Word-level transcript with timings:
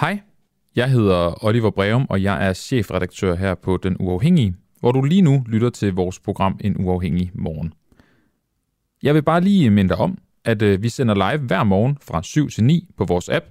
Hej, 0.00 0.20
jeg 0.76 0.90
hedder 0.90 1.44
Oliver 1.44 1.70
Breum, 1.70 2.06
og 2.10 2.22
jeg 2.22 2.48
er 2.48 2.52
chefredaktør 2.52 3.34
her 3.34 3.54
på 3.54 3.76
Den 3.76 3.96
Uafhængige, 4.00 4.54
hvor 4.80 4.92
du 4.92 5.02
lige 5.02 5.22
nu 5.22 5.44
lytter 5.48 5.70
til 5.70 5.94
vores 5.94 6.20
program 6.20 6.58
En 6.60 6.76
Uafhængig 6.84 7.30
Morgen. 7.34 7.72
Jeg 9.02 9.14
vil 9.14 9.22
bare 9.22 9.40
lige 9.40 9.70
minde 9.70 9.88
dig 9.88 9.96
om, 9.96 10.18
at 10.44 10.62
øh, 10.62 10.82
vi 10.82 10.88
sender 10.88 11.14
live 11.14 11.46
hver 11.46 11.64
morgen 11.64 11.98
fra 12.02 12.22
7 12.22 12.50
til 12.50 12.64
9 12.64 12.88
på 12.96 13.04
vores 13.04 13.28
app, 13.28 13.46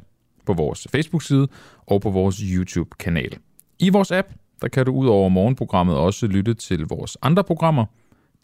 på 0.46 0.54
vores 0.54 0.88
Facebook-side 0.92 1.47
og 1.86 2.02
på 2.02 2.10
vores 2.10 2.36
YouTube-kanal. 2.38 3.38
I 3.80 3.89
vores 3.89 4.12
app, 4.12 4.27
der 4.62 4.68
kan 4.68 4.86
du 4.86 4.91
ud 4.91 5.07
over 5.07 5.30
morgenprogrammet 5.30 5.96
også 5.96 6.27
lytte 6.27 6.54
til 6.54 6.86
vores 6.86 7.18
andre 7.21 7.43
programmer. 7.43 7.86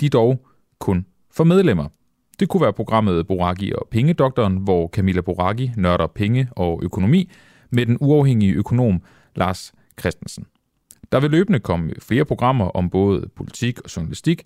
De 0.02 0.10
dog 0.10 0.46
kun 0.80 1.06
for 1.34 1.44
medlemmer. 1.44 1.88
Det 2.40 2.50
kunne 2.50 2.62
være 2.62 2.74
programmet 2.74 3.28
Boraki 3.28 3.72
og 3.76 3.88
Pengedoktoren, 3.92 4.58
hvor 4.58 4.88
Camilla 4.88 5.22
Boraki 5.22 5.72
nørder 5.78 6.08
penge 6.08 6.50
og 6.52 6.80
økonomi 6.84 7.30
med 7.72 7.86
den 7.86 7.98
uafhængige 8.00 8.54
økonom 8.54 9.02
Lars 9.36 9.74
Christensen. 10.00 10.46
Der 11.12 11.20
vil 11.20 11.32
løbende 11.32 11.60
komme 11.60 11.94
flere 12.00 12.26
programmer 12.26 12.66
om 12.66 12.90
både 12.90 13.30
politik 13.36 13.80
og 13.82 13.96
journalistik, 13.96 14.44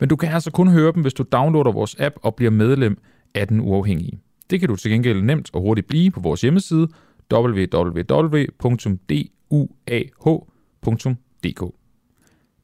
men 0.00 0.08
du 0.08 0.16
kan 0.16 0.28
altså 0.28 0.50
kun 0.50 0.68
høre 0.68 0.92
dem, 0.92 1.02
hvis 1.02 1.14
du 1.14 1.24
downloader 1.32 1.72
vores 1.72 1.96
app 1.98 2.16
og 2.22 2.34
bliver 2.34 2.50
medlem 2.50 2.98
af 3.34 3.48
den 3.48 3.60
uafhængige. 3.60 4.20
Det 4.50 4.60
kan 4.60 4.68
du 4.68 4.76
til 4.76 4.90
gengæld 4.90 5.22
nemt 5.22 5.50
og 5.52 5.60
hurtigt 5.60 5.86
blive 5.86 6.10
på 6.10 6.20
vores 6.20 6.40
hjemmeside 6.40 6.88
www.duah.dk. 7.32 8.02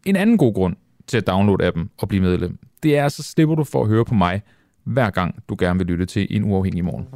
En 0.06 0.16
anden 0.16 0.38
god 0.38 0.54
grund 0.54 0.76
til 1.06 1.16
at 1.16 1.26
downloade 1.26 1.66
appen 1.66 1.90
og 1.98 2.08
blive 2.08 2.22
medlem, 2.22 2.58
det 2.82 2.96
er, 2.96 3.08
så 3.08 3.22
slipper 3.22 3.54
du 3.54 3.64
for 3.64 3.82
at 3.82 3.88
høre 3.88 4.04
på 4.04 4.14
mig, 4.14 4.42
hver 4.84 5.10
gang 5.10 5.42
du 5.48 5.56
gerne 5.58 5.78
vil 5.78 5.86
lytte 5.86 6.06
til 6.06 6.26
en 6.30 6.44
uafhængig 6.44 6.84
morgen. 6.84 7.06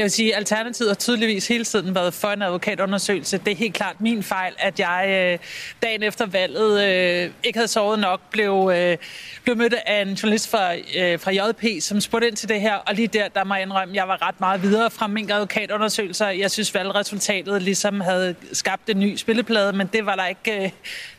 Jeg 0.00 0.04
vil 0.04 0.10
sige, 0.10 0.34
at 0.34 0.38
Alternativet 0.38 0.90
har 0.90 0.94
tydeligvis 0.94 1.48
hele 1.48 1.64
tiden 1.64 1.94
været 1.94 2.14
for 2.14 2.28
en 2.28 2.42
advokatundersøgelse. 2.42 3.38
Det 3.38 3.52
er 3.52 3.56
helt 3.56 3.74
klart 3.74 4.00
min 4.00 4.22
fejl, 4.22 4.54
at 4.58 4.80
jeg 4.80 5.06
øh, 5.08 5.38
dagen 5.82 6.02
efter 6.02 6.26
valget 6.26 6.84
øh, 6.84 7.30
ikke 7.44 7.58
havde 7.58 7.68
sovet 7.68 7.98
nok, 7.98 8.20
blev, 8.30 8.72
øh, 8.74 8.96
blev 9.44 9.56
mødt 9.56 9.74
af 9.86 10.02
en 10.02 10.12
journalist 10.12 10.50
fra, 10.50 10.74
øh, 10.74 11.20
fra 11.20 11.30
JP, 11.30 11.82
som 11.82 12.00
spurgte 12.00 12.28
ind 12.28 12.36
til 12.36 12.48
det 12.48 12.60
her, 12.60 12.74
og 12.74 12.94
lige 12.94 13.08
der, 13.08 13.28
der 13.28 13.44
må 13.44 13.54
jeg 13.54 13.62
indrømme, 13.62 13.92
at 13.92 13.96
jeg 13.96 14.08
var 14.08 14.28
ret 14.28 14.40
meget 14.40 14.62
videre 14.62 14.90
fra 14.90 15.06
min 15.06 15.30
advokatundersøgelser. 15.30 16.28
Jeg 16.28 16.50
synes, 16.50 16.74
valgresultatet 16.74 17.62
ligesom 17.62 18.00
havde 18.00 18.34
skabt 18.52 18.90
en 18.90 19.00
ny 19.00 19.16
spilleplade, 19.16 19.72
men 19.72 19.86
det 19.86 20.06
var 20.06 20.16
der 20.16 20.26
ikke... 20.26 20.64
Øh, 20.64 20.70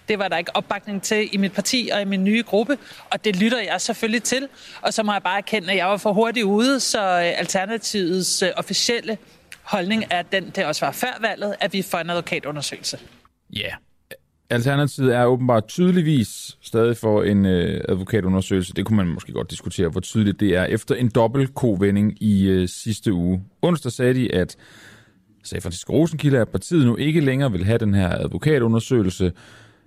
det 0.07 0.19
var 0.19 0.27
der 0.27 0.38
ikke 0.38 0.55
opbakning 0.55 1.02
til 1.02 1.30
i 1.31 1.38
mit 1.38 1.52
parti 1.52 1.89
og 1.94 2.02
i 2.02 2.05
min 2.05 2.23
nye 2.23 2.44
gruppe, 2.44 2.77
og 3.11 3.25
det 3.25 3.35
lytter 3.35 3.61
jeg 3.61 3.81
selvfølgelig 3.81 4.23
til. 4.23 4.47
Og 4.81 4.94
så 4.94 5.03
må 5.03 5.11
jeg 5.13 5.23
bare 5.23 5.38
erkende, 5.38 5.71
at 5.71 5.77
jeg 5.77 5.88
var 5.88 5.97
for 5.97 6.13
hurtigt 6.13 6.44
ude, 6.44 6.80
så 6.80 6.99
øh, 6.99 7.39
Alternativets 7.39 8.41
øh, 8.41 8.49
officielle 8.57 9.17
holdning 9.63 10.03
er 10.09 10.22
den, 10.22 10.52
det 10.55 10.66
også 10.66 10.85
var 10.85 10.91
før 10.91 11.17
valget, 11.22 11.55
at 11.59 11.73
vi 11.73 11.81
får 11.81 11.97
en 11.97 12.09
advokatundersøgelse. 12.09 12.99
Ja, 13.55 13.59
yeah. 13.59 13.73
Alternativet 14.49 15.16
er 15.16 15.25
åbenbart 15.25 15.67
tydeligvis 15.67 16.57
stadig 16.61 16.97
for 16.97 17.23
en 17.23 17.45
øh, 17.45 17.81
advokatundersøgelse. 17.89 18.73
Det 18.73 18.85
kunne 18.85 18.97
man 18.97 19.07
måske 19.07 19.31
godt 19.31 19.52
diskutere, 19.52 19.89
hvor 19.89 19.99
tydeligt 19.99 20.39
det 20.39 20.55
er. 20.55 20.66
Efter 20.66 20.95
en 20.95 21.09
dobbelt 21.09 21.55
kovending 21.55 22.23
i 22.23 22.49
øh, 22.49 22.67
sidste 22.67 23.13
uge. 23.13 23.44
Onsdag 23.61 23.91
sagde 23.91 24.13
de, 24.13 24.35
at 24.35 24.55
sagde 25.44 25.61
Francisco 25.61 25.94
Rosenkilde, 25.94 26.39
at 26.39 26.49
partiet 26.49 26.85
nu 26.85 26.95
ikke 26.95 27.22
længere 27.22 27.52
vil 27.52 27.66
have 27.66 27.77
den 27.77 27.94
her 27.94 28.09
advokatundersøgelse. 28.09 29.31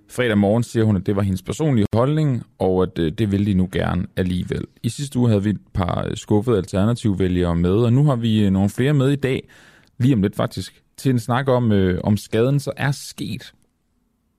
Fredag 0.09 0.37
morgen 0.37 0.63
siger 0.63 0.83
hun, 0.83 0.95
at 0.95 1.05
det 1.05 1.15
var 1.15 1.21
hendes 1.21 1.41
personlige 1.41 1.85
holdning, 1.93 2.43
og 2.59 2.83
at 2.83 2.99
øh, 2.99 3.11
det 3.11 3.31
ville 3.31 3.45
de 3.45 3.53
nu 3.53 3.69
gerne 3.71 4.05
alligevel. 4.15 4.65
I 4.83 4.89
sidste 4.89 5.19
uge 5.19 5.29
havde 5.29 5.43
vi 5.43 5.49
et 5.49 5.59
par 5.73 6.05
øh, 6.09 6.17
skuffede 6.17 6.57
alternativvælgere 6.57 7.55
med, 7.55 7.71
og 7.71 7.93
nu 7.93 8.03
har 8.03 8.15
vi 8.15 8.45
øh, 8.45 8.51
nogle 8.51 8.69
flere 8.69 8.93
med 8.93 9.11
i 9.11 9.15
dag, 9.15 9.49
lige 9.97 10.13
om 10.13 10.21
lidt 10.21 10.35
faktisk, 10.35 10.83
til 10.97 11.11
en 11.11 11.19
snak 11.19 11.47
om, 11.47 11.71
øh, 11.71 11.99
om 12.03 12.17
skaden 12.17 12.59
så 12.59 12.71
er 12.77 12.91
sket. 12.91 13.53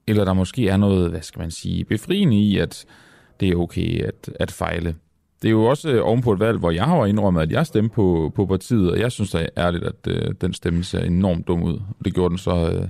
Eller 0.06 0.25
der 0.25 0.32
måske 0.32 0.69
er 0.69 0.76
noget, 0.76 1.10
hvad 1.10 1.22
skal 1.22 1.41
man 1.41 1.50
sige, 1.50 1.84
befriende 1.84 2.37
i, 2.37 2.59
at 2.59 2.84
det 3.41 3.49
er 3.49 3.56
okay 3.56 4.05
at, 4.05 4.31
at 4.41 4.50
fejle. 4.50 4.94
Det 5.43 5.49
er 5.49 5.53
jo 5.53 5.65
også 5.65 5.91
øh, 5.91 6.06
ovenpå 6.06 6.32
et 6.32 6.41
valg, 6.41 6.59
hvor 6.59 6.71
jeg 6.71 6.84
har 6.84 7.06
indrømmet, 7.06 7.43
at 7.43 7.53
jeg 7.53 7.66
stemte 7.66 7.94
på, 7.94 8.32
på 8.34 8.47
partiet, 8.47 8.91
og 8.91 8.99
jeg 8.99 9.12
synes 9.12 9.31
da 9.31 9.47
ærligt, 9.56 9.84
at 9.84 10.06
øh, 10.09 10.34
den 10.41 10.53
stemme 10.53 10.84
ser 10.84 11.00
enormt 11.00 11.49
dum 11.49 11.62
ud. 11.62 11.81
Det 12.05 12.15
gjorde 12.15 12.31
den 12.31 12.38
så... 12.38 12.71
Øh, 12.71 12.88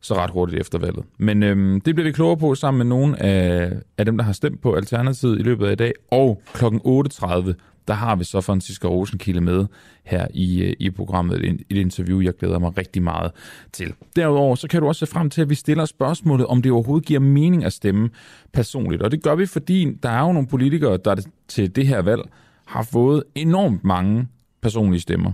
så 0.00 0.14
ret 0.14 0.30
hurtigt 0.30 0.60
efter 0.60 0.78
valget. 0.78 1.04
Men 1.18 1.42
øhm, 1.42 1.80
det 1.80 1.94
bliver 1.94 2.08
vi 2.08 2.12
klogere 2.12 2.36
på 2.36 2.54
sammen 2.54 2.78
med 2.78 2.86
nogle 2.86 3.22
af, 3.22 3.72
af 3.98 4.04
dem, 4.04 4.16
der 4.16 4.24
har 4.24 4.32
stemt 4.32 4.60
på 4.60 4.74
Alternativet 4.74 5.38
i 5.38 5.42
løbet 5.42 5.66
af 5.66 5.72
i 5.72 5.74
dag. 5.74 5.92
Og 6.10 6.42
kl. 6.54 6.64
8.30, 6.64 7.52
der 7.88 7.94
har 7.94 8.16
vi 8.16 8.24
så 8.24 8.40
Francisca 8.40 8.88
Rosenkilde 8.88 9.40
med 9.40 9.66
her 10.04 10.26
i, 10.34 10.62
øh, 10.62 10.72
i 10.78 10.90
programmet. 10.90 11.44
Et, 11.44 11.62
et 11.70 11.76
interview, 11.76 12.20
jeg 12.20 12.34
glæder 12.34 12.58
mig 12.58 12.78
rigtig 12.78 13.02
meget 13.02 13.32
til. 13.72 13.94
Derudover 14.16 14.54
så 14.54 14.68
kan 14.68 14.80
du 14.80 14.88
også 14.88 15.06
se 15.06 15.12
frem 15.12 15.30
til, 15.30 15.42
at 15.42 15.50
vi 15.50 15.54
stiller 15.54 15.84
spørgsmålet, 15.84 16.46
om 16.46 16.62
det 16.62 16.72
overhovedet 16.72 17.06
giver 17.06 17.20
mening 17.20 17.64
at 17.64 17.72
stemme 17.72 18.10
personligt. 18.52 19.02
Og 19.02 19.10
det 19.10 19.22
gør 19.22 19.34
vi, 19.34 19.46
fordi 19.46 19.96
der 20.02 20.08
er 20.08 20.20
jo 20.20 20.32
nogle 20.32 20.48
politikere, 20.48 20.96
der 20.96 21.26
til 21.48 21.76
det 21.76 21.86
her 21.86 22.02
valg 22.02 22.22
har 22.66 22.82
fået 22.82 23.22
enormt 23.34 23.84
mange 23.84 24.28
personlige 24.62 25.00
stemmer. 25.00 25.32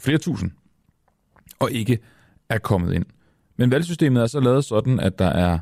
Flere 0.00 0.18
tusind. 0.18 0.50
Og 1.58 1.72
ikke 1.72 1.98
er 2.48 2.58
kommet 2.58 2.94
ind. 2.94 3.04
Men 3.58 3.70
valgsystemet 3.70 4.22
er 4.22 4.26
så 4.26 4.40
lavet 4.40 4.64
sådan, 4.64 5.00
at 5.00 5.18
der 5.18 5.26
er 5.26 5.58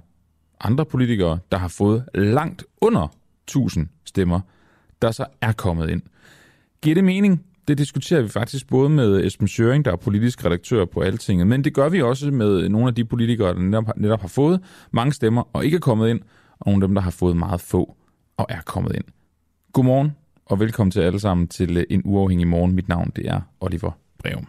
andre 0.61 0.85
politikere, 0.85 1.39
der 1.53 1.59
har 1.59 1.69
fået 1.69 2.05
langt 2.15 2.65
under 2.81 3.09
1000 3.45 3.89
stemmer, 4.05 4.41
der 5.03 5.11
så 5.11 5.27
er 5.41 5.53
kommet 5.53 5.91
ind. 5.91 6.03
Giver 6.83 6.95
det 6.95 7.05
mening? 7.05 7.45
Det 7.69 7.79
diskuterer 7.79 8.23
vi 8.23 8.29
faktisk 8.29 8.69
både 8.69 8.89
med 8.89 9.25
Esben 9.25 9.49
Schøring, 9.49 9.85
der 9.85 9.93
er 9.93 9.97
politisk 9.97 10.45
redaktør 10.45 10.85
på 10.85 11.01
Altinget, 11.01 11.47
men 11.47 11.65
det 11.65 11.75
gør 11.75 11.89
vi 11.89 12.03
også 12.03 12.31
med 12.31 12.69
nogle 12.69 12.89
af 12.89 12.95
de 12.95 13.05
politikere, 13.05 13.55
der 13.55 13.61
netop, 13.61 13.97
netop 13.97 14.21
har 14.21 14.29
fået 14.29 14.61
mange 14.91 15.13
stemmer 15.13 15.43
og 15.53 15.65
ikke 15.65 15.75
er 15.75 15.81
kommet 15.81 16.09
ind, 16.09 16.21
og 16.59 16.67
nogle 16.67 16.85
af 16.85 16.89
dem, 16.89 16.95
der 16.95 17.03
har 17.03 17.11
fået 17.11 17.37
meget 17.37 17.61
få 17.61 17.97
og 18.37 18.47
er 18.49 18.61
kommet 18.67 18.95
ind. 18.95 19.05
Godmorgen 19.73 20.17
og 20.47 20.61
velkommen 20.61 20.91
til 20.91 21.01
alle 21.01 21.21
sammen 21.21 21.49
til 21.49 21.77
øh, 21.77 21.85
en 21.91 22.03
uafhængig 22.05 22.49
morgen. 22.49 22.75
Mit 22.75 22.89
navn 22.89 23.13
det 23.17 23.29
er 23.29 23.41
Oliver 23.61 23.91
Breum. 24.19 24.47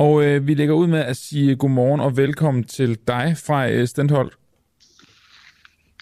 Og 0.00 0.24
øh, 0.24 0.46
vi 0.46 0.54
lægger 0.54 0.74
ud 0.74 0.86
med 0.86 0.98
at 0.98 1.16
sige 1.16 1.56
godmorgen 1.56 2.00
og 2.00 2.16
velkommen 2.16 2.64
til 2.64 2.98
dig 3.08 3.34
fra 3.46 3.70
øh, 3.70 3.86
Stenthold. 3.86 4.30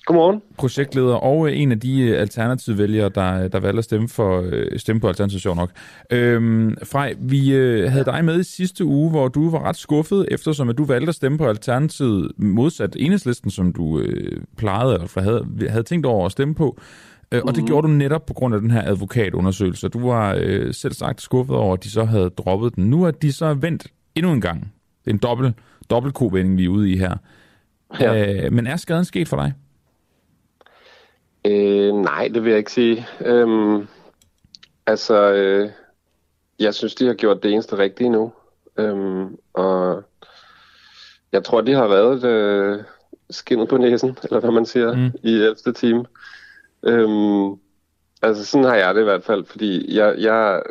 Godmorgen. 0.05 0.43
Projektleder 0.59 1.15
og 1.15 1.49
øh, 1.49 1.59
en 1.59 1.73
af 1.73 1.81
de 1.81 2.01
øh, 2.01 2.21
alternative 2.21 2.79
vælgere, 2.79 3.09
der, 3.15 3.49
der 3.49 3.61
valgte 3.61 3.79
at 3.79 3.85
stemme, 3.85 4.09
for, 4.09 4.45
øh, 4.53 4.79
stemme 4.79 5.01
på 5.01 5.09
Alternativet, 5.09 5.43
sjov 5.43 5.55
nok. 5.57 5.71
Øhm, 6.11 6.77
Frej, 6.85 7.15
vi 7.19 7.53
øh, 7.55 7.91
havde 7.93 8.05
dig 8.05 8.25
med 8.25 8.41
i 8.41 8.45
sidste 8.45 8.85
uge, 8.85 9.11
hvor 9.11 9.29
du 9.29 9.51
var 9.51 9.69
ret 9.69 9.77
skuffet, 9.77 10.29
eftersom 10.31 10.69
at 10.69 10.79
du 10.79 10.85
valgte 10.85 11.09
at 11.09 11.15
stemme 11.15 11.39
på 11.39 11.49
Alternativet 11.49 12.33
modsat 12.37 12.97
enhedslisten, 12.99 13.51
som 13.51 13.73
du 13.73 14.01
øh, 14.01 14.43
plejede 14.57 14.95
eller 14.95 15.21
havde, 15.21 15.47
havde 15.69 15.83
tænkt 15.83 16.07
over 16.07 16.27
at 16.27 16.33
stemme 16.33 16.55
på. 16.55 16.79
Øh, 17.33 17.43
og 17.45 17.55
det 17.55 17.63
mm. 17.63 17.67
gjorde 17.67 17.89
du 17.89 17.93
netop 17.93 18.27
på 18.27 18.35
grund 18.35 18.55
af 18.55 18.61
den 18.61 18.71
her 18.71 18.83
advokatundersøgelse. 18.83 19.89
Du 19.89 20.09
var 20.09 20.37
øh, 20.41 20.75
selv 20.75 20.93
sagt 20.93 21.23
skuffet 21.23 21.57
over, 21.57 21.75
at 21.75 21.85
de 21.85 21.91
så 21.91 22.05
havde 22.05 22.31
droppet 22.31 22.77
den. 22.77 22.91
Nu 22.91 23.05
er 23.05 23.11
de 23.11 23.33
så 23.33 23.55
vendt 23.55 23.87
endnu 24.15 24.33
en 24.33 24.41
gang. 24.41 24.73
Det 25.05 25.11
er 25.11 25.15
en 25.15 25.21
dobbelt, 25.21 25.57
dobbelt 25.91 26.15
kovending, 26.15 26.59
vi 26.59 26.65
er 26.65 26.69
ude 26.69 26.91
i 26.91 26.97
her. 26.97 27.17
Ja. 28.01 28.45
Øh, 28.45 28.53
men 28.53 28.67
er 28.67 28.77
skaden 28.77 29.05
sket 29.05 29.29
for 29.29 29.37
dig? 29.37 29.55
Øh, 31.45 31.95
nej, 31.95 32.29
det 32.35 32.45
vil 32.45 32.51
jeg 32.51 32.59
ikke 32.59 32.73
sige. 32.73 33.07
Øhm, 33.21 33.87
altså, 34.87 35.33
øh, 35.33 35.71
jeg 36.59 36.75
synes, 36.75 36.95
de 36.95 37.07
har 37.07 37.15
gjort 37.15 37.43
det 37.43 37.53
eneste 37.53 37.79
rigtige 37.79 38.11
nu. 38.11 38.33
Øhm, 38.79 39.37
og 39.53 40.05
jeg 41.33 41.45
tror, 41.45 41.61
de 41.61 41.73
har 41.73 41.89
reddet 41.89 42.25
øh, 42.25 42.79
skinnet 43.31 43.69
på 43.69 43.77
næsen, 43.77 44.19
eller 44.25 44.41
hvad 44.41 44.51
man 44.51 44.67
siger, 44.67 44.95
mm. 44.95 45.19
i 45.23 45.33
11. 45.33 45.55
time. 45.75 46.05
Øhm, 46.83 47.51
altså 48.23 48.45
sådan 48.45 48.65
har 48.65 48.75
jeg 48.75 48.95
det 48.95 49.01
i 49.01 49.05
hvert 49.05 49.25
fald, 49.25 49.45
fordi 49.45 49.97
jeg, 49.97 50.15
jeg 50.19 50.63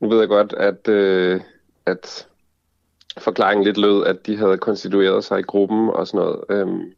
nu 0.00 0.08
ved 0.08 0.18
jeg 0.18 0.28
godt, 0.28 0.52
at, 0.52 0.88
øh, 0.88 1.40
at 1.86 2.28
forklaringen 3.18 3.64
lidt 3.64 3.78
lød, 3.78 4.06
at 4.06 4.26
de 4.26 4.36
havde 4.36 4.58
konstitueret 4.58 5.24
sig 5.24 5.38
i 5.38 5.42
gruppen 5.42 5.90
og 5.90 6.06
sådan 6.06 6.26
noget, 6.26 6.44
øhm, 6.48 6.92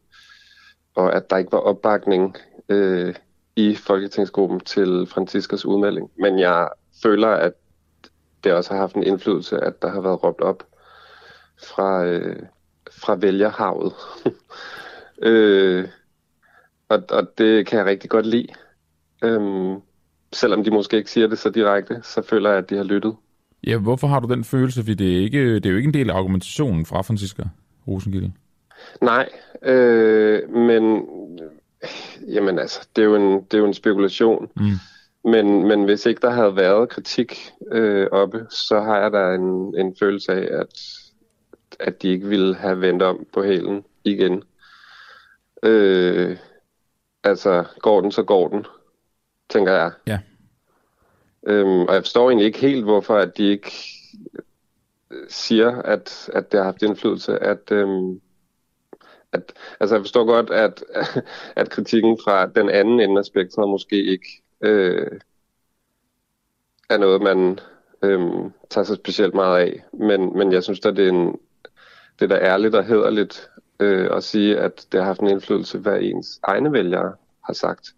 og 0.95 1.15
at 1.15 1.29
der 1.29 1.37
ikke 1.37 1.51
var 1.51 1.57
opbakning 1.57 2.37
øh, 2.69 3.15
i 3.55 3.75
Folketingsgruppen 3.75 4.59
til 4.59 5.07
Franciskas 5.07 5.65
udmelding. 5.65 6.11
Men 6.19 6.39
jeg 6.39 6.69
føler, 7.03 7.27
at 7.27 7.53
det 8.43 8.53
også 8.53 8.73
har 8.73 8.79
haft 8.79 8.95
en 8.95 9.03
indflydelse, 9.03 9.57
at 9.57 9.81
der 9.81 9.89
har 9.89 10.01
været 10.01 10.23
råbt 10.23 10.41
op 10.41 10.63
fra, 11.63 12.05
øh, 12.05 12.39
fra 12.91 13.15
vælgerhavet. 13.15 13.93
øh, 15.31 15.87
og, 16.89 17.03
og 17.09 17.37
det 17.37 17.67
kan 17.67 17.79
jeg 17.79 17.85
rigtig 17.85 18.09
godt 18.09 18.25
lide. 18.25 18.47
Øhm, 19.23 19.75
selvom 20.33 20.63
de 20.63 20.71
måske 20.71 20.97
ikke 20.97 21.11
siger 21.11 21.27
det 21.27 21.39
så 21.39 21.49
direkte, 21.49 22.01
så 22.03 22.21
føler 22.21 22.49
jeg, 22.49 22.57
at 22.57 22.69
de 22.69 22.75
har 22.75 22.83
lyttet. 22.83 23.15
Ja, 23.67 23.77
hvorfor 23.77 24.07
har 24.07 24.19
du 24.19 24.33
den 24.33 24.43
følelse? 24.43 24.81
Fordi 24.81 24.93
det 24.93 25.17
er, 25.17 25.21
ikke, 25.21 25.55
det 25.55 25.65
er 25.65 25.69
jo 25.69 25.77
ikke 25.77 25.87
en 25.87 25.93
del 25.93 26.09
af 26.09 26.15
argumentationen 26.15 26.85
fra 26.85 27.01
Franziska 27.01 27.43
Rosengilde. 27.87 28.31
Nej, 29.01 29.29
øh, 29.61 30.49
men 30.49 31.05
jamen 32.27 32.59
altså, 32.59 32.87
det 32.95 33.01
er 33.01 33.05
jo 33.05 33.15
en, 33.15 33.43
det 33.43 33.53
er 33.53 33.57
jo 33.57 33.65
en 33.65 33.73
spekulation. 33.73 34.47
Mm. 34.55 35.31
Men, 35.31 35.67
men 35.67 35.83
hvis 35.83 36.05
ikke 36.05 36.21
der 36.21 36.29
havde 36.29 36.55
været 36.55 36.89
kritik 36.89 37.51
øh, 37.71 38.07
oppe, 38.11 38.45
så 38.49 38.81
har 38.81 38.97
jeg 38.97 39.11
da 39.11 39.33
en, 39.33 39.75
en 39.79 39.95
følelse 39.99 40.31
af, 40.31 40.59
at, 40.59 40.81
at 41.79 42.01
de 42.01 42.09
ikke 42.09 42.27
ville 42.27 42.55
have 42.55 42.81
vendt 42.81 43.01
om 43.01 43.25
på 43.33 43.43
hælen 43.43 43.83
igen. 44.03 44.43
Øh, 45.63 46.37
altså, 47.25 47.63
går 47.79 48.01
den, 48.01 48.11
så 48.11 48.23
går 48.23 48.47
den, 48.47 48.65
tænker 49.49 49.71
jeg. 49.71 49.91
Ja. 50.07 50.19
Øhm, 51.47 51.81
og 51.81 51.93
jeg 51.93 52.03
forstår 52.03 52.29
egentlig 52.29 52.45
ikke 52.45 52.59
helt, 52.59 52.83
hvorfor 52.83 53.17
at 53.17 53.37
de 53.37 53.43
ikke 53.43 53.71
siger, 55.29 55.81
at, 55.81 56.29
at 56.33 56.51
det 56.51 56.57
har 56.57 56.65
haft 56.65 56.81
indflydelse, 56.81 57.39
at, 57.39 57.71
øhm, 57.71 58.21
at 59.31 59.53
altså 59.79 59.95
jeg 59.95 60.03
forstår 60.03 60.25
godt, 60.25 60.49
at, 60.49 60.83
at 61.61 61.69
kritikken 61.69 62.17
fra 62.23 62.45
den 62.45 62.69
anden 62.69 62.99
ende 62.99 63.19
af 63.19 63.25
spektret 63.25 63.69
måske 63.69 64.03
ikke 64.03 64.43
øh, 64.61 65.19
er 66.89 66.97
noget, 66.97 67.21
man 67.21 67.59
øh, 68.01 68.51
tager 68.69 68.85
sig 68.85 68.97
specielt 68.97 69.33
meget 69.33 69.59
af. 69.59 69.83
Men, 69.93 70.37
men 70.37 70.51
jeg 70.51 70.63
synes 70.63 70.79
da, 70.79 70.91
det 70.91 71.05
er, 71.05 71.09
en, 71.09 71.39
det 72.19 72.31
er 72.31 72.37
da 72.37 72.45
ærligt 72.45 72.75
og 72.75 72.85
hederligt 72.85 73.49
øh, 73.79 74.09
at 74.11 74.23
sige, 74.23 74.57
at 74.59 74.85
det 74.91 74.99
har 74.99 75.07
haft 75.07 75.19
en 75.19 75.29
indflydelse, 75.29 75.77
hvad 75.77 75.97
ens 76.01 76.39
egne 76.43 76.71
vælgere 76.71 77.13
har 77.43 77.53
sagt. 77.53 77.93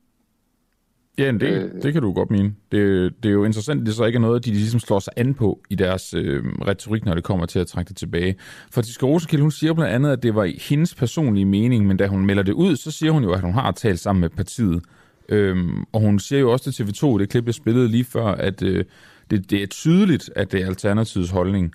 Ja, 1.18 1.32
det, 1.32 1.44
øh, 1.44 1.82
det 1.82 1.94
kan 1.94 2.02
du 2.02 2.14
godt 2.14 2.32
mene. 2.32 2.56
Det, 2.72 3.14
det 3.24 3.30
er 3.30 3.34
jo 3.34 3.44
interessant, 3.44 3.82
at 3.82 3.88
det 3.88 3.96
så 3.96 4.06
ikke 4.06 4.18
er 4.18 4.22
noget, 4.22 4.46
de 4.46 4.52
ligesom 4.52 4.80
slår 4.80 5.00
sig 5.00 5.14
an 5.16 5.34
på 5.34 5.60
i 5.70 5.76
deres 5.76 6.14
øh, 6.14 6.44
retorik, 6.68 7.06
når 7.06 7.14
det 7.14 7.24
kommer 7.24 7.46
til 7.46 7.60
at 7.60 7.68
trække 7.68 7.90
det 7.90 7.98
tilbage. 7.98 8.36
For 8.72 8.82
Tiske 8.82 9.06
Rosekild, 9.06 9.42
hun 9.42 9.52
siger 9.52 9.74
blandt 9.74 9.94
andet, 9.94 10.12
at 10.12 10.24
det 10.24 10.36
var 10.36 10.52
hendes 10.70 10.96
personlige 10.96 11.46
mening, 11.46 11.88
men 11.88 11.98
da 11.98 12.08
hun 12.08 12.26
melder 12.26 12.44
det 12.44 12.54
ud, 12.54 12.76
så 12.76 12.92
siger 12.92 13.12
hun 13.12 13.24
jo, 13.24 13.34
at 13.34 13.42
hun 13.42 13.54
har 13.54 13.72
talt 13.72 14.00
sammen 14.00 14.22
med 14.22 14.30
partiet. 14.30 14.84
Øhm, 15.30 15.84
og 15.92 16.02
hun 16.02 16.20
siger 16.20 16.40
jo 16.40 16.52
også 16.52 16.72
til 16.72 16.84
TV2, 16.84 17.20
det 17.20 17.30
klip, 17.30 17.46
jeg 17.46 17.54
spillede 17.54 17.88
lige 17.88 18.04
før, 18.04 18.26
at 18.26 18.64
øh, 18.64 18.86
det, 19.30 19.52
det 19.52 19.64
er 19.64 19.68
tydeligt, 19.68 20.30
at 20.36 20.52
det 20.52 20.62
er 20.62 20.68
Alternativets 20.68 21.32
holdning, 21.32 21.74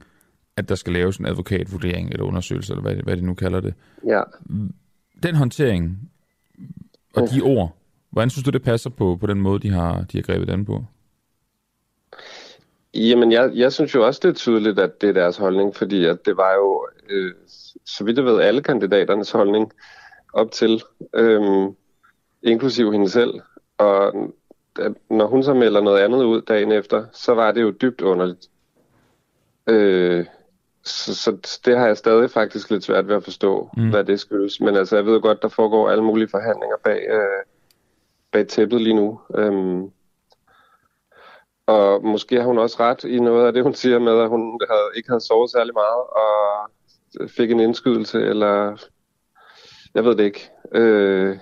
at 0.63 0.69
der 0.69 0.75
skal 0.75 0.93
laves 0.93 1.17
en 1.17 1.27
advokatvurdering 1.27 2.11
eller 2.11 2.25
undersøgelse, 2.25 2.73
eller 2.73 2.83
hvad, 2.83 2.95
hvad 2.95 3.17
de 3.17 3.27
nu 3.27 3.35
kalder 3.35 3.61
det. 3.61 3.75
Ja. 4.07 4.23
Den 5.23 5.35
håndtering 5.35 6.11
og 7.15 7.29
de 7.31 7.41
ord, 7.41 7.77
hvordan 8.11 8.31
synes 8.31 8.45
du, 8.45 8.51
det 8.51 8.63
passer 8.63 8.91
på, 8.91 9.17
på 9.21 9.27
den 9.27 9.41
måde, 9.41 9.61
de 9.61 9.71
har, 9.71 10.05
de 10.13 10.19
har 10.19 10.23
grebet 10.23 10.49
den 10.49 10.65
på? 10.65 10.85
Jamen, 12.95 13.33
jeg, 13.33 13.51
jeg 13.55 13.73
synes 13.73 13.95
jo 13.95 14.07
også, 14.07 14.21
det 14.23 14.29
er 14.29 14.35
tydeligt, 14.35 14.79
at 14.79 15.01
det 15.01 15.09
er 15.09 15.13
deres 15.13 15.37
holdning, 15.37 15.77
fordi 15.77 16.05
at 16.05 16.27
det 16.27 16.37
var 16.37 16.55
jo, 16.55 16.87
øh, 17.11 17.35
så 17.85 18.05
vidt 18.05 18.17
jeg 18.17 18.25
ved, 18.25 18.41
alle 18.41 18.63
kandidaternes 18.63 19.31
holdning 19.31 19.73
op 20.33 20.51
til. 20.51 20.83
Øh, 21.15 21.69
inklusiv 22.43 22.93
hende 22.93 23.09
selv. 23.09 23.41
Og 23.79 24.15
at 24.79 24.93
når 25.11 25.27
hun 25.27 25.43
så 25.43 25.55
melder 25.55 25.81
noget 25.81 26.01
andet 26.01 26.25
ud 26.25 26.43
dagen 26.43 26.73
efter, 26.73 27.05
så 27.13 27.35
var 27.35 27.53
det 27.53 27.63
jo 27.63 27.71
dybt 27.71 28.01
underligt. 28.01 28.49
Øh, 29.67 30.27
så, 30.85 31.15
så 31.15 31.61
det 31.65 31.79
har 31.79 31.87
jeg 31.87 31.97
stadig 31.97 32.31
faktisk 32.31 32.71
lidt 32.71 32.85
svært 32.85 33.09
ved 33.09 33.17
at 33.17 33.25
forstå, 33.25 33.71
mm. 33.77 33.91
hvad 33.91 34.05
det 34.05 34.21
skyldes. 34.21 34.61
Men 34.61 34.77
altså, 34.77 34.97
jeg 34.97 35.07
ved 35.07 35.21
godt, 35.21 35.43
der 35.43 35.49
foregår 35.49 35.91
alle 35.91 36.05
mulige 36.05 36.29
forhandlinger 36.29 36.77
bag, 36.85 37.07
øh, 37.09 37.45
bag 38.33 38.49
tæppet 38.49 38.81
lige 38.81 38.97
nu. 38.97 39.21
Øhm, 39.35 39.91
og 41.67 42.05
måske 42.05 42.37
har 42.37 42.47
hun 42.47 42.59
også 42.59 42.77
ret 42.81 43.05
i 43.05 43.19
noget 43.19 43.47
af 43.47 43.53
det, 43.53 43.63
hun 43.63 43.75
siger 43.75 43.99
med, 43.99 44.21
at 44.21 44.29
hun 44.29 44.61
havde, 44.71 44.91
ikke 44.97 45.09
havde 45.09 45.27
sovet 45.27 45.51
særlig 45.51 45.75
meget, 45.75 46.03
og 46.23 47.31
fik 47.31 47.51
en 47.51 47.61
indskydelse, 47.61 48.21
eller 48.21 48.77
jeg 49.95 50.05
ved 50.05 50.17
det 50.17 50.25
ikke. 50.25 50.51
Øh, 50.75 51.39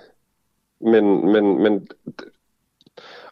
men, 0.81 1.31
men, 1.31 1.63
men 1.63 1.87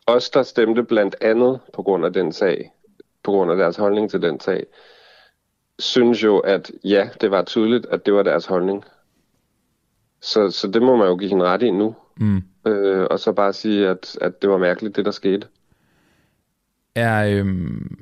os, 0.08 0.30
der 0.30 0.44
stemte 0.44 0.84
blandt 0.84 1.16
andet 1.22 1.60
på 1.74 1.84
grund 1.84 2.06
af 2.06 2.14
den 2.14 2.32
sag, 2.32 2.72
på 3.24 3.32
grund 3.32 3.52
af 3.52 3.58
deres 3.58 3.78
holdning 3.78 4.10
til 4.10 4.22
den 4.22 4.40
sag, 4.40 4.66
synes 5.80 6.24
jo, 6.24 6.38
at 6.40 6.72
ja, 6.84 7.10
det 7.22 7.32
var 7.32 7.44
tydeligt, 7.44 7.86
at 7.86 8.06
det 8.06 8.14
var 8.14 8.24
deres 8.24 8.46
holdning. 8.46 8.84
Så, 10.22 10.52
så 10.52 10.68
det 10.68 10.82
må 10.82 10.96
man 10.96 11.08
jo 11.08 11.16
give 11.16 11.30
hende 11.30 11.46
ret 11.46 11.62
i 11.62 11.72
nu. 11.72 11.96
Mm. 12.18 12.42
Øh, 12.68 13.08
og 13.12 13.20
så 13.20 13.32
bare 13.32 13.54
sige, 13.54 13.88
at, 13.88 14.18
at 14.22 14.42
det 14.42 14.50
var 14.50 14.58
mærkeligt, 14.58 14.96
det 14.96 15.06
der 15.06 15.12
skete. 15.12 15.48
Er, 16.96 17.26
øhm, 17.26 17.98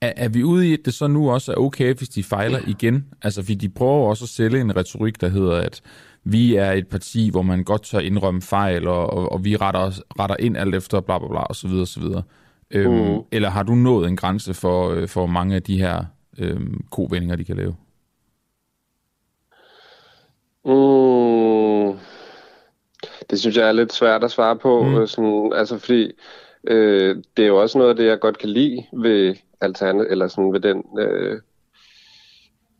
er, 0.00 0.12
er 0.16 0.28
vi 0.28 0.44
ude 0.44 0.68
i, 0.68 0.72
at 0.72 0.80
det 0.84 0.94
så 0.94 1.06
nu 1.06 1.30
også 1.30 1.52
er 1.52 1.56
okay, 1.56 1.94
hvis 1.94 2.08
de 2.08 2.24
fejler 2.24 2.60
igen? 2.66 3.06
Altså, 3.22 3.42
fordi 3.42 3.54
de 3.54 3.68
prøver 3.68 4.08
også 4.08 4.24
at 4.24 4.28
sælge 4.28 4.60
en 4.60 4.76
retorik, 4.76 5.20
der 5.20 5.28
hedder, 5.28 5.56
at 5.56 5.82
vi 6.24 6.56
er 6.56 6.72
et 6.72 6.88
parti, 6.88 7.30
hvor 7.30 7.42
man 7.42 7.64
godt 7.64 7.82
tør 7.82 7.98
indrømme 7.98 8.42
fejl, 8.42 8.88
og, 8.88 9.10
og, 9.10 9.32
og 9.32 9.44
vi 9.44 9.56
retter, 9.56 10.00
retter 10.20 10.36
ind 10.38 10.56
alt 10.56 10.74
efter 10.74 11.00
bla 11.00 11.18
bla 11.18 11.28
bla, 11.28 11.40
og 11.40 11.56
så 11.56 11.68
videre, 11.68 11.82
og 11.82 11.88
så 11.88 12.00
videre. 12.00 12.22
Øhm, 12.70 12.92
mm. 12.92 13.20
Eller 13.32 13.50
har 13.50 13.62
du 13.62 13.74
nået 13.74 14.08
en 14.08 14.16
grænse 14.16 14.54
for, 14.54 14.90
øh, 14.90 15.08
for 15.08 15.26
mange 15.26 15.54
af 15.54 15.62
de 15.62 15.78
her 15.78 16.04
øhm, 16.38 16.84
kovendinger, 16.90 17.36
de 17.36 17.44
kan 17.44 17.56
lave? 17.56 17.76
Mm. 20.64 21.98
Det 23.30 23.40
synes 23.40 23.56
jeg 23.56 23.68
er 23.68 23.72
lidt 23.72 23.92
svært 23.92 24.24
at 24.24 24.30
svare 24.30 24.56
på, 24.56 24.82
mm. 24.82 25.06
sådan, 25.06 25.52
altså 25.54 25.78
fordi 25.78 26.12
øh, 26.64 27.16
det 27.36 27.42
er 27.42 27.48
jo 27.48 27.60
også 27.60 27.78
noget 27.78 27.90
af 27.90 27.96
det, 27.96 28.06
jeg 28.06 28.20
godt 28.20 28.38
kan 28.38 28.48
lide 28.48 28.86
ved 28.92 29.34
alterne, 29.60 30.08
eller 30.08 30.28
sådan 30.28 30.52
ved 30.52 30.60
den, 30.60 30.84
øh, 30.98 31.40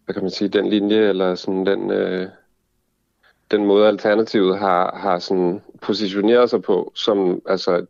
hvad 0.05 0.15
kan 0.15 0.23
man 0.23 0.31
sige, 0.31 0.49
den 0.49 0.69
linje, 0.69 1.09
eller 1.09 1.35
sådan 1.35 1.67
den, 1.67 1.91
øh, 1.91 2.29
den 3.51 3.67
måde 3.67 3.89
Alternativet 3.89 4.59
har, 4.59 4.97
har 4.97 5.19
sådan 5.19 5.63
positioneret 5.81 6.51
sig 6.51 6.63
på, 6.63 6.93
som 6.95 7.43
altså 7.47 7.77
et, 7.77 7.89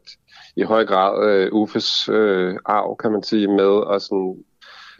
i 0.56 0.62
høj 0.62 0.84
grad 0.86 1.30
øh, 1.30 1.52
Uffes 1.52 2.08
øh, 2.08 2.56
arv, 2.64 2.96
kan 2.96 3.12
man 3.12 3.22
sige, 3.22 3.48
med 3.48 3.64
og 3.64 4.00
sådan, 4.00 4.44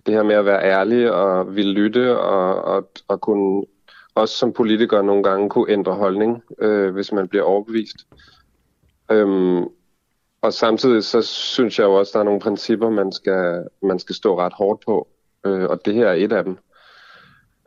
det 0.08 0.16
her 0.16 0.22
med 0.22 0.34
at 0.34 0.44
være 0.44 0.62
ærlig 0.62 1.12
og 1.12 1.56
ville 1.56 1.72
lytte 1.72 2.18
og, 2.18 2.64
og, 2.64 2.90
og 3.08 3.20
kunne 3.20 3.64
også 4.14 4.36
som 4.36 4.52
politiker 4.52 5.02
nogle 5.02 5.22
gange 5.22 5.50
kunne 5.50 5.72
ændre 5.72 5.94
holdning, 5.94 6.42
øh, 6.58 6.92
hvis 6.92 7.12
man 7.12 7.28
bliver 7.28 7.44
overbevist. 7.44 7.96
Øhm, 9.10 9.64
og 10.42 10.52
samtidig 10.52 11.04
så 11.04 11.22
synes 11.22 11.78
jeg 11.78 11.84
jo 11.84 11.94
også, 11.94 12.10
at 12.10 12.14
der 12.14 12.20
er 12.20 12.24
nogle 12.24 12.40
principper, 12.40 12.90
man 12.90 13.12
skal, 13.12 13.64
man 13.82 13.98
skal 13.98 14.14
stå 14.14 14.38
ret 14.38 14.52
hårdt 14.52 14.84
på, 14.86 15.08
øh, 15.46 15.64
og 15.64 15.80
det 15.84 15.94
her 15.94 16.06
er 16.06 16.14
et 16.14 16.32
af 16.32 16.44
dem. 16.44 16.58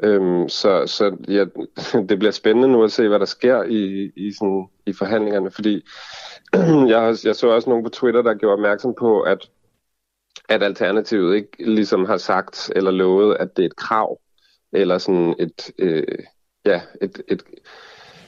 Øhm, 0.04 0.50
så 0.50 0.84
så 0.88 1.16
ja, 1.28 1.46
det 2.10 2.20
bliver 2.20 2.32
spændende 2.32 2.68
nu 2.68 2.84
at 2.84 2.92
se, 2.92 3.08
hvad 3.08 3.20
der 3.20 3.26
sker 3.26 3.64
i, 3.64 4.12
i, 4.16 4.32
sådan, 4.40 4.68
i 4.86 4.94
forhandlingerne, 4.94 5.52
fordi 5.52 5.86
jeg, 6.94 7.16
jeg 7.24 7.36
så 7.36 7.48
også 7.48 7.70
nogen 7.70 7.84
på 7.84 7.90
Twitter, 7.90 8.22
der 8.22 8.34
gjorde 8.34 8.54
opmærksom 8.54 8.94
på, 9.00 9.22
at, 9.22 9.50
at 10.52 10.64
Alternativet 10.64 11.36
ikke 11.36 11.74
ligesom 11.74 12.06
har 12.06 12.18
sagt 12.18 12.72
eller 12.76 12.92
lovet, 12.92 13.38
at 13.40 13.58
det 13.58 13.64
er 13.64 13.68
et 13.68 13.76
krav, 13.76 14.20
eller 14.72 14.98
sådan 14.98 15.36
et, 15.40 15.72
øh, 15.78 16.04
ja, 16.66 16.82
et, 17.02 17.22
et, 17.28 17.44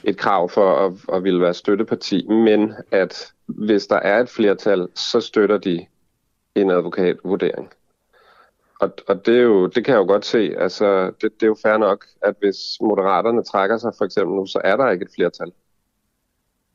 et 0.04 0.16
krav 0.16 0.48
for 0.48 0.86
at, 0.86 1.16
at 1.16 1.24
ville 1.24 1.40
være 1.40 1.54
støtteparti, 1.54 2.26
men 2.26 2.72
at 2.90 3.32
hvis 3.46 3.86
der 3.86 3.96
er 3.96 4.20
et 4.20 4.28
flertal, 4.28 4.88
så 4.94 5.20
støtter 5.20 5.58
de 5.58 5.86
en 6.54 6.70
advokatvurdering. 6.70 7.70
Og, 8.80 8.92
og 9.08 9.26
det, 9.26 9.36
er 9.36 9.42
jo, 9.42 9.66
det 9.66 9.84
kan 9.84 9.92
jeg 9.92 9.98
jo 9.98 10.06
godt 10.06 10.24
se. 10.24 10.54
Altså, 10.58 11.06
det, 11.06 11.22
det 11.22 11.42
er 11.42 11.46
jo 11.46 11.56
fair 11.62 11.76
nok, 11.76 12.06
at 12.22 12.34
hvis 12.38 12.56
moderaterne 12.80 13.42
trækker 13.42 13.78
sig 13.78 13.92
for 13.98 14.04
eksempel 14.04 14.36
nu, 14.36 14.46
så 14.46 14.60
er 14.64 14.76
der 14.76 14.90
ikke 14.90 15.02
et 15.02 15.14
flertal. 15.14 15.52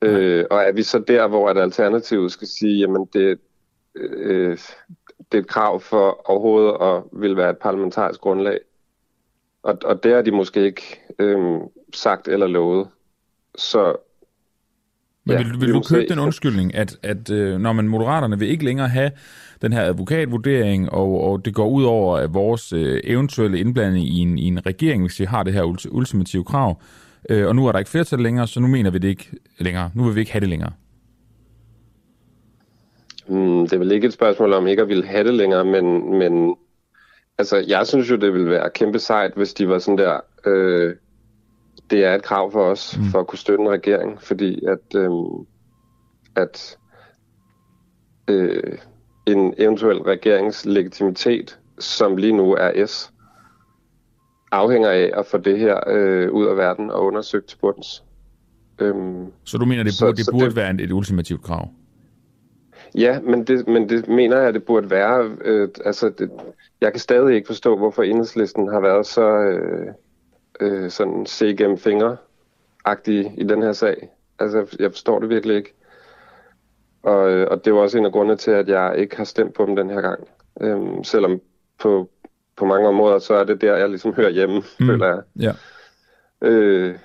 Øh, 0.02 0.46
og 0.50 0.62
er 0.62 0.72
vi 0.72 0.84
så 0.84 1.00
der, 1.00 1.28
hvor 1.28 1.52
et 1.52 1.58
alternativ 1.58 2.30
skal 2.30 2.48
sige, 2.48 2.80
jamen 2.80 3.06
det, 3.14 3.40
øh, 3.96 4.58
det 5.32 5.38
er 5.38 5.42
et 5.42 5.48
krav 5.48 5.80
for 5.80 6.30
overhovedet 6.30 6.78
at 6.82 7.22
vil 7.22 7.38
være 7.38 7.50
et 7.50 7.58
parlamentarisk 7.58 8.22
grundlag. 8.22 8.60
Og, 9.64 9.78
og 9.86 10.04
det 10.04 10.14
har 10.16 10.22
de 10.22 10.32
måske 10.32 10.66
ikke 10.66 11.02
øh, 11.20 11.60
sagt 11.94 12.28
eller 12.28 12.48
lovet. 12.48 12.88
Så 13.58 13.96
men 15.26 15.38
ja, 15.38 15.44
vil, 15.44 15.62
vil 15.62 15.74
du 15.74 15.82
købe 15.90 16.06
den 16.10 16.20
undskyldning, 16.20 16.76
at, 16.76 16.98
at 17.04 17.30
øh, 17.30 17.60
når 17.60 17.74
man 17.74 17.88
moderaterne 17.88 18.40
vil 18.40 18.50
ikke 18.50 18.66
længere 18.66 18.88
have 18.88 19.12
den 19.62 19.74
her 19.74 19.82
advokatvurdering, 19.82 20.90
og, 20.90 21.24
og 21.24 21.46
det 21.46 21.54
går 21.54 21.70
ud 21.70 21.84
over 21.84 22.18
at 22.18 22.34
vores 22.34 22.74
øh, 22.74 23.02
eventuelle 23.04 23.60
indblanding 23.60 24.08
i 24.08 24.18
en, 24.18 24.38
i 24.38 24.44
en 24.44 24.66
regering, 24.66 25.04
hvis 25.04 25.20
vi 25.20 25.26
har 25.26 25.44
det 25.44 25.54
her 25.54 25.64
ultimative 25.92 26.44
krav, 26.44 26.82
øh, 27.30 27.48
og 27.48 27.56
nu 27.56 27.68
er 27.68 27.72
der 27.72 27.80
ikke 27.80 27.92
flertal 27.92 28.20
længere, 28.20 28.48
så 28.48 28.60
nu 28.60 28.68
mener 28.68 28.92
vi 28.92 28.98
det 28.98 29.08
ikke 29.08 29.30
længere. 29.60 29.92
Nu 29.94 30.04
vil 30.04 30.16
vi 30.16 30.20
ikke 30.20 30.32
have 30.32 30.40
det 30.40 30.50
længere. 30.50 30.72
Mm, 33.30 33.62
det 33.62 33.74
er 33.74 33.78
vel 33.78 33.92
ikke 33.92 34.08
et 34.08 34.14
spørgsmål 34.14 34.54
om 34.54 34.68
ikke 34.68 34.82
at 34.82 34.88
ville 34.88 35.06
have 35.06 35.24
det 35.24 35.34
længere, 35.34 35.66
men, 35.66 36.18
men 36.18 36.56
altså, 37.38 37.58
jeg 37.68 37.88
synes 37.88 38.12
jo, 38.12 38.16
det 38.16 38.34
ville 38.34 38.50
være 38.50 38.70
kæmpe 38.70 39.00
sejt, 39.00 39.34
hvis 39.36 39.54
de 39.54 39.70
var 39.70 39.80
sådan 39.80 39.98
der... 39.98 40.20
Øh, 40.46 40.96
det 41.90 42.06
er 42.06 42.16
et 42.16 42.24
krav 42.24 42.52
for 42.52 42.64
os, 42.64 42.98
mm. 42.98 43.06
for 43.06 43.20
at 43.20 43.28
kunne 43.28 43.40
støtte 43.40 43.64
en 43.64 43.70
regering, 43.70 44.22
fordi 44.22 44.66
at, 44.66 44.96
øh, 44.96 45.12
at 46.36 46.78
øh, 48.28 48.78
en 49.28 49.54
eventuel 49.58 49.98
regerings 49.98 50.66
legitimitet 50.66 51.60
som 51.80 52.18
lige 52.18 52.34
nu 52.34 52.54
er 52.54 52.86
S, 52.86 53.12
afhænger 54.52 54.90
af 54.90 55.12
at 55.14 55.26
få 55.26 55.38
det 55.38 55.60
her 55.60 55.80
øh, 55.88 56.32
ud 56.32 56.46
af 56.46 56.58
verden 56.58 56.92
og 56.92 57.06
undersøgt 57.06 57.48
til 57.48 57.58
bunds. 57.58 58.04
Øhm, 58.80 59.26
så 59.44 59.58
du 59.58 59.66
mener, 59.66 59.84
det 59.84 59.94
burde, 60.02 60.24
så, 60.24 60.24
det 60.24 60.28
burde 60.32 60.46
det, 60.46 60.56
være 60.56 60.82
et 60.82 60.92
ultimativt 60.92 61.44
krav? 61.44 61.70
Ja, 62.96 63.20
men 63.20 63.44
det, 63.44 63.68
men 63.68 63.90
det 63.90 64.08
mener 64.08 64.38
jeg, 64.38 64.54
det 64.54 64.64
burde 64.64 64.90
være. 64.90 65.32
Øh, 65.42 65.70
altså, 65.86 66.10
det, 66.10 66.32
jeg 66.82 66.92
kan 66.92 67.00
stadig 67.00 67.36
ikke 67.36 67.48
forstå, 67.48 67.78
hvorfor 67.78 68.04
enhedslisten 68.04 68.68
har 68.68 68.80
været 68.80 69.06
så 69.06 69.30
øh, 69.32 69.88
øh, 70.60 70.90
sådan 70.90 71.26
se 71.26 71.56
gennem 71.56 71.78
fingre 71.78 72.18
i 73.08 73.44
den 73.50 73.62
her 73.62 73.74
sag. 73.74 74.10
Altså, 74.40 74.76
jeg 74.80 74.92
forstår 74.92 75.20
det 75.20 75.30
virkelig 75.30 75.56
ikke. 75.56 75.74
Og, 77.04 77.32
øh, 77.32 77.48
og 77.52 77.66
det 77.66 77.74
var 77.74 77.80
også 77.80 77.98
en 77.98 78.06
af 78.06 78.12
grundene 78.12 78.38
til, 78.38 78.52
at 78.52 78.68
jeg 78.68 78.96
ikke 78.98 79.18
har 79.18 79.24
stemt 79.24 79.54
på 79.54 79.66
dem 79.66 79.76
den 79.76 79.90
her 79.90 80.02
gang. 80.02 80.28
Øhm, 80.62 81.04
selvom 81.04 81.42
på, 81.80 82.10
på 82.58 82.66
mange 82.66 82.88
områder, 82.88 83.20
så 83.20 83.34
er 83.34 83.44
det 83.44 83.62
der, 83.62 83.78
jeg 83.78 83.90
ligesom 83.90 84.14
hører 84.14 84.30
hjemme, 84.30 84.58
mm. 84.80 84.86
føler 84.86 85.08
jeg. 85.08 85.22
Ja. 85.40 85.52
Øh, 86.48 86.96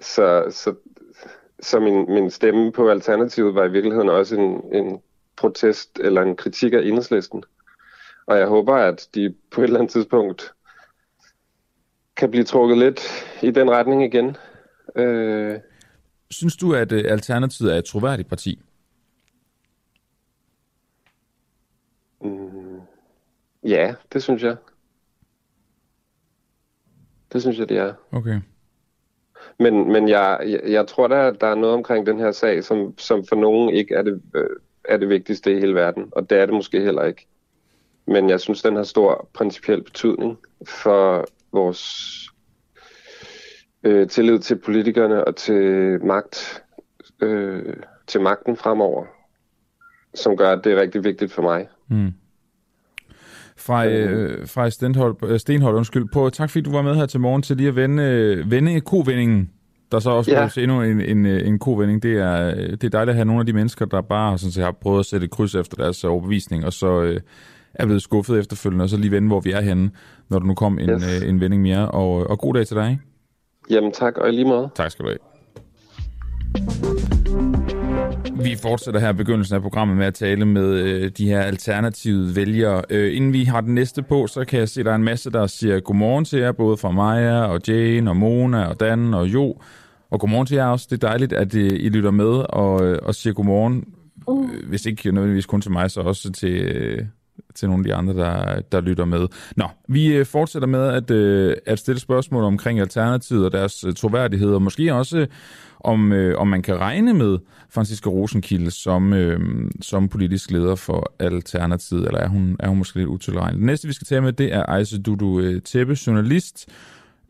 så 0.00 0.44
så, 0.50 0.74
så 1.60 1.80
min, 1.80 2.06
min 2.08 2.30
stemme 2.30 2.72
på 2.72 2.88
Alternativet 2.88 3.54
var 3.54 3.64
i 3.64 3.70
virkeligheden 3.70 4.08
også 4.08 4.36
en, 4.36 4.64
en 4.72 5.00
protest 5.36 5.98
eller 5.98 6.22
en 6.22 6.36
kritik 6.36 6.72
af 6.72 6.78
enhedslisten. 6.78 7.44
Og 8.26 8.38
jeg 8.38 8.46
håber, 8.46 8.74
at 8.74 9.08
de 9.14 9.34
på 9.50 9.60
et 9.60 9.64
eller 9.64 9.78
andet 9.78 9.92
tidspunkt 9.92 10.52
kan 12.16 12.30
blive 12.30 12.44
trukket 12.44 12.78
lidt 12.78 13.00
i 13.42 13.50
den 13.50 13.70
retning 13.70 14.04
igen. 14.04 14.36
Øh... 14.96 15.60
Synes 16.30 16.56
du, 16.56 16.74
at 16.74 16.92
øh, 16.92 17.04
Alternativet 17.08 17.74
er 17.74 17.78
et 17.78 17.84
troværdigt 17.84 18.28
parti? 18.28 18.62
Mm, 22.20 22.80
ja, 23.64 23.94
det 24.12 24.22
synes 24.22 24.42
jeg. 24.42 24.56
Det 27.32 27.40
synes 27.42 27.58
jeg, 27.58 27.68
det 27.68 27.78
er. 27.78 27.94
Okay. 28.12 28.40
Men, 29.58 29.92
men 29.92 30.08
jeg, 30.08 30.40
jeg, 30.46 30.60
jeg 30.64 30.86
tror, 30.86 31.08
der, 31.08 31.30
der 31.30 31.46
er 31.46 31.54
noget 31.54 31.76
omkring 31.76 32.06
den 32.06 32.18
her 32.18 32.32
sag, 32.32 32.64
som, 32.64 32.98
som 32.98 33.24
for 33.24 33.36
nogen 33.36 33.70
ikke 33.70 33.94
er 33.94 34.02
det, 34.02 34.22
øh, 34.34 34.56
er 34.84 34.96
det 34.96 35.08
vigtigste 35.08 35.52
i 35.52 35.60
hele 35.60 35.74
verden. 35.74 36.08
Og 36.12 36.30
det 36.30 36.38
er 36.38 36.46
det 36.46 36.54
måske 36.54 36.80
heller 36.80 37.04
ikke. 37.04 37.26
Men 38.06 38.30
jeg 38.30 38.40
synes, 38.40 38.62
den 38.62 38.76
har 38.76 38.82
stor 38.82 39.28
principiel 39.32 39.82
betydning 39.82 40.38
for 40.66 41.26
vores 41.52 42.12
øh, 43.84 44.08
tillid 44.08 44.38
til 44.38 44.56
politikerne 44.56 45.24
og 45.24 45.36
til 45.36 46.04
magt, 46.04 46.62
øh, 47.22 47.76
til 48.06 48.20
magten 48.20 48.56
fremover, 48.56 49.04
som 50.14 50.36
gør, 50.36 50.52
at 50.52 50.64
det 50.64 50.72
er 50.72 50.80
rigtig 50.80 51.04
vigtigt 51.04 51.32
for 51.32 51.42
mig. 51.42 51.68
Mm. 51.88 52.12
Fra, 53.56 53.86
øh, 53.86 54.48
fra 54.48 54.70
Stenhold, 54.70 55.16
øh, 55.22 55.38
Stenhold, 55.38 55.76
undskyld, 55.76 56.08
på, 56.12 56.30
tak 56.30 56.50
fordi 56.50 56.62
du 56.62 56.72
var 56.72 56.82
med 56.82 56.94
her 56.94 57.06
til 57.06 57.20
morgen 57.20 57.42
til 57.42 57.56
lige 57.56 57.68
at 57.68 57.76
vende, 57.76 58.44
vende 58.46 58.80
kovendingen, 58.80 59.50
der 59.92 59.98
så 59.98 60.10
også 60.10 60.30
ja. 60.30 60.62
endnu 60.62 60.82
en, 60.82 61.00
en, 61.00 61.26
en 61.26 61.58
kovending. 61.58 62.02
Det 62.02 62.12
er, 62.18 62.54
det 62.54 62.84
er 62.84 62.88
dejligt 62.88 63.10
at 63.10 63.14
have 63.14 63.24
nogle 63.24 63.40
af 63.40 63.46
de 63.46 63.52
mennesker, 63.52 63.86
der 63.86 64.00
bare 64.00 64.38
sådan 64.38 64.52
set, 64.52 64.64
har 64.64 64.72
prøvet 64.80 65.00
at 65.00 65.06
sætte 65.06 65.24
et 65.24 65.30
kryds 65.30 65.54
efter 65.54 65.76
deres 65.76 66.04
overbevisning, 66.04 66.64
og 66.64 66.72
så 66.72 67.02
øh, 67.02 67.20
er 67.74 67.84
blevet 67.84 68.02
skuffet 68.02 68.38
efterfølgende, 68.38 68.82
og 68.82 68.88
så 68.88 68.96
lige 68.96 69.10
vende, 69.10 69.28
hvor 69.28 69.40
vi 69.40 69.52
er 69.52 69.60
henne, 69.60 69.90
når 70.28 70.38
der 70.38 70.46
nu 70.46 70.54
kom 70.54 70.78
en, 70.78 70.90
yes. 70.90 71.22
øh, 71.22 71.28
en 71.28 71.40
vending 71.40 71.62
mere. 71.62 71.90
Og, 71.90 72.30
og 72.30 72.38
god 72.38 72.54
dag 72.54 72.66
til 72.66 72.76
dig. 72.76 73.00
Jamen 73.70 73.92
tak, 73.92 74.16
og 74.18 74.32
lige 74.32 74.44
måde. 74.44 74.70
Tak 74.74 74.90
skal 74.90 75.04
du 75.04 75.10
have. 75.10 75.18
Vi 78.44 78.56
fortsætter 78.62 79.00
her 79.00 79.12
begyndelsen 79.12 79.56
af 79.56 79.62
programmet 79.62 79.96
med 79.96 80.06
at 80.06 80.14
tale 80.14 80.44
med 80.44 80.74
øh, 80.74 81.10
de 81.18 81.28
her 81.28 81.40
alternative 81.40 82.36
vælgere. 82.36 82.82
Øh, 82.90 83.16
inden 83.16 83.32
vi 83.32 83.44
har 83.44 83.60
den 83.60 83.74
næste 83.74 84.02
på, 84.02 84.26
så 84.26 84.44
kan 84.44 84.58
jeg 84.58 84.68
se, 84.68 84.80
at 84.80 84.86
der 84.86 84.92
er 84.92 84.96
en 84.96 85.04
masse, 85.04 85.30
der 85.30 85.46
siger 85.46 85.80
godmorgen 85.80 86.24
til 86.24 86.38
jer, 86.38 86.52
både 86.52 86.76
fra 86.76 86.90
Maja 86.90 87.44
og 87.44 87.60
Jane 87.68 88.10
og 88.10 88.16
Mona 88.16 88.64
og 88.64 88.80
Dan 88.80 89.14
og 89.14 89.26
Jo. 89.26 89.56
Og 90.12 90.20
godmorgen 90.20 90.46
til 90.46 90.54
jer 90.54 90.66
også. 90.66 90.86
Det 90.90 91.04
er 91.04 91.08
dejligt, 91.08 91.32
at 91.32 91.54
øh, 91.54 91.70
I 91.72 91.88
lytter 91.88 92.10
med 92.10 92.44
og, 92.48 92.84
øh, 92.84 92.98
og 93.02 93.14
siger 93.14 93.34
godmorgen. 93.34 93.84
Uh. 94.26 94.50
Hvis 94.68 94.86
ikke 94.86 95.12
nødvendigvis 95.12 95.46
kun 95.46 95.60
til 95.60 95.70
mig, 95.70 95.90
så 95.90 96.00
også 96.00 96.32
til, 96.32 97.06
til 97.54 97.68
nogle 97.68 97.80
af 97.80 97.84
de 97.84 97.94
andre, 97.94 98.14
der, 98.14 98.60
der 98.72 98.80
lytter 98.80 99.04
med. 99.04 99.26
Nå, 99.56 99.64
vi 99.88 100.24
fortsætter 100.24 100.68
med 100.68 100.88
at, 100.88 101.10
at 101.66 101.78
stille 101.78 102.00
spørgsmål 102.00 102.44
omkring 102.44 102.80
Alternativet 102.80 103.44
og 103.44 103.52
deres 103.52 103.84
troværdighed, 103.96 104.54
og 104.54 104.62
måske 104.62 104.94
også 104.94 105.26
om, 105.80 106.12
om 106.36 106.48
man 106.48 106.62
kan 106.62 106.80
regne 106.80 107.14
med 107.14 107.38
Franziska 107.70 108.10
Rosenkilde 108.10 108.70
som, 108.70 109.14
som 109.80 110.08
politisk 110.08 110.50
leder 110.50 110.74
for 110.74 111.12
Alternativet, 111.18 112.06
eller 112.06 112.20
er 112.20 112.28
hun, 112.28 112.56
er 112.60 112.68
hun 112.68 112.78
måske 112.78 112.98
lidt 112.98 113.08
utilregnet. 113.08 113.58
Det 113.58 113.66
næste, 113.66 113.88
vi 113.88 113.94
skal 113.94 114.06
tale 114.06 114.20
med, 114.20 114.32
det 114.32 114.54
er 114.54 114.62
Ejse 114.62 115.02
Dudu 115.02 115.60
Teppe, 115.60 115.96
journalist, 116.06 116.68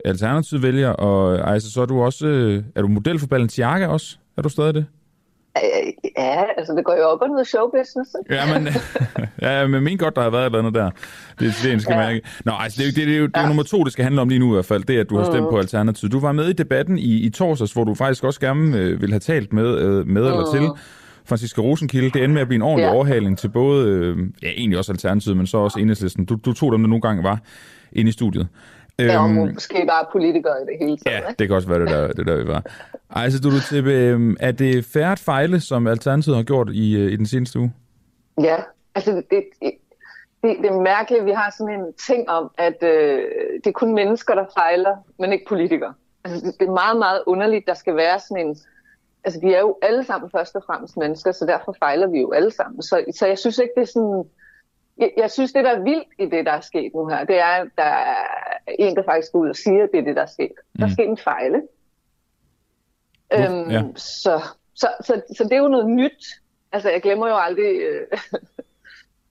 Alternativet 0.05 0.63
vælger, 0.63 0.89
og 0.89 1.35
Ejse, 1.35 1.71
så 1.71 1.81
er 1.81 1.85
du 1.85 2.01
også, 2.01 2.27
er 2.75 2.81
du 2.81 2.87
model 2.87 3.19
for 3.19 3.27
Balenciaga 3.27 3.87
også? 3.87 4.17
Er 4.37 4.41
du 4.41 4.49
stadig 4.49 4.73
det? 4.73 4.85
Ja, 6.17 6.43
altså 6.57 6.73
det 6.73 6.85
går 6.85 6.95
jo 6.97 7.03
op 7.03 7.21
og 7.21 7.29
ned 7.29 7.45
showbusiness. 7.45 8.15
ja, 8.29 8.59
men, 8.59 8.67
ja, 9.41 9.67
men 9.67 9.83
min 9.83 9.97
godt, 9.97 10.15
der 10.15 10.21
har 10.21 10.29
været 10.29 10.41
et 10.41 10.45
eller 10.45 10.59
andet 10.59 10.73
der. 10.73 10.89
Det 11.39 11.47
er 11.47 11.71
det, 11.71 11.81
skal 11.81 11.93
ja. 11.93 11.99
mærke. 11.99 12.21
Nå, 12.45 12.51
altså 12.59 12.83
det, 12.83 12.95
det, 12.95 12.95
det, 12.95 13.07
det, 13.07 13.17
er 13.17 13.27
det 13.27 13.37
er 13.37 13.41
jo 13.41 13.47
nummer 13.47 13.63
to, 13.63 13.83
det 13.83 13.93
skal 13.93 14.03
handle 14.03 14.21
om 14.21 14.29
lige 14.29 14.39
nu 14.39 14.51
i 14.51 14.53
hvert 14.53 14.65
fald, 14.65 14.83
det 14.83 14.95
er, 14.95 15.01
at 15.01 15.09
du 15.09 15.17
har 15.17 15.25
stemt 15.25 15.43
mm. 15.43 15.49
på 15.49 15.57
Alternativ. 15.57 16.09
Du 16.09 16.19
var 16.19 16.31
med 16.31 16.49
i 16.49 16.53
debatten 16.53 16.97
i, 16.97 17.19
i 17.19 17.29
torsdags, 17.29 17.73
hvor 17.73 17.83
du 17.83 17.93
faktisk 17.93 18.23
også 18.23 18.39
gerne 18.39 18.77
øh, 18.77 19.01
ville 19.01 19.13
have 19.13 19.19
talt 19.19 19.53
med, 19.53 19.77
øh, 19.77 20.07
med 20.07 20.21
mm. 20.21 20.27
eller 20.27 20.51
til 20.51 20.69
Franziska 21.25 21.61
Rosenkilde. 21.61 22.09
Det 22.09 22.23
endte 22.23 22.33
med 22.33 22.41
at 22.41 22.47
blive 22.47 22.55
en 22.55 22.61
ordentlig 22.61 22.85
ja. 22.85 22.93
overhaling 22.93 23.37
til 23.37 23.49
både, 23.49 23.89
øh, 23.89 24.17
ja 24.41 24.49
egentlig 24.49 24.77
også 24.77 24.91
Alternativet, 24.91 25.37
men 25.37 25.47
så 25.47 25.57
også 25.57 25.79
Enhedslisten. 25.79 26.25
Du, 26.25 26.35
du 26.45 26.53
tog 26.53 26.71
dem, 26.71 26.81
der 26.81 26.89
nogle 26.89 27.01
gange 27.01 27.23
var 27.23 27.39
inde 27.91 28.09
i 28.09 28.11
studiet. 28.11 28.47
Ja, 28.99 29.23
og 29.23 29.29
øhm, 29.29 29.53
måske 29.53 29.85
bare 29.87 30.05
politikere 30.11 30.55
i 30.61 30.65
det 30.65 30.77
hele 30.79 30.97
taget. 30.97 31.23
Ja, 31.23 31.33
det 31.39 31.47
kan 31.47 31.55
også 31.55 31.67
være 31.67 31.79
det 31.79 31.89
der, 31.89 32.07
det 32.07 32.27
der 32.27 32.35
vi 32.35 32.47
var. 32.47 32.63
Ej, 33.15 33.29
så 33.29 33.39
du, 33.39 33.49
du 33.49 33.59
til, 33.69 33.87
øh, 33.87 34.35
er 34.39 34.51
det 34.51 34.85
færre 34.85 35.17
fejle, 35.17 35.59
som 35.59 35.87
Alternativet 35.87 36.37
har 36.37 36.43
gjort 36.43 36.69
i, 36.73 36.95
øh, 36.97 37.11
i 37.11 37.15
den 37.15 37.25
seneste 37.25 37.59
uge? 37.59 37.73
Ja, 38.41 38.57
altså 38.95 39.11
det, 39.11 39.25
det, 39.29 39.43
det, 40.43 40.57
det 40.61 40.65
er 40.65 40.81
mærkeligt, 40.81 41.21
at 41.21 41.25
vi 41.25 41.31
har 41.31 41.55
sådan 41.57 41.79
en 41.79 41.93
ting 42.07 42.29
om, 42.29 42.51
at 42.57 42.83
øh, 42.83 43.21
det 43.63 43.67
er 43.67 43.71
kun 43.71 43.93
mennesker, 43.95 44.35
der 44.35 44.45
fejler, 44.57 44.95
men 45.19 45.33
ikke 45.33 45.45
politikere. 45.47 45.93
Altså 46.23 46.45
det, 46.45 46.59
det 46.59 46.67
er 46.67 46.71
meget, 46.71 46.97
meget 46.97 47.21
underligt, 47.25 47.67
der 47.67 47.73
skal 47.73 47.95
være 47.95 48.19
sådan 48.19 48.47
en... 48.47 48.57
Altså 49.23 49.39
vi 49.39 49.53
er 49.53 49.59
jo 49.59 49.77
alle 49.81 50.03
sammen 50.03 50.29
først 50.31 50.55
og 50.55 50.63
fremmest 50.65 50.97
mennesker, 50.97 51.31
så 51.31 51.45
derfor 51.45 51.75
fejler 51.79 52.07
vi 52.07 52.19
jo 52.19 52.31
alle 52.31 52.51
sammen. 52.51 52.81
Så, 52.81 53.03
så 53.15 53.27
jeg 53.27 53.37
synes 53.37 53.57
ikke, 53.57 53.73
det 53.75 53.81
er 53.81 53.91
sådan 53.93 54.23
jeg, 54.97 55.11
jeg 55.17 55.31
synes, 55.31 55.53
det 55.53 55.63
der 55.63 55.71
er 55.71 55.83
vildt 55.83 56.07
i 56.19 56.25
det, 56.25 56.45
der 56.45 56.51
er 56.51 56.61
sket 56.61 56.91
nu 56.95 57.07
her, 57.07 57.23
det 57.23 57.39
er, 57.39 57.45
at 57.45 57.67
der 57.77 57.83
er 57.83 58.15
en, 58.79 58.95
der 58.95 59.03
faktisk 59.03 59.31
går 59.31 59.39
ud 59.39 59.49
og 59.49 59.55
siger, 59.55 59.83
at 59.83 59.89
det 59.91 59.99
er 59.99 60.03
det, 60.03 60.15
der 60.15 60.21
er 60.21 60.33
sket. 60.37 60.51
Mm. 60.51 60.77
Der 60.77 60.83
er 60.83 60.89
mm. 60.89 60.93
sket 60.93 61.09
en 61.09 61.17
fejl. 61.17 61.53
Øhm, 63.33 63.71
ja. 63.71 63.83
så, 63.95 64.41
så, 64.75 64.87
så, 65.01 65.21
så 65.37 65.43
det 65.43 65.53
er 65.53 65.61
jo 65.61 65.67
noget 65.67 65.89
nyt. 65.89 66.25
Altså, 66.71 66.89
jeg 66.89 67.01
glemmer 67.01 67.27
jo 67.27 67.35
aldrig 67.37 67.81
øh, 67.81 68.07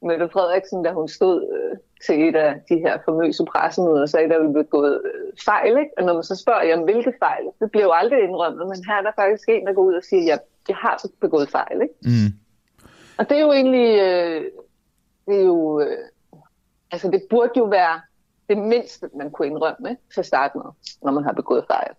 Mette 0.06 0.28
Frederiksen, 0.28 0.82
da 0.82 0.92
hun 0.92 1.08
stod 1.08 1.36
øh, 1.56 1.78
til 2.06 2.28
et 2.28 2.36
af 2.36 2.54
de 2.68 2.76
her 2.78 2.98
famøse 3.04 3.44
pressemøder 3.44 4.02
og 4.02 4.08
sagde, 4.08 4.24
at 4.24 4.30
der 4.30 4.38
ville 4.38 4.52
blive 4.52 4.64
gået 4.64 5.00
øh, 5.04 5.32
fejl. 5.44 5.70
Ikke? 5.82 5.90
Og 5.98 6.04
når 6.04 6.14
man 6.14 6.22
så 6.22 6.36
spørger, 6.36 6.64
jamen, 6.64 6.84
hvilke 6.84 7.12
fejl? 7.18 7.44
Det 7.60 7.70
bliver 7.70 7.84
jo 7.84 7.92
aldrig 7.92 8.18
indrømmet, 8.22 8.68
men 8.68 8.84
her 8.88 8.94
er 8.94 9.02
der 9.02 9.12
faktisk 9.16 9.48
en, 9.48 9.66
der 9.66 9.72
går 9.72 9.82
ud 9.82 9.94
og 9.94 10.04
siger, 10.04 10.22
at 10.22 10.28
ja, 10.28 10.36
jeg 10.68 10.76
har 10.76 11.04
begået 11.20 11.48
fejl. 11.48 11.82
Ikke? 11.82 11.94
Mm. 12.02 12.30
Og 13.18 13.28
det 13.28 13.36
er 13.36 13.40
jo 13.40 13.52
egentlig... 13.52 14.00
Øh, 14.00 14.44
det 15.26 15.36
er 15.36 15.44
jo, 15.44 15.80
øh, 15.80 15.98
altså 16.90 17.10
det 17.10 17.22
burde 17.30 17.52
jo 17.56 17.64
være 17.64 18.00
det 18.48 18.58
mindste, 18.58 19.08
man 19.16 19.30
kunne 19.30 19.48
indrømme 19.48 19.90
ikke, 19.90 20.02
til 20.14 20.20
at 20.20 20.26
starte 20.26 20.58
med, 20.58 20.64
når 21.02 21.12
man 21.12 21.24
har 21.24 21.32
begået 21.32 21.64
fejl. 21.66 21.94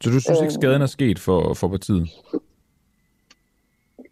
Så 0.00 0.10
du 0.10 0.20
synes 0.20 0.40
ikke, 0.40 0.52
skaden 0.52 0.82
er 0.82 0.86
sket 0.86 1.18
for, 1.18 1.54
for 1.54 1.68
partiet? 1.68 2.08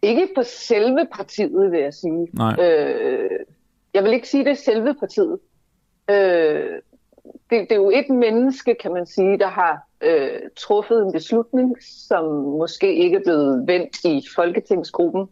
Ikke 0.01 0.27
for 0.35 0.41
selve 0.41 1.07
partiet, 1.13 1.71
vil 1.71 1.79
jeg 1.79 1.93
sige. 1.93 2.27
Nej. 2.33 2.55
Øh, 2.59 3.39
jeg 3.93 4.03
vil 4.03 4.13
ikke 4.13 4.27
sige, 4.27 4.43
det 4.43 4.51
er 4.51 4.55
selve 4.55 4.93
partiet. 4.93 5.39
Øh, 6.09 6.81
det, 7.49 7.69
det 7.69 7.71
er 7.71 7.75
jo 7.75 7.89
et 7.89 8.09
menneske, 8.09 8.75
kan 8.75 8.93
man 8.93 9.05
sige, 9.05 9.39
der 9.39 9.47
har 9.47 9.87
øh, 10.01 10.39
truffet 10.57 11.01
en 11.01 11.11
beslutning, 11.11 11.75
som 11.81 12.25
måske 12.33 12.95
ikke 12.95 13.17
er 13.17 13.21
blevet 13.23 13.67
vendt 13.67 14.05
i 14.05 14.23
Folketingsgruppen 14.35 15.27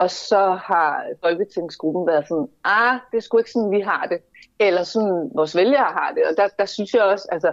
og 0.00 0.10
så 0.10 0.58
har 0.62 1.04
Folketingsgruppen 1.24 2.06
været 2.06 2.28
sådan, 2.28 2.48
ah, 2.64 2.98
det 3.10 3.16
er 3.16 3.22
sgu 3.22 3.38
ikke 3.38 3.50
sådan, 3.50 3.70
vi 3.70 3.80
har 3.80 4.06
det. 4.06 4.18
Eller 4.60 4.82
sådan, 4.82 5.30
vores 5.34 5.56
vælgere 5.56 5.92
har 5.98 6.12
det. 6.14 6.22
Og 6.30 6.36
der, 6.36 6.48
der 6.58 6.64
synes 6.64 6.94
jeg 6.94 7.02
også, 7.02 7.28
altså, 7.32 7.52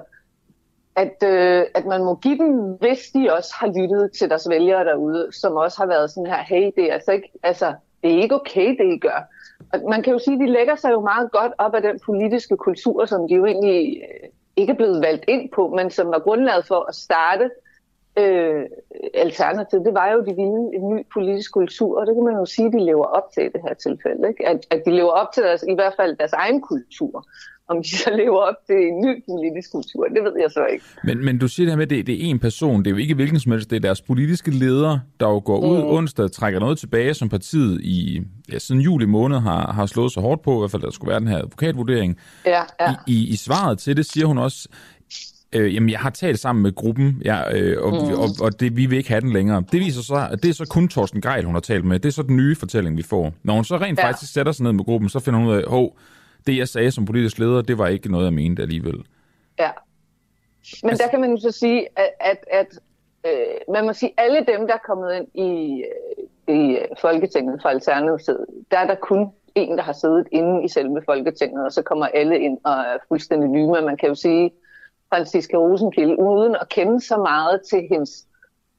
at, 0.95 1.23
øh, 1.23 1.65
at 1.75 1.85
man 1.85 2.03
må 2.03 2.15
give 2.15 2.37
dem, 2.37 2.53
hvis 2.79 2.99
de 3.13 3.33
også 3.33 3.53
har 3.59 3.67
lyttet 3.67 4.11
til 4.19 4.29
deres 4.29 4.49
vælgere 4.49 4.85
derude, 4.85 5.29
som 5.31 5.53
også 5.53 5.77
har 5.77 5.87
været 5.87 6.11
sådan 6.11 6.27
her, 6.27 6.43
hey, 6.43 6.71
det 6.75 6.89
er 6.89 6.93
altså 6.93 7.11
ikke, 7.11 7.31
altså, 7.43 7.73
det 8.03 8.13
er 8.13 8.21
ikke 8.21 8.35
okay, 8.35 8.77
det 8.77 8.93
I 8.93 8.97
gør. 8.97 9.19
Og 9.73 9.89
man 9.89 10.03
kan 10.03 10.13
jo 10.13 10.19
sige, 10.19 10.33
at 10.33 10.39
de 10.39 10.53
lægger 10.53 10.75
sig 10.75 10.91
jo 10.91 11.01
meget 11.01 11.31
godt 11.31 11.51
op 11.57 11.75
af 11.75 11.81
den 11.81 11.99
politiske 12.05 12.57
kultur, 12.57 13.05
som 13.05 13.27
de 13.27 13.35
jo 13.35 13.45
egentlig 13.45 13.97
øh, 13.97 14.29
ikke 14.55 14.71
er 14.71 14.77
blevet 14.77 15.01
valgt 15.01 15.25
ind 15.27 15.49
på, 15.55 15.67
men 15.75 15.91
som 15.91 16.07
var 16.07 16.19
grundlaget 16.19 16.65
for 16.65 16.85
at 16.89 16.95
starte 16.95 17.49
øh, 18.17 18.65
alternativ, 19.13 19.79
det 19.79 19.93
var 19.93 20.11
jo, 20.11 20.19
de 20.19 20.33
ville 20.41 20.59
en 20.77 20.89
ny 20.93 20.99
politisk 21.13 21.51
kultur, 21.53 21.99
og 21.99 22.07
det 22.07 22.15
kan 22.15 22.23
man 22.23 22.33
jo 22.33 22.45
sige, 22.45 22.71
de 22.71 22.85
lever 22.85 23.05
op 23.05 23.31
til 23.33 23.43
i 23.43 23.49
det 23.49 23.61
her 23.67 23.73
tilfælde. 23.73 24.27
Ikke? 24.27 24.47
At, 24.47 24.67
at 24.71 24.81
de 24.85 24.91
lever 24.91 25.09
op 25.09 25.31
til 25.33 25.43
deres, 25.43 25.63
i 25.67 25.73
hvert 25.73 25.93
fald 25.99 26.17
deres 26.17 26.33
egen 26.33 26.61
kultur. 26.61 27.27
Om 27.69 27.83
de 27.83 27.97
så 27.97 28.09
lever 28.21 28.37
op 28.37 28.55
til 28.67 28.75
en 28.75 29.01
ny 29.05 29.23
politisk 29.31 29.71
kultur, 29.71 30.05
det 30.15 30.23
ved 30.23 30.33
jeg 30.41 30.51
så 30.51 30.65
ikke. 30.65 30.85
Men, 31.03 31.25
men 31.25 31.37
du 31.37 31.47
siger 31.47 31.65
det 31.65 31.71
her 31.71 31.77
med, 31.77 31.85
at 31.85 31.89
det, 31.89 32.07
det 32.07 32.15
er 32.15 32.29
en 32.29 32.39
person, 32.39 32.79
det 32.79 32.87
er 32.87 32.91
jo 32.91 32.97
ikke 32.97 33.15
hvilken 33.15 33.39
som 33.39 33.51
helst, 33.51 33.69
det 33.69 33.75
er 33.75 33.79
deres 33.79 34.01
politiske 34.01 34.51
leder, 34.51 34.99
der 35.19 35.27
jo 35.27 35.41
går 35.45 35.59
ud 35.59 35.77
mm. 35.77 35.87
onsdag, 35.87 36.31
trækker 36.31 36.59
noget 36.59 36.79
tilbage, 36.79 37.13
som 37.13 37.29
partiet 37.29 37.81
i 37.81 38.21
ja, 38.51 38.59
siden 38.59 38.81
juli 38.81 39.05
måned 39.05 39.39
har, 39.39 39.71
har 39.71 39.85
slået 39.85 40.11
så 40.11 40.19
hårdt 40.19 40.41
på, 40.41 40.55
i 40.55 40.59
hvert 40.59 40.71
fald 40.71 40.81
der 40.81 40.91
skulle 40.91 41.09
være 41.09 41.19
den 41.19 41.27
her 41.27 41.37
advokatvurdering. 41.37 42.17
Ja, 42.45 42.61
ja. 42.79 42.95
I, 43.07 43.13
i, 43.13 43.29
I 43.29 43.35
svaret 43.35 43.79
til 43.79 43.97
det 43.97 44.05
siger 44.05 44.25
hun 44.25 44.37
også, 44.37 44.69
øh, 45.57 45.75
jamen 45.75 45.89
jeg 45.89 45.99
har 45.99 46.09
talt 46.09 46.39
sammen 46.39 46.63
med 46.63 46.75
gruppen, 46.75 47.21
ja, 47.25 47.57
øh, 47.57 47.83
og, 47.83 47.91
mm. 47.91 48.13
og, 48.13 48.29
og 48.41 48.59
det, 48.59 48.77
vi 48.77 48.85
vil 48.85 48.97
ikke 48.97 49.09
have 49.09 49.21
den 49.21 49.33
længere. 49.33 49.63
Det 49.71 49.79
viser 49.79 50.01
så, 50.01 50.27
at 50.31 50.43
det 50.43 50.49
er 50.49 50.53
så 50.53 50.67
kun 50.69 50.87
Torsten 50.87 51.21
Geil, 51.21 51.45
hun 51.45 51.55
har 51.55 51.61
talt 51.61 51.85
med. 51.85 51.99
Det 51.99 52.09
er 52.09 52.13
så 52.13 52.23
den 52.23 52.37
nye 52.37 52.55
fortælling, 52.55 52.97
vi 52.97 53.03
får. 53.03 53.33
Når 53.43 53.53
hun 53.53 53.63
så 53.63 53.77
rent 53.77 53.99
ja. 53.99 54.07
faktisk 54.07 54.33
sætter 54.33 54.51
sig 54.51 54.63
ned 54.63 54.71
med 54.71 54.85
gruppen, 54.85 55.09
så 55.09 55.19
finder 55.19 55.39
hun 55.39 55.49
ud 55.49 55.55
af, 55.55 55.63
hov, 55.67 55.97
det 56.47 56.57
jeg 56.57 56.67
sagde 56.67 56.91
som 56.91 57.05
politisk 57.05 57.39
leder, 57.39 57.61
det 57.61 57.77
var 57.77 57.87
ikke 57.87 58.11
noget, 58.11 58.25
jeg 58.25 58.33
mente 58.33 58.61
alligevel. 58.61 59.03
Ja. 59.59 59.69
Men 60.83 60.89
altså, 60.89 61.03
der 61.03 61.09
kan 61.09 61.21
man 61.21 61.31
jo 61.31 61.37
så 61.37 61.51
sige, 61.51 61.87
at, 61.95 62.09
at, 62.19 62.37
at 62.51 62.79
øh, 63.25 63.73
man 63.73 63.85
må 63.85 63.93
sige, 63.93 64.11
alle 64.17 64.37
dem, 64.37 64.67
der 64.67 64.73
er 64.73 64.87
kommet 64.87 65.15
ind 65.15 65.27
i, 65.47 65.83
øh, 66.47 66.55
i 66.55 66.77
Folketinget 67.01 67.61
fra 67.61 67.69
Alternativet, 67.69 68.45
der 68.71 68.77
er 68.77 68.87
der 68.87 68.95
kun 68.95 69.27
en, 69.55 69.77
der 69.77 69.83
har 69.83 69.93
siddet 69.93 70.27
inde 70.31 70.63
i 70.63 70.67
selve 70.67 71.01
Folketinget, 71.05 71.65
og 71.65 71.71
så 71.71 71.81
kommer 71.81 72.05
alle 72.05 72.39
ind 72.39 72.57
og 72.63 72.73
er 72.73 72.97
fuldstændig 73.07 73.49
nye. 73.49 73.67
Men 73.67 73.85
man 73.85 73.97
kan 73.97 74.09
jo 74.09 74.15
sige, 74.15 74.51
Franziska 75.09 75.57
Rosenkilde, 75.57 76.19
uden 76.19 76.55
at 76.61 76.69
kende 76.69 77.01
så 77.01 77.17
meget 77.17 77.61
til 77.69 77.87
hendes 77.91 78.27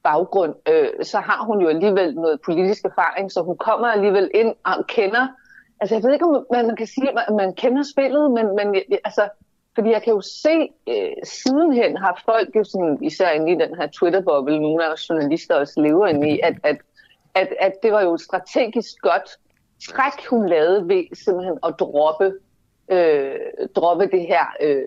baggrund, 0.02 0.54
øh, 0.68 0.88
så 1.02 1.18
har 1.18 1.44
hun 1.44 1.60
jo 1.60 1.68
alligevel 1.68 2.14
noget 2.14 2.40
politisk 2.44 2.84
erfaring, 2.84 3.32
så 3.32 3.42
hun 3.42 3.56
kommer 3.56 3.88
alligevel 3.88 4.30
ind 4.34 4.54
og 4.64 4.86
kender, 4.86 5.28
altså 5.80 5.94
jeg 5.94 6.02
ved 6.02 6.12
ikke, 6.12 6.24
om 6.24 6.46
man, 6.52 6.66
man 6.66 6.76
kan 6.76 6.86
sige, 6.86 7.08
at 7.28 7.34
man 7.34 7.54
kender 7.54 7.82
spillet, 7.92 8.30
men, 8.30 8.46
men 8.56 8.82
altså, 9.04 9.28
fordi 9.74 9.90
jeg 9.90 10.02
kan 10.02 10.12
jo 10.12 10.20
se, 10.20 10.56
øh, 10.88 11.12
sidenhen 11.24 11.96
har 11.96 12.22
folk 12.24 12.56
jo 12.56 12.64
sådan, 12.64 12.98
især 13.02 13.30
inde 13.30 13.52
i 13.52 13.54
den 13.54 13.76
her 13.76 13.86
Twitter-boble, 13.86 14.60
nogle 14.60 14.84
af 14.84 14.92
os 14.92 15.10
journalister 15.10 15.54
også 15.54 15.80
lever 15.80 16.06
inde 16.06 16.30
i, 16.30 16.40
at, 16.42 16.54
at, 16.64 16.76
at, 17.34 17.48
at 17.60 17.72
det 17.82 17.92
var 17.92 18.02
jo 18.02 18.14
et 18.14 18.20
strategisk 18.20 19.00
godt 19.00 19.30
træk, 19.88 20.26
hun 20.30 20.48
lavede 20.48 20.88
ved 20.88 21.04
simpelthen 21.24 21.58
at 21.66 21.74
droppe, 21.78 22.32
øh, 22.88 23.34
droppe 23.76 24.06
det 24.06 24.26
her 24.26 24.44
øh, 24.60 24.84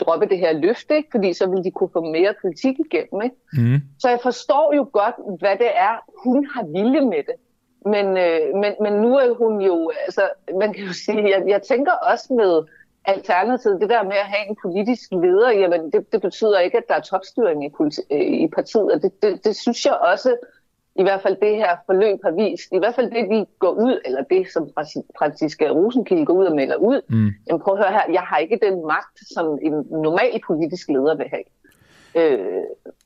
droppe 0.00 0.26
det 0.26 0.38
her 0.38 0.52
løfte, 0.52 0.96
ikke? 0.96 1.08
fordi 1.10 1.32
så 1.32 1.50
vil 1.50 1.64
de 1.64 1.70
kunne 1.70 1.90
få 1.92 2.00
mere 2.00 2.34
politik 2.42 2.76
igennem. 2.78 3.22
Ikke? 3.22 3.36
Mm. 3.52 3.80
Så 3.98 4.08
jeg 4.08 4.18
forstår 4.22 4.74
jo 4.74 4.90
godt, 4.92 5.14
hvad 5.40 5.56
det 5.58 5.70
er, 5.74 5.94
hun 6.24 6.46
har 6.54 6.64
vilje 6.64 7.00
med 7.00 7.22
det. 7.28 7.36
Men, 7.86 8.06
øh, 8.06 8.54
men, 8.62 8.72
men 8.80 8.92
nu 8.92 9.16
er 9.16 9.34
hun 9.34 9.60
jo, 9.60 9.90
altså, 10.06 10.28
man 10.60 10.72
kan 10.72 10.84
jo 10.84 10.92
sige, 10.92 11.22
jeg, 11.30 11.42
jeg 11.46 11.62
tænker 11.62 11.92
også 11.92 12.34
med 12.34 12.62
alternativet, 13.04 13.80
det 13.80 13.90
der 13.90 14.02
med 14.02 14.16
at 14.16 14.30
have 14.34 14.48
en 14.48 14.56
politisk 14.62 15.12
leder, 15.12 15.50
jamen 15.50 15.92
det, 15.92 16.12
det 16.12 16.20
betyder 16.22 16.58
ikke, 16.58 16.78
at 16.78 16.88
der 16.88 16.94
er 16.94 17.00
topstyring 17.00 17.64
i, 17.64 17.68
politi- 17.68 18.14
i 18.44 18.48
partiet, 18.48 18.92
og 18.92 19.02
det, 19.02 19.22
det, 19.22 19.44
det 19.44 19.56
synes 19.56 19.86
jeg 19.86 19.94
også 19.94 20.36
i 20.96 21.02
hvert 21.02 21.22
fald 21.22 21.36
det 21.40 21.56
her 21.56 21.76
forløb 21.86 22.18
har 22.24 22.30
vist, 22.30 22.72
i 22.72 22.78
hvert 22.78 22.94
fald 22.94 23.10
det, 23.10 23.30
de 23.30 23.46
går 23.58 23.70
ud, 23.70 24.00
eller 24.04 24.22
det, 24.22 24.48
som 24.52 24.68
Franziska 25.18 25.68
Rosenkilde 25.68 26.26
går 26.26 26.34
ud 26.34 26.44
og 26.44 26.56
melder 26.56 26.76
ud, 26.76 27.00
mm. 27.08 27.30
jamen 27.48 27.60
prøv 27.60 27.74
at 27.74 27.80
høre 27.84 27.92
her, 27.92 28.12
jeg 28.12 28.20
har 28.20 28.38
ikke 28.38 28.58
den 28.62 28.86
magt, 28.86 29.18
som 29.34 29.58
en 29.62 29.72
normal 29.90 30.40
politisk 30.46 30.88
leder 30.88 31.14
vil 31.16 31.26
have. 31.28 31.46
Øh, 32.16 32.64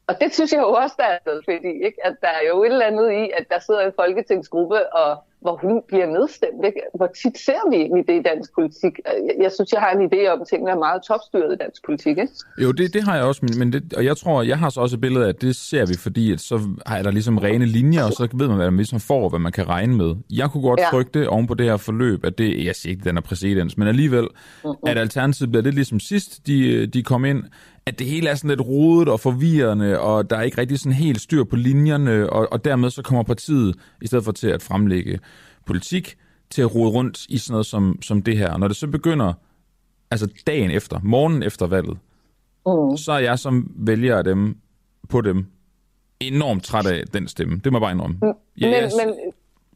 og 0.09 0.15
det 0.21 0.35
synes 0.35 0.53
jeg 0.53 0.61
jo 0.61 0.73
også, 0.83 0.95
der 0.99 1.05
er 1.05 1.19
noget 1.27 1.43
fedt 1.49 1.65
i, 1.65 1.75
ikke? 1.87 1.99
at 2.07 2.15
der 2.21 2.29
er 2.29 2.43
jo 2.49 2.63
et 2.63 2.73
eller 2.73 2.87
andet 2.87 3.13
i, 3.13 3.31
at 3.39 3.45
der 3.49 3.61
sidder 3.61 3.81
en 3.81 3.93
folketingsgruppe 3.97 4.95
og 4.97 5.25
hvor 5.45 5.57
hun 5.63 5.83
bliver 5.89 6.07
nedstemt. 6.07 6.65
Ikke? 6.69 6.81
Hvor 6.95 7.07
tit 7.07 7.37
ser 7.47 7.63
vi 7.71 7.77
egentlig 7.77 8.05
det 8.09 8.17
i 8.21 8.23
dansk 8.23 8.55
politik? 8.55 8.93
Jeg, 9.07 9.35
jeg 9.45 9.53
synes, 9.53 9.73
jeg 9.73 9.81
har 9.81 9.91
en 9.91 10.03
idé 10.09 10.21
om, 10.33 10.41
at 10.41 10.47
tingene 10.49 10.71
er 10.71 10.79
meget 10.79 11.03
topstyret 11.03 11.53
i 11.53 11.57
dansk 11.65 11.85
politik. 11.87 12.19
Ikke? 12.19 12.33
Jo, 12.63 12.73
det, 12.73 12.95
det 12.95 13.03
har 13.03 13.15
jeg 13.17 13.25
også, 13.25 13.41
men, 13.47 13.59
men 13.59 13.73
det, 13.73 13.95
og 13.95 14.05
jeg 14.05 14.17
tror, 14.17 14.43
jeg 14.43 14.59
har 14.59 14.71
så 14.71 14.81
også 14.81 14.97
et 14.97 15.01
billede 15.01 15.25
af, 15.25 15.29
at 15.29 15.41
det 15.41 15.57
ser 15.57 15.87
vi, 15.87 15.97
fordi 15.97 16.33
at 16.33 16.41
så 16.41 16.61
er 16.87 17.03
der 17.03 17.11
ligesom 17.11 17.39
rene 17.39 17.67
linjer, 17.67 18.05
og 18.05 18.13
så 18.13 18.29
ved 18.35 18.49
man, 18.49 18.57
hvad 18.57 18.71
man 18.71 18.77
ligesom 18.77 19.01
får, 19.01 19.29
hvad 19.29 19.41
man 19.41 19.53
kan 19.53 19.69
regne 19.69 19.97
med. 19.97 20.15
Jeg 20.31 20.51
kunne 20.51 20.63
godt 20.63 20.81
ja. 20.81 20.91
frygte 20.91 21.29
oven 21.29 21.47
på 21.47 21.55
det 21.55 21.67
her 21.67 21.77
forløb, 21.77 22.25
at 22.25 22.39
det, 22.39 22.65
jeg 22.65 22.75
siger 22.75 22.91
ikke, 22.91 23.05
den 23.05 23.17
er 23.17 23.21
præcedens, 23.21 23.77
men 23.79 23.89
alligevel, 23.89 24.29
mm-hmm. 24.65 24.77
at 24.87 24.99
alternativet 24.99 25.51
bliver 25.51 25.63
lidt 25.63 25.75
ligesom 25.75 26.01
sidst, 26.01 26.47
de, 26.47 26.87
de 26.87 27.03
kom 27.03 27.25
ind, 27.25 27.45
at 27.87 27.99
det 27.99 28.07
hele 28.07 28.29
er 28.29 28.35
sådan 28.35 28.51
lidt 28.51 28.61
rodet 28.61 29.09
og 29.09 29.21
forvirrende, 29.21 29.94
og 29.99 30.31
der 30.31 30.37
er 30.37 30.43
ikke 30.43 30.59
rigtig 30.59 30.79
sådan 30.79 30.93
helt 30.93 31.21
styr 31.21 31.45
på 31.45 31.57
linjerne, 31.57 32.31
og, 32.31 32.49
og 32.53 32.65
dermed 32.65 32.91
så 32.91 33.03
kommer 33.03 33.23
partiet, 33.23 33.77
i 34.03 34.07
stedet 34.07 34.25
for 34.25 34.33
til 34.33 34.49
at 34.49 34.63
fremlægge 34.63 35.21
politik, 35.67 36.17
til 36.51 36.63
at 36.63 36.75
rode 36.75 36.91
rundt 36.91 37.27
i 37.29 37.39
sådan 37.39 37.53
noget 37.53 37.67
som, 37.67 37.99
som 38.03 38.23
det 38.23 38.37
her. 38.37 38.53
Og 38.53 38.61
når 38.61 38.69
det 38.69 38.77
så 38.77 38.87
begynder, 38.87 39.33
altså 40.11 40.29
dagen 40.47 40.71
efter, 40.71 41.01
morgen 41.03 41.43
efter 41.43 41.67
valget, 41.67 41.99
mm. 42.67 42.97
så 42.97 43.13
er 43.13 43.19
jeg 43.19 43.39
som 43.39 43.73
vælger 43.77 44.19
af 44.19 44.25
dem, 44.25 44.57
på 45.09 45.21
dem, 45.21 45.47
enormt 46.21 46.65
træt 46.65 46.87
af 46.87 47.07
den 47.07 47.29
stemme. 47.29 47.61
Det 47.65 47.73
må 47.73 47.79
jeg 47.79 47.83
bare 47.83 47.93
indrømme. 47.93 48.17
Mm. 48.23 48.33
Ja, 48.61 48.71
men, 48.71 48.91
men, 48.97 49.15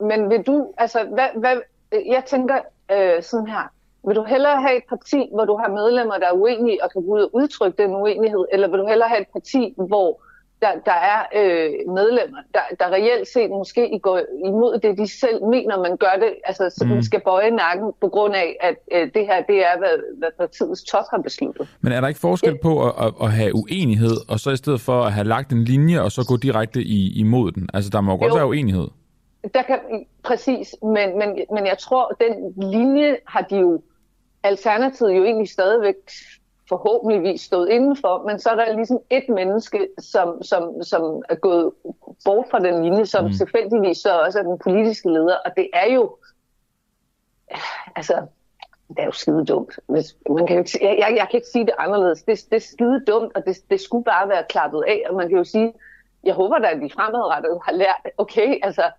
men 0.08 0.30
vil 0.30 0.42
du, 0.46 0.72
altså, 0.78 0.98
hvad, 1.14 1.40
hvad, 1.40 1.56
jeg 1.92 2.22
tænker 2.26 2.58
øh, 2.92 3.22
sådan 3.22 3.46
her, 3.46 3.72
vil 4.08 4.16
du 4.16 4.24
hellere 4.24 4.62
have 4.62 4.76
et 4.76 4.86
parti, 4.88 5.20
hvor 5.34 5.44
du 5.44 5.56
har 5.56 5.68
medlemmer, 5.68 6.18
der 6.18 6.26
er 6.26 6.32
uenige 6.32 6.84
og 6.84 6.92
kan 6.92 7.02
gå 7.02 7.10
ud 7.16 7.20
og 7.20 7.30
udtrykke 7.34 7.82
den 7.82 7.94
uenighed, 7.94 8.44
eller 8.52 8.68
vil 8.68 8.78
du 8.78 8.86
hellere 8.86 9.08
have 9.08 9.20
et 9.20 9.32
parti, 9.32 9.74
hvor 9.76 10.20
der, 10.62 10.72
der 10.84 10.98
er 11.14 11.20
øh, 11.40 11.70
medlemmer, 11.94 12.38
der, 12.54 12.60
der 12.80 12.86
reelt 12.90 13.28
set 13.28 13.50
måske 13.50 14.00
går 14.02 14.20
imod 14.44 14.78
det, 14.78 14.98
de 14.98 15.08
selv 15.20 15.44
mener, 15.44 15.78
man 15.78 15.96
gør 15.96 16.14
det, 16.20 16.34
altså 16.44 16.70
så 16.78 16.84
mm. 16.84 17.02
skal 17.02 17.20
bøje 17.20 17.50
nakken 17.50 17.92
på 18.00 18.08
grund 18.08 18.34
af, 18.34 18.56
at 18.60 18.76
øh, 18.92 19.10
det 19.14 19.26
her, 19.26 19.42
det 19.42 19.58
er, 19.66 19.78
hvad, 19.78 19.94
hvad 20.18 20.28
partiets 20.38 20.84
top 20.84 21.04
har 21.10 21.18
besluttet. 21.18 21.68
Men 21.80 21.92
er 21.92 22.00
der 22.00 22.08
ikke 22.08 22.20
forskel 22.20 22.52
ja. 22.52 22.56
på 22.62 22.86
at, 22.86 22.92
at, 23.06 23.12
at 23.22 23.32
have 23.32 23.54
uenighed, 23.54 24.16
og 24.28 24.40
så 24.40 24.50
i 24.50 24.56
stedet 24.56 24.80
for 24.80 25.02
at 25.02 25.12
have 25.12 25.26
lagt 25.26 25.52
en 25.52 25.64
linje, 25.64 26.02
og 26.02 26.12
så 26.12 26.26
gå 26.28 26.36
direkte 26.36 26.80
i, 26.82 27.20
imod 27.20 27.52
den? 27.52 27.68
Altså, 27.74 27.90
der 27.90 28.00
må 28.00 28.12
jo 28.12 28.18
godt 28.18 28.30
jo. 28.30 28.36
være 28.36 28.46
uenighed. 28.46 28.88
Der 29.54 29.62
kan, 29.62 29.78
præcis, 30.24 30.76
men, 30.82 31.18
men, 31.18 31.28
men 31.54 31.66
jeg 31.66 31.78
tror, 31.78 32.16
den 32.20 32.54
linje 32.70 33.16
har 33.26 33.40
de 33.40 33.56
jo 33.56 33.82
Alternativet 34.48 35.16
jo 35.16 35.24
egentlig 35.24 35.48
stadigvæk 35.48 35.94
forhåbentligvis 36.68 37.40
stået 37.40 37.68
indenfor, 37.68 38.22
men 38.26 38.38
så 38.38 38.50
er 38.50 38.54
der 38.54 38.76
ligesom 38.76 38.98
et 39.10 39.28
menneske, 39.28 39.88
som, 39.98 40.42
som, 40.42 40.82
som 40.82 41.22
er 41.28 41.34
gået 41.34 41.72
bort 42.24 42.46
fra 42.50 42.58
den 42.58 42.82
linje, 42.84 43.06
som 43.06 43.24
mm. 43.24 43.32
tilfældigvis 43.32 43.98
så 43.98 44.20
også 44.20 44.38
er 44.38 44.42
den 44.42 44.58
politiske 44.58 45.08
leder, 45.08 45.36
og 45.44 45.50
det 45.56 45.70
er 45.72 45.92
jo, 45.94 46.16
altså, 47.96 48.26
det 48.88 48.98
er 48.98 49.04
jo 49.04 49.12
skide 49.12 49.44
dumt. 49.44 49.78
Man 50.28 50.46
kan 50.46 50.56
jo 50.56 50.58
ikke, 50.58 50.78
jeg, 50.82 50.96
jeg, 50.98 51.16
jeg 51.16 51.26
kan 51.30 51.38
ikke 51.38 51.48
sige 51.52 51.66
det 51.66 51.74
anderledes. 51.78 52.22
Det, 52.22 52.44
det 52.50 52.56
er 52.56 52.60
skide 52.60 53.04
dumt, 53.06 53.32
og 53.36 53.46
det, 53.46 53.56
det 53.70 53.80
skulle 53.80 54.04
bare 54.04 54.28
være 54.28 54.44
klappet 54.48 54.84
af, 54.88 55.02
og 55.08 55.16
man 55.16 55.28
kan 55.28 55.38
jo 55.38 55.44
sige, 55.44 55.72
jeg 56.24 56.34
håber 56.34 56.58
da, 56.58 56.66
at 56.66 56.82
de 56.82 56.90
fremadrettet 56.90 57.58
har 57.64 57.72
lært, 57.72 58.02
okay, 58.18 58.58
altså, 58.62 58.90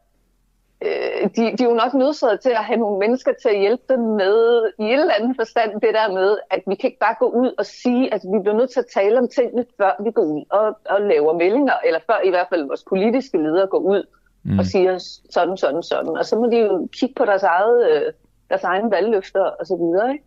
øh, 0.86 1.30
de, 1.36 1.58
de 1.58 1.64
er 1.64 1.70
jo 1.70 1.74
nok 1.74 1.94
nødsaget 1.94 2.40
til 2.40 2.50
at 2.50 2.66
have 2.66 2.80
nogle 2.80 3.00
mennesker 3.00 3.32
til 3.42 3.50
at 3.50 3.60
hjælpe 3.60 3.84
dem 3.90 4.00
med 4.00 4.38
i 4.80 4.84
et 4.84 5.00
eller 5.00 5.14
andet 5.20 5.36
forstand 5.36 5.72
det 5.74 5.94
der 5.94 6.14
med, 6.14 6.38
at 6.50 6.62
vi 6.68 6.76
kan 6.76 6.88
ikke 6.88 7.00
bare 7.00 7.16
gå 7.20 7.26
ud 7.26 7.52
og 7.58 7.66
sige, 7.66 8.14
at 8.14 8.22
vi 8.34 8.40
bliver 8.40 8.58
nødt 8.58 8.70
til 8.70 8.80
at 8.80 8.92
tale 8.94 9.18
om 9.20 9.28
tingene, 9.28 9.66
før 9.78 10.04
vi 10.04 10.12
går 10.12 10.24
ud 10.24 10.44
og, 10.50 10.78
og 10.90 11.02
laver 11.02 11.34
meldinger, 11.38 11.74
eller 11.86 12.00
før 12.08 12.20
i 12.26 12.30
hvert 12.30 12.48
fald 12.50 12.68
vores 12.68 12.84
politiske 12.90 13.38
ledere 13.38 13.68
går 13.68 13.80
ud 13.80 14.04
mm. 14.44 14.60
og 14.60 14.66
siger 14.66 14.98
sådan, 15.30 15.58
sådan, 15.58 15.84
sådan. 15.84 16.18
Og 16.18 16.26
så 16.26 16.36
må 16.36 16.46
de 16.52 16.58
jo 16.58 16.88
kigge 17.00 17.16
på 17.16 17.26
deres, 17.26 17.44
eget, 17.44 17.92
øh, 17.92 18.14
deres 18.50 18.64
egne 18.64 18.92
valgløfter 18.92 19.44
og 19.60 19.66
så 19.66 19.76
videre. 19.76 20.12
Ikke? 20.14 20.26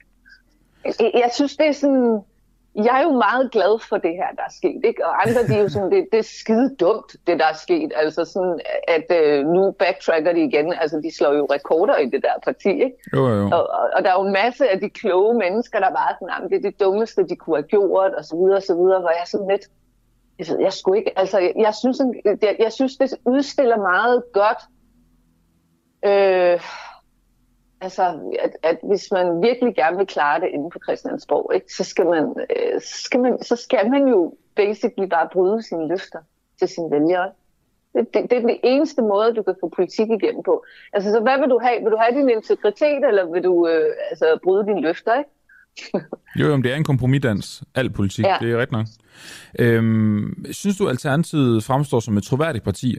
Jeg, 0.85 1.11
jeg 1.15 1.31
synes, 1.35 1.57
det 1.57 1.67
er 1.67 1.73
sådan 1.73 2.21
jeg 2.75 2.99
er 3.01 3.03
jo 3.03 3.13
meget 3.13 3.51
glad 3.51 3.79
for 3.89 3.97
det 3.97 4.11
her, 4.11 4.31
der 4.37 4.43
er 4.43 4.55
sket. 4.61 4.81
Ikke? 4.85 5.07
Og 5.07 5.23
andre, 5.23 5.47
de 5.49 5.55
er 5.55 5.63
jo 5.63 5.69
sådan, 5.69 5.91
det, 5.91 6.07
det 6.13 6.19
er 6.19 6.29
skide 6.41 6.77
dumt, 6.81 7.17
det 7.27 7.39
der 7.39 7.47
er 7.47 7.55
sket. 7.55 7.93
Altså 7.97 8.25
sådan, 8.25 8.61
at 8.89 9.07
øh, 9.21 9.47
nu 9.47 9.71
backtracker 9.71 10.33
de 10.33 10.45
igen. 10.45 10.75
Altså, 10.81 11.01
de 11.05 11.17
slår 11.17 11.33
jo 11.33 11.45
rekorder 11.51 11.97
i 11.97 12.07
det 12.07 12.23
der 12.23 12.37
parti. 12.45 12.69
Ikke? 12.69 12.97
Jo, 13.17 13.29
jo. 13.29 13.45
Og, 13.45 13.63
og, 13.79 13.91
og 13.95 14.05
der 14.05 14.11
er 14.11 14.15
jo 14.21 14.27
en 14.27 14.33
masse 14.33 14.69
af 14.69 14.81
de 14.81 14.91
kloge 14.91 15.39
mennesker, 15.39 15.79
der 15.81 15.91
bare 15.91 16.15
sådan, 16.19 16.51
det 16.51 16.57
er 16.57 16.71
det 16.71 16.81
dummeste, 16.81 17.29
de 17.29 17.37
kunne 17.37 17.57
have 17.57 17.69
gjort, 17.77 18.15
og 18.15 18.25
så 18.25 18.37
videre, 18.37 18.57
og 18.57 18.63
så 18.63 18.75
videre, 18.75 19.01
hvor 19.01 19.11
jeg 19.11 19.27
sådan 19.27 19.49
lidt, 19.51 19.67
jeg, 20.39 20.47
ved, 20.49 20.61
jeg 20.61 20.73
skulle 20.73 20.99
ikke, 20.99 21.19
altså, 21.19 21.39
jeg, 21.39 21.53
jeg, 21.57 21.75
synes, 21.75 21.99
jeg, 22.43 22.57
jeg 22.59 22.73
synes, 22.73 22.97
det 22.97 23.15
udstiller 23.27 23.77
meget 23.77 24.23
godt, 24.33 24.63
øh, 26.05 26.61
altså, 27.83 28.03
at, 28.45 28.53
at 28.63 28.79
hvis 28.83 29.09
man 29.13 29.43
virkelig 29.43 29.75
gerne 29.75 29.97
vil 29.97 30.07
klare 30.07 30.41
det 30.41 30.49
inden 30.55 30.73
for 30.73 30.81
Christiansborg, 30.87 31.55
ikke, 31.55 31.73
så, 31.79 31.85
skal 31.85 32.07
man, 32.07 32.25
øh, 32.51 32.81
så, 32.81 33.03
skal 33.05 33.21
man, 33.21 33.43
så 33.43 33.57
skal 33.57 33.91
man 33.91 34.09
jo 34.09 34.35
basically 34.57 35.09
bare 35.09 35.29
bryde 35.33 35.63
sine 35.63 35.89
løfter 35.89 36.19
til 36.59 36.69
sine 36.69 36.91
vælgere. 36.91 37.31
Det, 37.95 38.15
det, 38.15 38.31
det 38.31 38.37
er 38.37 38.41
den 38.41 38.59
eneste 38.63 39.03
måde, 39.03 39.35
du 39.35 39.43
kan 39.43 39.55
få 39.61 39.69
politik 39.77 40.09
igennem 40.11 40.43
på. 40.43 40.65
Altså, 40.93 41.11
så 41.11 41.21
hvad 41.21 41.39
vil 41.39 41.51
du 41.51 41.59
have? 41.63 41.83
Vil 41.83 41.93
du 41.93 41.97
have 41.97 42.21
din 42.21 42.31
integritet, 42.31 43.01
eller 43.09 43.33
vil 43.33 43.45
du 43.45 43.69
øh, 43.69 43.91
altså, 44.11 44.39
bryde 44.45 44.67
dine 44.67 44.81
løfter? 44.81 45.19
Ikke? 45.19 45.31
jo, 46.41 46.47
jo, 46.47 46.57
det 46.57 46.73
er 46.73 46.77
en 46.77 46.85
kompromisdans. 46.85 47.63
Al 47.75 47.91
politik, 47.91 48.25
ja. 48.25 48.37
det 48.41 48.53
er 48.53 48.59
rigtigt 48.59 48.73
nok. 48.73 48.87
Øhm, 49.59 50.45
synes 50.51 50.77
du, 50.77 50.89
Alternativet 50.89 51.65
fremstår 51.65 52.01
som 52.01 52.17
et 52.17 52.25
troværdigt 52.25 52.65
parti? 52.65 52.99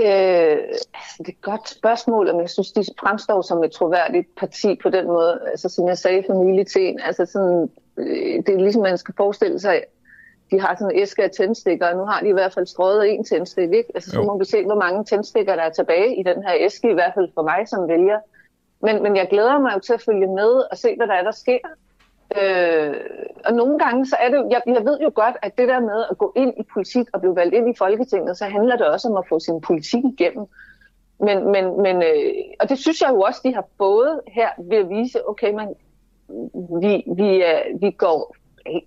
Øh, 0.00 0.58
altså, 0.94 1.16
det 1.18 1.28
er 1.28 1.32
et 1.32 1.40
godt 1.40 1.68
spørgsmål, 1.68 2.28
om 2.28 2.40
jeg 2.40 2.50
synes, 2.50 2.72
de 2.72 2.84
fremstår 3.00 3.42
som 3.42 3.64
et 3.64 3.72
troværdigt 3.72 4.34
parti 4.36 4.78
på 4.82 4.90
den 4.90 5.06
måde. 5.06 5.40
Altså, 5.50 5.68
som 5.68 5.88
jeg 5.88 5.98
sagde 5.98 6.22
for 6.26 6.44
nylig 6.44 6.66
til 6.66 6.88
en, 6.88 7.00
altså 7.00 7.26
sådan, 7.26 7.70
øh, 7.96 8.36
det 8.46 8.48
er 8.48 8.58
ligesom, 8.58 8.82
man 8.82 8.98
skal 8.98 9.14
forestille 9.16 9.60
sig, 9.60 9.82
de 10.50 10.60
har 10.60 10.76
sådan 10.78 10.94
en 10.94 11.02
æske 11.02 11.22
af 11.24 11.30
tændstikker, 11.30 11.86
og 11.86 11.96
nu 11.96 12.04
har 12.04 12.20
de 12.20 12.28
i 12.28 12.32
hvert 12.32 12.54
fald 12.54 12.66
strøget 12.66 13.10
en 13.10 13.24
tændstik, 13.24 13.72
ikke? 13.72 13.92
Altså, 13.94 14.10
så 14.10 14.20
jo. 14.20 14.26
må 14.26 14.38
vi 14.38 14.44
se, 14.44 14.64
hvor 14.64 14.74
mange 14.74 15.04
tændstikker, 15.04 15.56
der 15.56 15.62
er 15.62 15.70
tilbage 15.70 16.16
i 16.16 16.22
den 16.22 16.42
her 16.42 16.54
æske, 16.58 16.90
i 16.90 16.94
hvert 16.94 17.14
fald 17.14 17.28
for 17.34 17.42
mig 17.42 17.68
som 17.68 17.88
vælger. 17.88 18.18
Men, 18.82 19.02
men 19.02 19.16
jeg 19.16 19.28
glæder 19.30 19.58
mig 19.58 19.74
jo 19.74 19.80
til 19.80 19.92
at 19.92 20.02
følge 20.02 20.26
med 20.26 20.52
og 20.70 20.76
se, 20.76 20.96
hvad 20.96 21.06
der 21.06 21.14
er, 21.14 21.22
der 21.22 21.30
sker. 21.30 21.58
Øh, 22.38 22.94
og 23.44 23.52
nogle 23.52 23.78
gange, 23.78 24.06
så 24.06 24.16
er 24.20 24.28
det 24.28 24.46
jeg, 24.50 24.62
jeg 24.66 24.84
ved 24.84 24.98
jo 25.00 25.12
godt, 25.14 25.36
at 25.42 25.58
det 25.58 25.68
der 25.68 25.80
med 25.80 26.04
at 26.10 26.18
gå 26.18 26.32
ind 26.36 26.54
i 26.60 26.62
politik 26.72 27.06
og 27.12 27.20
blive 27.20 27.36
valgt 27.36 27.54
ind 27.54 27.70
i 27.70 27.78
Folketinget, 27.78 28.38
så 28.38 28.44
handler 28.44 28.76
det 28.76 28.86
også 28.86 29.08
om 29.08 29.16
at 29.16 29.28
få 29.28 29.38
sin 29.38 29.60
politik 29.60 30.04
igennem. 30.04 30.46
Men, 31.20 31.52
men, 31.52 31.82
men 31.82 31.96
øh, 32.02 32.32
og 32.60 32.68
det 32.68 32.78
synes 32.78 33.00
jeg 33.02 33.10
jo 33.10 33.20
også, 33.20 33.40
de 33.44 33.54
har 33.54 33.66
fået 33.78 34.20
her 34.28 34.48
ved 34.58 34.78
at 34.78 34.88
vise, 34.88 35.28
okay, 35.28 35.52
man, 35.52 35.74
vi, 36.80 37.04
vi, 37.16 37.44
øh, 37.44 37.80
vi, 37.80 37.90
går, 37.90 38.36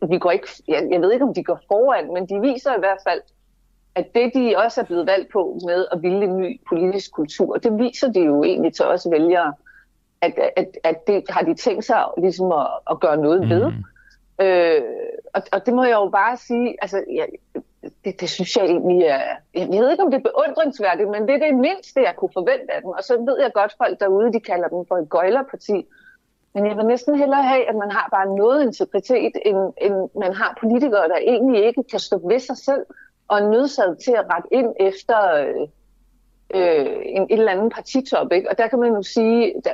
vi 0.09 0.17
går 0.19 0.31
ikke, 0.31 0.47
jeg, 0.67 0.87
jeg 0.91 1.01
ved 1.01 1.11
ikke, 1.11 1.25
om 1.25 1.33
de 1.33 1.43
går 1.43 1.59
foran, 1.67 2.13
men 2.13 2.29
de 2.29 2.41
viser 2.41 2.75
i 2.75 2.79
hvert 2.79 2.99
fald, 3.07 3.21
at 3.95 4.15
det, 4.15 4.31
de 4.33 4.55
også 4.65 4.81
er 4.81 4.85
blevet 4.85 5.07
valgt 5.07 5.31
på 5.31 5.59
med 5.65 5.85
at 5.91 6.01
ville 6.01 6.23
en 6.23 6.37
ny 6.37 6.61
politisk 6.69 7.11
kultur, 7.11 7.57
det 7.57 7.79
viser 7.79 8.11
de 8.11 8.19
jo 8.19 8.43
egentlig 8.43 8.73
til 8.73 8.85
os 8.85 9.07
vælgere 9.11 9.53
at, 10.23 10.33
at, 10.55 10.77
at 10.83 11.07
det 11.07 11.23
har 11.29 11.41
de 11.41 11.53
tænkt 11.55 11.85
sig 11.85 12.03
ligesom 12.17 12.51
at, 12.51 12.67
at 12.91 12.99
gøre 12.99 13.17
noget 13.17 13.41
mm. 13.43 13.49
ved. 13.49 13.65
Øh, 14.41 14.81
og, 15.33 15.41
og 15.51 15.65
det 15.65 15.73
må 15.73 15.83
jeg 15.83 15.93
jo 15.93 16.09
bare 16.09 16.37
sige, 16.37 16.77
altså, 16.81 17.03
ja, 17.11 17.25
det, 18.05 18.21
det 18.21 18.29
synes 18.29 18.57
jeg 18.57 18.65
egentlig 18.65 19.01
er, 19.01 19.21
jeg 19.53 19.81
ved 19.81 19.91
ikke 19.91 20.03
om 20.03 20.11
det 20.11 20.17
er 20.17 20.29
beundringsværdigt, 20.31 21.09
men 21.09 21.21
det 21.27 21.35
er 21.35 21.45
det 21.47 21.55
mindste, 21.55 22.01
jeg 22.01 22.15
kunne 22.17 22.33
forvente 22.33 22.73
af 22.73 22.81
dem. 22.81 22.89
Og 22.89 23.03
så 23.03 23.13
ved 23.27 23.37
jeg 23.41 23.51
godt, 23.53 23.75
folk 23.77 23.99
derude, 23.99 24.33
de 24.33 24.39
kalder 24.39 24.67
dem 24.67 24.85
for 24.87 24.97
et 24.97 25.09
gøjlerparti. 25.09 25.85
Men 26.53 26.67
jeg 26.67 26.77
vil 26.77 26.85
næsten 26.85 27.15
hellere 27.15 27.43
have, 27.43 27.69
at 27.69 27.75
man 27.75 27.91
har 27.91 28.07
bare 28.11 28.35
noget 28.35 28.63
integritet, 28.63 29.31
end, 29.45 29.73
end 29.77 30.09
man 30.19 30.33
har 30.33 30.57
politikere, 30.59 31.07
der 31.07 31.17
egentlig 31.17 31.65
ikke 31.65 31.83
kan 31.91 31.99
stå 31.99 32.27
ved 32.27 32.39
sig 32.39 32.57
selv, 32.57 32.85
og 33.27 33.39
er 33.39 33.49
nødsaget 33.49 33.97
til 34.05 34.11
at 34.11 34.25
rette 34.33 34.49
ind 34.51 34.73
efter 34.79 35.19
øh, 35.33 35.67
øh, 36.55 36.95
en, 37.05 37.23
et 37.23 37.39
eller 37.39 37.51
andet 37.51 37.73
partitop. 37.73 38.31
Ikke? 38.31 38.49
Og 38.49 38.57
der 38.57 38.67
kan 38.67 38.79
man 38.79 38.93
jo 38.93 39.01
sige, 39.01 39.53
der, 39.65 39.73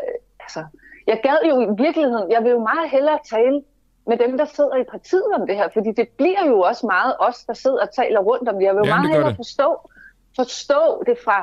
altså, 0.50 0.66
jeg 1.08 1.20
gad 1.24 1.40
jo 1.50 1.56
i 1.62 1.68
virkeligheden, 1.86 2.32
jeg 2.32 2.44
vil 2.44 2.52
jo 2.52 2.60
meget 2.60 2.90
hellere 2.90 3.20
tale 3.30 3.62
med 4.08 4.18
dem, 4.18 4.38
der 4.38 4.46
sidder 4.46 4.76
i 4.76 4.84
partiet 4.92 5.32
om 5.38 5.48
det 5.48 5.56
her, 5.56 5.70
fordi 5.74 5.92
det 5.92 6.08
bliver 6.18 6.46
jo 6.48 6.60
også 6.60 6.86
meget 6.86 7.14
os, 7.20 7.44
der 7.44 7.54
sidder 7.54 7.82
og 7.82 7.94
taler 7.94 8.20
rundt 8.20 8.50
om 8.50 8.56
det. 8.56 8.64
Jeg 8.64 8.76
vil 8.76 8.80
jo 8.80 8.86
ja, 8.86 8.96
meget 8.96 9.10
hellere 9.12 9.36
forstå, 9.36 9.90
forstå 10.36 11.04
det 11.08 11.18
fra 11.26 11.40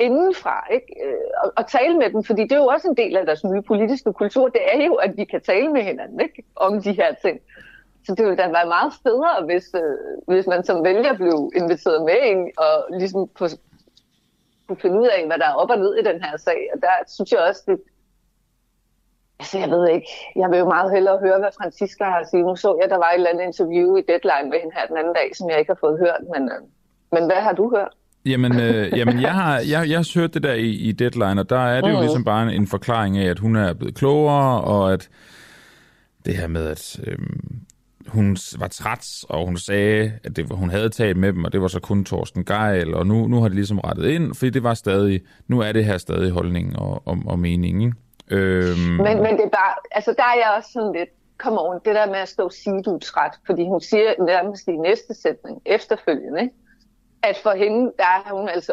indenfra, 0.00 0.66
ikke? 0.72 0.90
Øh, 1.04 1.26
og, 1.42 1.52
og 1.56 1.66
tale 1.66 1.98
med 1.98 2.10
dem, 2.10 2.24
fordi 2.24 2.42
det 2.42 2.52
er 2.52 2.56
jo 2.64 2.66
også 2.66 2.88
en 2.88 2.96
del 2.96 3.16
af 3.16 3.26
deres 3.26 3.44
nye 3.44 3.62
politiske 3.62 4.12
kultur, 4.12 4.48
det 4.48 4.60
er 4.72 4.84
jo, 4.84 4.94
at 4.94 5.16
vi 5.16 5.24
kan 5.24 5.40
tale 5.40 5.68
med 5.72 5.82
hinanden 5.82 6.20
ikke? 6.20 6.42
om 6.56 6.82
de 6.82 6.92
her 6.92 7.14
ting. 7.24 7.40
Så 8.06 8.14
det 8.14 8.24
ville 8.24 8.36
da 8.36 8.48
være 8.48 8.66
meget 8.66 8.92
federe, 9.02 9.44
hvis, 9.44 9.66
øh, 9.74 10.24
hvis 10.26 10.46
man 10.46 10.64
som 10.64 10.84
vælger 10.84 11.12
blev 11.16 11.50
inviteret 11.56 12.02
med 12.04 12.18
ind 12.22 12.50
og 12.58 12.74
ligesom 12.98 13.28
på, 13.38 13.44
kunne 14.68 14.80
finde 14.80 15.00
ud 15.00 15.06
af, 15.06 15.26
hvad 15.26 15.38
der 15.38 15.46
er 15.46 15.54
op 15.54 15.70
og 15.70 15.78
ned 15.78 15.94
i 15.94 16.02
den 16.02 16.22
her 16.24 16.36
sag. 16.36 16.60
Og 16.74 16.80
der 16.80 16.94
synes 17.06 17.32
jeg 17.32 17.40
også, 17.40 17.62
det, 17.66 17.80
Altså, 19.38 19.58
jeg 19.58 19.70
ved 19.70 19.88
ikke. 19.88 20.08
Jeg 20.36 20.50
vil 20.50 20.58
jo 20.58 20.68
meget 20.76 20.92
hellere 20.92 21.18
høre, 21.18 21.38
hvad 21.38 21.52
Francisca 21.58 22.04
har 22.04 22.20
at 22.20 22.28
sige. 22.30 22.42
Nu 22.42 22.56
så 22.56 22.78
jeg, 22.80 22.90
der 22.90 22.96
var 22.96 23.10
et 23.10 23.14
eller 23.14 23.30
andet 23.30 23.44
interview 23.44 23.96
i 23.96 24.02
Deadline 24.08 24.50
med 24.50 24.58
hende 24.62 24.74
her 24.76 24.86
den 24.86 24.96
anden 24.96 25.14
dag, 25.14 25.28
som 25.36 25.50
jeg 25.50 25.58
ikke 25.58 25.70
har 25.70 25.80
fået 25.80 25.98
hørt. 25.98 26.22
Men, 26.34 26.42
øh, 26.54 26.60
men 27.14 27.22
hvad 27.30 27.40
har 27.46 27.52
du 27.52 27.64
hørt? 27.76 27.92
Jamen, 28.26 28.60
øh, 28.60 28.98
jamen 28.98 29.20
jeg, 29.20 29.34
har, 29.34 29.58
jeg, 29.58 29.90
jeg 29.90 29.98
har 29.98 30.20
hørt 30.20 30.34
det 30.34 30.42
der 30.42 30.54
i, 30.54 30.70
i 30.70 30.92
Deadline, 30.92 31.40
og 31.40 31.50
der 31.50 31.64
er 31.74 31.80
det 31.80 31.90
jo 31.90 31.96
mm. 31.96 32.00
ligesom 32.00 32.24
bare 32.24 32.42
en, 32.42 32.50
en 32.50 32.66
forklaring 32.66 33.18
af, 33.18 33.30
at 33.30 33.38
hun 33.38 33.56
er 33.56 33.74
blevet 33.74 33.94
klogere, 33.94 34.60
og 34.60 34.92
at 34.92 35.08
det 36.26 36.36
her 36.36 36.46
med, 36.46 36.68
at 36.68 37.00
øh, 37.06 37.18
hun 38.08 38.36
var 38.58 38.68
træt, 38.68 39.24
og 39.28 39.46
hun 39.46 39.56
sagde, 39.56 40.12
at 40.24 40.36
det, 40.36 40.46
hun 40.50 40.70
havde 40.70 40.88
talt 40.88 41.16
med 41.16 41.32
dem, 41.32 41.44
og 41.44 41.52
det 41.52 41.60
var 41.60 41.68
så 41.68 41.80
kun 41.80 42.04
Torsten 42.04 42.44
Geil, 42.44 42.94
og 42.94 43.06
nu, 43.06 43.26
nu 43.26 43.40
har 43.40 43.48
det 43.48 43.54
ligesom 43.54 43.78
rettet 43.78 44.06
ind, 44.06 44.34
fordi 44.34 44.50
det 44.50 44.62
var 44.62 44.74
stadig, 44.74 45.20
nu 45.48 45.60
er 45.60 45.72
det 45.72 45.84
her 45.84 45.98
stadig 45.98 46.30
holdning 46.30 46.78
og, 46.78 47.08
og, 47.08 47.18
og 47.26 47.38
mening, 47.38 47.82
ikke? 47.84 47.96
Øhm... 48.30 48.78
Men, 48.78 49.22
men 49.22 49.36
det 49.36 49.44
er 49.44 49.48
bare, 49.48 49.74
altså 49.90 50.14
der 50.16 50.22
er 50.22 50.36
jeg 50.36 50.54
også 50.56 50.72
sådan 50.72 50.92
lidt, 50.92 51.10
kom 51.38 51.58
on, 51.58 51.80
det 51.84 51.94
der 51.94 52.06
med 52.06 52.16
at 52.16 52.28
stå 52.28 52.44
og 52.44 52.52
sige, 52.52 52.82
du 52.82 52.94
er 52.94 52.98
træt, 52.98 53.34
fordi 53.46 53.64
hun 53.64 53.80
siger 53.80 54.24
nærmest 54.24 54.68
i 54.68 54.76
næste 54.76 55.14
sætning, 55.14 55.62
efterfølgende, 55.66 56.40
ikke? 56.40 56.54
at 57.22 57.36
for 57.42 57.50
hende, 57.50 57.92
der 57.96 58.04
er 58.04 58.34
hun 58.34 58.48
altså, 58.48 58.72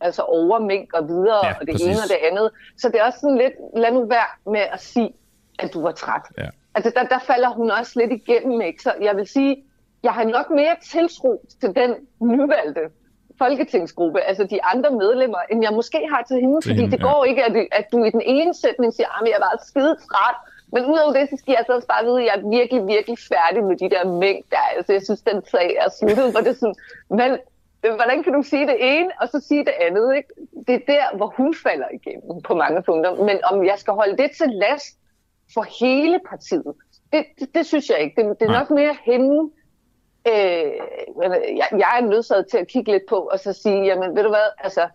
altså 0.00 0.22
overmink 0.22 0.92
og 0.92 1.08
videre, 1.08 1.46
ja, 1.46 1.54
og 1.60 1.66
det 1.66 1.74
præcis. 1.74 1.86
ene 1.86 1.96
og 1.96 2.08
det 2.08 2.18
andet. 2.30 2.50
Så 2.78 2.88
det 2.88 3.00
er 3.00 3.04
også 3.04 3.18
sådan 3.20 3.38
lidt, 3.38 3.52
lad 3.76 3.92
nu 3.92 4.06
være 4.06 4.52
med 4.52 4.60
at 4.72 4.80
sige, 4.80 5.14
at 5.58 5.74
du 5.74 5.82
var 5.82 5.92
træt. 5.92 6.22
Ja. 6.38 6.48
Altså 6.74 6.92
der, 6.96 7.04
der 7.04 7.18
falder 7.18 7.48
hun 7.48 7.70
også 7.70 7.92
lidt 7.96 8.12
igennem, 8.12 8.60
ikke? 8.60 8.82
Så 8.82 8.92
jeg 9.00 9.16
vil 9.16 9.26
sige, 9.26 9.64
jeg 10.02 10.12
har 10.12 10.24
nok 10.24 10.50
mere 10.50 10.76
tiltro 10.92 11.46
til 11.60 11.74
den 11.76 11.94
nyvalgte 12.20 12.80
folketingsgruppe, 13.38 14.20
altså 14.20 14.44
de 14.44 14.64
andre 14.64 14.90
medlemmer, 14.90 15.38
end 15.50 15.62
jeg 15.62 15.72
måske 15.72 16.00
har 16.12 16.22
til 16.22 16.36
hende, 16.40 16.58
fordi 16.62 16.80
hende, 16.80 16.90
det 16.90 17.02
går 17.02 17.24
ja. 17.24 17.28
ikke, 17.30 17.44
at, 17.44 17.54
at 17.72 17.86
du 17.92 18.04
i 18.04 18.10
den 18.10 18.22
ene 18.24 18.54
sætning 18.54 18.94
siger, 18.94 19.08
at 19.22 19.28
jeg 19.28 19.36
er 19.36 19.44
bare 19.48 19.58
skide 19.70 19.94
træt, 20.06 20.36
men 20.72 20.84
udover 20.84 21.12
det, 21.12 21.28
så 21.30 21.36
skal 21.36 21.52
jeg 21.52 21.64
så 21.66 21.72
også 21.72 21.88
bare 21.88 22.04
vide, 22.04 22.20
at 22.20 22.26
jeg 22.26 22.34
er 22.38 22.48
virkelig, 22.58 22.86
virkelig 22.86 23.18
færdig 23.32 23.64
med 23.64 23.76
de 23.76 23.90
der 23.94 24.04
mængder. 24.24 24.64
Altså, 24.76 24.92
jeg 24.92 25.02
synes, 25.02 25.22
den 25.22 25.44
sag 25.52 25.76
er 25.84 25.90
sluttet, 25.98 26.30
hvor 26.32 26.40
det 26.40 26.52
er 26.54 26.60
sådan, 26.62 26.80
men 27.20 27.30
hvordan 27.98 28.22
kan 28.22 28.32
du 28.32 28.42
sige 28.42 28.66
det 28.66 28.76
ene, 28.80 29.10
og 29.20 29.28
så 29.28 29.40
sige 29.48 29.64
det 29.64 29.74
andet? 29.86 30.16
Ikke? 30.16 30.28
Det 30.66 30.74
er 30.74 30.84
der, 30.86 31.16
hvor 31.16 31.26
hun 31.36 31.54
falder 31.54 31.88
igennem 31.98 32.42
på 32.42 32.54
mange 32.54 32.82
punkter. 32.82 33.24
Men 33.28 33.36
om 33.50 33.64
jeg 33.64 33.78
skal 33.78 33.92
holde 33.94 34.16
det 34.16 34.30
til 34.38 34.48
last 34.48 34.98
for 35.54 35.64
hele 35.80 36.20
partiet, 36.28 36.74
det, 37.12 37.24
det, 37.38 37.54
det 37.54 37.66
synes 37.66 37.90
jeg 37.90 37.98
ikke. 37.98 38.22
Det, 38.22 38.40
det 38.40 38.48
er 38.48 38.58
nok 38.58 38.70
mere 38.70 38.96
hende, 39.04 39.50
Øh, 40.28 40.72
jeg, 41.60 41.68
jeg 41.72 41.98
er 42.00 42.06
nødsaget 42.06 42.46
til 42.50 42.58
at 42.58 42.68
kigge 42.68 42.92
lidt 42.92 43.06
på 43.08 43.16
og 43.16 43.38
så 43.40 43.52
sige, 43.52 43.84
jamen 43.84 44.16
ved 44.16 44.22
du 44.22 44.28
hvad, 44.28 44.48
altså, 44.58 44.88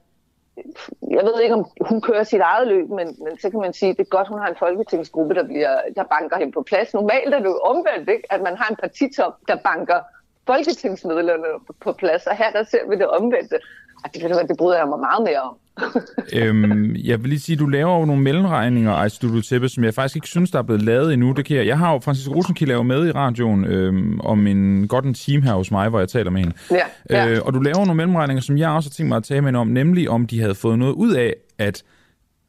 jeg 1.10 1.24
ved 1.24 1.42
ikke, 1.42 1.56
om 1.56 1.66
hun 1.82 2.02
kører 2.02 2.24
sit 2.24 2.42
eget 2.42 2.68
løb, 2.68 2.90
men, 2.90 3.16
men 3.24 3.40
så 3.40 3.50
kan 3.50 3.60
man 3.60 3.74
sige, 3.74 3.90
at 3.92 3.98
det 3.98 4.04
er 4.04 4.18
godt, 4.18 4.28
hun 4.28 4.40
har 4.40 4.48
en 4.48 4.56
folketingsgruppe, 4.60 5.36
der, 5.36 5.44
bliver, 5.44 5.82
der 5.96 6.04
banker 6.04 6.38
hende 6.38 6.52
på 6.52 6.62
plads. 6.62 6.94
Normalt 6.94 7.34
er 7.34 7.40
det 7.40 7.46
jo 7.46 7.60
omvendt, 7.60 8.10
ikke? 8.10 8.34
at 8.34 8.42
man 8.42 8.58
har 8.58 8.70
en 8.70 8.76
partitop, 8.76 9.34
der 9.48 9.56
banker 9.56 10.00
folketingsmedlemmer 10.48 11.74
på 11.80 11.94
plads, 11.94 12.28
og 12.28 12.36
her 12.36 12.52
der 12.52 12.64
ser 12.64 12.90
vi 12.90 12.96
det 12.96 13.08
omvendte. 13.08 13.60
Og 14.04 14.10
det, 14.14 14.50
det 14.50 14.58
bryder 14.58 14.78
jeg 14.78 14.88
mig 14.88 15.00
meget 15.00 15.24
mere 15.24 15.42
om. 15.42 15.56
øhm, 16.40 16.96
jeg 16.96 17.22
vil 17.22 17.30
lige 17.30 17.40
sige, 17.40 17.56
du 17.56 17.68
laver 17.68 18.00
jo 18.00 18.06
nogle 18.06 18.22
mellemregninger, 18.22 18.94
Ejstudio 18.94 19.42
Teppe, 19.42 19.70
som 19.70 19.84
jeg 19.84 19.94
faktisk 19.94 20.16
ikke 20.16 20.28
synes, 20.28 20.52
der 20.52 20.60
er 20.60 20.64
blevet 20.64 20.82
lavet 20.82 21.14
endnu. 21.14 21.32
Det 21.32 21.46
kan 21.46 21.58
jeg. 21.58 21.68
jeg 21.68 21.78
har 21.78 21.94
jo 21.94 22.00
Francis 22.00 22.30
Rosenkilde 22.30 22.72
lavet 22.72 22.86
med 22.86 23.08
i 23.08 23.12
radioen 23.12 23.66
øhm, 23.66 24.20
om 24.20 24.48
en 24.48 24.88
godt 24.88 25.06
en 25.06 25.14
team 25.14 25.42
her 25.42 25.54
hos 25.54 25.72
mig, 25.72 25.90
hvor 25.90 26.00
jeg 26.00 26.10
taler 26.10 26.32
med 26.32 26.42
hende. 26.42 26.56
Ja, 26.72 26.78
ja. 27.10 27.30
Øh, 27.30 27.42
og 27.46 27.54
du 27.54 27.60
laver 27.60 27.78
nogle 27.78 27.96
mellemregninger, 27.96 28.42
som 28.42 28.58
jeg 28.58 28.70
også 28.70 28.90
har 28.90 28.94
tænkt 28.94 29.08
mig 29.08 29.18
at 29.18 29.24
tale 29.24 29.42
med 29.42 29.48
hende 29.48 29.60
om, 29.60 29.68
nemlig 29.68 30.10
om 30.10 30.28
de 30.28 30.42
havde 30.42 30.56
fået 30.56 30.80
noget 30.80 30.94
ud 30.94 31.14
af 31.14 31.36
at 31.58 31.84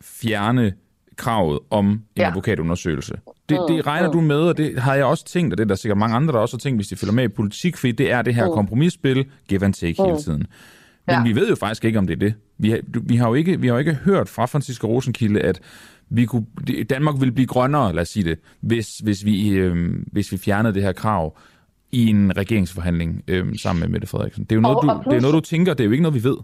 fjerne 0.03 0.73
kravet 1.17 1.59
om 1.71 1.87
en 1.87 2.03
ja. 2.17 2.29
advokatundersøgelse. 2.29 3.15
Det, 3.49 3.59
det 3.69 3.77
mm, 3.77 3.81
regner 3.81 4.07
mm. 4.07 4.13
du 4.13 4.21
med, 4.21 4.37
og 4.37 4.57
det 4.57 4.79
har 4.79 4.95
jeg 4.95 5.05
også 5.05 5.25
tænkt, 5.25 5.55
og 5.55 5.59
det 5.59 5.65
er 5.65 5.69
der 5.69 5.75
sikkert 5.75 5.99
mange 5.99 6.17
andre, 6.17 6.33
der 6.33 6.39
også 6.39 6.57
har 6.57 6.59
tænkt, 6.59 6.79
hvis 6.79 6.89
de 6.89 6.97
følger 6.97 7.13
med 7.13 7.25
i 7.25 7.29
politik, 7.29 7.77
fordi 7.77 7.93
det 7.93 8.13
er 8.13 8.23
det 8.23 8.35
her 8.35 8.47
mm. 8.47 8.53
kompromisspil, 8.53 9.27
give 9.49 9.65
and 9.65 9.75
take 9.75 9.95
mm. 9.99 10.05
hele 10.05 10.19
tiden. 10.23 10.47
Men 11.11 11.27
ja. 11.27 11.33
vi 11.33 11.41
ved 11.41 11.49
jo 11.49 11.55
faktisk 11.55 11.85
ikke, 11.85 11.99
om 11.99 12.07
det 12.07 12.15
er 12.15 12.19
det. 12.19 12.35
Vi 12.59 12.71
har, 12.71 12.81
vi 13.03 13.17
har, 13.17 13.29
jo, 13.29 13.35
ikke, 13.35 13.61
vi 13.61 13.67
har 13.67 13.75
jo 13.75 13.79
ikke 13.79 13.95
hørt 13.95 14.29
fra 14.29 14.47
Francisco 14.47 14.87
Rosenkilde, 14.87 15.41
at 15.41 15.61
vi 16.09 16.25
kunne, 16.25 16.47
Danmark 16.91 17.15
ville 17.19 17.33
blive 17.33 17.47
grønnere, 17.47 17.93
lad 17.93 18.03
os 18.03 18.09
sige 18.09 18.25
det, 18.25 18.39
hvis, 18.61 18.99
hvis, 18.99 19.25
vi, 19.25 19.49
øh, 19.49 19.77
hvis 20.13 20.33
vi 20.33 20.37
fjernede 20.37 20.75
det 20.75 20.83
her 20.83 20.93
krav 20.93 21.37
i 21.93 22.07
en 22.07 22.37
regeringsforhandling 22.37 23.25
øh, 23.29 23.59
sammen 23.59 23.81
med 23.81 23.89
Mette 23.89 24.07
Frederiksen. 24.07 24.45
Det 24.45 24.53
er 24.53 24.57
jo 24.57 24.61
noget, 24.61 24.77
og, 24.77 24.83
du, 24.83 24.89
og 24.91 25.03
plus, 25.03 25.13
det 25.13 25.17
er 25.17 25.21
noget, 25.21 25.35
du 25.35 25.41
tænker, 25.41 25.75
det 25.75 25.81
er 25.81 25.85
jo 25.85 25.93
ikke 25.93 26.03
noget, 26.03 26.15
vi 26.15 26.25
ved. 26.25 26.37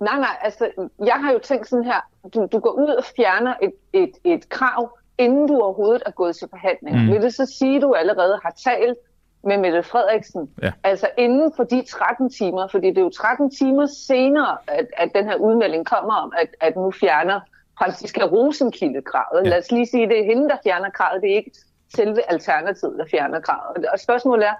Nej, 0.00 0.18
nej, 0.18 0.36
altså, 0.42 0.88
jeg 0.98 1.14
har 1.14 1.32
jo 1.32 1.38
tænkt 1.44 1.68
sådan 1.68 1.84
her, 1.84 2.00
du, 2.34 2.48
du 2.52 2.58
går 2.58 2.70
ud 2.70 2.88
og 2.88 3.04
fjerner 3.16 3.54
et, 3.62 3.72
et, 3.92 4.10
et 4.24 4.48
krav, 4.48 4.98
inden 5.18 5.48
du 5.48 5.54
overhovedet 5.60 6.02
er 6.06 6.10
gået 6.10 6.36
til 6.36 6.48
forhandling. 6.50 7.02
Mm. 7.02 7.12
Vil 7.12 7.22
det 7.22 7.34
så 7.34 7.46
sige, 7.58 7.76
at 7.76 7.82
du 7.82 7.92
allerede 7.92 8.40
har 8.42 8.54
talt 8.64 8.98
med 9.46 9.58
Mette 9.58 9.82
Frederiksen. 9.82 10.50
Ja. 10.62 10.72
Altså 10.84 11.08
inden 11.18 11.52
for 11.56 11.64
de 11.64 11.82
13 11.82 12.30
timer, 12.30 12.66
fordi 12.66 12.88
det 12.88 12.98
er 12.98 13.02
jo 13.02 13.10
13 13.10 13.50
timer 13.50 13.86
senere, 13.86 14.56
at, 14.66 14.86
at 14.96 15.10
den 15.14 15.24
her 15.24 15.36
udmelding 15.36 15.86
kommer 15.86 16.14
om, 16.14 16.32
at, 16.42 16.48
at 16.60 16.76
nu 16.76 16.90
fjerner 16.90 17.40
Franziska 17.78 18.24
Rosenkilde 18.24 19.02
kravet. 19.02 19.44
Ja. 19.44 19.50
Lad 19.50 19.58
os 19.58 19.70
lige 19.70 19.86
sige, 19.86 20.08
det 20.08 20.20
er 20.20 20.24
hende, 20.24 20.48
der 20.48 20.56
fjerner 20.64 20.90
kravet. 20.90 21.22
Det 21.22 21.32
er 21.32 21.36
ikke 21.36 21.52
selve 21.96 22.30
alternativet, 22.30 22.98
der 22.98 23.04
fjerner 23.10 23.40
kravet. 23.40 23.86
Og 23.92 23.98
spørgsmålet 23.98 24.46
er, 24.46 24.54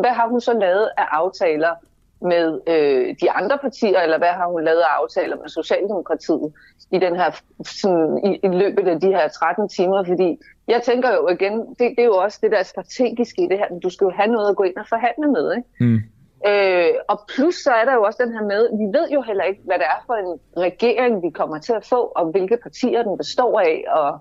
hvad 0.00 0.10
har 0.10 0.28
hun 0.28 0.40
så 0.40 0.52
lavet 0.52 0.90
af 0.96 1.06
aftaler 1.10 1.74
med 2.20 2.60
øh, 2.66 3.16
de 3.20 3.30
andre 3.30 3.58
partier, 3.58 4.00
eller 4.00 4.18
hvad 4.18 4.28
har 4.28 4.46
hun 4.46 4.64
lavet 4.64 4.80
af 4.80 4.92
aftaler 5.00 5.36
med 5.36 5.48
Socialdemokratiet 5.48 6.52
i 6.90 6.98
den 6.98 7.16
her 7.16 7.30
sådan, 7.64 8.20
i, 8.24 8.40
i 8.42 8.48
løbet 8.48 8.88
af 8.88 9.00
de 9.00 9.06
her 9.06 9.28
13 9.28 9.68
timer, 9.68 10.04
fordi 10.04 10.38
jeg 10.68 10.82
tænker 10.82 11.14
jo 11.14 11.28
igen, 11.28 11.58
det, 11.58 11.78
det 11.78 11.98
er 11.98 12.04
jo 12.04 12.16
også 12.16 12.38
det 12.42 12.50
der 12.50 12.62
strategiske 12.62 13.42
i 13.42 13.48
det 13.48 13.58
her, 13.58 13.78
du 13.82 13.90
skal 13.90 14.04
jo 14.04 14.10
have 14.10 14.32
noget 14.32 14.50
at 14.50 14.56
gå 14.56 14.62
ind 14.62 14.76
og 14.76 14.86
forhandle 14.88 15.32
med, 15.32 15.56
ikke? 15.56 15.68
Mm. 15.80 16.00
Øh, 16.46 16.94
og 17.08 17.20
plus 17.34 17.54
så 17.54 17.70
er 17.70 17.84
der 17.84 17.94
jo 17.94 18.02
også 18.02 18.22
den 18.24 18.32
her 18.32 18.42
med, 18.42 18.68
vi 18.78 18.98
ved 18.98 19.10
jo 19.10 19.22
heller 19.22 19.44
ikke, 19.44 19.62
hvad 19.64 19.78
det 19.78 19.86
er 19.86 20.02
for 20.06 20.14
en 20.14 20.40
regering, 20.56 21.22
vi 21.22 21.30
kommer 21.30 21.58
til 21.58 21.72
at 21.72 21.86
få, 21.86 22.00
og 22.16 22.26
hvilke 22.26 22.56
partier 22.62 23.02
den 23.02 23.18
består 23.18 23.60
af. 23.60 23.84
Og, 23.88 24.18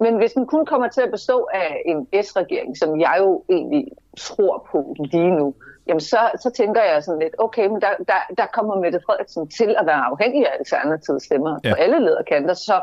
men 0.00 0.16
hvis 0.16 0.32
den 0.32 0.46
kun 0.46 0.66
kommer 0.66 0.88
til 0.88 1.00
at 1.00 1.10
bestå 1.10 1.48
af 1.54 1.82
en 1.86 2.22
S-regering, 2.22 2.78
som 2.78 3.00
jeg 3.00 3.16
jo 3.18 3.44
egentlig 3.48 3.84
tror 4.18 4.68
på 4.70 4.94
lige 4.98 5.30
nu, 5.30 5.54
jamen 5.86 6.00
så, 6.00 6.30
så 6.42 6.50
tænker 6.50 6.82
jeg 6.82 7.02
sådan 7.02 7.20
lidt, 7.20 7.34
okay, 7.38 7.66
men 7.66 7.80
der, 7.80 7.88
der, 7.98 8.34
der 8.38 8.46
kommer 8.46 8.80
Mette 8.80 9.00
Frederiksen 9.06 9.48
til 9.48 9.76
at 9.78 9.86
være 9.86 10.02
afhængig 10.10 10.46
af 10.46 10.52
alternativets 10.58 11.24
stemmer 11.24 11.58
ja. 11.64 11.70
på 11.70 11.74
alle 11.74 11.98
lederkanter. 12.00 12.54
Så 12.54 12.80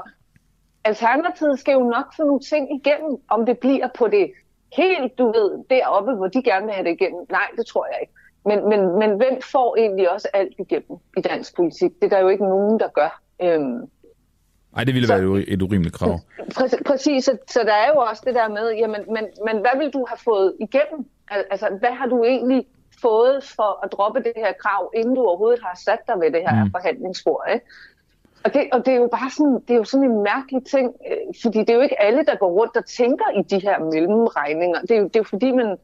Alternativet 0.85 1.59
skal 1.59 1.73
jo 1.73 1.79
nok 1.79 2.15
få 2.15 2.23
nogle 2.23 2.39
ting 2.39 2.75
igennem, 2.75 3.17
om 3.29 3.45
det 3.45 3.59
bliver 3.59 3.87
på 3.97 4.07
det 4.07 4.31
helt, 4.77 5.17
du 5.17 5.25
ved, 5.25 5.63
deroppe, 5.69 6.13
hvor 6.15 6.27
de 6.27 6.43
gerne 6.43 6.65
vil 6.65 6.73
have 6.73 6.85
det 6.85 6.91
igennem. 6.91 7.25
Nej, 7.29 7.47
det 7.57 7.65
tror 7.65 7.87
jeg 7.91 7.97
ikke. 8.01 8.13
Men, 8.45 8.69
men, 8.69 8.99
men 8.99 9.17
hvem 9.17 9.41
får 9.51 9.75
egentlig 9.77 10.11
også 10.11 10.27
alt 10.33 10.53
igennem 10.59 10.97
i 11.17 11.21
dansk 11.21 11.55
politik? 11.55 11.91
Det 12.01 12.03
er 12.03 12.09
der 12.09 12.19
jo 12.19 12.29
ikke 12.29 12.43
nogen, 12.43 12.79
der 12.79 12.87
gør. 12.87 13.21
Øhm, 13.41 13.89
Nej, 14.75 14.83
det 14.83 14.93
ville 14.93 15.07
så, 15.07 15.17
være 15.17 15.43
et 15.47 15.61
urimeligt 15.61 15.95
krav. 15.95 16.19
Præcis, 16.55 16.79
præcis 16.85 17.25
så, 17.25 17.37
så 17.47 17.59
der 17.59 17.73
er 17.73 17.87
jo 17.87 17.99
også 17.99 18.23
det 18.25 18.35
der 18.35 18.49
med, 18.49 18.71
jamen, 18.71 19.01
men, 19.07 19.25
men 19.45 19.55
hvad 19.61 19.77
vil 19.77 19.89
du 19.89 20.05
have 20.09 20.17
fået 20.17 20.53
igennem? 20.59 21.05
Altså, 21.51 21.67
hvad 21.79 21.91
har 21.91 22.07
du 22.07 22.23
egentlig 22.23 22.65
fået 23.01 23.43
for 23.43 23.83
at 23.83 23.91
droppe 23.91 24.19
det 24.19 24.33
her 24.35 24.53
krav, 24.63 24.91
inden 24.95 25.15
du 25.15 25.21
overhovedet 25.21 25.59
har 25.63 25.79
sat 25.85 25.99
dig 26.07 26.15
ved 26.21 26.31
det 26.31 26.41
her 26.49 26.63
mm. 26.63 26.71
forhandlingsbord? 26.71 27.43
Ikke? 27.53 27.65
Og 28.45 28.53
det, 28.53 28.69
og 28.71 28.85
det 28.85 28.93
er 28.93 28.97
jo 28.97 29.07
bare 29.11 29.31
sådan, 29.37 29.53
det 29.53 29.69
er 29.69 29.75
jo 29.75 29.83
sådan 29.83 30.11
en 30.11 30.23
mærkelig 30.23 30.65
ting, 30.65 30.93
øh, 31.09 31.33
fordi 31.41 31.59
det 31.59 31.69
er 31.69 31.73
jo 31.73 31.81
ikke 31.81 32.01
alle, 32.01 32.25
der 32.25 32.35
går 32.35 32.51
rundt 32.51 32.77
og 32.77 32.85
tænker 32.85 33.25
i 33.39 33.41
de 33.41 33.59
her 33.59 33.79
mellemregninger. 33.79 34.81
Det 34.81 34.91
er 34.91 34.97
jo, 34.97 35.03
det 35.03 35.15
er 35.15 35.19
jo 35.19 35.23
fordi, 35.23 35.51
man, 35.51 35.77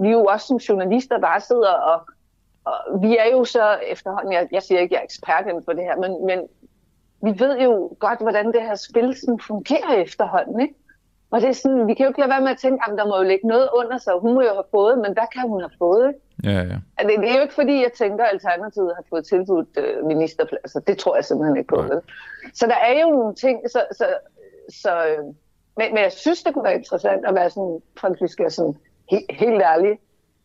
vi 0.00 0.08
er 0.08 0.12
jo 0.12 0.24
også 0.24 0.46
som 0.46 0.56
journalister 0.56 1.20
bare 1.20 1.40
sidder 1.40 1.72
og, 1.72 2.00
og 2.64 3.02
vi 3.02 3.16
er 3.16 3.30
jo 3.32 3.44
så 3.44 3.78
efterhånden, 3.86 4.32
jeg, 4.32 4.48
jeg 4.52 4.62
siger 4.62 4.80
ikke, 4.80 4.94
jeg 4.94 5.00
er 5.00 5.04
ekspert 5.04 5.44
inden 5.48 5.64
for 5.64 5.72
det 5.72 5.84
her, 5.84 5.96
men, 5.96 6.26
men 6.26 6.38
vi 7.22 7.40
ved 7.40 7.58
jo 7.58 7.96
godt, 7.98 8.20
hvordan 8.20 8.52
det 8.52 8.62
her 8.62 8.74
spil 8.74 9.16
sådan 9.20 9.40
fungerer 9.40 9.92
efterhånden, 9.92 10.60
ikke? 10.60 10.74
Og 11.30 11.40
det 11.40 11.48
er 11.48 11.52
sådan, 11.52 11.86
vi 11.86 11.94
kan 11.94 12.04
jo 12.04 12.10
ikke 12.10 12.20
lade 12.20 12.30
være 12.30 12.40
med 12.40 12.50
at 12.50 12.58
tænke, 12.58 12.84
at 12.88 12.98
der 12.98 13.06
må 13.06 13.16
jo 13.16 13.22
ligge 13.22 13.46
noget 13.46 13.68
under 13.74 13.98
sig, 13.98 14.12
hun 14.20 14.34
må 14.34 14.40
jo 14.40 14.52
have 14.52 14.70
fået, 14.70 14.98
men 14.98 15.12
hvad 15.12 15.28
kan 15.32 15.48
hun 15.48 15.60
have 15.60 15.76
fået? 15.78 16.08
Ikke? 16.08 16.20
Ja, 16.44 16.50
ja. 16.50 16.78
Det, 17.08 17.18
det 17.20 17.30
er 17.30 17.34
jo 17.34 17.42
ikke 17.42 17.54
fordi, 17.54 17.82
jeg 17.82 17.92
tænker, 17.98 18.24
at 18.24 18.30
Alternativet 18.32 18.92
har 18.96 19.04
fået 19.10 19.26
tilbudt 19.26 19.68
øh, 19.78 20.06
ministerpladser. 20.06 20.80
Det 20.80 20.98
tror 20.98 21.16
jeg 21.16 21.24
simpelthen 21.24 21.56
ikke 21.56 21.68
på. 21.68 21.82
Vel? 21.82 22.00
Så 22.54 22.66
der 22.66 22.74
er 22.74 23.00
jo 23.00 23.10
nogle 23.10 23.34
ting, 23.34 23.60
så, 23.70 23.84
så, 23.92 24.06
så, 24.68 25.06
øh, 25.06 25.24
men, 25.76 25.94
men 25.94 25.98
jeg 25.98 26.12
synes, 26.12 26.42
det 26.42 26.54
kunne 26.54 26.64
være 26.64 26.74
interessant 26.74 27.26
at 27.26 27.34
være 27.34 27.50
sådan, 27.50 27.80
faktisk 28.00 28.40
er 28.40 28.48
sådan 28.48 28.76
he, 29.10 29.18
helt 29.30 29.62
ærlig. 29.62 29.98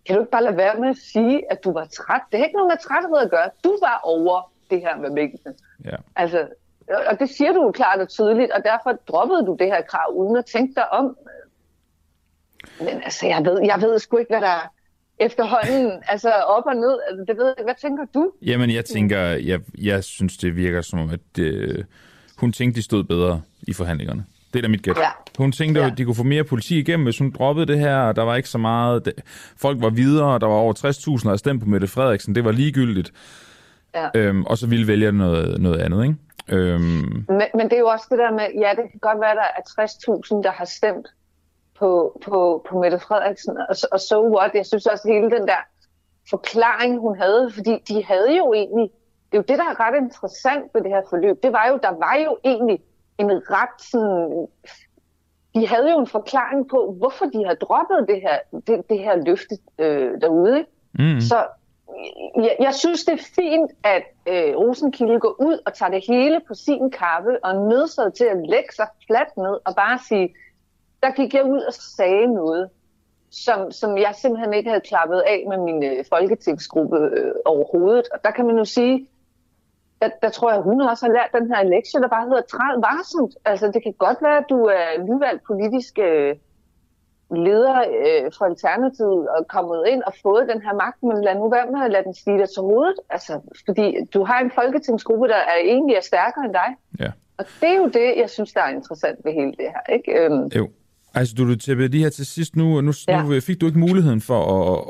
Kan 0.05 0.15
du 0.15 0.21
ikke 0.21 0.31
bare 0.31 0.43
lade 0.43 0.57
være 0.57 0.79
med 0.79 0.89
at 0.89 0.97
sige, 0.97 1.51
at 1.51 1.63
du 1.63 1.73
var 1.73 1.86
træt? 1.86 2.21
Det 2.31 2.39
har 2.39 2.45
ikke 2.45 2.57
noget 2.57 2.71
med 2.71 2.77
træthed 2.77 3.17
at 3.17 3.31
gøre. 3.31 3.49
Du 3.63 3.77
var 3.81 4.01
over 4.03 4.51
det 4.69 4.81
her 4.81 4.97
med 4.97 5.10
mængden. 5.10 5.53
Ja. 5.86 5.95
Altså, 6.15 6.47
og 6.88 7.19
det 7.19 7.29
siger 7.29 7.51
du 7.51 7.63
jo 7.63 7.71
klart 7.71 7.99
og 7.99 8.10
tydeligt, 8.10 8.51
og 8.51 8.63
derfor 8.63 8.91
droppede 8.91 9.45
du 9.45 9.55
det 9.60 9.67
her 9.67 9.81
krav, 9.81 10.12
uden 10.13 10.38
at 10.38 10.45
tænke 10.45 10.75
dig 10.75 10.93
om. 10.93 11.17
Men 12.79 13.03
altså, 13.03 13.27
jeg 13.27 13.45
ved, 13.45 13.62
jeg 13.63 13.81
ved 13.81 13.99
sgu 13.99 14.17
ikke, 14.17 14.31
hvad 14.31 14.41
der 14.41 14.47
er 14.47 14.71
efterhånden, 15.19 15.91
altså 16.08 16.30
op 16.30 16.63
og 16.65 16.75
ned. 16.75 16.99
Altså, 17.10 17.25
det 17.27 17.38
ved, 17.38 17.53
hvad 17.63 17.73
tænker 17.82 18.06
du? 18.13 18.32
Jamen, 18.41 18.69
jeg 18.69 18.86
tænker, 18.86 19.19
jeg, 19.19 19.60
jeg 19.77 20.03
synes, 20.03 20.38
det 20.38 20.56
virker 20.56 20.82
som 20.82 20.99
om, 20.99 21.10
at 21.10 21.39
øh, 21.39 21.84
hun 22.38 22.51
tænkte, 22.51 22.77
de 22.77 22.84
stod 22.84 23.03
bedre 23.03 23.41
i 23.62 23.73
forhandlingerne. 23.73 24.25
Det 24.53 24.60
er 24.60 24.62
da 24.62 24.67
mit 24.67 24.84
gæt. 24.84 24.97
Ja. 24.97 25.10
Hun 25.38 25.51
tænkte, 25.51 25.82
ja. 25.82 25.88
at 25.88 25.97
de 25.97 26.06
kunne 26.06 26.15
få 26.15 26.23
mere 26.23 26.43
politi 26.43 26.80
igennem, 26.80 27.03
hvis 27.03 27.17
hun 27.17 27.32
droppede 27.32 27.65
det 27.65 27.80
her, 27.80 27.97
og 27.97 28.15
der 28.15 28.23
var 28.23 28.36
ikke 28.36 28.49
så 28.49 28.58
meget... 28.58 29.06
Det, 29.06 29.13
folk 29.58 29.82
var 29.82 29.89
videre, 29.89 30.39
der 30.39 30.47
var 30.47 30.56
over 30.56 30.73
60.000, 31.19 31.30
der 31.30 31.38
stemte 31.38 31.63
på 31.63 31.69
Mette 31.69 31.88
Frederiksen. 31.88 32.36
Det 32.36 32.45
var 32.45 32.51
ligegyldigt. 32.51 33.13
Ja. 33.95 34.08
Øhm, 34.15 34.43
og 34.43 34.58
så 34.58 34.67
ville 34.67 34.88
vælge 34.88 35.12
noget, 35.12 35.62
noget 35.62 35.80
andet, 35.80 36.03
ikke? 36.03 36.15
Øhm. 36.49 37.25
Men, 37.27 37.47
men 37.56 37.63
det 37.69 37.73
er 37.73 37.80
jo 37.80 37.88
også 37.88 38.06
det 38.10 38.17
der 38.17 38.32
med, 38.32 38.47
ja, 38.62 38.69
det 38.69 38.91
kan 38.91 38.99
godt 39.01 39.19
være, 39.19 39.32
at 39.32 39.38
der 39.38 39.82
er 39.82 39.88
60.000, 39.88 40.43
der 40.43 40.51
har 40.51 40.65
stemt 40.65 41.08
på, 41.79 42.21
på, 42.25 42.65
på 42.69 42.79
Mette 42.79 42.99
Frederiksen, 42.99 43.57
og, 43.57 43.75
og 43.91 43.99
so 43.99 44.37
what? 44.37 44.51
Jeg 44.53 44.65
synes 44.65 44.85
også, 44.85 45.07
hele 45.07 45.31
den 45.31 45.47
der 45.47 45.61
forklaring, 46.29 46.99
hun 46.99 47.17
havde, 47.17 47.51
fordi 47.51 47.83
de 47.87 48.03
havde 48.05 48.37
jo 48.37 48.53
egentlig, 48.53 48.89
det 49.31 49.37
er 49.37 49.37
jo 49.37 49.45
det, 49.47 49.57
der 49.57 49.63
er 49.63 49.79
ret 49.79 49.95
interessant 50.03 50.73
ved 50.73 50.81
det 50.81 50.91
her 50.91 51.01
forløb, 51.09 51.43
det 51.43 51.53
var 51.53 51.67
jo, 51.69 51.79
der 51.83 51.91
var 51.91 52.15
jo 52.25 52.37
egentlig 52.43 52.79
en 53.17 53.31
ret 53.31 53.81
sådan, 53.81 54.47
de 55.55 55.67
havde 55.67 55.91
jo 55.91 55.99
en 55.99 56.07
forklaring 56.07 56.69
på, 56.69 56.95
hvorfor 56.97 57.25
de 57.25 57.45
har 57.45 57.53
droppet 57.53 58.05
det 58.07 58.21
her, 58.21 58.37
det, 58.67 58.89
det 58.89 58.99
her 58.99 59.15
løfte 59.15 59.57
øh, 59.79 60.21
derude. 60.21 60.65
Mm. 60.93 61.21
Så 61.21 61.45
jeg, 62.35 62.55
jeg 62.59 62.73
synes, 62.73 63.05
det 63.05 63.13
er 63.13 63.23
fint, 63.35 63.71
at 63.83 64.03
øh, 64.27 64.55
Rosenkilde 64.55 65.19
går 65.19 65.35
ud 65.39 65.59
og 65.65 65.73
tager 65.73 65.91
det 65.91 66.03
hele 66.07 66.41
på 66.47 66.53
sin 66.53 66.91
kappe 66.91 67.45
og 67.45 67.55
nødsaget 67.69 68.13
til 68.13 68.23
at 68.23 68.37
lægge 68.37 68.73
sig 68.75 68.87
fladt 69.07 69.37
ned 69.37 69.57
og 69.65 69.75
bare 69.75 69.99
sige, 70.07 70.35
der 71.03 71.12
gik 71.12 71.33
jeg 71.33 71.45
ud 71.45 71.60
og 71.60 71.73
sagde 71.73 72.27
noget, 72.27 72.69
som, 73.31 73.71
som 73.71 73.97
jeg 73.97 74.15
simpelthen 74.15 74.53
ikke 74.53 74.69
havde 74.69 74.81
klappet 74.81 75.19
af 75.19 75.45
med 75.49 75.57
min 75.57 75.83
øh, 75.83 76.05
folketingsgruppe 76.10 76.97
øh, 76.97 77.31
overhovedet. 77.45 78.07
Og 78.13 78.19
der 78.23 78.31
kan 78.31 78.45
man 78.45 78.57
jo 78.57 78.65
sige, 78.65 79.10
der, 80.01 80.10
der 80.21 80.29
tror 80.29 80.51
jeg, 80.51 80.62
hun 80.62 80.81
også 80.81 81.05
har 81.05 81.13
lært 81.13 81.41
den 81.41 81.55
her 81.55 81.63
lektie, 81.63 82.01
der 82.01 82.07
bare 82.07 82.27
hedder 82.27 82.41
træd 82.41 82.81
varsomt. 82.81 83.36
Altså, 83.45 83.71
det 83.71 83.83
kan 83.83 83.93
godt 83.93 84.17
være, 84.21 84.38
at 84.38 84.45
du 84.49 84.60
er 84.65 85.03
nyvalgt 85.03 85.43
politisk 85.47 85.99
øh, 85.99 86.36
leder 87.31 87.79
øh, 87.79 88.31
for 88.38 88.45
Alternativet 88.45 89.29
og 89.29 89.47
kommet 89.47 89.83
ind 89.88 90.03
og 90.03 90.13
fået 90.23 90.49
den 90.49 90.62
her 90.62 90.73
magt, 90.73 91.03
men 91.03 91.23
lad 91.23 91.36
nu 91.36 91.49
være 91.49 91.71
med 91.71 91.81
at 91.86 91.91
lade 91.91 92.03
den 92.03 92.13
stige 92.13 92.38
dig 92.38 92.49
til 92.49 92.62
hovedet. 92.62 92.99
Altså, 93.10 93.33
fordi 93.65 93.95
du 94.13 94.23
har 94.23 94.39
en 94.39 94.51
folketingsgruppe, 94.51 95.27
der 95.27 95.36
er 95.36 95.60
egentlig 95.63 95.95
er 95.95 96.01
stærkere 96.01 96.45
end 96.45 96.53
dig. 96.53 96.69
Ja. 96.99 97.12
Og 97.38 97.45
det 97.62 97.69
er 97.69 97.77
jo 97.77 97.88
det, 97.88 98.17
jeg 98.17 98.29
synes, 98.29 98.53
der 98.53 98.62
er 98.62 98.69
interessant 98.69 99.19
ved 99.25 99.33
hele 99.33 99.51
det 99.51 99.67
her. 99.73 99.93
Ikke? 99.95 100.12
Øhm, 100.19 100.47
jo. 100.47 100.67
Altså, 101.17 101.36
du 101.36 101.56
til 101.56 101.77
lige 101.77 102.03
her 102.03 102.10
til 102.10 102.25
sidst 102.25 102.56
nu, 102.56 102.82
nu, 102.82 102.93
ja. 103.08 103.23
nu 103.23 103.39
fik 103.39 103.62
du 103.62 103.65
ikke 103.65 103.80
muligheden 103.80 104.21
for 104.21 104.41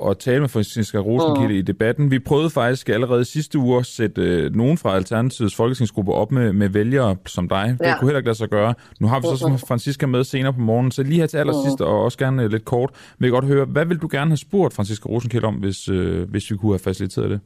at, 0.05 0.11
at 0.11 0.17
tale 0.17 0.39
med 0.39 0.49
Franziska 0.49 0.97
Rosenkilde 0.97 1.53
mm. 1.53 1.59
i 1.59 1.61
debatten. 1.61 2.11
Vi 2.11 2.19
prøvede 2.19 2.49
faktisk 2.49 2.89
allerede 2.89 3.25
sidste 3.25 3.57
uge 3.57 3.79
at 3.79 3.85
sætte 3.85 4.21
øh, 4.21 4.55
nogen 4.55 4.77
fra 4.77 4.95
Alternativets 4.95 5.55
folketingsgruppe 5.55 6.11
op 6.11 6.31
med, 6.31 6.53
med 6.53 6.69
vælgere 6.69 7.15
som 7.25 7.49
dig. 7.49 7.77
Det 7.79 7.95
kunne 7.99 8.07
heller 8.07 8.17
ikke 8.17 8.27
lade 8.27 8.37
sig 8.37 8.49
gøre. 8.49 8.73
Nu 8.99 9.07
har 9.07 9.19
vi 9.19 9.27
så 9.37 9.47
mm. 9.47 9.57
Franziska 9.57 10.05
med 10.05 10.23
senere 10.23 10.53
på 10.53 10.59
morgenen, 10.59 10.91
så 10.91 11.03
lige 11.03 11.19
her 11.19 11.27
til 11.27 11.37
allersidst, 11.37 11.79
mm. 11.79 11.85
og 11.85 12.03
også 12.03 12.17
gerne 12.17 12.43
øh, 12.43 12.51
lidt 12.51 12.65
kort, 12.65 12.89
vil 13.19 13.27
jeg 13.27 13.31
godt 13.31 13.45
høre, 13.45 13.65
hvad 13.65 13.85
vil 13.85 13.97
du 13.97 14.07
gerne 14.11 14.31
have 14.31 14.37
spurgt 14.37 14.73
Franziska 14.73 15.09
Rosenkilde 15.09 15.47
om, 15.47 15.55
hvis, 15.55 15.89
øh, 15.89 16.29
hvis 16.29 16.51
vi 16.51 16.57
kunne 16.57 16.71
have 16.71 16.79
faciliteret 16.79 17.29
det? 17.29 17.39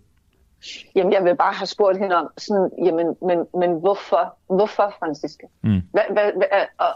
Jamen, 0.95 1.13
jeg 1.13 1.24
vil 1.24 1.36
bare 1.36 1.54
have 1.54 1.67
spurgt 1.67 1.97
hende 1.97 2.15
om, 2.15 2.30
sådan, 2.38 2.69
jamen, 2.86 3.15
men, 3.21 3.47
men 3.60 3.80
hvorfor? 3.80 4.38
Hvorfor, 4.47 4.93
Franziska? 5.00 5.47
Mm. 5.63 5.82
Hvad, 5.91 6.04
hvad, 6.10 6.32
hvad, 6.36 6.47
og, 6.78 6.88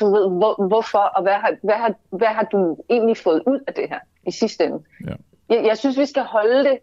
du 0.00 0.06
ved, 0.06 0.28
hvor, 0.28 0.66
hvorfor, 0.66 0.98
og 0.98 1.22
hvad 1.22 1.32
har, 1.32 1.54
hvad, 1.62 1.74
har, 1.74 1.94
hvad 2.10 2.28
har 2.28 2.44
du 2.44 2.76
egentlig 2.90 3.16
fået 3.16 3.42
ud 3.46 3.60
af 3.66 3.74
det 3.74 3.88
her 3.88 3.98
i 4.26 4.30
sidste 4.30 4.64
ende? 4.64 4.82
Ja. 5.06 5.14
Jeg, 5.48 5.64
jeg 5.66 5.78
synes, 5.78 5.98
vi 5.98 6.06
skal 6.06 6.22
holde 6.22 6.64
det. 6.64 6.78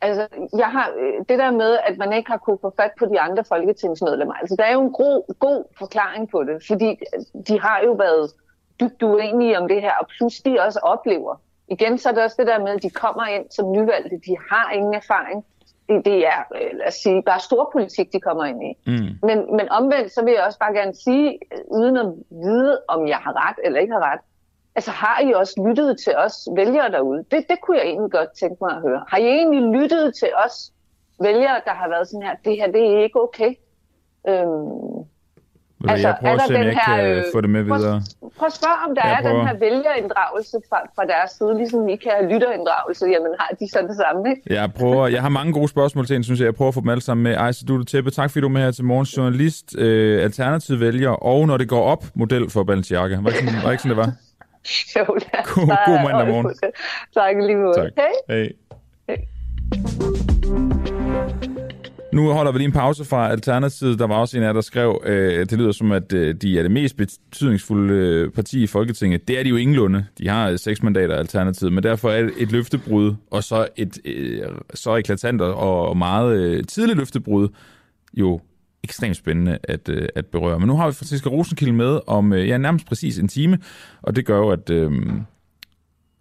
Altså, 0.00 0.26
jeg 0.58 0.66
har 0.66 0.90
det 1.28 1.38
der 1.38 1.50
med, 1.50 1.78
at 1.86 1.98
man 1.98 2.12
ikke 2.12 2.30
har 2.30 2.38
kunne 2.38 2.58
få 2.60 2.72
fat 2.76 2.90
på 2.98 3.06
de 3.06 3.20
andre 3.20 3.44
folketingsmedlemmer. 3.44 4.34
Altså, 4.34 4.56
der 4.56 4.64
er 4.64 4.72
jo 4.72 4.80
en 4.80 4.92
god, 4.92 5.34
god 5.38 5.64
forklaring 5.78 6.30
på 6.30 6.44
det, 6.44 6.62
fordi 6.66 6.98
de 7.48 7.60
har 7.60 7.80
jo 7.84 7.92
været 7.92 8.32
dybt 8.80 9.02
uenige 9.02 9.58
om 9.58 9.68
det 9.68 9.80
her, 9.80 9.92
og 10.00 10.06
pludselig 10.18 10.66
også 10.66 10.78
oplever, 10.82 11.40
igen 11.70 11.98
så 11.98 12.08
er 12.08 12.12
det 12.12 12.22
også 12.22 12.36
det 12.38 12.46
der 12.46 12.58
med, 12.58 12.68
at 12.68 12.82
de 12.82 12.90
kommer 12.90 13.26
ind 13.26 13.44
som 13.50 13.72
nyvalgte, 13.72 14.16
de 14.26 14.36
har 14.50 14.70
ingen 14.70 14.94
erfaring. 14.94 15.44
Det, 15.88 16.04
det 16.04 16.26
er, 16.26 16.40
øh, 16.54 16.70
lad 16.78 16.86
os 16.86 16.94
sige, 16.94 17.22
bare 17.22 17.40
storpolitik, 17.40 18.12
de 18.12 18.20
kommer 18.20 18.44
ind 18.44 18.62
i. 18.62 18.72
Mm. 18.86 19.26
Men, 19.28 19.56
men 19.56 19.68
omvendt, 19.68 20.12
så 20.12 20.24
vil 20.24 20.32
jeg 20.32 20.44
også 20.46 20.58
bare 20.58 20.74
gerne 20.74 20.94
sige, 20.94 21.38
uden 21.70 21.96
at 21.96 22.06
vide, 22.30 22.80
om 22.88 23.08
jeg 23.08 23.16
har 23.16 23.48
ret 23.48 23.56
eller 23.64 23.80
ikke 23.80 23.92
har 23.92 24.12
ret, 24.12 24.20
altså 24.74 24.90
har 24.90 25.20
I 25.22 25.32
også 25.32 25.64
lyttet 25.68 25.98
til 26.04 26.16
os 26.16 26.48
vælgere 26.56 26.90
derude? 26.90 27.24
Det, 27.30 27.44
det 27.50 27.60
kunne 27.62 27.76
jeg 27.76 27.86
egentlig 27.86 28.12
godt 28.12 28.32
tænke 28.40 28.56
mig 28.60 28.76
at 28.76 28.82
høre. 28.82 29.04
Har 29.08 29.18
I 29.18 29.26
egentlig 29.26 29.80
lyttet 29.80 30.14
til 30.14 30.28
os 30.44 30.72
vælgere, 31.20 31.60
der 31.64 31.70
har 31.70 31.88
været 31.88 32.08
sådan 32.08 32.22
her, 32.22 32.34
det 32.44 32.56
her, 32.56 32.66
det 32.72 32.82
er 32.92 33.02
ikke 33.02 33.22
okay? 33.22 33.54
Øhm, 34.28 35.04
Altså, 35.88 36.08
jeg 36.08 36.16
prøver 36.20 36.34
at 36.34 36.40
se, 36.48 36.54
om 36.56 36.62
jeg 36.62 36.78
kan 36.86 37.06
øh, 37.06 37.24
få 37.34 37.40
det 37.40 37.50
med 37.50 37.62
videre. 37.62 38.02
Prøv, 38.20 38.30
prøv 38.38 38.46
at 38.46 38.52
spørge, 38.60 38.78
om 38.88 38.94
der 38.96 39.02
jeg 39.06 39.18
er 39.18 39.22
prøver. 39.22 39.38
den 39.38 39.48
her 39.48 39.56
vælgerinddragelse 39.66 40.56
fra, 40.68 40.78
fra 40.96 41.04
deres 41.12 41.30
side, 41.30 41.56
ligesom 41.56 41.88
I 41.88 41.96
kan 41.96 42.12
have 42.18 42.32
lytterinddragelse. 42.32 43.06
Jamen, 43.06 43.32
har 43.38 43.50
de 43.60 43.68
så 43.74 43.78
det 43.88 43.96
samme, 43.96 44.30
ikke? 44.30 44.42
Jeg, 44.60 44.72
prøver, 44.72 45.06
jeg 45.06 45.22
har 45.22 45.28
mange 45.28 45.52
gode 45.52 45.68
spørgsmål 45.68 46.06
til 46.06 46.16
en, 46.16 46.24
synes 46.24 46.40
jeg. 46.40 46.46
Jeg 46.46 46.54
prøver 46.54 46.68
at 46.68 46.74
få 46.74 46.80
dem 46.80 46.88
alle 46.88 47.02
sammen 47.02 47.22
med. 47.24 47.34
Ejse 47.34 47.66
Dutte 47.66 47.84
Teppe, 47.84 48.10
tak 48.10 48.30
fordi 48.30 48.40
du 48.40 48.46
er 48.46 48.50
med 48.52 48.62
her 48.62 48.70
til 48.70 48.84
morgens 48.84 49.16
journalist, 49.16 49.76
øh, 49.78 50.22
alternativ 50.22 50.80
vælger, 50.80 51.10
og 51.10 51.46
når 51.46 51.56
det 51.56 51.68
går 51.68 51.82
op, 51.82 52.04
model 52.14 52.50
for 52.50 52.64
Balenciaga. 52.64 53.16
Var 53.22 53.30
ikke 53.30 53.44
sådan, 53.44 53.62
var 53.64 53.70
ikke 53.70 53.82
sådan 53.82 53.96
det 53.96 54.04
var? 54.06 54.10
jo. 54.96 55.04
God, 55.54 55.86
god 55.86 55.98
mandag 56.04 56.26
morgen. 56.34 56.54
Tak 57.14 57.34
lige 57.46 57.56
måde. 57.56 57.74
Tak. 57.74 57.90
Hey. 58.28 58.48
Hey. 59.08 59.16
hey. 59.16 60.37
Nu 62.18 62.32
holder 62.32 62.52
vi 62.52 62.58
lige 62.58 62.66
en 62.66 62.72
pause 62.72 63.04
fra 63.04 63.30
Alternativet. 63.30 63.98
Der 63.98 64.06
var 64.06 64.14
også 64.14 64.36
en 64.36 64.42
af 64.42 64.54
der 64.54 64.60
skrev, 64.60 65.02
øh, 65.06 65.46
det 65.46 65.52
lyder 65.52 65.72
som, 65.72 65.92
at 65.92 66.12
øh, 66.12 66.34
de 66.34 66.58
er 66.58 66.62
det 66.62 66.70
mest 66.70 66.96
betydningsfulde 66.96 67.94
øh, 67.94 68.30
parti 68.30 68.62
i 68.62 68.66
Folketinget. 68.66 69.28
Det 69.28 69.38
er 69.38 69.42
de 69.42 69.48
jo 69.48 69.56
ingenlunde. 69.56 70.06
De 70.18 70.28
har 70.28 70.50
øh, 70.50 70.58
seks 70.58 70.82
mandater 70.82 71.16
Alternativet, 71.16 71.72
men 71.72 71.82
derfor 71.82 72.10
er 72.10 72.28
et 72.38 72.52
løftebrud, 72.52 73.14
og 73.30 73.44
så 73.44 73.68
et 73.76 73.98
øh, 74.04 74.42
så 74.74 74.96
eklatant 74.96 75.40
og 75.40 75.96
meget 75.96 76.38
øh, 76.38 76.64
tidligt 76.64 76.98
løftebrud, 76.98 77.48
jo 78.14 78.40
ekstremt 78.84 79.16
spændende 79.16 79.58
at, 79.62 79.88
øh, 79.88 80.08
at 80.14 80.26
berøre. 80.26 80.58
Men 80.58 80.68
nu 80.68 80.76
har 80.76 80.86
vi 80.86 80.92
Franziska 80.94 81.28
Rosenkilde 81.28 81.72
med 81.72 82.00
om 82.06 82.32
øh, 82.32 82.48
ja, 82.48 82.58
nærmest 82.58 82.86
præcis 82.86 83.18
en 83.18 83.28
time, 83.28 83.58
og 84.02 84.16
det 84.16 84.26
gør 84.26 84.38
jo, 84.38 84.48
at... 84.50 84.70
Øh, 84.70 84.92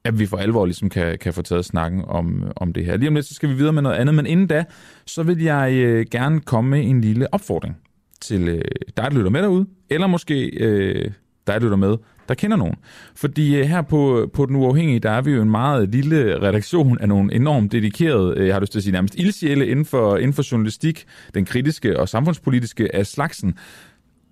at 0.08 0.20
vi 0.20 0.26
for 0.26 0.38
alvor 0.38 0.66
ligesom 0.66 0.90
kan, 0.90 1.18
kan 1.18 1.34
få 1.34 1.42
taget 1.42 1.66
snakken 1.66 2.04
om, 2.08 2.52
om 2.56 2.74
det 2.74 2.86
her. 2.86 2.98
Lige 2.98 3.10
om 3.10 3.16
lidt, 3.16 3.26
så 3.26 3.34
skal 3.34 3.50
vi 3.50 3.54
videre 3.54 3.74
med 3.74 3.82
noget 3.82 3.96
andet, 3.96 4.16
men 4.16 4.26
inden 4.26 4.48
da, 4.48 4.64
så 5.06 5.24
vil 5.24 5.42
jeg 5.42 5.74
øh, 5.74 6.06
gerne 6.12 6.40
komme 6.40 6.70
med 6.70 6.90
en 6.90 7.02
lille 7.02 7.34
opfordring 7.34 7.78
til 8.22 8.48
øh, 8.48 8.62
dig, 8.98 9.04
der 9.04 9.10
lytter 9.10 9.30
med 9.30 9.42
derude, 9.42 9.66
eller 9.90 10.08
måske 10.08 10.46
øh, 10.46 11.12
dig, 11.48 11.54
der 11.54 11.60
lytter 11.60 11.78
med, 11.78 11.98
der 12.30 12.34
kender 12.34 12.58
nogen. 12.58 12.76
Fordi 13.16 13.56
øh, 13.56 13.66
her 13.66 13.82
på, 13.82 14.30
på 14.34 14.46
Den 14.46 14.56
Uafhængige, 14.56 15.00
der 15.00 15.12
er 15.12 15.22
vi 15.22 15.32
jo 15.32 15.42
en 15.42 15.52
meget 15.52 15.90
lille 15.90 16.42
redaktion 16.42 16.98
af 17.00 17.08
nogle 17.08 17.34
enormt 17.34 17.72
dedikerede, 17.72 18.34
øh, 18.38 18.48
jeg 18.48 18.56
har 18.56 18.60
lyst 18.60 18.72
til 18.72 18.80
at 18.80 18.84
sige 18.84 18.94
nærmest 18.94 19.16
ildsjæle 19.16 19.68
inden 19.68 19.86
for, 19.86 20.18
inden 20.18 20.34
for 20.34 20.52
journalistik, 20.52 21.06
den 21.34 21.46
kritiske 21.46 22.00
og 22.00 22.10
samfundspolitiske 22.10 22.96
af 22.96 23.06
slagsen. 23.06 23.58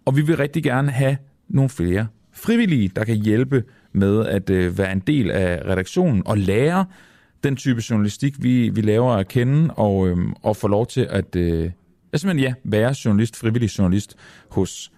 Og 0.05 0.17
vi 0.17 0.21
vil 0.21 0.37
rigtig 0.37 0.63
gerne 0.63 0.91
have 0.91 1.17
nogle 1.49 1.69
flere 1.69 2.07
frivillige, 2.33 2.91
der 2.95 3.03
kan 3.03 3.15
hjælpe 3.15 3.63
med 3.95 4.25
at 4.25 4.49
øh, 4.49 4.77
være 4.77 4.91
en 4.91 4.99
del 4.99 5.31
af 5.31 5.61
redaktionen 5.65 6.23
og 6.25 6.37
lære 6.37 6.85
den 7.43 7.55
type 7.55 7.81
journalistik, 7.89 8.43
vi, 8.43 8.69
vi 8.69 8.81
laver 8.81 9.11
at 9.11 9.27
kende, 9.27 9.73
og, 9.73 10.07
øh, 10.07 10.17
og 10.43 10.55
få 10.55 10.67
lov 10.67 10.87
til 10.87 11.07
at 11.09 11.35
øh, 11.35 11.71
simpelthen, 12.15 12.39
ja, 12.39 12.53
være 12.63 12.95
journalist, 13.05 13.35
frivillig 13.35 13.79
journalist 13.79 14.15
hos 14.51 14.91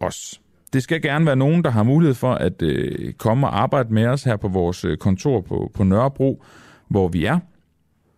os. 0.00 0.40
Det 0.72 0.82
skal 0.82 1.02
gerne 1.02 1.26
være 1.26 1.36
nogen, 1.36 1.64
der 1.64 1.70
har 1.70 1.82
mulighed 1.82 2.14
for 2.14 2.34
at 2.34 2.62
øh, 2.62 3.12
komme 3.12 3.46
og 3.46 3.60
arbejde 3.60 3.94
med 3.94 4.06
os 4.06 4.24
her 4.24 4.36
på 4.36 4.48
vores 4.48 4.84
øh, 4.84 4.96
kontor 4.96 5.40
på, 5.40 5.70
på 5.74 5.84
Nørrebro, 5.84 6.42
hvor 6.88 7.08
vi 7.08 7.24
er. 7.24 7.38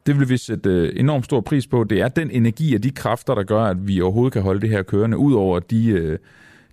Det 0.07 0.19
vil 0.19 0.29
vi 0.29 0.37
sætte 0.37 0.71
øh, 0.71 0.93
enormt 0.97 1.25
stor 1.25 1.41
pris 1.41 1.67
på. 1.67 1.85
Det 1.85 2.01
er 2.01 2.09
den 2.09 2.31
energi 2.31 2.75
og 2.75 2.83
de 2.83 2.91
kræfter, 2.91 3.35
der 3.35 3.43
gør, 3.43 3.63
at 3.63 3.89
vi 3.89 4.01
overhovedet 4.01 4.33
kan 4.33 4.43
holde 4.43 4.61
det 4.61 4.71
her 4.71 4.83
kørende, 4.83 5.17
ud 5.17 5.33
over 5.33 5.59
de, 5.59 5.87
øh, 5.87 6.19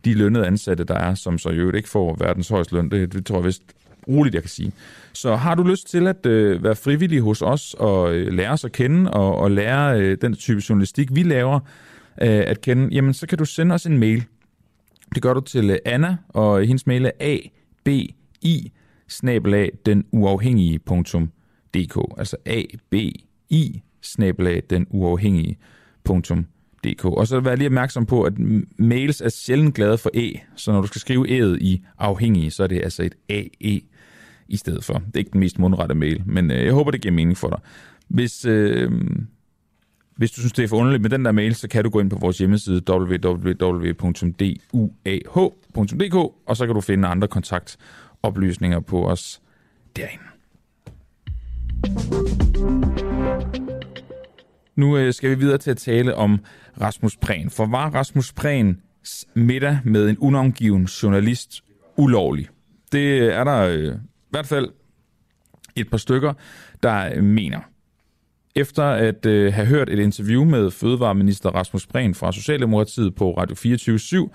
de 0.05 0.13
lønnede 0.13 0.47
ansatte, 0.47 0.83
der 0.83 0.95
er, 0.95 1.15
som 1.15 1.37
så 1.37 1.49
i 1.49 1.55
øvrigt 1.55 1.77
ikke 1.77 1.89
får 1.89 2.15
verdens 2.19 2.49
højeste 2.49 2.73
løn. 2.73 2.91
Det, 2.91 3.13
det 3.13 3.25
tror 3.25 3.35
jeg 3.35 3.45
vist 3.45 3.63
roligt, 4.07 4.35
jeg 4.35 4.43
kan 4.43 4.49
sige. 4.49 4.71
Så 5.13 5.35
har 5.35 5.55
du 5.55 5.63
lyst 5.63 5.89
til 5.89 6.07
at 6.07 6.25
øh, 6.25 6.63
være 6.63 6.75
frivillig 6.75 7.21
hos 7.21 7.41
os 7.41 7.75
og 7.79 8.15
øh, 8.15 8.33
lære 8.33 8.51
os 8.51 8.65
at 8.65 8.71
kende 8.71 9.11
og, 9.11 9.35
og 9.35 9.51
lære 9.51 10.01
øh, 10.01 10.17
den 10.21 10.35
type 10.35 10.61
journalistik, 10.69 11.15
vi 11.15 11.23
laver 11.23 11.59
øh, 12.21 12.43
at 12.47 12.61
kende, 12.61 12.89
jamen 12.91 13.13
så 13.13 13.27
kan 13.27 13.37
du 13.37 13.45
sende 13.45 13.75
os 13.75 13.85
en 13.85 13.97
mail. 13.97 14.23
Det 15.15 15.23
gør 15.23 15.33
du 15.33 15.41
til 15.41 15.69
øh, 15.69 15.77
Anna, 15.85 16.17
og 16.29 16.65
hendes 16.65 16.87
mail 16.87 17.05
er 17.05 17.11
abi 17.19 18.73
snabelag 19.07 19.71
den 19.85 20.05
uafhængige.dk. 20.11 21.97
Altså 22.17 22.37
abi 22.45 23.83
snabelag 24.01 24.63
den 24.69 24.87
uafhængige.dk 24.89 26.56
dk. 26.91 27.05
Og 27.05 27.27
så 27.27 27.39
vær 27.39 27.55
lige 27.55 27.67
opmærksom 27.67 28.05
på, 28.05 28.23
at 28.23 28.33
mails 28.77 29.21
er 29.21 29.29
sjældent 29.29 29.75
glade 29.75 29.97
for 29.97 30.09
e, 30.13 30.39
så 30.55 30.71
når 30.71 30.81
du 30.81 30.87
skal 30.87 31.01
skrive 31.01 31.27
e'et 31.27 31.57
i 31.61 31.85
afhængig, 31.97 32.53
så 32.53 32.63
er 32.63 32.67
det 32.67 32.81
altså 32.83 33.03
et 33.03 33.15
ae 33.29 33.81
i 34.47 34.57
stedet 34.57 34.83
for. 34.83 34.93
Det 34.93 35.15
er 35.15 35.19
ikke 35.19 35.31
den 35.31 35.39
mest 35.39 35.59
mundrette 35.59 35.95
mail, 35.95 36.23
men 36.25 36.51
øh, 36.51 36.65
jeg 36.65 36.73
håber, 36.73 36.91
det 36.91 37.01
giver 37.01 37.13
mening 37.13 37.37
for 37.37 37.49
dig. 37.49 37.59
Hvis, 38.07 38.45
øh, 38.45 38.91
hvis 40.17 40.31
du 40.31 40.39
synes, 40.39 40.53
det 40.53 40.63
er 40.63 40.67
for 40.67 40.77
underligt 40.77 41.01
med 41.01 41.09
den 41.09 41.25
der 41.25 41.31
mail, 41.31 41.55
så 41.55 41.67
kan 41.67 41.83
du 41.83 41.89
gå 41.89 41.99
ind 41.99 42.09
på 42.09 42.17
vores 42.21 42.37
hjemmeside 42.37 42.81
www.duah.dk, 42.89 43.35
og 46.45 46.57
så 46.57 46.65
kan 46.65 46.75
du 46.75 46.81
finde 46.81 47.07
andre 47.07 47.27
kontaktoplysninger 47.27 48.79
på 48.79 49.09
os 49.09 49.41
derinde. 49.95 50.23
Nu 54.75 54.97
øh, 54.97 55.13
skal 55.13 55.29
vi 55.29 55.35
videre 55.35 55.57
til 55.57 55.71
at 55.71 55.77
tale 55.77 56.15
om 56.15 56.39
Rasmus 56.81 57.17
Prehn. 57.17 57.49
For 57.49 57.65
var 57.65 57.89
Rasmus 57.89 58.33
Prehn 58.33 58.81
middag 59.33 59.79
med 59.83 60.09
en 60.09 60.17
unangiven 60.17 60.83
journalist 60.83 61.63
ulovlig? 61.97 62.47
Det 62.91 63.33
er 63.33 63.43
der 63.43 63.67
øh, 63.67 63.95
i 63.95 63.99
hvert 64.29 64.45
fald 64.47 64.69
et 65.75 65.89
par 65.89 65.97
stykker, 65.97 66.33
der 66.83 67.21
mener. 67.21 67.59
Efter 68.55 68.83
at 68.83 69.25
øh, 69.25 69.53
have 69.53 69.67
hørt 69.67 69.89
et 69.89 69.99
interview 69.99 70.43
med 70.43 70.71
fødevareminister 70.71 71.49
Rasmus 71.49 71.87
Prehn 71.87 72.13
fra 72.13 72.31
Socialdemokratiet 72.31 73.15
på 73.15 73.37
Radio 73.37 73.55
24 73.55 73.97
/7, 73.97 74.29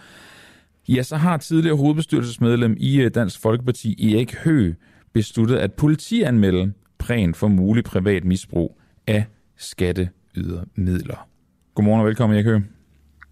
ja, 0.88 1.02
så 1.02 1.16
har 1.16 1.36
tidligere 1.36 1.76
hovedbestyrelsesmedlem 1.76 2.76
i 2.78 3.00
øh, 3.00 3.10
Dansk 3.14 3.40
Folkeparti 3.40 4.14
Erik 4.14 4.34
Hø 4.34 4.72
besluttet 5.12 5.56
at 5.56 5.72
politianmelde 5.72 6.72
Prehn 6.98 7.34
for 7.34 7.48
mulig 7.48 7.84
privat 7.84 8.24
misbrug 8.24 8.80
af 9.06 9.24
skatteydermidler. 9.56 11.31
Godmorgen 11.74 12.00
og 12.00 12.06
velkommen, 12.06 12.36
Erik 12.36 12.46
Høgh. 12.46 12.62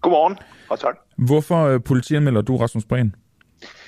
Godmorgen, 0.01 0.37
og 0.69 0.79
tak. 0.79 0.95
Hvorfor 1.17 1.65
øh, 1.65 1.83
politianmelder 1.83 2.41
du 2.41 2.57
Rasmus 2.57 2.85
Breen? 2.85 3.15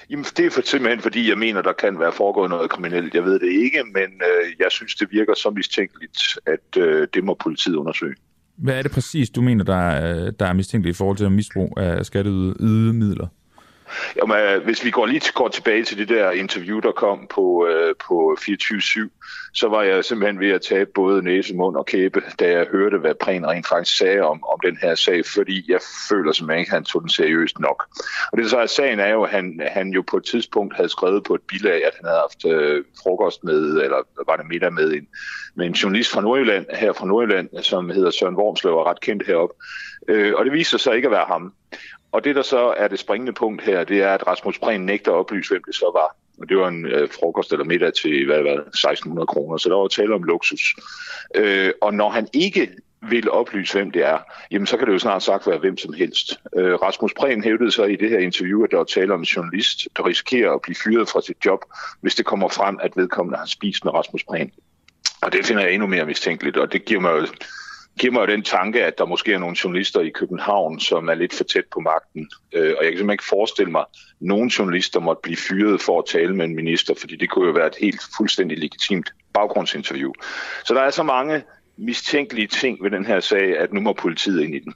Jamen, 0.10 0.26
det 0.38 0.46
er 0.46 0.50
for, 0.50 0.62
simpelthen 0.66 1.02
fordi, 1.02 1.30
jeg 1.30 1.38
mener, 1.38 1.62
der 1.62 1.74
kan 1.74 2.00
være 2.00 2.12
foregået 2.12 2.50
noget 2.50 2.70
kriminelt. 2.70 3.14
Jeg 3.14 3.24
ved 3.24 3.40
det 3.40 3.52
ikke, 3.52 3.84
men 3.94 4.04
øh, 4.04 4.54
jeg 4.60 4.68
synes, 4.70 4.96
det 4.96 5.08
virker 5.12 5.34
så 5.34 5.50
mistænkeligt, 5.50 6.20
at 6.46 6.78
øh, 6.78 7.08
det 7.14 7.24
må 7.24 7.34
politiet 7.34 7.76
undersøge. 7.76 8.16
Hvad 8.56 8.78
er 8.78 8.82
det 8.82 8.92
præcis, 8.92 9.30
du 9.30 9.42
mener, 9.42 9.64
der 9.64 9.90
er, 9.90 10.32
der 10.32 10.46
er 10.46 10.54
mistænkeligt 10.54 10.96
i 10.96 10.98
forhold 10.98 11.18
til 11.18 11.32
misbrug 11.32 11.80
af 11.80 12.06
skatteydemidler? 12.06 13.28
Jamen, 14.16 14.38
øh, 14.38 14.64
hvis 14.64 14.86
vi 14.86 14.92
går 14.92 15.06
lige 15.06 15.32
går 15.34 15.48
tilbage 15.48 15.84
til 15.84 15.98
det 15.98 16.10
der 16.10 16.32
interview, 16.32 16.80
der 16.80 16.92
kom 16.92 17.28
på, 17.28 17.68
øh, 17.68 17.96
på 18.08 18.38
24-7, 18.42 19.10
så 19.54 19.68
var 19.68 19.84
jeg 19.84 20.06
simpelthen 20.06 20.40
ved 20.40 20.50
at 20.50 20.62
tabe 20.62 20.90
både 20.96 21.24
næse, 21.24 21.56
mund 21.56 21.76
og 21.76 21.86
kæbe, 21.86 22.22
da 22.40 22.52
jeg 22.52 22.68
hørte, 22.72 22.98
hvad 22.98 23.16
Prehn 23.16 23.46
rent 23.46 23.68
faktisk 23.68 23.98
sagde 23.98 24.22
om, 24.22 24.44
om 24.44 24.60
den 24.64 24.78
her 24.82 24.96
sag, 24.96 25.26
fordi 25.26 25.72
jeg 25.72 25.80
føler 26.10 26.32
simpelthen 26.32 26.60
ikke, 26.60 26.70
at 26.70 26.74
han 26.74 26.84
tog 26.84 27.02
den 27.02 27.10
seriøst 27.10 27.60
nok. 27.60 27.86
Og 28.32 28.38
det 28.38 28.50
så 28.50 28.58
er 28.58 28.66
sagen 28.66 29.00
er 29.00 29.10
jo, 29.10 29.24
at 29.24 29.30
han, 29.30 29.62
han 29.68 29.90
jo 29.90 30.04
på 30.12 30.18
et 30.18 30.24
tidspunkt 30.24 30.76
havde 30.76 30.90
skrevet 30.90 31.24
på 31.24 31.36
et 31.36 31.42
bilag, 31.42 31.86
at 31.86 31.92
han 31.96 32.06
havde 32.06 32.22
haft 32.22 32.46
øh, 32.46 32.84
frokost 33.04 33.44
med, 33.44 33.82
eller 33.84 33.98
var 34.28 34.36
det 34.36 34.46
middag 34.46 34.74
med 34.74 34.94
en, 34.94 35.08
med 35.56 35.66
en 35.66 35.74
journalist 35.74 36.12
fra 36.12 36.22
Nordjylland, 36.22 36.66
her 36.74 36.94
fra 36.94 37.06
Nordjylland, 37.06 37.50
som 37.62 37.90
hedder 37.90 38.12
Søren 38.12 38.36
Wormslev, 38.36 38.74
og 38.74 38.86
ret 38.86 39.02
kendt 39.02 39.28
heroppe. 39.28 39.56
Øh, 40.08 40.34
og 40.38 40.46
det 40.46 40.54
viser 40.54 40.78
sig 40.78 40.96
ikke 40.96 41.06
at 41.06 41.12
være 41.12 41.26
ham. 41.28 41.54
Og 42.14 42.24
det, 42.24 42.36
der 42.36 42.42
så 42.42 42.74
er 42.78 42.88
det 42.88 43.00
springende 43.00 43.34
punkt 43.34 43.62
her, 43.62 43.84
det 43.84 44.02
er, 44.02 44.14
at 44.14 44.28
Rasmus 44.28 44.60
Prehn 44.60 44.86
nægter 44.86 45.12
at 45.12 45.16
oplyse, 45.16 45.50
hvem 45.50 45.64
det 45.64 45.76
så 45.76 45.92
var. 45.94 46.16
Og 46.42 46.50
det 46.50 46.58
var 46.58 46.68
en 46.68 46.86
øh, 46.86 47.10
frokost 47.10 47.52
eller 47.52 47.66
middag 47.66 47.94
til 47.94 48.26
hvad, 48.26 48.42
hvad, 48.42 48.54
1600 48.54 49.28
kroner, 49.28 49.58
så 49.58 49.70
der 49.70 49.76
var 49.76 49.88
tale 49.88 50.16
om 50.16 50.24
luksus. 50.24 50.76
Øh, 51.36 51.72
og 51.82 51.94
når 51.94 52.10
han 52.10 52.28
ikke 52.34 52.70
vil 53.10 53.32
oplyse, 53.32 53.78
hvem 53.78 53.92
det 53.92 54.06
er, 54.06 54.18
jamen 54.52 54.68
så 54.68 54.78
kan 54.78 54.88
det 54.88 54.94
jo 54.94 55.00
snart 55.00 55.24
sagt 55.24 55.48
være 55.48 55.58
hvem 55.58 55.78
som 55.78 55.94
helst. 55.94 56.40
Øh, 56.58 56.74
Rasmus 56.74 57.14
Prehn 57.14 57.44
hævdede 57.44 57.72
så 57.72 57.84
i 57.84 57.96
det 57.96 58.10
her 58.10 58.20
interview, 58.20 58.64
at 58.64 58.72
der 58.72 58.78
var 58.78 58.84
tale 58.84 59.14
om 59.14 59.20
en 59.20 59.26
journalist, 59.26 59.88
der 59.98 60.06
risikerer 60.06 60.52
at 60.52 60.62
blive 60.62 60.76
fyret 60.84 61.10
fra 61.10 61.22
sit 61.22 61.38
job, 61.46 61.60
hvis 62.02 62.16
det 62.16 62.26
kommer 62.26 62.50
frem, 62.50 62.80
at 62.82 62.92
vedkommende 62.96 63.38
har 63.38 63.46
spist 63.46 63.86
med 63.86 63.94
Rasmus 63.94 64.24
Prehn. 64.24 64.52
Og 65.22 65.34
det 65.34 65.46
finder 65.46 65.64
jeg 65.64 65.74
endnu 65.74 65.88
mere 65.88 66.06
mistænkeligt, 66.06 66.58
og 66.58 66.74
det 66.74 66.86
giver 66.86 67.00
mig 67.00 67.12
jo 67.12 67.28
giver 68.00 68.14
mig 68.14 68.22
jo 68.22 68.26
den 68.26 68.44
tanke, 68.44 68.86
at 68.86 68.98
der 68.98 69.06
måske 69.06 69.34
er 69.34 69.40
nogle 69.40 69.56
journalister 69.64 70.00
i 70.02 70.10
København, 70.10 70.80
som 70.80 71.08
er 71.08 71.14
lidt 71.14 71.34
for 71.34 71.44
tæt 71.44 71.64
på 71.74 71.80
magten. 71.80 72.30
Øh, 72.54 72.74
og 72.78 72.84
jeg 72.84 72.92
kan 72.92 72.98
simpelthen 72.98 73.10
ikke 73.10 73.24
forestille 73.30 73.72
mig, 73.72 73.82
at 73.82 73.88
nogen 74.20 74.50
journalister 74.50 75.00
måtte 75.00 75.20
blive 75.24 75.38
fyret 75.38 75.82
for 75.82 76.00
at 76.00 76.06
tale 76.06 76.36
med 76.36 76.46
en 76.46 76.56
minister, 76.56 76.94
fordi 77.00 77.16
det 77.16 77.30
kunne 77.30 77.48
jo 77.48 77.52
være 77.52 77.68
et 77.68 77.76
helt 77.82 78.02
fuldstændig 78.18 78.58
legitimt 78.58 79.14
baggrundsinterview. 79.34 80.12
Så 80.66 80.74
der 80.74 80.82
er 80.82 80.90
så 80.90 81.04
mange 81.04 81.44
mistænkelige 81.78 82.48
ting 82.48 82.84
ved 82.84 82.92
den 82.92 83.06
her 83.06 83.20
sag, 83.20 83.60
at 83.60 83.74
nu 83.74 83.82
må 83.82 83.94
politiet 83.94 84.42
ind 84.42 84.56
i 84.56 84.60
den. 84.60 84.74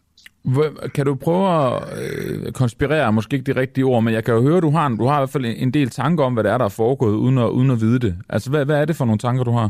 Kan 0.96 1.06
du 1.06 1.16
prøve 1.16 1.66
at 1.66 1.84
øh, 2.02 2.52
konspirere, 2.52 3.14
måske 3.14 3.36
ikke 3.36 3.54
de 3.54 3.60
rigtige 3.60 3.86
ord, 3.86 4.04
men 4.04 4.14
jeg 4.14 4.24
kan 4.24 4.34
jo 4.34 4.42
høre, 4.42 4.58
at 4.58 4.64
du 4.64 4.70
har, 4.70 4.90
du 4.90 5.06
har 5.06 5.18
i 5.18 5.20
hvert 5.20 5.30
fald 5.30 5.46
en 5.46 5.74
del 5.74 5.90
tanker 5.90 6.24
om, 6.24 6.34
hvad 6.34 6.44
det 6.44 6.52
er, 6.52 6.58
der 6.58 6.66
er 6.66 6.70
foregået, 6.70 7.16
uden 7.16 7.38
at, 7.38 7.50
uden 7.50 7.72
at 7.72 7.82
vide 7.82 8.00
det. 8.00 8.16
Altså, 8.30 8.50
hvad, 8.50 8.66
hvad 8.66 8.82
er 8.82 8.86
det 8.86 8.96
for 8.96 9.06
nogle 9.06 9.20
tanker, 9.20 9.44
du 9.44 9.52
har? 9.52 9.70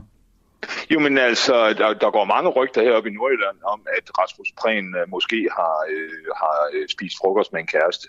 Jo, 0.92 1.00
men 1.00 1.18
altså, 1.18 1.74
der, 1.74 1.94
der 1.94 2.12
går 2.12 2.26
mange 2.26 2.50
rygter 2.50 2.82
heroppe 2.84 3.10
i 3.10 3.14
Nordjylland 3.14 3.58
om, 3.64 3.82
at 3.98 4.20
Rasmus 4.20 4.52
Prehn 4.60 4.96
øh, 4.96 5.10
måske 5.10 5.50
har, 5.58 5.76
øh, 5.90 6.26
har 6.36 6.70
øh, 6.74 6.88
spist 6.90 7.18
frokost 7.22 7.54
med 7.54 7.62
en 7.62 7.68
kæreste. 7.68 8.08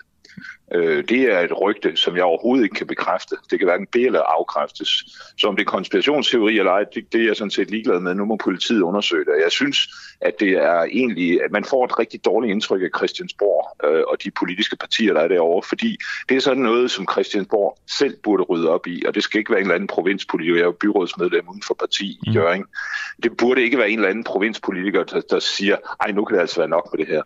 Øh, 0.73 1.03
det 1.09 1.21
er 1.21 1.39
et 1.39 1.61
rygte, 1.61 1.95
som 1.95 2.15
jeg 2.15 2.23
overhovedet 2.23 2.63
ikke 2.63 2.75
kan 2.75 2.87
bekræfte. 2.87 3.35
Det 3.51 3.59
kan 3.59 3.67
hverken 3.67 3.87
be- 3.91 4.05
eller 4.05 4.21
afkræftes. 4.21 4.89
Så 5.37 5.47
om 5.47 5.55
det 5.55 5.61
er 5.61 5.71
konspirationsteori 5.71 6.57
eller 6.59 6.71
ej, 6.71 6.83
det, 6.93 7.13
det 7.13 7.21
er 7.21 7.25
jeg 7.25 7.35
sådan 7.35 7.51
set 7.51 7.69
ligeglad 7.69 7.99
med. 7.99 8.15
Nu 8.15 8.25
må 8.25 8.35
politiet 8.35 8.81
undersøge 8.81 9.25
det. 9.25 9.31
Jeg 9.43 9.51
synes, 9.51 9.77
at 10.21 10.39
det 10.39 10.49
er 10.49 10.83
egentlig, 10.83 11.43
at 11.43 11.51
man 11.51 11.63
får 11.63 11.85
et 11.85 11.99
rigtig 11.99 12.25
dårligt 12.25 12.51
indtryk 12.51 12.81
af 12.81 12.89
Christiansborg 12.97 13.89
øh, 13.89 14.03
og 14.07 14.23
de 14.23 14.31
politiske 14.31 14.75
partier, 14.75 15.13
der 15.13 15.21
er 15.21 15.27
derovre, 15.27 15.67
fordi 15.69 15.97
det 16.29 16.37
er 16.37 16.41
sådan 16.41 16.63
noget, 16.63 16.91
som 16.91 17.07
Christiansborg 17.11 17.77
selv 17.99 18.17
burde 18.23 18.43
rydde 18.43 18.69
op 18.69 18.87
i, 18.87 19.03
og 19.07 19.15
det 19.15 19.23
skal 19.23 19.39
ikke 19.39 19.51
være 19.51 19.59
en 19.59 19.65
eller 19.65 19.75
anden 19.75 19.87
provinspolitiker. 19.87 20.55
Jeg 20.55 20.61
er 20.61 20.65
jo 20.65 20.71
byrådsmedlem 20.71 21.49
uden 21.49 21.63
for 21.67 21.73
parti 21.73 22.11
i 22.11 22.19
mm. 22.29 22.33
Jøring. 22.33 22.65
Det 23.23 23.37
burde 23.37 23.61
ikke 23.61 23.77
være 23.77 23.89
en 23.89 23.99
eller 23.99 24.09
anden 24.09 24.23
provinspolitiker, 24.23 25.03
der, 25.03 25.21
der 25.29 25.39
siger, 25.39 25.77
ej, 26.01 26.11
nu 26.11 26.25
kan 26.25 26.35
det 26.35 26.41
altså 26.41 26.59
være 26.59 26.69
nok 26.69 26.89
med 26.93 27.05
det 27.05 27.13
her. 27.13 27.21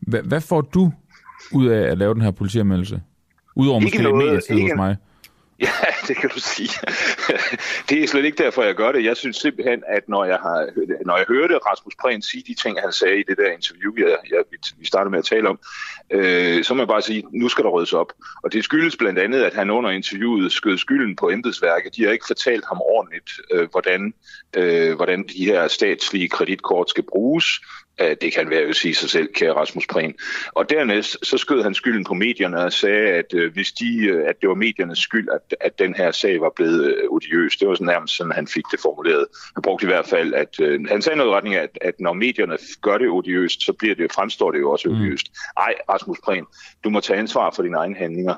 Hvad, 0.00 0.22
hvad 0.22 0.40
får 0.40 0.60
du 0.60 0.92
ud 1.52 1.66
af 1.68 1.90
at 1.90 1.98
lave 1.98 2.14
den 2.14 2.22
her 2.22 2.30
politianmeldelse? 2.30 3.02
Udover 3.56 3.80
Ikke 3.80 3.84
måske 3.84 3.98
lidt 3.98 4.08
noget, 4.14 4.26
medietid 4.26 4.56
ikke- 4.56 4.70
hos 4.70 4.76
mig. 4.76 4.96
Ja, 5.60 5.68
det 6.08 6.16
kan 6.16 6.30
du 6.30 6.40
sige. 6.40 6.68
det 7.88 8.02
er 8.02 8.06
slet 8.08 8.24
ikke 8.24 8.44
derfor, 8.44 8.62
jeg 8.62 8.74
gør 8.74 8.92
det. 8.92 9.04
Jeg 9.04 9.16
synes 9.16 9.36
simpelthen, 9.36 9.82
at 9.88 10.08
når 10.08 10.24
jeg, 10.24 10.36
har, 10.42 10.68
når 11.06 11.16
jeg 11.16 11.24
hørte 11.28 11.58
Rasmus 11.58 11.94
Prehn 12.00 12.22
sige 12.22 12.44
de 12.46 12.54
ting, 12.54 12.80
han 12.80 12.92
sagde 12.92 13.18
i 13.20 13.22
det 13.28 13.36
der 13.38 13.50
interview, 13.52 13.92
jeg, 13.96 14.16
jeg, 14.30 14.38
vi 14.78 14.86
startede 14.86 15.10
med 15.10 15.18
at 15.18 15.24
tale 15.24 15.48
om, 15.48 15.58
øh, 16.12 16.64
så 16.64 16.74
må 16.74 16.80
jeg 16.80 16.88
bare 16.88 17.02
sige, 17.02 17.24
nu 17.32 17.48
skal 17.48 17.64
der 17.64 17.70
ryddes 17.70 17.92
op. 17.92 18.12
Og 18.44 18.52
det 18.52 18.64
skyldes 18.64 18.96
blandt 18.96 19.18
andet, 19.18 19.42
at 19.42 19.54
han 19.54 19.70
under 19.70 19.90
interviewet 19.90 20.52
skød 20.52 20.78
skylden 20.78 21.16
på 21.16 21.30
embedsværket. 21.30 21.96
De 21.96 22.04
har 22.04 22.10
ikke 22.10 22.26
fortalt 22.26 22.64
ham 22.68 22.80
ordentligt, 22.80 23.30
øh, 23.52 23.68
hvordan, 23.70 24.14
øh, 24.56 24.96
hvordan 24.96 25.24
de 25.36 25.44
her 25.44 25.68
statslige 25.68 26.28
kreditkort 26.28 26.90
skal 26.90 27.04
bruges. 27.08 27.46
Øh, 28.02 28.16
Det 28.20 28.32
kan 28.32 28.50
være 28.50 28.62
jo 28.62 28.72
sige 28.72 28.94
sig 28.94 29.10
selv, 29.10 29.28
kære 29.34 29.52
Rasmus 29.52 29.86
Prehn. 29.86 30.14
Og 30.52 30.70
dernæst 30.70 31.16
så 31.22 31.38
skød 31.38 31.62
han 31.62 31.74
skylden 31.74 32.04
på 32.04 32.14
medierne 32.14 32.64
og 32.64 32.72
sagde, 32.72 33.08
at 33.08 33.34
øh, 33.34 33.52
hvis 33.52 33.72
de, 33.72 34.06
øh, 34.06 34.28
at 34.28 34.40
det 34.40 34.48
var 34.48 34.54
mediernes 34.54 34.98
skyld, 34.98 35.28
at, 35.32 35.56
at 35.60 35.78
den 35.78 35.94
her 35.94 36.10
sag 36.10 36.40
var 36.40 36.52
blevet 36.56 36.96
odiøs. 37.10 37.56
Det 37.56 37.68
var 37.68 37.74
sådan 37.74 37.86
nærmest 37.86 38.16
sådan, 38.16 38.32
han 38.32 38.46
fik 38.46 38.64
det 38.72 38.80
formuleret. 38.80 39.26
Han 39.54 39.62
brugte 39.62 39.84
i 39.84 39.86
hvert 39.86 40.06
fald, 40.06 40.34
at 40.34 40.56
han 40.88 41.02
sagde 41.02 41.16
noget 41.16 41.30
i 41.30 41.34
retning 41.34 41.54
af, 41.54 41.62
at, 41.62 41.78
at 41.80 41.94
når 42.00 42.12
medierne 42.12 42.58
gør 42.82 42.98
det 42.98 43.08
odiøst, 43.08 43.62
så 43.62 43.72
bliver 43.72 43.94
det, 43.94 44.12
fremstår 44.12 44.50
det 44.50 44.60
jo 44.60 44.70
også 44.70 44.88
odiøst. 44.88 45.26
Ej, 45.56 45.74
Rasmus 45.88 46.18
Prehn, 46.24 46.44
du 46.84 46.90
må 46.90 47.00
tage 47.00 47.18
ansvar 47.18 47.52
for 47.56 47.62
dine 47.62 47.76
egne 47.76 47.96
handlinger. 47.96 48.34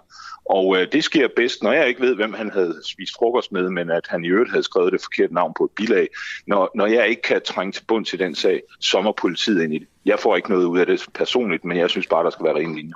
Og 0.47 0.77
øh, 0.77 0.87
det 0.93 1.05
sker 1.05 1.29
bedst, 1.37 1.63
når 1.63 1.73
jeg 1.73 1.89
ikke 1.89 2.01
ved, 2.01 2.15
hvem 2.15 2.33
han 2.33 2.51
havde 2.51 2.81
spist 2.85 3.13
frokost 3.19 3.53
med, 3.53 3.71
men 3.71 3.91
at 3.91 4.07
han 4.09 4.25
i 4.25 4.29
øvrigt 4.29 4.51
havde 4.51 4.63
skrevet 4.63 4.93
det 4.93 5.01
forkerte 5.01 5.35
navn 5.35 5.55
på 5.59 5.65
et 5.65 5.71
bilag. 5.77 6.09
Når, 6.47 6.71
når 6.75 6.87
jeg 6.87 7.09
ikke 7.09 7.23
kan 7.23 7.41
trænge 7.45 7.73
til 7.73 7.85
bund 7.89 8.05
til 8.05 8.19
den 8.19 8.35
sag, 8.35 8.63
så 8.81 9.01
må 9.01 9.13
politiet 9.13 9.54
ind 9.61 9.75
i 9.75 9.79
det. 9.79 9.89
Jeg 10.05 10.19
får 10.19 10.37
ikke 10.37 10.51
noget 10.51 10.65
ud 10.65 10.79
af 10.79 10.87
det 10.87 11.07
personligt, 11.15 11.65
men 11.65 11.79
jeg 11.79 11.91
synes 11.91 12.07
bare, 12.07 12.25
der 12.25 12.31
skal 12.31 12.45
være 12.45 12.55
ren 12.55 12.75
linje. 12.75 12.93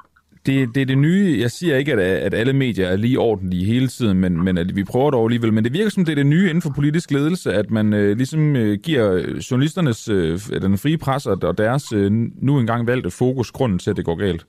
Det, 0.47 0.75
det 0.75 0.81
er 0.81 0.87
det 0.87 0.99
nye. 0.99 1.37
Jeg 1.41 1.51
siger 1.51 1.77
ikke, 1.77 1.93
at, 1.93 1.99
at 1.99 2.35
alle 2.35 2.53
medier 2.53 2.89
er 2.89 2.97
lige 2.97 3.19
ordentlige 3.19 3.65
hele 3.65 3.89
tiden, 3.89 4.19
men, 4.21 4.45
men 4.45 4.59
at 4.59 4.77
vi 4.77 4.85
prøver 4.85 5.11
dog 5.11 5.25
alligevel. 5.25 5.53
Men 5.53 5.65
det 5.65 5.73
virker 5.73 5.91
som, 5.91 6.05
det 6.05 6.13
er 6.13 6.17
det 6.17 6.27
nye 6.27 6.49
inden 6.49 6.63
for 6.63 6.71
politisk 6.75 7.11
ledelse, 7.11 7.53
at 7.53 7.71
man 7.71 7.93
øh, 7.93 8.17
ligesom 8.17 8.57
øh, 8.57 8.79
giver 8.79 9.19
journalisternes, 9.51 10.09
øh, 10.09 10.41
den 10.63 10.79
frie 10.79 10.99
presse 10.99 11.31
og 11.31 11.59
deres 11.59 11.93
øh, 11.93 12.13
nu 12.43 12.59
engang 12.59 12.87
valgte 12.87 13.11
fokus 13.11 13.51
grunden 13.51 13.79
til, 13.79 13.91
at 13.91 13.97
det 13.97 14.05
går 14.05 14.15
galt. 14.15 14.47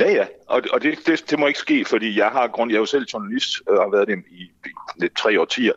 Ja, 0.00 0.10
ja, 0.12 0.24
og, 0.46 0.62
og 0.72 0.82
det, 0.82 0.98
det, 1.06 1.30
det 1.30 1.38
må 1.38 1.46
ikke 1.46 1.58
ske, 1.58 1.84
fordi 1.84 2.18
jeg 2.18 2.26
har 2.26 2.46
grund, 2.46 2.70
jeg 2.70 2.76
er 2.76 2.80
jo 2.80 2.86
selv 2.86 3.06
journalist 3.12 3.60
og 3.66 3.82
har 3.82 3.90
været 3.90 4.08
det 4.08 4.18
i, 4.30 4.42
i 4.42 4.70
lidt 5.00 5.16
tre 5.16 5.40
årtier. 5.40 5.72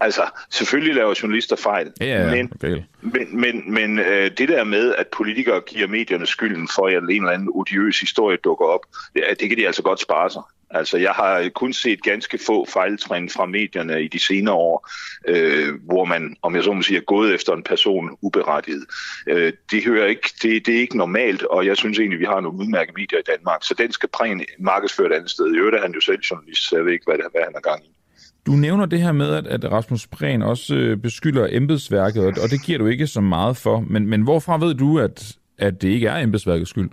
Altså, 0.00 0.22
selvfølgelig 0.50 0.94
laver 0.94 1.14
journalister 1.22 1.56
fejl, 1.56 1.92
Ja, 2.00 2.06
ja, 2.06 2.30
men, 2.30 2.52
okay. 2.54 2.82
men, 3.00 3.40
men, 3.40 3.72
men 3.72 3.98
øh, 3.98 4.30
det 4.38 4.48
der 4.48 4.64
med, 4.64 4.94
at 4.94 5.06
politikere 5.06 5.60
giver 5.60 5.86
medierne 5.86 6.26
skylden 6.26 6.68
for, 6.74 6.86
at 6.86 6.94
en 6.94 7.10
eller 7.10 7.30
anden 7.30 7.48
odiøs 7.52 8.00
historie 8.00 8.36
dukker 8.36 8.66
op, 8.66 8.80
det, 9.14 9.24
det 9.40 9.48
kan 9.48 9.58
de 9.58 9.66
altså 9.66 9.82
godt 9.82 10.00
spare 10.00 10.30
sig. 10.30 10.42
Altså, 10.70 10.98
jeg 10.98 11.10
har 11.10 11.48
kun 11.54 11.72
set 11.72 12.02
ganske 12.02 12.38
få 12.46 12.66
fejltrin 12.66 13.30
fra 13.30 13.46
medierne 13.46 14.02
i 14.02 14.08
de 14.08 14.18
senere 14.18 14.54
år, 14.54 14.88
øh, 15.28 15.74
hvor 15.84 16.04
man, 16.04 16.36
om 16.42 16.54
jeg 16.54 16.64
så 16.64 16.72
må 16.72 16.82
sige, 16.82 16.96
er 16.96 17.00
gået 17.02 17.34
efter 17.34 17.52
en 17.52 17.62
person 17.62 18.18
uberettiget. 18.22 18.86
Øh, 19.26 19.52
det, 19.70 19.84
hører 19.84 20.06
ikke, 20.06 20.30
det, 20.42 20.66
det 20.66 20.76
er 20.76 20.80
ikke 20.80 20.96
normalt, 20.96 21.42
og 21.42 21.66
jeg 21.66 21.76
synes 21.76 21.98
egentlig, 21.98 22.20
vi 22.20 22.24
har 22.24 22.40
nogle 22.40 22.58
udmærkede 22.58 22.94
medier 23.00 23.18
i 23.18 23.30
Danmark, 23.36 23.64
så 23.64 23.74
den 23.74 23.92
skal 23.92 24.08
prægen 24.08 24.44
markedsført 24.58 25.12
et 25.12 25.16
andet 25.16 25.30
sted. 25.30 25.54
I 25.54 25.58
øvrigt 25.58 25.76
er 25.76 25.82
han 25.82 25.92
jo 25.92 26.00
selv 26.00 26.20
journalist, 26.30 26.68
så 26.68 26.76
jeg 26.76 26.84
ved 26.84 26.92
ikke, 26.92 27.04
hvad, 27.06 27.18
det, 27.18 27.26
hvad 27.32 27.42
han 27.44 27.54
er 27.56 27.60
gang 27.60 27.84
i. 27.84 27.97
Du 28.48 28.52
nævner 28.52 28.86
det 28.86 29.00
her 29.00 29.12
med, 29.12 29.34
at, 29.34 29.46
at 29.46 29.72
Rasmus 29.72 30.06
Prehn 30.06 30.42
også 30.42 30.74
øh, 30.74 30.96
beskylder 30.96 31.48
embedsværket, 31.50 32.24
og, 32.24 32.32
og 32.42 32.50
det 32.50 32.62
giver 32.66 32.78
du 32.78 32.86
ikke 32.86 33.06
så 33.06 33.20
meget 33.20 33.56
for. 33.56 33.80
Men, 33.80 34.06
men 34.06 34.22
hvorfra 34.22 34.58
ved 34.58 34.74
du, 34.74 34.98
at, 34.98 35.36
at 35.58 35.82
det 35.82 35.88
ikke 35.88 36.06
er 36.06 36.16
embedsværkets 36.16 36.70
skyld? 36.70 36.90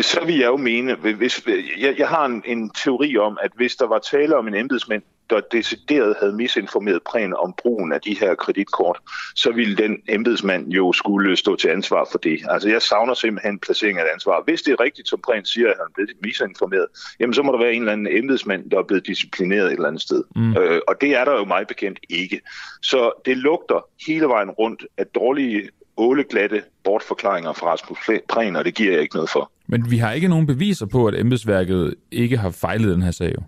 Så 0.00 0.20
vil 0.26 0.38
jeg 0.38 0.46
jo 0.46 0.56
mene, 0.56 0.94
hvis, 0.94 1.46
jeg, 1.80 1.94
jeg 1.98 2.08
har 2.08 2.26
en, 2.26 2.42
en 2.46 2.70
teori 2.70 3.16
om, 3.16 3.38
at 3.42 3.50
hvis 3.56 3.76
der 3.76 3.86
var 3.86 3.98
tale 3.98 4.36
om 4.36 4.48
en 4.48 4.54
embedsmand, 4.54 5.02
der 5.32 5.40
decideret 5.52 6.16
havde 6.20 6.32
misinformeret 6.32 7.02
præn 7.10 7.34
om 7.34 7.54
brugen 7.62 7.92
af 7.92 8.00
de 8.00 8.14
her 8.20 8.34
kreditkort, 8.34 8.98
så 9.34 9.52
ville 9.52 9.76
den 9.76 9.96
embedsmand 10.08 10.68
jo 10.68 10.92
skulle 10.92 11.36
stå 11.36 11.56
til 11.56 11.68
ansvar 11.68 12.08
for 12.10 12.18
det. 12.18 12.38
Altså 12.48 12.68
jeg 12.68 12.82
savner 12.82 13.14
simpelthen 13.14 13.58
placering 13.58 13.98
af 13.98 14.02
et 14.02 14.08
ansvar. 14.14 14.42
Hvis 14.44 14.62
det 14.62 14.72
er 14.72 14.80
rigtigt, 14.80 15.08
som 15.08 15.20
præn 15.26 15.44
siger, 15.44 15.68
at 15.68 15.74
han 15.76 15.86
er 15.88 15.94
blevet 15.94 16.10
misinformeret, 16.22 16.86
jamen 17.20 17.34
så 17.34 17.42
må 17.42 17.52
der 17.52 17.58
være 17.58 17.72
en 17.72 17.82
eller 17.82 17.92
anden 17.92 18.08
embedsmand, 18.10 18.70
der 18.70 18.78
er 18.78 18.82
blevet 18.82 19.06
disciplineret 19.06 19.66
et 19.66 19.72
eller 19.72 19.88
andet 19.88 20.02
sted. 20.02 20.24
Mm. 20.36 20.56
Øh, 20.56 20.80
og 20.88 20.94
det 21.00 21.10
er 21.16 21.24
der 21.24 21.32
jo 21.32 21.44
meget 21.44 21.68
bekendt 21.68 21.98
ikke. 22.10 22.40
Så 22.82 23.10
det 23.24 23.36
lugter 23.36 23.86
hele 24.06 24.26
vejen 24.26 24.50
rundt 24.50 24.86
af 24.98 25.06
dårlige 25.06 25.68
åleglatte 25.96 26.62
bortforklaringer 26.84 27.52
fra 27.52 27.72
Rasmus 27.72 27.98
Prehn, 28.28 28.56
og 28.56 28.64
det 28.64 28.74
giver 28.74 28.92
jeg 28.92 29.00
ikke 29.00 29.14
noget 29.14 29.30
for. 29.30 29.50
Men 29.66 29.90
vi 29.90 29.96
har 29.96 30.12
ikke 30.12 30.28
nogen 30.28 30.46
beviser 30.46 30.86
på, 30.86 31.06
at 31.06 31.20
embedsværket 31.20 31.94
ikke 32.10 32.36
har 32.36 32.50
fejlet 32.50 32.94
den 32.94 33.02
her 33.02 33.10
sag. 33.10 33.34
Jo. 33.34 33.42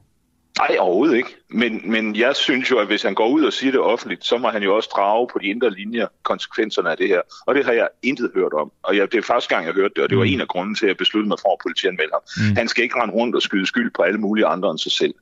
Nej, 0.59 0.77
overhovedet 0.81 1.17
ikke. 1.17 1.37
Men, 1.51 1.91
men 1.91 2.17
jeg 2.17 2.37
synes 2.37 2.71
jo, 2.71 2.79
at 2.79 2.87
hvis 2.87 3.03
han 3.03 3.15
går 3.15 3.29
ud 3.29 3.45
og 3.45 3.53
siger 3.53 3.71
det 3.71 3.81
offentligt, 3.81 4.25
så 4.25 4.39
må 4.39 4.49
han 4.49 4.63
jo 4.63 4.77
også 4.77 4.89
drage 4.97 5.29
på 5.33 5.39
de 5.39 5.47
indre 5.47 5.71
linjer 5.71 6.07
konsekvenserne 6.23 6.91
af 6.91 6.97
det 6.97 7.09
her. 7.09 7.21
Og 7.47 7.55
det 7.55 7.65
har 7.65 7.73
jeg 7.73 7.89
intet 8.03 8.31
hørt 8.35 8.53
om. 8.53 8.73
Og 8.83 8.97
jeg, 8.97 9.13
det 9.13 9.19
er 9.19 9.23
første 9.23 9.55
gang, 9.55 9.67
jeg 9.67 9.75
hørte 9.75 9.95
det, 9.97 10.05
og 10.05 10.11
det 10.11 10.19
var 10.19 10.25
en 10.25 10.41
af 10.41 10.49
grunden 10.49 10.75
til, 10.75 10.85
at 10.87 10.89
jeg 10.89 10.97
besluttede 10.97 11.29
mig 11.29 11.39
for 11.43 11.53
at 11.53 11.59
politianmelde 11.63 12.13
ham. 12.13 12.23
Mm. 12.37 12.57
Han 12.57 12.69
skal 12.69 12.85
ikke 12.85 13.01
rende 13.01 13.15
rundt 13.15 13.37
og 13.37 13.43
skyde 13.43 13.67
skyld 13.67 13.91
på 13.97 14.03
alle 14.03 14.21
mulige 14.21 14.47
andre 14.47 14.71
end 14.71 14.79
sig 14.79 14.93
selv. 14.93 15.15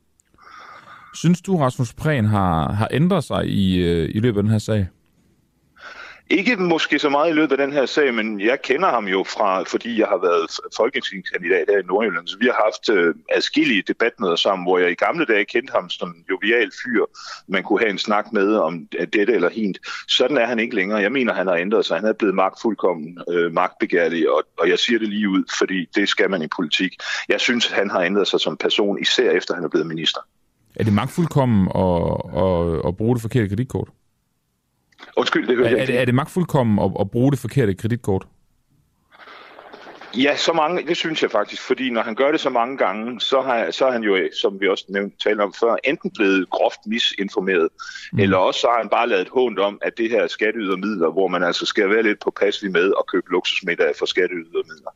Synes 1.14 1.40
du, 1.40 1.56
Rasmus 1.56 1.92
Prehn 1.92 2.24
har, 2.24 2.72
har 2.72 2.88
ændret 2.90 3.24
sig 3.24 3.46
i, 3.46 3.78
øh, 3.78 4.10
i 4.14 4.20
løbet 4.20 4.38
af 4.38 4.42
den 4.42 4.52
her 4.52 4.58
sag? 4.58 4.88
Ikke 6.38 6.56
måske 6.56 6.98
så 6.98 7.08
meget 7.08 7.30
i 7.30 7.32
løbet 7.32 7.52
af 7.52 7.66
den 7.66 7.72
her 7.72 7.86
sag, 7.86 8.14
men 8.14 8.40
jeg 8.40 8.62
kender 8.62 8.90
ham 8.90 9.04
jo 9.04 9.24
fra, 9.34 9.62
fordi 9.62 10.00
jeg 10.00 10.06
har 10.06 10.18
været 10.28 10.50
folketingskandidat 10.76 11.64
her 11.68 11.78
i 11.78 11.86
Nordjylland, 11.86 12.28
så 12.28 12.36
vi 12.38 12.46
har 12.46 12.58
haft 12.64 12.98
øh, 12.98 13.14
adskillige 13.30 13.82
debatmøder 13.88 14.36
sammen, 14.36 14.64
hvor 14.66 14.78
jeg 14.78 14.90
i 14.90 14.94
gamle 14.94 15.24
dage 15.24 15.44
kendte 15.44 15.72
ham 15.72 15.90
som 15.90 16.08
en 16.08 16.24
jovial 16.30 16.70
fyr, 16.84 17.04
man 17.48 17.62
kunne 17.62 17.80
have 17.80 17.90
en 17.90 17.98
snak 17.98 18.32
med 18.32 18.54
om 18.54 18.88
øh, 18.98 19.06
dette 19.12 19.32
eller 19.32 19.50
hint. 19.50 19.78
Sådan 20.08 20.36
er 20.36 20.46
han 20.46 20.58
ikke 20.58 20.74
længere. 20.74 21.00
Jeg 21.00 21.12
mener, 21.12 21.34
han 21.34 21.46
har 21.46 21.54
ændret 21.54 21.84
sig. 21.86 21.96
Han 21.96 22.08
er 22.08 22.12
blevet 22.12 22.34
magtfuldkommen, 22.34 23.18
øh, 23.30 23.52
magtbegærlig, 23.52 24.30
og, 24.30 24.42
og 24.58 24.68
jeg 24.68 24.78
siger 24.78 24.98
det 24.98 25.08
lige 25.08 25.28
ud, 25.28 25.44
fordi 25.58 25.88
det 25.94 26.08
skal 26.08 26.30
man 26.30 26.42
i 26.42 26.48
politik. 26.56 26.92
Jeg 27.28 27.40
synes, 27.40 27.66
han 27.66 27.90
har 27.90 28.02
ændret 28.02 28.28
sig 28.28 28.40
som 28.40 28.56
person, 28.56 28.98
især 29.00 29.30
efter 29.30 29.54
han 29.54 29.64
er 29.64 29.68
blevet 29.68 29.86
minister. 29.86 30.20
Er 30.76 30.84
det 30.84 30.92
magtfuldkommen 30.92 31.68
at, 31.74 32.02
at, 32.44 32.88
at 32.88 32.96
bruge 32.96 33.14
det 33.14 33.22
forkerte 33.22 33.48
kreditkort? 33.48 33.88
Undskyld, 35.16 35.46
det 35.46 35.56
hørte 35.56 35.68
Er, 35.68 35.70
jeg 35.70 35.78
er, 35.78 35.82
ikke. 35.82 35.92
det, 35.92 36.00
er 36.00 36.04
det 36.04 36.14
magtfuldkommen 36.14 36.78
at, 36.78 36.90
at 37.00 37.10
bruge 37.10 37.30
det 37.30 37.38
forkerte 37.38 37.74
kreditkort? 37.74 38.26
Ja, 40.16 40.36
så 40.36 40.52
mange, 40.52 40.86
det 40.86 40.96
synes 40.96 41.22
jeg 41.22 41.30
faktisk, 41.30 41.62
fordi 41.62 41.90
når 41.90 42.02
han 42.02 42.14
gør 42.14 42.30
det 42.30 42.40
så 42.40 42.50
mange 42.50 42.76
gange, 42.76 43.20
så, 43.20 43.40
har, 43.40 43.70
så 43.70 43.86
er 43.86 43.92
han 43.92 44.02
jo, 44.02 44.28
som 44.40 44.60
vi 44.60 44.68
også 44.68 44.84
nævnte, 44.88 45.16
talte 45.24 45.40
om 45.40 45.54
før, 45.60 45.76
enten 45.84 46.10
blevet 46.10 46.50
groft 46.50 46.78
misinformeret, 46.86 47.68
mm. 48.12 48.18
eller 48.18 48.36
også 48.36 48.60
så 48.60 48.66
har 48.66 48.78
han 48.78 48.88
bare 48.88 49.08
lavet 49.08 49.22
et 49.22 49.28
hånd 49.28 49.58
om, 49.58 49.78
at 49.82 49.92
det 49.98 50.10
her 50.10 50.22
er 50.22 50.26
skatteydermidler, 50.26 51.10
hvor 51.10 51.28
man 51.28 51.42
altså 51.42 51.66
skal 51.66 51.90
være 51.90 52.02
lidt 52.02 52.20
påpasselig 52.24 52.72
med 52.72 52.92
at 52.98 53.06
købe 53.12 53.30
luksusmiddag 53.30 53.92
for 53.98 54.06
skatteydermidler, 54.06 54.90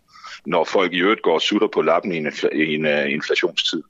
når 0.47 0.65
folk 0.65 0.93
i 0.93 1.01
øvrigt 1.01 1.23
går 1.23 1.35
og 1.35 1.43
sutter 1.43 1.69
på 1.69 1.83
lappen 1.83 2.13
i 2.13 2.17
en, 2.17 2.33
i 2.53 2.75
en 2.75 2.85
uh, 2.85 3.13
inflationstid. 3.13 3.83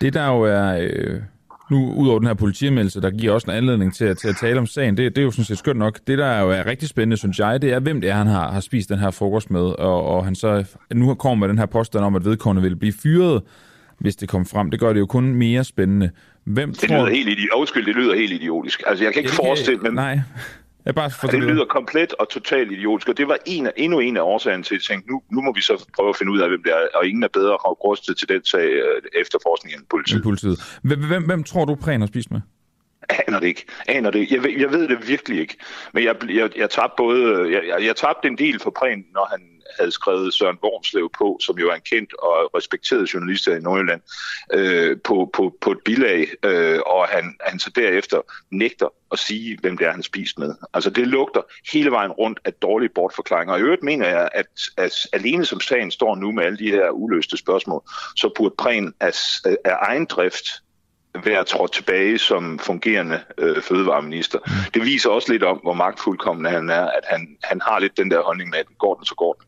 Det 0.00 0.14
der 0.14 0.26
jo 0.26 0.40
er, 0.42 0.78
øh, 0.80 1.20
nu 1.70 1.92
ud 1.92 2.08
over 2.08 2.18
den 2.18 2.26
her 2.26 2.34
politianmeldelse, 2.34 3.00
der 3.00 3.10
giver 3.10 3.32
også 3.32 3.50
en 3.50 3.56
anledning 3.56 3.94
til, 3.94 4.04
at- 4.04 4.18
til 4.18 4.28
at 4.28 4.36
tale 4.40 4.58
om 4.58 4.66
sagen, 4.66 4.96
det, 4.96 5.16
det 5.16 5.22
er 5.22 5.24
jo 5.24 5.30
sådan 5.30 5.44
set 5.44 5.58
skønt 5.58 5.78
nok. 5.78 5.98
Det 6.06 6.18
der 6.18 6.40
jo 6.40 6.50
er 6.50 6.66
rigtig 6.66 6.88
spændende, 6.88 7.16
synes 7.16 7.38
jeg, 7.38 7.62
det 7.62 7.72
er, 7.72 7.80
hvem 7.80 8.00
det 8.00 8.10
er, 8.10 8.14
han 8.14 8.26
har, 8.26 8.50
har 8.52 8.60
spist 8.60 8.88
den 8.88 8.98
her 8.98 9.10
frokost 9.10 9.50
med, 9.50 9.60
og, 9.60 10.04
og 10.06 10.24
han 10.24 10.34
så 10.34 10.64
nu 10.94 11.14
kommer 11.14 11.46
med 11.46 11.48
den 11.48 11.58
her 11.58 11.66
påstand 11.66 12.04
om, 12.04 12.14
at 12.16 12.24
vedkommende 12.24 12.68
vil 12.68 12.76
blive 12.76 12.92
fyret, 13.02 13.42
hvis 14.00 14.16
det 14.16 14.28
kommer 14.28 14.46
frem. 14.52 14.70
Det 14.70 14.80
gør 14.80 14.92
det 14.92 15.00
jo 15.00 15.06
kun 15.06 15.24
mere 15.34 15.64
spændende. 15.64 16.10
Hvem 16.44 16.70
Det 16.74 16.78
tror... 16.88 16.96
lyder 16.96 17.06
helt 17.14 17.28
idiotisk. 17.28 17.56
Undskyld, 17.56 17.86
det 17.86 17.94
lyder 17.94 18.14
helt 18.14 18.32
idiotisk. 18.32 18.82
Altså, 18.86 19.04
jeg 19.04 19.12
kan 19.12 19.22
ikke 19.22 19.32
Ja, 19.42 19.48
forestille 19.48 19.80
mig, 19.80 19.92
Nej, 19.92 20.20
jeg 20.86 20.94
bare 20.94 21.10
for 21.10 21.28
det 21.28 21.42
lyder 21.42 21.64
komplet 21.64 22.12
og 22.12 22.28
totalt 22.28 22.72
idiotisk, 22.72 23.08
og 23.08 23.16
det 23.16 23.28
var 23.28 23.38
en 23.46 23.66
af, 23.66 23.72
endnu 23.76 23.98
en 23.98 24.16
af 24.16 24.20
årsagerne 24.22 24.62
til, 24.62 24.74
at 24.74 24.78
jeg 24.78 24.82
tænkte, 24.82 25.10
nu, 25.10 25.22
nu 25.30 25.40
må 25.42 25.52
vi 25.52 25.60
så 25.60 25.84
prøve 25.96 26.08
at 26.08 26.16
finde 26.16 26.32
ud 26.32 26.40
af, 26.40 26.48
hvem 26.48 26.62
det 26.62 26.72
er, 26.72 26.86
og 26.94 27.06
ingen 27.06 27.22
er 27.22 27.28
bedre 27.28 27.54
rustet 27.56 28.16
til 28.16 28.28
den 28.28 28.44
sag 28.44 28.66
øh, 28.68 29.02
efterforskning 29.20 29.74
end 29.76 29.84
politiet. 29.90 30.22
politiet. 30.22 30.78
Hvem, 30.82 31.24
hvem, 31.24 31.44
tror 31.44 31.64
du, 31.64 31.74
Prehn 31.74 32.00
har 32.00 32.06
spist 32.06 32.30
med? 32.30 32.40
Aner 33.28 33.40
det 33.40 33.46
ikke. 33.46 33.64
Aner 33.88 34.10
det. 34.10 34.30
Jeg 34.30 34.42
ved, 34.42 34.50
jeg 34.58 34.70
ved 34.70 34.88
det 34.88 35.08
virkelig 35.08 35.40
ikke. 35.40 35.56
Men 35.92 36.04
jeg, 36.04 36.16
jeg, 36.30 36.50
jeg 36.56 36.70
tabte 36.70 36.94
både... 36.96 37.50
Jeg, 37.52 37.62
jeg, 37.68 37.86
jeg 37.86 37.96
tabte 37.96 38.28
en 38.28 38.38
del 38.38 38.60
for 38.60 38.70
Prehn, 38.70 39.04
når 39.14 39.28
han 39.30 39.53
havde 39.78 39.92
skrevet 39.92 40.34
Søren 40.34 40.58
Wormslev 40.62 41.10
på, 41.18 41.38
som 41.40 41.58
jo 41.58 41.70
er 41.70 41.74
en 41.74 41.80
kendt 41.90 42.14
og 42.14 42.50
respekteret 42.56 43.14
journalist 43.14 43.46
i 43.46 43.50
Nordjylland, 43.50 44.00
øh, 44.52 44.96
på, 45.04 45.30
på, 45.32 45.56
på 45.60 45.70
et 45.70 45.78
bilag, 45.84 46.28
øh, 46.42 46.80
og 46.86 47.08
han, 47.08 47.36
han 47.40 47.58
så 47.58 47.70
derefter 47.70 48.20
nægter 48.50 48.88
at 49.12 49.18
sige, 49.18 49.58
hvem 49.60 49.78
det 49.78 49.86
er, 49.86 49.92
han 49.92 50.02
spist 50.02 50.38
med. 50.38 50.54
Altså 50.74 50.90
det 50.90 51.06
lugter 51.06 51.40
hele 51.72 51.90
vejen 51.90 52.12
rundt 52.12 52.40
af 52.44 52.52
dårlige 52.52 52.90
bortforklaringer. 52.94 53.54
Og 53.54 53.60
i 53.60 53.62
øvrigt 53.62 53.82
mener 53.82 54.08
jeg, 54.08 54.28
at, 54.32 54.46
at 54.76 55.06
alene 55.12 55.44
som 55.44 55.60
sagen 55.60 55.90
står 55.90 56.14
nu 56.14 56.32
med 56.32 56.44
alle 56.44 56.58
de 56.58 56.70
her 56.70 56.90
uløste 56.90 57.36
spørgsmål, 57.36 57.82
så 58.16 58.30
burde 58.36 58.54
Prehn 58.58 58.94
af, 59.00 59.12
af 59.64 59.76
egen 59.80 60.04
drift 60.04 60.46
være 61.24 61.44
trådt 61.44 61.72
tilbage 61.72 62.18
som 62.18 62.58
fungerende 62.58 63.20
øh, 63.38 63.62
fødevareminister. 63.62 64.38
Det 64.74 64.82
viser 64.82 65.10
også 65.10 65.32
lidt 65.32 65.42
om, 65.42 65.58
hvor 65.62 65.72
magtfuldkommen 65.72 66.52
han 66.52 66.70
er, 66.70 66.86
at 66.86 67.04
han, 67.04 67.36
han 67.44 67.60
har 67.60 67.78
lidt 67.78 67.96
den 67.96 68.10
der 68.10 68.22
holdning 68.22 68.50
med, 68.50 68.58
at 68.58 68.66
går 68.78 68.94
den, 68.94 69.04
så 69.04 69.14
går 69.14 69.32
den. 69.32 69.46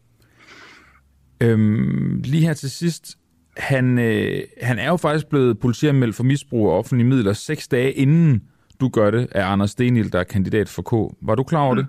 Øhm, 1.41 2.21
lige 2.25 2.47
her 2.47 2.55
til 2.55 2.71
sidst, 2.71 3.19
han, 3.57 3.99
øh, 3.99 4.43
han 4.63 4.79
er 4.79 4.89
jo 4.89 4.97
faktisk 4.97 5.27
blevet 5.27 5.59
politianmeldt 5.59 6.15
for 6.15 6.25
misbrug 6.25 6.71
af 6.71 6.79
offentlige 6.79 7.09
midler 7.09 7.33
seks 7.33 7.69
dage 7.69 7.93
inden 7.93 8.43
du 8.81 8.89
gør 8.89 9.11
det, 9.11 9.29
af 9.33 9.53
Anders 9.53 9.71
Stenil, 9.71 10.13
der 10.13 10.19
er 10.19 10.25
kandidat 10.25 10.69
for 10.69 10.83
K. 10.83 11.17
Var 11.23 11.35
du 11.35 11.43
klar 11.43 11.61
over 11.61 11.75
mm. 11.75 11.81
det? 11.81 11.87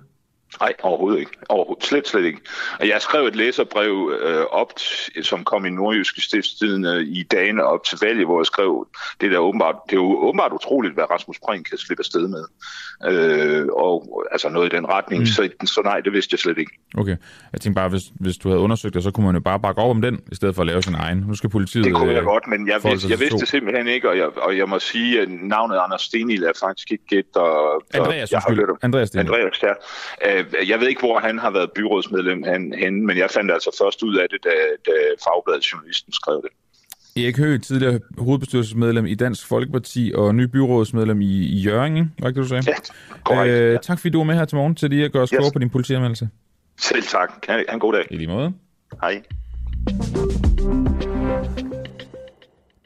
Nej, 0.60 0.74
overhovedet 0.82 1.18
ikke. 1.18 1.32
Overhovedet. 1.48 1.84
Slet, 1.84 2.08
slet 2.08 2.24
ikke. 2.24 2.40
Og 2.80 2.88
jeg 2.88 3.02
skrev 3.02 3.24
et 3.24 3.36
læserbrev 3.36 4.12
øh, 4.22 4.44
op, 4.50 4.72
som 5.22 5.44
kom 5.44 5.66
i 5.66 5.70
Nordjyske 5.70 6.20
Stiftstiden 6.20 6.86
øh, 6.86 7.00
i 7.00 7.22
dagene 7.22 7.64
op 7.64 7.84
til 7.84 7.98
valget, 8.02 8.26
hvor 8.26 8.40
jeg 8.40 8.46
skrev, 8.46 8.86
det, 9.20 9.30
der 9.30 9.38
åbenbart, 9.38 9.74
det 9.86 9.92
er 9.92 10.00
jo 10.00 10.18
åbenbart 10.18 10.52
utroligt, 10.52 10.94
hvad 10.94 11.10
Rasmus 11.10 11.38
Brink 11.44 11.66
kan 11.66 11.78
slippe 11.78 12.00
afsted 12.00 12.28
med. 12.28 12.44
Øh, 13.06 13.66
og 13.72 14.26
altså 14.32 14.48
noget 14.48 14.72
i 14.72 14.76
den 14.76 14.86
retning. 14.88 15.20
Mm. 15.20 15.26
Så, 15.26 15.48
så 15.64 15.80
nej, 15.84 16.00
det 16.00 16.12
vidste 16.12 16.34
jeg 16.34 16.38
slet 16.38 16.58
ikke. 16.58 16.72
Okay. 16.98 17.16
Jeg 17.52 17.60
tænkte 17.60 17.80
bare, 17.80 17.88
hvis, 17.88 18.02
hvis 18.14 18.36
du 18.36 18.48
havde 18.48 18.60
undersøgt 18.60 18.94
det, 18.94 19.02
så 19.02 19.10
kunne 19.10 19.26
man 19.26 19.34
jo 19.34 19.40
bare 19.40 19.60
bakke 19.60 19.80
op 19.80 19.90
om 19.90 20.02
den, 20.02 20.20
i 20.32 20.34
stedet 20.34 20.54
for 20.54 20.62
at 20.62 20.66
lave 20.66 20.82
sin 20.82 20.94
egen. 20.94 21.18
Nu 21.18 21.34
skal 21.34 21.50
politiet... 21.50 21.84
Det 21.84 21.94
kunne 21.94 22.12
jeg 22.12 22.20
øh, 22.20 22.24
godt, 22.24 22.46
men 22.46 22.68
jeg, 22.68 22.80
vidste, 22.84 23.10
jeg 23.10 23.20
vidste 23.20 23.38
det 23.38 23.48
simpelthen 23.48 23.86
ikke, 23.86 24.08
og 24.08 24.18
jeg, 24.18 24.38
og 24.38 24.56
jeg 24.58 24.68
må 24.68 24.78
sige, 24.78 25.20
at 25.20 25.28
navnet 25.30 25.76
Anders 25.84 26.02
Stenil 26.02 26.42
er 26.42 26.52
faktisk 26.60 26.92
ikke 26.92 27.04
gæt, 27.06 27.36
og, 27.36 27.82
Andreas, 27.94 28.32
jeg 28.32 28.40
har 28.40 28.54
hørt 28.54 28.68
Andreas, 28.82 29.16
Andreas, 29.16 29.62
ja. 29.62 29.72
Øh, 30.26 30.37
jeg 30.68 30.80
ved 30.80 30.88
ikke, 30.88 31.00
hvor 31.00 31.18
han 31.18 31.38
har 31.38 31.50
været 31.50 31.70
byrådsmedlem 31.74 32.42
henne, 32.78 33.06
men 33.06 33.18
jeg 33.18 33.30
fandt 33.30 33.52
altså 33.52 33.76
først 33.82 34.02
ud 34.02 34.16
af 34.16 34.26
det, 34.30 34.44
da, 34.44 34.50
da 34.86 34.96
Fagbladet 35.24 35.72
Journalisten 35.72 36.12
skrev 36.12 36.42
det. 36.42 36.50
Erik 37.24 37.38
Høgh, 37.38 37.60
tidligere 37.60 38.00
hovedbestyrelsesmedlem 38.18 39.06
i 39.06 39.14
Dansk 39.14 39.46
Folkeparti 39.46 40.12
og 40.14 40.34
ny 40.34 40.42
byrådsmedlem 40.42 41.20
i, 41.20 41.60
Jørgen, 41.60 42.12
var 42.18 42.28
ikke 42.28 42.40
det, 42.40 42.44
du 42.44 42.48
sagde? 42.48 42.64
Ja, 42.66 42.74
korrekt, 43.24 43.54
øh, 43.54 43.72
ja. 43.72 43.78
Tak 43.78 43.98
fordi 43.98 44.10
du 44.10 44.18
var 44.18 44.24
med 44.24 44.34
her 44.34 44.44
til 44.44 44.56
morgen 44.56 44.74
til 44.74 44.90
lige 44.90 45.04
at 45.04 45.12
gøre 45.12 45.22
os 45.22 45.30
yes. 45.30 45.52
på 45.52 45.58
din 45.58 45.70
politianmeldelse. 45.70 46.28
Selv 46.80 47.02
tak. 47.02 47.46
Ha' 47.48 47.62
en 47.72 47.80
god 47.80 47.92
dag. 47.92 48.06
I 48.10 48.16
lige 48.16 48.28
måde. 48.28 48.52
Hej. 49.02 49.22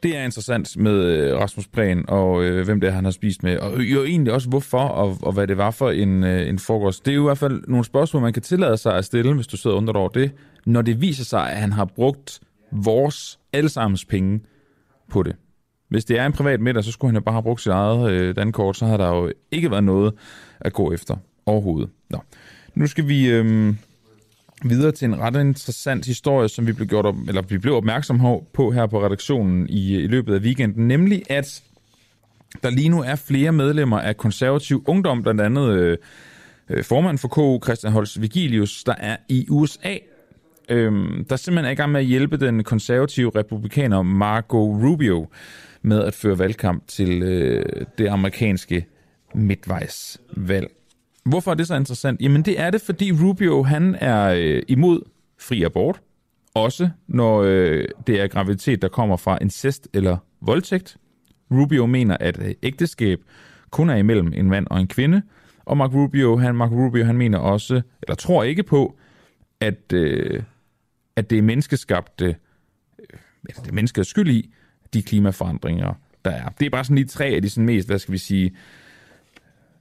Det 0.03 0.16
er 0.16 0.24
interessant 0.24 0.76
med 0.76 0.92
øh, 0.92 1.38
Rasmus 1.38 1.68
Prehn 1.68 2.05
og 2.09 2.44
øh, 2.44 2.64
hvem 2.64 2.80
det 2.80 2.88
er, 2.88 2.92
han 2.92 3.05
har 3.05 3.11
spist 3.11 3.42
med. 3.42 3.59
Og 3.59 3.82
jo 3.82 4.05
egentlig 4.05 4.32
også 4.32 4.48
hvorfor 4.48 4.78
og, 4.78 5.18
og 5.22 5.32
hvad 5.32 5.46
det 5.46 5.59
var 5.59 5.70
for 5.70 5.90
en, 5.90 6.24
øh, 6.24 6.48
en 6.48 6.59
frokost. 6.59 7.07
Det 7.07 7.12
er 7.12 7.14
jo 7.14 7.22
i 7.22 7.28
hvert 7.28 7.38
fald 7.38 7.62
nogle 7.68 7.84
spørgsmål, 7.84 8.22
man 8.22 8.32
kan 8.32 8.42
tillade 8.42 8.76
sig 8.76 8.96
at 8.96 9.05
stille, 9.05 9.34
hvis 9.34 9.46
du 9.46 9.57
sidder 9.57 9.76
under 9.76 9.92
over 9.92 10.09
det, 10.09 10.32
når 10.66 10.82
det 10.82 11.00
viser 11.00 11.24
sig, 11.24 11.50
at 11.50 11.57
han 11.57 11.72
har 11.72 11.84
brugt 11.84 12.40
vores 12.72 13.38
allesammens 13.53 14.05
penge 14.05 14.40
på 15.11 15.22
det. 15.22 15.36
Hvis 15.88 16.05
det 16.05 16.18
er 16.18 16.26
en 16.26 16.32
privat 16.32 16.61
middag, 16.61 16.84
så 16.84 16.92
skulle 16.92 17.09
han 17.09 17.16
jo 17.16 17.20
bare 17.20 17.32
have 17.32 17.42
brugt 17.42 17.61
sit 17.61 17.72
eget 17.72 18.11
øh, 18.11 18.36
dankort, 18.36 18.76
så 18.76 18.86
har 18.86 18.96
der 18.96 19.09
jo 19.09 19.32
ikke 19.50 19.70
været 19.70 19.84
noget 19.84 20.14
at 20.61 20.72
gå 20.72 20.92
efter 20.92 21.16
overhovedet. 21.46 21.90
Nå. 22.11 22.18
Nu 22.74 22.86
skal 22.86 23.09
vi 23.09 23.30
øh, 23.30 23.74
videre 24.64 24.92
til 24.92 25.06
en 25.06 25.20
ret 25.20 25.36
interessant 25.40 26.06
historie, 26.06 26.48
som 26.48 26.66
vi 26.66 26.72
blev, 26.72 26.86
gjort 26.88 27.06
op, 27.06 27.14
eller 27.28 27.42
vi 27.42 27.58
blev 27.58 27.74
opmærksom 27.74 28.20
på 28.52 28.70
her 28.70 28.86
på 28.86 29.04
redaktionen 29.04 29.68
i, 29.68 29.94
i 29.94 30.06
løbet 30.06 30.34
af 30.34 30.40
weekenden, 30.40 30.88
nemlig 30.88 31.22
at 31.30 31.62
der 32.62 32.70
lige 32.70 32.88
nu 32.88 33.02
er 33.02 33.16
flere 33.16 33.52
medlemmer 33.52 34.00
af 34.00 34.16
konservativ 34.16 34.84
ungdom, 34.86 35.22
blandt 35.22 35.40
andet 35.40 35.68
øh, 35.68 35.98
øh 36.68 36.84
formand 36.84 37.18
for 37.18 37.28
KU, 37.28 37.60
Christian 37.64 37.92
Holst 37.92 38.20
Vigilius, 38.20 38.84
der 38.84 38.94
er 38.98 39.16
i 39.28 39.46
USA 39.50 39.96
øhm, 40.68 41.24
der 41.24 41.36
simpelthen 41.36 41.66
er 41.66 41.70
i 41.70 41.74
gang 41.74 41.92
med 41.92 42.00
at 42.00 42.06
hjælpe 42.06 42.36
den 42.36 42.64
konservative 42.64 43.32
republikaner 43.34 44.02
Marco 44.02 44.58
Rubio 44.58 45.28
med 45.82 46.04
at 46.04 46.14
føre 46.14 46.38
valgkamp 46.38 46.88
til 46.88 47.22
øh, 47.22 47.64
det 47.98 48.08
amerikanske 48.08 48.86
midtvejsvalg. 49.34 50.70
Hvorfor 51.24 51.50
er 51.50 51.54
det 51.54 51.66
så 51.66 51.74
interessant? 51.74 52.20
Jamen 52.20 52.42
det 52.42 52.60
er 52.60 52.70
det, 52.70 52.80
fordi 52.80 53.12
Rubio 53.12 53.62
han 53.62 53.96
er 54.00 54.24
øh, 54.28 54.62
imod 54.68 55.00
fri 55.38 55.62
abort, 55.62 56.00
også 56.54 56.90
når 57.06 57.42
øh, 57.42 57.84
det 58.06 58.20
er 58.20 58.26
graviditet, 58.26 58.82
der 58.82 58.88
kommer 58.88 59.16
fra 59.16 59.38
incest 59.40 59.88
eller 59.94 60.16
voldtægt. 60.40 60.96
Rubio 61.50 61.86
mener, 61.86 62.16
at 62.20 62.38
øh, 62.38 62.54
ægteskab 62.62 63.20
kun 63.70 63.90
er 63.90 63.96
imellem 63.96 64.32
en 64.36 64.48
mand 64.48 64.66
og 64.70 64.80
en 64.80 64.88
kvinde, 64.88 65.22
og 65.64 65.76
Mark 65.76 65.94
Rubio, 65.94 66.36
han, 66.36 66.54
Mark 66.54 66.70
Rubio, 66.70 67.04
han 67.04 67.16
mener 67.16 67.38
også, 67.38 67.82
eller 68.02 68.14
tror 68.14 68.42
ikke 68.42 68.62
på, 68.62 68.96
at 69.60 69.92
øh, 69.92 70.42
at 71.16 71.30
det 71.30 71.38
er 71.38 71.42
menneskeskabte, 71.42 72.26
øh, 72.26 73.16
det 73.46 73.68
er 73.68 73.72
menneskets 73.72 74.10
skyld 74.10 74.30
i, 74.30 74.54
de 74.94 75.02
klimaforandringer, 75.02 75.94
der 76.24 76.30
er. 76.30 76.48
Det 76.48 76.66
er 76.66 76.70
bare 76.70 76.84
sådan 76.84 76.96
lige 76.96 77.06
tre 77.06 77.24
af 77.24 77.42
de 77.42 77.50
sådan 77.50 77.66
mest, 77.66 77.88
hvad 77.88 77.98
skal 77.98 78.12
vi 78.12 78.18
sige, 78.18 78.56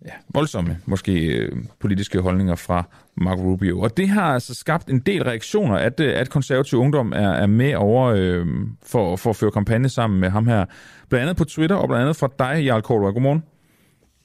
ja, 0.06 0.12
voldsomme, 0.34 0.78
måske 0.86 1.26
øh, 1.26 1.52
politiske 1.80 2.20
holdninger 2.20 2.56
fra 2.56 2.84
Mark 3.16 3.40
Rubio. 3.40 3.80
Og 3.80 3.98
det 3.98 4.10
har 4.10 4.34
altså 4.34 4.54
skabt 4.54 4.90
en 4.90 5.00
del 5.00 5.24
reaktioner, 5.24 5.76
at, 5.76 6.00
øh, 6.00 6.20
at 6.20 6.30
konservativ 6.30 6.80
ungdom 6.80 7.14
er, 7.14 7.30
er 7.30 7.48
med 7.48 7.76
over 7.76 8.06
øh, 8.18 8.48
for, 8.84 9.16
for 9.16 9.30
at 9.30 9.36
føre 9.36 9.52
kampagne 9.52 9.90
sammen 9.90 10.20
med 10.20 10.30
ham 10.30 10.48
her. 10.48 10.66
Blandt 11.10 11.22
andet 11.22 11.38
på 11.38 11.44
Twitter, 11.44 11.76
og 11.76 11.88
blandt 11.88 12.02
andet 12.02 12.16
fra 12.16 12.30
dig, 12.40 12.66
Jarl 12.66 12.82
Kortua. 12.82 13.12
Godmorgen. 13.12 13.44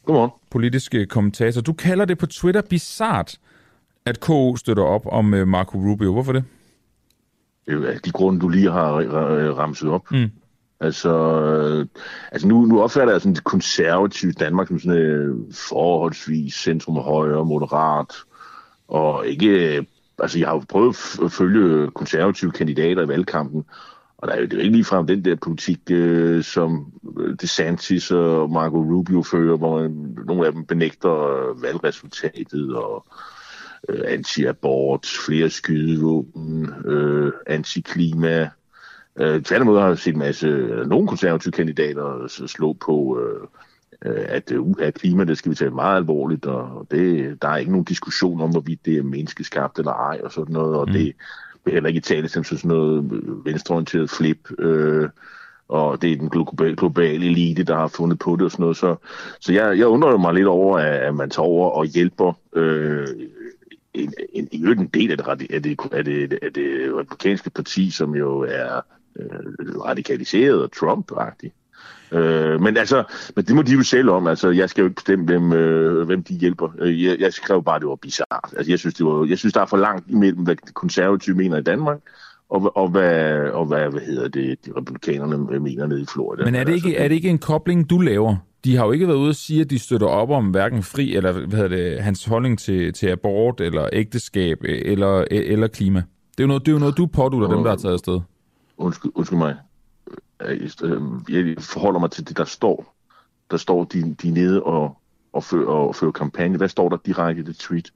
Godmorgen. 0.05 0.31
Politiske 0.51 1.07
kommentator. 1.07 1.61
Du 1.61 1.73
kalder 1.73 2.05
det 2.05 2.19
på 2.19 2.27
Twitter 2.27 2.63
bizart, 2.71 3.39
at 4.07 4.21
KO 4.21 4.57
støtter 4.57 4.83
op 4.83 5.07
om 5.07 5.35
øh, 5.35 5.49
Marco 5.49 5.79
Rubio. 5.79 6.13
Hvorfor 6.13 6.33
det? 6.33 6.45
af 7.69 8.01
de 8.05 8.11
grunde, 8.11 8.41
du 8.41 8.49
lige 8.49 8.71
har 8.71 8.93
ramset 9.59 9.89
op. 9.89 10.11
Mm. 10.11 10.31
Altså, 10.81 11.41
øh, 11.43 11.87
altså 12.33 12.49
nu, 12.49 12.65
nu 12.65 12.83
opfatter 12.83 13.15
jeg 13.15 13.21
sådan 13.21 13.35
det 13.35 13.45
konservative 13.45 14.33
Danmark 14.33 14.69
som 14.69 14.79
sådan 14.79 14.99
øh, 14.99 15.37
forholdsvis 15.69 16.55
centrum 16.55 16.97
højre, 16.97 17.45
moderat, 17.45 18.15
og 18.89 19.27
ikke, 19.27 19.77
øh, 19.77 19.85
altså 20.19 20.39
jeg 20.39 20.49
har 20.49 20.55
jo 20.55 20.63
prøvet 20.69 20.97
at 21.25 21.33
følge 21.33 21.91
konservative 21.91 22.53
kandidater 22.53 23.03
i 23.03 23.09
valgkampen, 23.09 23.65
og 24.19 24.29
der 24.29 24.35
er 24.35 24.41
jo, 24.41 24.45
det 24.45 24.53
er 24.53 24.57
jo 24.57 24.63
ikke 24.63 24.77
ligefrem 24.77 25.07
den 25.07 25.25
der 25.25 25.37
politik, 25.37 25.81
øh, 25.91 26.45
som 26.45 26.93
øh, 27.19 27.37
DeSantis 27.41 28.11
og 28.11 28.51
Marco 28.51 28.77
Rubio 28.77 29.23
fører, 29.23 29.57
hvor 29.57 29.81
man, 29.81 30.17
nogle 30.27 30.47
af 30.47 30.53
dem 30.53 30.65
benægter 30.65 31.11
øh, 31.13 31.63
valgresultatet 31.63 32.77
og 32.77 33.07
øh, 33.89 34.03
anti-abort, 34.07 35.07
flere 35.27 35.51
skydevåben, 35.51 36.75
øh, 36.85 37.33
anti-klima. 37.47 38.51
Øh, 39.21 39.43
tværtimod 39.43 39.81
har 39.81 39.89
jeg 39.89 39.99
set 39.99 40.13
en 40.13 40.19
masse, 40.19 40.47
øh, 40.47 40.87
nogle 40.87 41.09
konservative 41.09 41.53
kandidater 41.53 42.27
slå 42.47 42.73
på, 42.73 43.21
øh, 43.21 43.41
øh 44.05 44.27
at 44.29 44.53
uh, 44.53 44.75
at 44.79 44.95
klima, 44.95 45.25
det 45.25 45.39
skal 45.39 45.51
vi 45.51 45.57
tage 45.57 45.71
meget 45.71 45.97
alvorligt, 45.97 46.47
og 46.47 46.87
det, 46.91 47.37
der 47.43 47.49
er 47.49 47.57
ikke 47.57 47.71
nogen 47.71 47.85
diskussion 47.85 48.41
om, 48.41 48.51
hvorvidt 48.51 48.87
det 48.87 48.97
er 48.97 49.03
menneskeskabt 49.03 49.79
eller 49.79 49.93
ej, 49.93 50.21
og 50.25 50.33
sådan 50.33 50.53
noget, 50.53 50.77
og 50.77 50.87
mm. 50.89 50.93
det 50.93 51.15
vil 51.65 51.75
heller 51.75 51.89
ikke 51.89 52.01
tale 52.01 52.29
som 52.29 52.45
sådan 52.45 52.69
noget 52.69 53.11
venstreorienteret 53.45 54.11
flip, 54.11 54.51
øh, 54.59 55.09
og 55.69 56.03
det 56.03 56.13
er 56.13 56.17
den 56.17 56.31
globale, 56.31 56.77
globale 56.77 57.27
elite, 57.27 57.65
der 57.65 57.77
har 57.77 57.89
fundet 57.89 58.19
på 58.19 58.37
det 58.37 58.43
og 58.43 58.51
sådan 58.51 58.63
noget. 58.63 58.77
Så, 58.77 58.97
så 59.41 59.53
jeg, 59.53 59.79
jeg 59.79 59.87
undrer 59.87 60.17
mig 60.17 60.35
lidt 60.35 60.47
over, 60.47 60.79
at, 60.79 61.15
man 61.15 61.31
tager 61.31 61.47
over 61.47 61.71
og 61.71 61.87
hjælper 61.87 62.33
øh, 62.53 63.07
en, 63.95 64.13
en, 64.33 64.49
en, 64.53 64.79
en 64.79 64.87
del 64.87 65.11
af 65.11 65.17
det, 65.17 65.51
af, 65.51 65.63
det, 65.63 65.81
af, 65.93 66.05
det, 66.05 66.39
af 66.43 66.53
det 66.53 66.97
republikanske 66.97 67.51
parti, 67.51 67.91
som 67.91 68.15
jo 68.15 68.41
er 68.49 68.81
øh, 69.21 69.81
radikaliseret 69.81 70.63
og 70.63 70.71
Trump-agtigt. 70.77 71.55
Øh, 72.13 72.61
men 72.61 72.77
altså, 72.77 73.05
men 73.37 73.45
det 73.45 73.57
må 73.57 73.63
de 73.63 73.73
jo 73.73 73.83
selv 73.83 74.11
om. 74.11 74.27
Altså, 74.27 74.51
jeg 74.51 74.71
skal 74.71 74.83
jo 74.83 74.87
ikke 74.87 74.97
bestemme, 74.97 75.25
hvem, 75.25 75.53
øh, 75.53 76.07
hvem 76.07 76.23
de 76.23 76.35
hjælper. 76.35 76.69
Øh, 76.79 77.05
jeg, 77.05 77.17
jeg 77.21 77.33
skrev 77.33 77.65
bare, 77.65 77.77
at 77.77 77.81
det 77.81 77.89
var 77.89 77.97
bizarrt. 77.97 78.55
Altså, 78.57 78.73
jeg 78.73 78.79
synes, 78.79 78.95
det 78.95 79.07
var, 79.07 79.27
jeg 79.29 79.39
synes, 79.39 79.53
der 79.53 79.61
er 79.61 79.67
for 79.67 79.77
langt 79.77 80.11
imellem, 80.11 80.43
hvad 80.43 80.57
de 80.57 80.73
konservative 80.73 81.37
mener 81.37 81.59
i 81.59 81.63
Danmark, 81.63 81.99
og, 82.51 82.77
og, 82.77 82.89
hvad, 82.89 83.51
og 83.51 83.67
hvad, 83.67 83.91
hvad 83.91 84.01
hedder 84.01 84.29
det, 84.29 84.67
de 84.67 84.73
republikanerne 84.77 85.61
mener 85.61 85.87
nede 85.87 86.03
i 86.03 86.07
Florida. 86.13 86.45
Men 86.45 86.55
er 86.55 86.65
det, 86.65 86.75
ikke, 86.75 86.89
altså, 86.89 87.05
er 87.05 87.09
det 87.09 87.15
ikke 87.15 87.29
en 87.29 87.39
kobling, 87.39 87.91
du 87.91 87.99
laver? 87.99 88.37
de 88.67 88.77
har 88.77 88.85
jo 88.85 88.93
ikke 88.93 89.09
været 89.09 89.17
ude 89.17 89.29
og 89.29 89.35
sige, 89.35 89.61
at 89.61 89.71
de 89.71 89.79
støtter 89.79 90.07
op 90.07 90.31
om 90.31 90.51
hverken 90.51 90.83
fri, 90.83 91.17
eller 91.17 91.33
hvad 91.33 91.59
hedder 91.59 91.77
det, 91.77 92.03
hans 92.03 92.25
holdning 92.25 92.59
til, 92.59 92.93
til 92.93 93.07
abort, 93.07 93.61
eller 93.61 93.89
ægteskab, 93.93 94.59
eller, 94.65 95.25
eller 95.31 95.67
klima. 95.67 96.03
Det 96.31 96.41
er 96.41 96.45
jo 96.45 96.47
noget, 96.47 96.67
det 96.67 96.69
er 96.69 96.73
jo 96.73 96.79
noget 96.79 96.97
du 96.97 97.07
pådutter 97.07 97.49
dem, 97.49 97.63
der 97.63 97.71
har 97.71 97.77
taget 97.77 97.93
afsted. 97.93 98.21
Undskyld, 98.79 99.13
undskyld 99.15 99.39
mig. 99.39 99.57
Jeg 101.29 101.55
forholder 101.61 102.01
mig 102.01 102.11
til 102.11 102.29
det, 102.29 102.37
der 102.37 102.45
står. 102.45 102.95
Der 103.51 103.57
står, 103.57 103.85
de, 103.85 104.15
de 104.23 104.29
er 104.29 104.33
nede 104.33 104.63
og, 104.63 104.99
og, 105.33 105.45
fører, 105.45 105.67
og 105.67 105.97
fører 105.97 106.13
kampagne. 106.13 106.57
Hvad 106.57 106.69
står 106.69 106.89
der 106.89 106.97
direkte 107.07 107.43
i 107.43 107.45
det 107.45 107.57
tweet? 107.57 107.93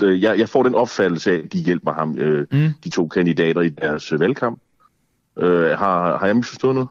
jeg, 0.00 0.38
jeg 0.38 0.48
får 0.48 0.62
den 0.62 0.74
opfattelse 0.74 1.32
af, 1.32 1.36
at 1.36 1.52
de 1.52 1.58
hjælper 1.58 1.92
ham, 1.92 2.18
øh, 2.18 2.46
mm. 2.52 2.70
de 2.84 2.90
to 2.90 3.08
kandidater 3.08 3.60
i 3.60 3.68
deres 3.68 4.12
øh, 4.12 4.20
valgkamp. 4.20 4.60
Øh, 5.38 5.70
har, 5.70 6.18
har 6.18 6.26
jeg 6.26 6.36
misforstået 6.36 6.74
noget? 6.74 6.88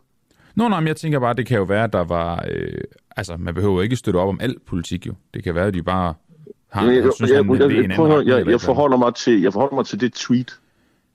Nå, 0.55 0.68
nej, 0.68 0.80
men 0.80 0.88
jeg 0.88 0.95
tænker 0.95 1.20
bare, 1.20 1.34
det 1.34 1.45
kan 1.45 1.57
jo 1.57 1.64
være, 1.64 1.84
at 1.84 1.93
der 1.93 2.03
var... 2.03 2.45
Øh, 2.49 2.82
altså, 3.18 3.38
man 3.38 3.53
behøver 3.53 3.82
ikke 3.82 3.95
støtte 3.95 4.18
op 4.18 4.30
om 4.30 4.38
alt 4.41 4.66
politik, 4.66 5.07
jo. 5.07 5.14
Det 5.34 5.43
kan 5.43 5.55
være, 5.55 5.68
at 5.68 5.74
de 5.74 5.84
bare 5.84 6.14
har... 6.70 6.86
Jeg, 6.86 7.03
jeg, 7.03 7.11
synes, 7.16 7.32
jeg, 7.32 7.45
jeg, 7.45 7.59
jeg, 7.59 7.59
jeg, 7.59 7.78
jeg, 8.28 8.47
jeg, 8.47 9.16
til, 9.16 9.41
jeg 9.41 9.53
forholder 9.53 9.76
mig 9.76 9.86
til 9.86 9.99
det 9.99 10.14
tweet. 10.14 10.59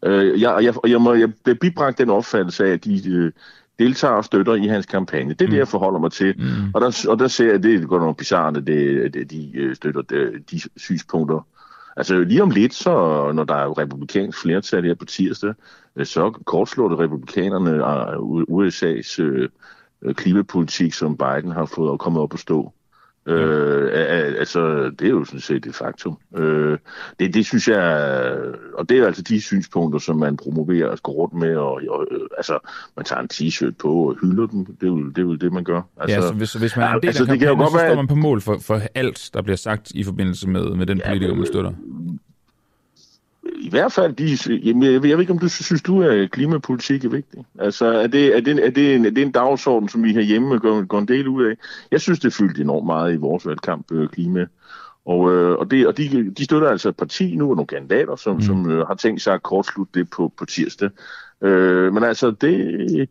Øh, 0.03 0.41
jeg, 0.41 0.65
jeg, 0.65 0.75
jeg, 0.87 1.01
må, 1.01 1.15
jeg 1.15 1.35
bliver 1.35 1.57
bibragt 1.61 1.99
den 1.99 2.11
opfattelse 2.11 2.67
af, 2.67 2.71
at 2.71 2.85
de 2.85 3.11
øh, 3.11 3.33
deltager 3.79 4.15
og 4.15 4.25
støtter 4.25 4.55
i 4.55 4.67
hans 4.67 4.87
kampagne. 4.87 5.35
Det 5.35 5.41
er 5.41 5.47
mm. 5.47 5.51
det, 5.51 5.59
jeg 5.59 5.69
forholder 5.69 5.99
mig 5.99 6.13
til. 6.13 6.35
Mm. 6.39 6.71
Og, 6.75 6.81
der, 6.81 7.07
og 7.09 7.19
der 7.19 7.29
ser 7.29 7.51
jeg, 7.51 7.63
det 7.63 7.89
går 7.89 7.99
nogle 7.99 8.15
bizarre, 8.15 8.55
det, 8.55 8.67
det, 9.15 9.31
de 9.31 9.51
øh, 9.55 9.77
støtter 9.77 10.03
de, 10.03 10.33
de 10.51 10.61
synspunkter. 10.77 11.47
Altså 11.97 12.21
lige 12.21 12.43
om 12.43 12.51
lidt, 12.51 12.75
så 12.75 12.91
når 13.35 13.45
der 13.45 13.55
er 13.55 13.79
republikansk 13.79 14.43
flertal 14.43 14.85
her 14.85 14.95
på 14.95 15.05
tirsdag, 15.05 15.55
øh, 15.97 16.07
så 16.07 16.31
kortslår 16.31 16.89
det 16.89 16.99
republikanerne 16.99 17.85
af 17.85 18.17
USA's 18.51 19.23
øh, 19.23 19.49
klimapolitik, 20.15 20.95
som 20.95 21.17
Biden 21.17 21.51
har 21.51 21.65
fået 21.65 21.91
og 21.91 21.99
kommet 21.99 22.23
op 22.23 22.35
at 22.35 22.41
stå. 22.41 22.73
Øh, 23.29 23.91
altså, 24.39 24.91
det 24.99 25.07
er 25.07 25.11
jo 25.11 25.24
sådan 25.24 25.41
set 25.41 25.66
et 25.66 25.74
faktum. 25.74 26.18
Øh, 26.37 26.79
det, 27.20 27.35
det 27.35 27.47
synes 27.47 27.68
jeg, 27.68 27.83
og 28.74 28.89
det 28.89 28.99
er 28.99 29.07
altså 29.07 29.22
de 29.22 29.41
synspunkter, 29.41 29.99
som 29.99 30.16
man 30.16 30.37
promoverer 30.37 30.89
og 30.89 30.99
går 31.03 31.12
rundt 31.12 31.35
med, 31.35 31.57
og, 31.57 31.81
og 31.89 32.07
altså, 32.37 32.59
man 32.97 33.05
tager 33.05 33.22
en 33.22 33.29
t-shirt 33.33 33.74
på 33.79 34.09
og 34.09 34.16
hylder 34.20 34.47
dem. 34.47 34.64
Det 34.64 34.83
er 34.83 34.87
jo 34.87 35.09
det, 35.09 35.18
er 35.18 35.22
jo 35.22 35.35
det 35.35 35.53
man 35.53 35.64
gør. 35.64 35.83
Altså, 36.01 36.16
ja, 36.16 36.22
så 36.22 36.35
hvis, 36.35 36.53
hvis 36.53 36.76
man 36.76 36.85
er 36.85 36.95
en 36.95 37.01
del 37.03 37.09
altså, 37.09 37.22
af 37.22 37.39
kampagnen, 37.39 37.66
så 37.66 37.79
står 37.79 37.97
man 37.97 38.07
på 38.07 38.14
mål 38.14 38.41
for, 38.41 38.59
for 38.62 38.81
alt, 38.95 39.31
der 39.35 39.43
bliver 39.43 39.57
sagt 39.57 39.91
i 39.91 40.05
forbindelse 40.05 40.49
med, 40.49 40.74
med 40.74 40.87
den 40.87 41.01
politiker, 41.07 41.35
man 41.35 41.47
støtter 41.47 41.72
i 43.61 43.71
hvert 43.71 43.93
fald, 43.93 44.13
de, 44.13 44.59
jamen, 44.69 44.83
jeg, 44.83 44.93
jeg 44.93 45.03
ved 45.03 45.21
ikke, 45.21 45.33
om 45.33 45.39
du 45.39 45.49
synes, 45.49 45.83
du 45.83 46.03
at 46.03 46.31
klimapolitik 46.31 47.05
er 47.05 47.09
vigtig. 47.09 47.45
Altså, 47.59 47.87
er 47.87 48.07
det, 48.07 48.37
er 48.37 48.41
det, 48.41 48.67
er 48.67 48.71
det, 48.71 48.95
en, 48.95 49.07
er 49.07 49.11
det 49.11 49.23
en 49.23 49.33
dagsorden, 49.33 49.89
som 49.89 50.05
vi 50.05 50.13
herhjemme 50.13 50.59
går, 50.59 50.87
går 50.87 50.99
en 50.99 51.09
del 51.09 51.29
ud 51.29 51.45
af? 51.45 51.55
Jeg 51.91 52.01
synes, 52.01 52.21
det 52.21 52.27
er 52.27 52.37
fyldt 52.39 52.61
enormt 52.61 52.87
meget 52.87 53.15
i 53.15 53.17
vores 53.17 53.47
valgkamp, 53.47 53.93
øh, 53.93 54.09
klima. 54.09 54.47
Og, 55.07 55.33
øh, 55.33 55.59
og, 55.59 55.71
det, 55.71 55.87
og 55.87 55.97
de, 55.97 56.35
de 56.39 56.45
støtter 56.45 56.69
altså 56.69 56.89
et 56.89 56.97
parti 56.97 57.37
nu, 57.37 57.51
og 57.51 57.57
nogle 57.57 57.67
kandidater, 57.67 58.17
som, 58.17 58.35
mm. 58.37 58.43
som 58.43 58.71
øh, 58.71 58.87
har 58.87 58.95
tænkt 58.95 59.23
sig 59.23 59.35
at 59.35 59.43
kortslutte 59.43 60.01
det 60.01 60.11
på, 60.11 60.33
på 60.39 60.45
tirsdag. 60.45 60.91
Øh, 61.43 61.93
men 61.93 62.05
altså, 62.05 62.31
det... 62.31 63.09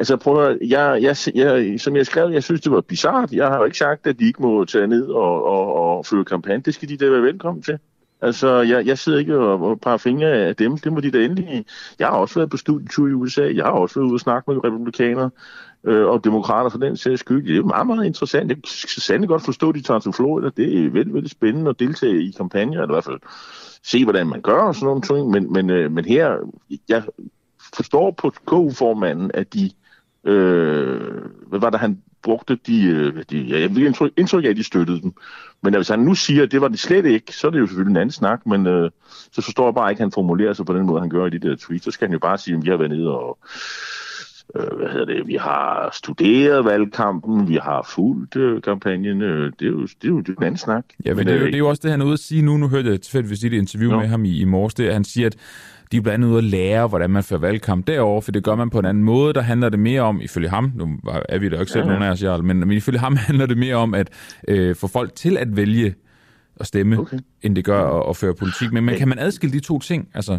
Altså 0.00 0.16
prøv 0.16 0.46
at, 0.46 0.58
jeg, 0.60 0.98
jeg, 1.02 1.16
jeg, 1.34 1.80
som 1.80 1.96
jeg 1.96 2.06
skrev, 2.06 2.30
jeg 2.30 2.42
synes, 2.42 2.60
det 2.60 2.72
var 2.72 2.80
bizart. 2.80 3.32
Jeg 3.32 3.46
har 3.46 3.58
jo 3.58 3.64
ikke 3.64 3.78
sagt, 3.78 4.06
at 4.06 4.18
de 4.18 4.26
ikke 4.26 4.42
må 4.42 4.64
tage 4.64 4.86
ned 4.86 5.06
og, 5.06 5.44
og, 5.44 5.74
og 5.74 6.06
føre 6.06 6.24
kampagne. 6.24 6.62
Det 6.62 6.74
skal 6.74 6.88
de 6.88 6.96
da 6.96 7.10
være 7.10 7.22
velkommen 7.22 7.62
til. 7.62 7.78
Altså, 8.20 8.60
jeg, 8.60 8.86
jeg 8.86 8.98
sidder 8.98 9.18
ikke 9.18 9.38
og, 9.38 9.62
og 9.62 9.80
par 9.80 9.96
fingre 9.96 10.28
af 10.28 10.56
dem. 10.56 10.78
Det 10.78 10.92
må 10.92 11.00
de 11.00 11.10
da 11.10 11.18
endelig. 11.18 11.64
Jeg 11.98 12.06
har 12.06 12.14
også 12.14 12.34
været 12.34 12.50
på 12.50 12.56
studietur 12.56 13.08
i 13.08 13.12
USA. 13.12 13.52
Jeg 13.54 13.64
har 13.64 13.72
også 13.72 14.00
været 14.00 14.06
ude 14.06 14.16
og 14.16 14.20
snakke 14.20 14.50
med 14.50 14.64
republikanere 14.64 15.30
øh, 15.84 16.06
og 16.06 16.24
demokrater 16.24 16.70
for 16.70 16.78
den 16.78 16.96
sags 16.96 17.20
skyld. 17.20 17.46
Det 17.46 17.56
er 17.56 17.62
meget, 17.62 17.86
meget 17.86 18.06
interessant. 18.06 18.48
Jeg 18.48 18.56
kan 18.56 19.02
sandelig 19.02 19.28
godt 19.28 19.44
forstå, 19.44 19.68
at 19.68 19.74
de 19.74 19.82
tager 19.82 20.00
til 20.00 20.12
Florida. 20.12 20.50
Det 20.56 20.84
er 20.84 20.90
veldig, 20.90 21.14
veldig 21.14 21.30
spændende 21.30 21.70
at 21.70 21.78
deltage 21.78 22.22
i 22.22 22.30
kampagner, 22.30 22.72
eller 22.72 22.94
i 22.94 22.94
hvert 22.94 23.04
fald 23.04 23.20
se, 23.82 24.04
hvordan 24.04 24.26
man 24.26 24.40
gør 24.40 24.60
og 24.60 24.74
sådan 24.74 24.86
nogle 24.86 25.02
ting. 25.02 25.30
Men, 25.30 25.52
men, 25.52 25.70
øh, 25.70 25.92
men 25.92 26.04
her, 26.04 26.36
jeg 26.88 27.02
forstår 27.74 28.10
på 28.10 28.32
KU-formanden, 28.44 29.30
at 29.34 29.54
de 29.54 29.64
øh, 29.64 29.70
hvad 30.22 31.60
var 31.60 31.70
det, 31.70 31.80
han 31.80 31.98
brugte 32.22 32.58
de, 32.66 32.84
øh, 32.86 33.24
de 33.30 33.38
ja, 33.38 33.60
jeg 33.60 33.76
vil 33.76 33.86
indtryk, 33.86 34.12
indtryk 34.16 34.44
af, 34.44 34.48
at 34.48 34.56
de 34.56 34.64
støttede 34.64 35.02
dem. 35.02 35.12
Men 35.62 35.74
hvis 35.74 35.88
han 35.88 35.98
nu 35.98 36.14
siger, 36.14 36.42
at 36.42 36.52
det 36.52 36.60
var 36.60 36.68
det 36.68 36.78
slet 36.78 37.06
ikke, 37.06 37.32
så 37.32 37.46
er 37.46 37.50
det 37.50 37.58
jo 37.58 37.66
selvfølgelig 37.66 37.92
en 37.92 37.96
anden 37.96 38.12
snak, 38.12 38.46
men 38.46 38.66
øh, 38.66 38.90
så 39.32 39.42
forstår 39.42 39.66
jeg 39.66 39.74
bare 39.74 39.90
ikke, 39.90 40.00
at 40.00 40.04
han 40.04 40.12
formulerer 40.12 40.52
sig 40.52 40.66
på 40.66 40.72
den 40.72 40.86
måde, 40.86 41.00
han 41.00 41.10
gør 41.10 41.26
i 41.26 41.30
de 41.30 41.38
der 41.38 41.56
tweets. 41.56 41.84
Så 41.84 41.90
skal 41.90 42.06
han 42.06 42.12
jo 42.12 42.18
bare 42.18 42.38
sige, 42.38 42.56
at 42.56 42.64
vi 42.64 42.70
har 42.70 42.76
været 42.76 42.90
nede 42.90 43.18
og 43.18 43.38
øh, 44.56 44.76
hvad 44.76 44.88
hedder 44.88 45.04
det, 45.04 45.26
vi 45.26 45.34
har 45.34 45.90
studeret 45.92 46.64
valgkampen, 46.64 47.48
vi 47.48 47.58
har 47.62 47.88
fulgt 47.94 48.36
øh, 48.36 48.62
kampagnen, 48.62 49.22
øh, 49.22 49.52
det, 49.58 49.66
er 49.66 49.70
jo, 49.70 49.82
det, 49.82 50.04
er 50.04 50.08
jo, 50.08 50.20
det 50.20 50.28
er 50.28 50.36
en 50.38 50.44
anden 50.44 50.58
snak. 50.58 50.84
Ja, 51.04 51.10
men, 51.10 51.16
men 51.16 51.26
det, 51.26 51.34
er 51.34 51.38
jo, 51.38 51.42
øh, 51.42 51.46
det 51.46 51.54
er 51.54 51.58
jo 51.58 51.68
også 51.68 51.80
det, 51.82 51.90
han 51.90 52.00
er 52.00 52.04
ude 52.04 52.12
at 52.12 52.18
sige 52.18 52.42
nu, 52.42 52.56
nu 52.56 52.68
hørte 52.68 52.90
jeg 52.90 53.00
tilfældigvis 53.00 53.44
et 53.44 53.52
interview 53.52 53.90
no. 53.90 54.00
med 54.00 54.08
ham 54.08 54.24
i, 54.24 54.40
i 54.40 54.44
morges, 54.44 54.74
det, 54.74 54.92
han 54.92 55.04
siger, 55.04 55.26
at 55.26 55.36
de 55.92 55.96
er 55.96 56.00
blandt 56.00 56.14
andet 56.24 56.28
ude 56.28 56.38
at 56.38 56.44
lære, 56.44 56.86
hvordan 56.86 57.10
man 57.10 57.22
fører 57.22 57.40
valgkamp 57.40 57.86
derovre, 57.86 58.22
for 58.22 58.32
det 58.32 58.44
gør 58.44 58.54
man 58.54 58.70
på 58.70 58.78
en 58.78 58.84
anden 58.84 59.04
måde. 59.04 59.34
Der 59.34 59.40
handler 59.40 59.68
det 59.68 59.78
mere 59.78 60.00
om, 60.00 60.20
ifølge 60.20 60.48
ham, 60.48 60.72
nu 60.74 60.88
er 61.28 61.38
vi 61.38 61.48
da 61.48 61.60
ikke 61.60 61.72
selv 61.72 61.84
ja. 61.84 61.88
nogen 61.88 62.02
af 62.02 62.10
os, 62.10 62.22
Jarl, 62.22 62.44
men, 62.44 62.58
men 62.58 62.70
ifølge 62.70 62.98
ham 62.98 63.16
handler 63.26 63.46
det 63.46 63.58
mere 63.58 63.76
om 63.76 63.94
at 63.94 64.10
øh, 64.48 64.76
få 64.76 64.86
folk 64.86 65.14
til 65.14 65.36
at 65.36 65.56
vælge 65.56 65.94
at 66.60 66.66
stemme, 66.66 66.98
okay. 66.98 67.18
end 67.42 67.56
det 67.56 67.64
gør 67.64 68.00
at, 68.00 68.10
at 68.10 68.16
føre 68.16 68.34
politik. 68.34 68.72
Men, 68.72 68.84
men 68.84 68.96
kan 68.96 69.08
man 69.08 69.18
adskille 69.18 69.52
de 69.52 69.60
to 69.60 69.78
ting? 69.78 70.08
Altså? 70.14 70.38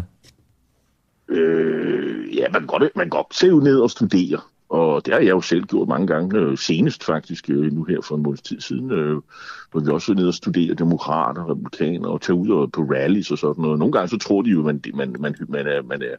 Øh, 1.28 2.36
ja, 2.36 2.44
man 2.52 2.60
kan 2.60 2.66
godt, 2.66 2.82
man 2.96 3.04
kan 3.04 3.10
godt 3.10 3.34
se 3.34 3.48
ned 3.48 3.80
og 3.80 3.90
studere. 3.90 4.40
Og 4.70 5.06
det 5.06 5.14
har 5.14 5.20
jeg 5.20 5.30
jo 5.30 5.40
selv 5.40 5.64
gjort 5.64 5.88
mange 5.88 6.06
gange, 6.06 6.38
øh, 6.38 6.58
senest 6.58 7.04
faktisk 7.04 7.50
øh, 7.50 7.72
nu 7.72 7.84
her 7.84 8.00
for 8.00 8.16
en 8.16 8.22
måneds 8.22 8.42
tid 8.42 8.60
siden, 8.60 8.90
øh, 8.90 9.16
hvor 9.70 9.80
vi 9.80 9.90
også 9.90 10.12
er 10.12 10.16
nede 10.16 10.28
og 10.28 10.34
studere 10.34 10.74
demokrater, 10.74 11.50
republikanere 11.50 12.12
og 12.12 12.20
tage 12.20 12.36
ud 12.36 12.48
og 12.48 12.72
på 12.72 12.82
rallies 12.82 13.30
og 13.30 13.38
sådan 13.38 13.62
noget. 13.62 13.78
Nogle 13.78 13.92
gange 13.92 14.08
så 14.08 14.18
tror 14.18 14.42
de 14.42 14.50
jo, 14.50 14.62
man, 14.62 14.82
man, 14.94 15.16
man, 15.18 15.34
man, 15.48 15.66
er, 15.66 15.82
man 15.82 16.02
er 16.02 16.16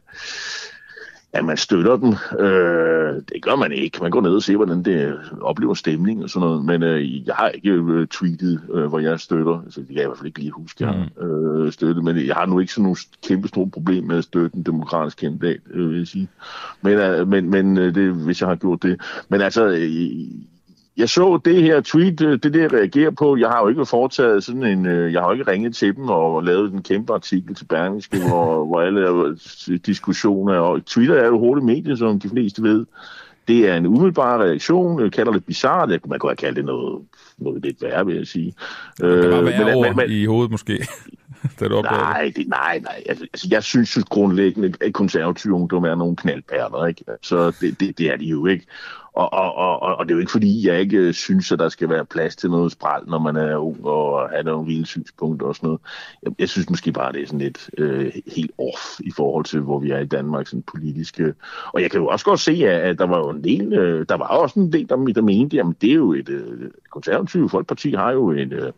at 1.32 1.44
man 1.44 1.56
støtter 1.56 1.96
dem. 1.96 2.14
Øh, 2.38 3.14
det 3.14 3.42
gør 3.42 3.56
man 3.56 3.72
ikke. 3.72 3.98
Man 4.02 4.10
går 4.10 4.20
ned 4.20 4.34
og 4.34 4.42
ser, 4.42 4.56
hvordan 4.56 4.82
det 4.82 5.18
oplever 5.40 5.74
stemning 5.74 6.22
og 6.22 6.30
sådan 6.30 6.48
noget. 6.48 6.64
Men 6.64 6.82
øh, 6.82 7.26
jeg 7.26 7.34
har 7.34 7.48
ikke 7.48 7.70
øh, 7.70 8.06
tweetet, 8.06 8.60
øh, 8.74 8.86
hvor 8.86 8.98
jeg 8.98 9.20
støtter. 9.20 9.62
Altså, 9.64 9.80
det 9.80 9.88
kan 9.88 9.96
jeg 9.96 10.04
i 10.04 10.06
hvert 10.06 10.18
fald 10.18 10.26
ikke 10.26 10.38
lige 10.38 10.50
huske, 10.50 10.86
jeg 10.86 11.08
mm. 11.20 11.26
øh, 11.26 11.72
støttet. 11.72 12.04
Men 12.04 12.26
jeg 12.26 12.34
har 12.34 12.46
nu 12.46 12.58
ikke 12.58 12.72
sådan 12.72 12.82
nogle 12.82 12.96
kæmpe 13.22 13.48
store 13.48 13.70
problemer 13.70 14.08
med 14.08 14.18
at 14.18 14.24
støtte 14.24 14.56
en 14.56 14.62
demokratisk 14.62 15.18
kandidat, 15.18 15.60
øh, 15.70 15.90
vil 15.90 15.98
jeg 15.98 16.06
sige. 16.06 16.28
Men, 16.82 16.92
øh, 16.92 17.28
men, 17.28 17.50
men 17.50 17.78
øh, 17.78 17.94
det, 17.94 18.12
hvis 18.12 18.40
jeg 18.40 18.48
har 18.48 18.56
gjort 18.56 18.82
det. 18.82 19.00
Men 19.28 19.40
altså, 19.40 19.66
øh, 19.66 19.90
jeg 20.96 21.08
så 21.08 21.40
det 21.44 21.62
her 21.62 21.80
tweet, 21.80 22.20
øh, 22.20 22.38
det 22.42 22.54
der 22.54 22.72
reagerer 22.72 23.10
på. 23.10 23.36
Jeg 23.36 23.48
har 23.48 23.60
jo 23.62 23.68
ikke 23.68 23.86
foretaget 23.86 24.44
sådan 24.44 24.62
en, 24.62 24.86
øh, 24.86 25.12
jeg 25.12 25.20
har 25.20 25.28
jo 25.28 25.32
ikke 25.32 25.50
ringet 25.50 25.76
til 25.76 25.96
dem 25.96 26.08
og 26.08 26.42
lavet 26.42 26.72
en 26.72 26.82
kæmpe 26.82 27.12
artikel 27.12 27.54
til 27.54 27.64
Berlingske, 27.64 28.18
hvor, 28.28 28.64
hvor 28.64 28.80
alle 28.80 29.00
er 29.00 29.34
diskussioner. 29.86 30.58
Og 30.58 30.84
Twitter 30.84 31.14
er 31.14 31.26
jo 31.26 31.38
hurtigt 31.38 31.66
medie, 31.66 31.96
som 31.96 32.20
de 32.20 32.28
fleste 32.28 32.62
ved. 32.62 32.86
Det 33.48 33.68
er 33.68 33.76
en 33.76 33.86
umiddelbar 33.86 34.42
reaktion. 34.42 35.02
Jeg 35.02 35.12
kalder 35.12 35.32
det 35.32 35.44
bizarrt. 35.44 35.88
Man 35.88 36.18
kunne 36.18 36.30
have 36.30 36.36
kaldt 36.36 36.56
det 36.56 36.64
noget, 36.64 37.02
noget 37.38 37.62
lidt 37.62 37.82
værre, 37.82 38.06
vil 38.06 38.16
jeg 38.16 38.26
sige. 38.26 38.54
Det 38.98 39.30
var 39.30 39.42
værre 39.42 39.64
men, 39.64 39.82
men, 39.82 39.96
men, 39.96 40.10
i 40.10 40.24
hovedet 40.24 40.50
måske. 40.50 40.86
da 41.60 41.68
du 41.68 41.82
nej, 41.82 42.32
det, 42.36 42.48
nej, 42.48 42.78
nej. 42.78 43.02
Altså, 43.06 43.24
altså, 43.32 43.48
jeg 43.50 43.62
synes 43.62 43.96
jo 43.96 44.02
grundlæggende, 44.08 44.72
at 44.80 44.92
konservative 44.92 45.54
ungdom 45.54 45.84
er 45.84 45.94
nogle 45.94 46.16
knaldperler, 46.16 46.86
ikke? 46.86 47.04
Så 47.22 47.52
det, 47.60 47.80
det, 47.80 47.98
det 47.98 48.10
er 48.12 48.16
de 48.16 48.24
jo 48.24 48.46
ikke. 48.46 48.66
Og, 49.14 49.32
og, 49.32 49.54
og, 49.54 49.96
og 49.96 50.04
det 50.04 50.10
er 50.10 50.14
jo 50.14 50.20
ikke 50.20 50.32
fordi, 50.32 50.68
jeg 50.68 50.80
ikke 50.80 50.96
øh, 50.96 51.14
synes, 51.14 51.52
at 51.52 51.58
der 51.58 51.68
skal 51.68 51.88
være 51.88 52.04
plads 52.04 52.36
til 52.36 52.50
noget 52.50 52.72
spral, 52.72 53.08
når 53.08 53.18
man 53.18 53.36
er 53.36 53.56
ung 53.56 53.84
og 53.84 54.30
har 54.30 54.42
nogle 54.42 54.66
vilde 54.66 54.86
synspunkter 54.86 55.46
og 55.46 55.56
sådan 55.56 55.66
noget. 55.66 55.80
Jeg, 56.22 56.32
jeg 56.38 56.48
synes 56.48 56.70
måske 56.70 56.92
bare, 56.92 57.12
det 57.12 57.22
er 57.22 57.26
sådan 57.26 57.38
lidt 57.38 57.70
øh, 57.78 58.12
helt 58.26 58.50
off 58.58 59.00
i 59.00 59.12
forhold 59.16 59.44
til, 59.44 59.60
hvor 59.60 59.78
vi 59.78 59.90
er 59.90 59.98
i 59.98 60.06
Danmark, 60.06 60.46
sådan 60.46 60.62
politiske. 60.62 61.34
Og 61.72 61.82
jeg 61.82 61.90
kan 61.90 62.00
jo 62.00 62.06
også 62.06 62.24
godt 62.24 62.40
se, 62.40 62.68
at 62.68 62.98
der 62.98 63.06
var 63.06 63.18
jo 63.18 63.30
en 63.30 63.44
del, 63.44 63.72
øh, 63.72 64.06
der 64.08 64.14
var 64.14 64.26
også 64.26 64.60
en 64.60 64.72
del, 64.72 64.88
der, 64.88 64.96
der 64.96 65.22
mente, 65.22 65.56
jamen 65.56 65.76
det 65.80 65.90
er 65.90 65.94
jo 65.94 66.12
et 66.12 66.28
øh, 66.28 66.70
konservativt 66.90 67.50
folkeparti 67.50 67.92
har 67.92 68.12
jo 68.12 68.30
en, 68.30 68.52
øh, 68.52 68.72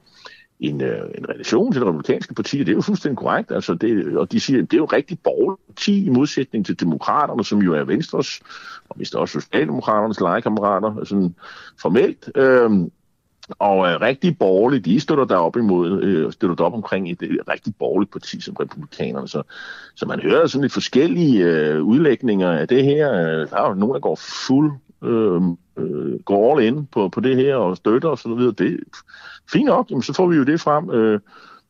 en, 0.61 0.81
øh, 0.81 1.11
en 1.19 1.29
relation 1.29 1.73
til 1.73 1.81
det 1.81 1.89
republikanske 1.89 2.35
parti, 2.35 2.61
og 2.61 2.67
det 2.67 2.73
er 2.73 2.77
jo 2.77 2.83
fuldstændig 2.83 3.19
korrekt. 3.19 3.53
Altså 3.53 3.75
det, 3.75 4.17
og 4.17 4.33
de 4.33 4.41
siger, 4.41 4.63
at 4.63 4.71
det 4.71 4.77
er 4.77 4.81
jo 4.81 4.85
rigtig 4.85 5.19
borgerligt 5.25 5.67
parti 5.67 6.05
i 6.05 6.09
modsætning 6.09 6.67
til 6.67 6.81
demokraterne, 6.81 7.45
som 7.45 7.63
jo 7.63 7.75
er 7.75 7.85
Venstres, 7.85 8.41
og 8.89 8.97
hvis 8.97 9.15
også 9.15 9.41
Socialdemokraternes 9.41 10.21
legekammerater, 10.21 10.99
øh, 10.99 11.07
sådan 11.07 11.35
formelt. 11.81 12.31
Øhm, 12.35 12.91
og 13.59 13.89
øh, 13.89 14.01
rigtig 14.01 14.39
borgerlige, 14.39 14.81
de 14.81 15.01
støtter 15.01 15.25
der 15.25 15.37
op 15.37 15.57
imod, 15.57 16.03
øh, 16.03 16.33
støtter 16.33 16.57
der 16.57 16.65
op 16.65 16.75
omkring 16.75 17.11
et, 17.11 17.23
et 17.23 17.41
rigtig 17.49 17.75
borgerligt 17.79 18.13
parti 18.13 18.41
som 18.41 18.55
republikanerne. 18.55 19.29
Så, 19.29 19.43
så 19.95 20.07
man 20.07 20.21
hører 20.21 20.47
sådan 20.47 20.63
lidt 20.63 20.73
forskellige 20.73 21.45
øh, 21.45 21.83
udlægninger 21.83 22.51
af 22.51 22.69
det 22.69 22.85
her. 22.85 23.13
Øh, 23.13 23.51
der 23.51 23.57
er 23.57 23.69
jo 23.69 23.75
nogen, 23.75 23.95
der 23.95 24.01
går 24.01 24.19
fuld, 24.47 24.73
øh, 25.05 25.43
øh, 25.77 26.21
går 26.21 26.53
all 26.53 26.67
in 26.67 26.87
på, 26.87 27.09
på 27.09 27.21
det 27.21 27.37
her 27.37 27.57
og 27.57 27.77
støtter 27.77 28.09
og 28.09 28.19
så 28.19 28.35
videre. 28.35 28.55
Det, 28.59 28.81
fint 29.53 29.67
nok, 29.67 29.91
jamen, 29.91 30.03
så 30.03 30.13
får 30.13 30.27
vi 30.27 30.37
jo 30.37 30.45
det 30.45 30.61
frem. 30.61 30.91
Øh, 30.91 31.21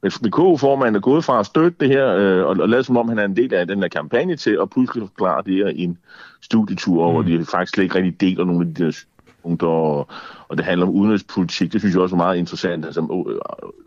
men 0.03 0.13
VK-formanden 0.23 0.97
er 0.97 1.01
gået 1.01 1.25
fra 1.25 1.41
at 1.41 1.47
støtte 1.47 1.77
det 1.81 1.89
her, 1.89 2.09
øh, 2.17 2.45
og, 2.45 2.57
og 2.61 2.69
lade 2.69 2.85
som 2.85 2.97
om 2.97 3.09
han 3.09 3.19
er 3.19 3.25
en 3.25 3.37
del 3.37 3.55
af 3.55 3.67
den 3.67 3.79
her 3.79 3.89
kampagne 3.89 4.37
til, 4.37 4.59
at 4.63 4.71
pludselig 4.71 5.09
forklare 5.09 5.43
det 5.47 5.55
her 5.55 5.69
i 5.69 5.85
en 5.85 5.99
studietur, 6.43 7.07
mm. 7.07 7.13
hvor 7.13 7.23
de 7.23 7.45
faktisk 7.45 7.75
slet 7.75 7.85
ikke 7.85 7.95
rigtig 7.95 8.21
deler 8.21 8.45
nogle 8.45 8.67
af 8.69 8.75
de 8.75 8.85
der 8.85 8.93
synspunkter, 9.45 9.67
og, 9.67 10.09
og 10.49 10.57
det 10.57 10.65
handler 10.65 10.87
om 10.87 10.93
udenrigspolitik. 10.93 11.73
Det 11.73 11.81
synes 11.81 11.95
jeg 11.95 12.03
også 12.03 12.17
er 12.17 12.25
meget 12.25 12.39
interessant. 12.39 12.85
Altså, 12.85 13.01
øh, 13.01 13.37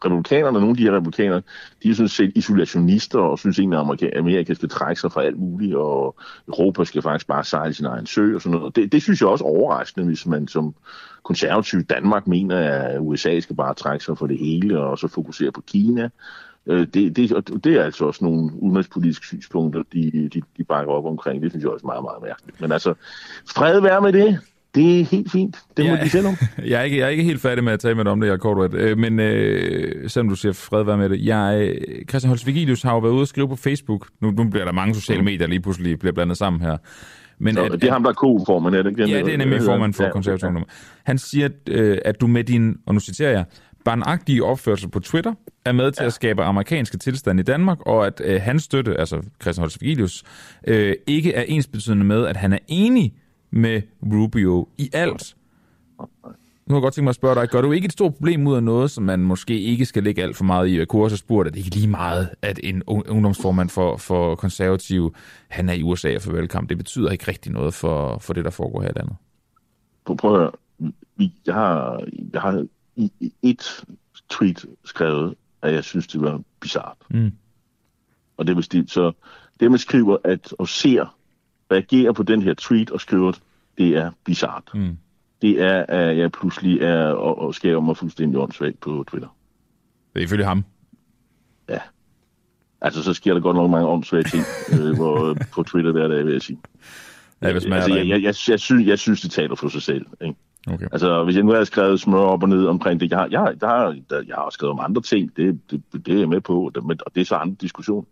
republikanerne, 0.06 0.60
nogle 0.60 0.70
af 0.70 0.78
de 0.78 0.84
her 0.84 0.96
republikanere, 0.96 1.42
de 1.84 1.90
er 1.90 1.94
sådan 1.94 2.10
set 2.10 2.32
isolationister, 2.36 3.20
og 3.20 3.40
synes 3.40 3.60
egentlig, 3.60 3.78
at 3.78 3.84
Amerika, 3.84 4.10
Amerika 4.18 4.54
skal 4.54 4.70
trække 4.70 5.02
sig 5.02 5.12
fra 5.12 5.24
alt 5.24 5.40
muligt, 5.40 5.76
og 5.76 6.16
Europa 6.48 6.84
skal 6.84 7.02
faktisk 7.02 7.28
bare 7.28 7.44
sejle 7.44 7.74
sin 7.74 7.86
egen 7.86 8.06
sø 8.06 8.36
og 8.36 8.42
sådan 8.42 8.60
noget. 8.60 8.76
Det, 8.76 8.92
det 8.92 9.02
synes 9.02 9.22
jeg 9.22 9.30
også 9.30 9.46
er 9.46 9.50
overraskende, 9.50 10.08
hvis 10.08 10.26
man 10.26 10.48
som 10.48 10.76
konservativ 11.24 11.84
Danmark 11.84 12.28
mener, 12.28 12.58
at 12.58 13.00
USA 13.00 13.40
skal 13.40 13.56
bare 13.56 13.74
trække 13.74 14.06
sig 14.06 14.18
for 14.18 14.28
det 14.28 14.38
hele, 14.38 14.80
og 14.80 14.98
så 14.98 15.08
fokusere 15.08 15.52
på 15.52 15.62
Kina. 15.62 16.10
Øh, 16.68 16.88
det, 16.94 17.16
det, 17.16 17.64
det 17.64 17.76
er 17.76 17.84
altså 17.84 18.06
også 18.06 18.24
nogle 18.24 18.52
udenrigspolitiske 18.60 19.26
synspunkter, 19.26 19.84
de, 19.94 20.30
de, 20.34 20.42
de 20.58 20.64
bakker 20.64 20.94
op 20.94 21.06
omkring. 21.06 21.44
Det 21.44 21.52
synes 21.52 21.64
jeg 21.64 21.72
også 21.72 21.86
er 21.86 21.92
meget, 21.92 22.04
meget 22.04 22.22
mærkeligt. 22.24 22.62
Men 22.62 22.72
altså, 22.72 22.94
fred 23.56 23.82
være 23.82 24.02
med 24.02 24.14
det. 24.14 24.40
Det 24.78 25.00
er 25.00 25.06
helt 25.06 25.32
fint. 25.32 25.58
Det 25.78 25.86
må 25.86 25.92
ja, 25.92 26.04
de 26.04 26.10
selv 26.10 26.28
om. 26.28 26.36
Jeg 26.66 26.80
er, 26.80 26.84
ikke, 26.84 26.98
jeg 26.98 27.06
er 27.06 27.10
ikke 27.10 27.24
helt 27.24 27.42
færdig 27.42 27.64
med 27.64 27.74
at 27.74 27.80
tale 27.80 27.96
med 27.96 28.04
dig 28.04 28.12
om 28.12 28.22
det, 28.22 28.28
Jacob 28.28 28.74
øh, 28.74 28.98
Men 28.98 29.20
øh, 29.20 30.10
selvom 30.10 30.30
du 30.30 30.36
siger 30.36 30.54
fred 30.54 30.84
være 30.84 30.98
med 30.98 31.10
det. 31.10 31.26
Jeg, 31.26 31.76
Christian 32.10 32.30
Holst 32.30 32.48
Vigilius 32.48 32.82
har 32.82 32.94
jo 32.94 33.00
været 33.00 33.14
ude 33.14 33.22
og 33.22 33.28
skrive 33.28 33.48
på 33.48 33.56
Facebook. 33.56 34.08
Nu, 34.22 34.32
nu 34.32 34.50
bliver 34.50 34.66
der 34.66 34.72
mange 34.72 34.96
sociale 34.96 35.20
mm. 35.20 35.26
medier 35.26 35.48
lige 35.48 35.60
pludselig 35.60 36.00
bliver 36.00 36.14
blandet 36.14 36.38
sammen 36.38 36.62
her. 36.62 36.78
Men 37.40 37.56
så, 37.56 37.64
at, 37.64 37.72
det 37.72 37.84
er 37.84 37.92
ham, 37.92 38.04
der 38.04 38.10
er 38.10 38.14
ko-formand, 38.14 38.76
er 38.76 38.82
det 38.84 38.90
ikke? 38.90 39.10
Ja, 39.10 39.22
det 39.22 39.34
er 39.34 39.38
nemlig 39.38 39.62
formand 39.62 39.94
for 39.94 40.04
ja, 40.04 40.12
konservative 40.12 40.52
ja. 40.52 40.64
Han 41.04 41.18
siger, 41.18 41.50
øh, 41.70 41.98
at 42.06 42.22
du 42.22 42.28
med 42.28 42.44
din, 42.44 42.76
og 42.86 42.94
nu 42.94 43.00
citerer 43.00 43.32
jeg, 43.32 43.46
barnagtige 43.86 44.44
opførsel 44.44 44.90
på 44.90 45.00
Twitter 45.00 45.34
er 45.66 45.72
med 45.72 45.92
til 45.92 46.04
ja. 46.04 46.08
at 46.08 46.14
skabe 46.14 46.44
amerikanske 46.44 46.98
tilstande 46.98 47.42
i 47.42 47.44
Danmark, 47.44 47.78
og 47.82 48.08
at 48.08 48.22
øh, 48.26 48.42
hans 48.42 48.64
støtte, 48.64 49.00
altså 49.00 49.22
Christian 49.42 49.62
Holst 49.62 49.82
Vigilius, 49.82 50.24
øh, 50.68 50.96
ikke 51.08 51.34
er 51.34 51.44
ensbetydende 51.48 52.06
med, 52.06 52.26
at 52.26 52.38
han 52.38 52.54
er 52.54 52.60
enig 52.68 53.14
med 53.52 53.82
Rubio 54.04 54.68
i 54.78 54.90
alt. 54.94 55.36
Nu 56.68 56.74
har 56.74 56.80
jeg 56.80 56.82
godt 56.82 56.94
tænkt 56.94 57.04
mig 57.04 57.10
at 57.10 57.16
spørge 57.16 57.36
dig, 57.36 57.50
gør 57.50 57.62
du 57.62 57.72
ikke 57.72 57.86
et 57.86 57.92
stort 57.92 58.14
problem 58.14 58.48
ud 58.48 58.56
af 58.56 58.64
noget, 58.64 58.92
som 58.92 59.04
man 59.04 59.20
måske 59.20 59.60
ikke 59.60 59.86
skal 59.86 60.04
lægge 60.04 60.24
alt 60.24 60.38
for 60.38 60.44
meget 60.44 60.68
i? 60.68 60.78
Jeg 60.78 60.88
kunne 60.88 61.04
også 61.04 61.18
spurgt, 61.18 61.48
at 61.48 61.54
det 61.54 61.60
ikke 61.60 61.76
lige 61.76 61.88
meget, 61.88 62.30
at 62.42 62.60
en 62.64 62.84
ungdomsformand 62.84 63.70
for, 63.70 63.98
for 63.98 64.36
konservative, 64.36 65.12
han 65.48 65.70
er 65.70 65.74
i 65.74 65.84
USA 65.84 66.18
for 66.18 66.32
velkamp. 66.32 66.70
Det 66.70 66.78
betyder 66.78 67.12
ikke 67.12 67.28
rigtig 67.28 67.52
noget 67.52 67.74
for, 67.74 68.18
for 68.18 68.34
det, 68.34 68.46
der 68.46 68.52
foregår 68.52 68.82
her 68.82 68.90
i 68.90 68.94
landet. 68.96 69.16
Prøv 70.06 70.34
at 70.34 70.40
høre. 70.40 70.52
Jeg 71.46 71.54
har, 71.54 72.04
jeg 72.34 72.42
har 72.42 72.66
i 72.96 73.34
et 73.42 73.86
tweet 74.30 74.66
skrevet, 74.86 75.36
at 75.62 75.74
jeg 75.74 75.84
synes, 75.84 76.08
det 76.08 76.22
var 76.22 76.42
bizart. 76.60 76.98
Mm. 77.10 77.32
Og 78.38 78.48
det 78.48 78.56
vil 78.56 78.64
sige, 78.64 78.88
så 78.88 79.12
det, 79.60 79.72
man 79.72 79.80
skriver, 79.80 80.18
at 80.24 80.54
og 80.60 80.68
ser, 80.68 81.17
reagerer 81.72 82.12
på 82.12 82.24
den 82.24 82.42
her 82.42 82.54
tweet 82.54 82.92
og 82.92 83.02
skriver, 83.02 83.32
det 83.78 83.98
er 83.98 84.12
bizart. 84.26 84.64
Mm. 84.74 84.98
Det 85.42 85.62
er, 85.62 85.86
at 85.88 86.18
jeg 86.18 86.32
pludselig 86.32 86.82
er 86.82 87.04
og, 87.08 87.40
og 87.40 87.56
skærer 87.56 87.80
mig 87.80 87.98
fuldstændig 87.98 88.40
åndssvagt 88.40 88.80
på 88.80 89.06
Twitter. 89.10 89.38
Det 90.14 90.20
er 90.20 90.24
ifølge 90.24 90.46
ham? 90.46 90.64
Ja. 91.70 91.80
Altså, 92.82 93.04
så 93.04 93.14
sker 93.14 93.34
der 93.34 93.42
godt 93.42 93.56
nok 93.56 93.72
mange 93.72 93.88
åndssvage 93.88 94.24
ting 94.24 94.44
øh, 94.82 94.96
hvor, 94.96 95.38
på 95.54 95.64
Twitter 95.64 95.92
hver 95.92 96.08
dag, 96.08 96.26
vil 96.26 96.34
jeg 96.34 96.42
sige. 96.42 96.60
Ja, 97.42 97.52
hvis 97.52 97.68
man 97.68 97.74
altså, 97.74 97.96
jeg, 97.96 98.08
jeg, 98.08 98.24
jeg, 98.24 98.36
jeg, 98.50 98.60
synes, 98.60 98.88
jeg 98.88 99.00
synes, 99.00 99.22
det 99.22 99.32
taler 99.32 99.56
for 99.56 99.68
sig 99.68 99.82
selv. 99.82 100.06
Ikke? 100.22 100.36
Okay. 100.68 100.88
Altså, 100.92 101.24
hvis 101.24 101.36
jeg 101.36 101.44
nu 101.44 101.52
havde 101.52 101.66
skrevet 101.66 102.00
smør 102.00 102.20
op 102.20 102.44
og 102.44 102.50
ned 102.50 102.66
omkring 102.66 103.00
det, 103.00 103.12
jeg 103.12 103.20
har, 103.20 103.28
jeg, 103.32 103.56
jeg, 103.62 103.70
har, 103.70 103.96
jeg 104.12 104.36
har 104.36 104.50
skrevet 104.50 104.72
om 104.72 104.80
andre 104.80 105.02
ting, 105.02 105.38
det, 105.38 105.60
det, 105.72 105.84
det 106.06 106.16
er 106.16 106.20
jeg 106.20 106.30
med 106.30 106.42
på, 106.42 106.72
og 106.76 107.16
det 107.16 107.22
er 107.22 107.26
så 107.26 107.36
andre 107.36 107.56
diskussion. 107.62 108.08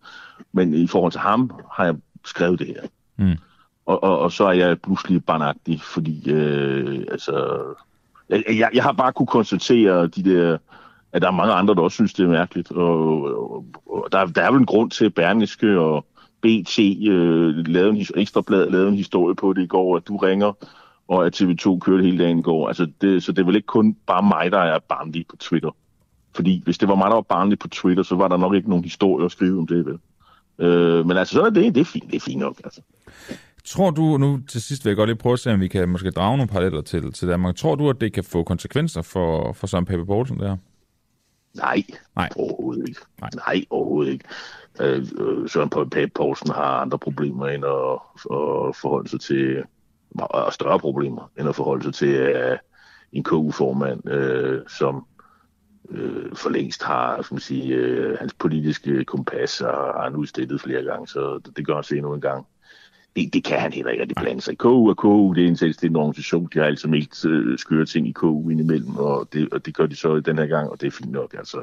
Men 0.52 0.74
i 0.74 0.88
forhold 0.88 1.12
til 1.12 1.22
ham 1.22 1.52
har 1.72 1.86
jeg 1.86 1.96
skrevet 2.26 2.60
det 2.60 2.68
her. 2.68 2.82
Mm. 3.18 3.38
Og, 3.86 4.04
og, 4.04 4.20
og 4.20 4.32
så 4.32 4.46
er 4.46 4.52
jeg 4.52 4.82
pludselig 4.82 5.26
barnagtig, 5.26 5.82
fordi 5.82 6.32
øh, 6.32 7.06
altså, 7.12 7.64
jeg, 8.30 8.70
jeg, 8.74 8.84
har 8.84 8.92
bare 8.92 9.14
kunne 9.14 9.28
konstatere 9.28 10.08
de 10.08 10.24
der, 10.24 10.58
at 11.12 11.22
der 11.22 11.28
er 11.28 11.32
mange 11.32 11.54
andre, 11.54 11.76
der 11.76 11.82
også 11.82 11.96
synes, 11.96 12.14
det 12.14 12.24
er 12.24 12.30
mærkeligt. 12.30 12.72
Og, 12.72 13.24
og, 13.24 13.66
og 13.86 14.08
der, 14.12 14.26
der 14.26 14.42
er 14.42 14.52
vel 14.52 14.60
en 14.60 14.66
grund 14.66 14.92
til, 14.92 15.06
at 15.06 15.14
Berniske 15.14 15.80
og 15.80 16.06
BT 16.42 16.80
øh, 17.08 17.68
lavede 17.68 18.00
en, 18.00 18.06
ekstrablad 18.16 18.70
lavede 18.70 18.90
en 18.90 18.96
historie 18.96 19.36
på 19.36 19.54
det 19.54 19.64
i 19.64 19.68
går, 19.68 19.98
at 19.98 20.08
du 20.08 20.18
ringer 20.18 20.54
og 21.08 21.26
at 21.26 21.42
TV2 21.42 21.80
kørte 21.80 22.04
hele 22.04 22.24
dagen 22.24 22.40
i 22.40 22.42
går. 22.42 22.68
Altså 22.68 22.88
det, 23.02 23.24
så 23.24 23.32
det 23.32 23.42
er 23.42 23.46
vel 23.46 23.56
ikke 23.56 23.66
kun 23.66 23.94
bare 24.08 24.24
mig, 24.24 24.52
der 24.52 24.60
er 24.60 24.80
barnlig 24.80 25.26
på 25.28 25.36
Twitter. 25.36 25.76
Fordi 26.36 26.62
hvis 26.64 26.78
det 26.78 26.88
var 26.88 26.96
mig, 26.96 27.08
der 27.08 27.14
var 27.14 27.22
barnlig 27.22 27.60
på 27.60 27.68
Twitter, 27.68 28.04
så 28.04 28.16
var 28.16 28.28
der 28.28 28.38
nok 28.38 28.54
ikke 28.54 28.70
nogen 28.70 28.84
historie 28.84 29.26
at 29.26 29.32
skrive 29.32 29.60
om 29.60 29.68
det, 29.68 29.86
vel? 29.86 30.00
Øh, 30.60 31.06
men 31.06 31.18
altså, 31.18 31.34
så 31.34 31.42
er 31.42 31.50
det, 31.50 31.76
det 31.76 31.82
er 31.82 31.86
fint, 31.86 32.08
det 32.08 32.16
er 32.16 32.20
fint 32.20 32.40
nok, 32.40 32.62
altså. 32.64 32.82
Tror 33.66 33.90
du, 33.92 34.18
nu 34.18 34.40
til 34.50 34.62
sidst 34.62 34.86
vil 34.86 34.90
jeg 34.90 34.98
godt 34.98 35.10
lige 35.10 35.18
prøve 35.18 35.34
at 35.34 35.40
se, 35.40 35.54
om 35.54 35.60
vi 35.60 35.68
kan 35.68 35.90
måske 35.90 36.12
drage 36.12 36.38
nogle 36.38 36.52
paralleller 36.52 36.82
til, 36.82 37.14
til 37.14 37.28
Danmark. 37.28 37.56
Tror 37.56 37.76
du, 37.76 37.90
at 37.90 38.02
det 38.02 38.14
kan 38.14 38.24
få 38.24 38.44
konsekvenser 38.44 39.02
for, 39.02 39.54
for 39.54 39.68
Søren 39.68 39.86
Pape 39.86 40.06
Poulsen 40.06 40.40
der? 40.40 40.58
Nej, 41.54 41.84
Nej, 42.16 42.30
overhovedet 42.36 42.90
ikke. 42.90 43.02
Nej, 43.22 43.30
Nej 43.36 43.66
overhovedet 43.70 44.12
ikke. 44.12 44.26
Øh, 44.82 45.06
øh 45.18 45.50
Søren 45.50 45.70
Pape 45.70 46.12
Poulsen 46.16 46.50
har 46.50 46.82
andre 46.82 47.00
problemer 47.00 47.48
end 47.48 47.66
at, 47.66 48.00
at 48.38 48.76
forholde 48.76 49.10
sig 49.10 49.20
til 49.20 49.64
og 50.16 50.54
større 50.54 50.80
problemer, 50.80 51.32
end 51.40 51.50
at 51.50 51.56
forholde 51.56 51.84
sig 51.84 51.94
til 51.94 52.36
uh, 52.36 52.58
en 53.12 53.24
KU-formand, 53.24 54.10
uh, 54.10 54.68
som 54.68 55.06
uh, 55.90 56.36
for 56.36 56.50
længst 56.50 56.84
har 56.84 57.22
som 57.22 57.40
sige, 57.40 57.80
uh, 57.80 58.18
hans 58.20 58.34
politiske 58.34 59.06
kompas 59.06 59.62
og 59.62 60.02
har 60.02 60.10
nu 60.10 60.26
stillet 60.26 60.62
flere 60.62 60.84
gange, 60.84 61.08
så 61.08 61.40
det 61.56 61.68
gør 61.68 61.76
han 61.76 61.84
se 61.84 61.96
endnu 61.98 62.14
en 62.14 62.22
gang 62.22 62.46
det, 63.16 63.34
det 63.34 63.44
kan 63.44 63.60
han 63.60 63.74
heller 63.74 63.92
ikke 63.92 64.02
rigtig 64.02 64.16
blande 64.16 64.42
sig. 64.42 64.58
KU 64.58 64.90
og 64.90 64.98
KU, 64.98 65.34
det 65.34 65.44
er 65.44 65.48
en 65.48 65.58
selvstændig 65.58 65.98
organisation. 65.98 66.50
De 66.54 66.60
har 66.60 66.66
altså 66.66 66.88
meldt 66.88 67.26
uh, 67.26 67.58
skøre 67.58 67.86
ting 67.86 68.08
i 68.08 68.12
KU 68.12 68.50
indimellem, 68.50 68.98
og 68.98 69.28
det, 69.34 69.50
og 69.54 69.66
det 69.66 69.76
gør 69.76 69.86
de 69.86 69.96
så 69.96 70.20
den 70.20 70.38
her 70.38 70.46
gang, 70.46 70.70
og 70.70 70.82
det 70.82 70.88
er 70.88 70.92
fint 70.92 71.12
nok. 71.12 71.34
Altså. 71.34 71.58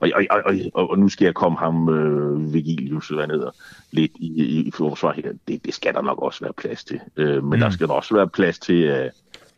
Og, 0.00 0.10
og, 0.14 0.24
og, 0.30 0.54
og, 0.74 0.90
og 0.90 0.98
nu 0.98 1.08
skal 1.08 1.24
jeg 1.24 1.34
komme 1.34 1.58
ham, 1.58 1.88
uh, 1.88 2.54
Vigilius, 2.54 3.08
hvad 3.08 3.26
hedder, 3.26 3.50
lidt 3.90 4.12
i, 4.18 4.42
i, 4.42 4.60
i 4.60 4.70
forsvar 4.70 5.12
her. 5.12 5.32
Det, 5.48 5.64
det 5.64 5.74
skal 5.74 5.94
der 5.94 6.02
nok 6.02 6.22
også 6.22 6.44
være 6.44 6.52
plads 6.52 6.84
til. 6.84 7.00
Uh, 7.16 7.24
men 7.24 7.42
mm. 7.42 7.60
der 7.60 7.70
skal 7.70 7.90
også 7.90 8.14
være 8.14 8.28
plads 8.28 8.58
til, 8.58 8.90
uh, 8.90 9.10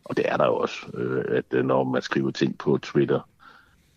og 0.05 0.17
det 0.17 0.25
er 0.27 0.37
der 0.37 0.45
også, 0.45 0.77
uh, 0.93 1.35
at 1.37 1.59
uh, 1.59 1.65
når 1.65 1.83
man 1.83 2.01
skriver 2.01 2.31
ting 2.31 2.57
på 2.57 2.77
Twitter, 2.77 3.28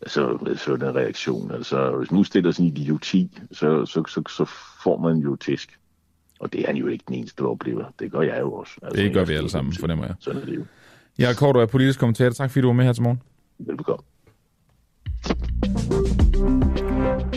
altså 0.03 0.39
sådan 0.57 0.89
en 0.89 0.95
reaktion. 0.95 1.51
Altså, 1.51 1.97
hvis 1.99 2.13
nu 2.13 2.25
stiller 2.25 2.51
sådan 2.51 2.67
en 2.67 2.77
idioti, 2.77 3.39
så, 3.53 3.87
så, 3.87 4.05
så, 4.09 4.23
så 4.29 4.45
får 4.83 4.99
man 4.99 5.17
jo 5.17 5.37
tisk. 5.37 5.79
Og 6.41 6.53
det 6.53 6.61
er 6.61 6.67
han 6.67 6.77
jo 6.77 6.87
ikke 6.87 7.05
den 7.09 7.15
eneste, 7.15 7.43
der 7.43 7.49
oplever. 7.49 7.85
Det 7.99 8.13
gør 8.13 8.21
jeg 8.21 8.41
jo 8.41 8.53
også. 8.53 8.73
Altså, 8.83 9.03
det 9.03 9.13
gør 9.13 9.25
vi 9.25 9.35
alle 9.35 9.51
sammen, 9.51 9.75
fornemmer 9.75 10.07
jeg. 10.07 10.15
Sådan 10.21 10.43
er 10.43 10.47
det 10.47 10.57
jo. 10.57 10.65
Jeg 11.19 11.37
Kort, 11.37 11.55
du 11.55 11.61
er 11.61 11.67
politisk 11.67 11.99
kommentator. 11.99 12.31
Tak 12.31 12.51
fordi 12.51 12.61
du 12.61 12.67
var 12.67 12.75
med 12.75 12.85
her 12.85 12.93
til 12.93 13.03
morgen. 13.03 13.23
Velbekomme. 13.59 14.05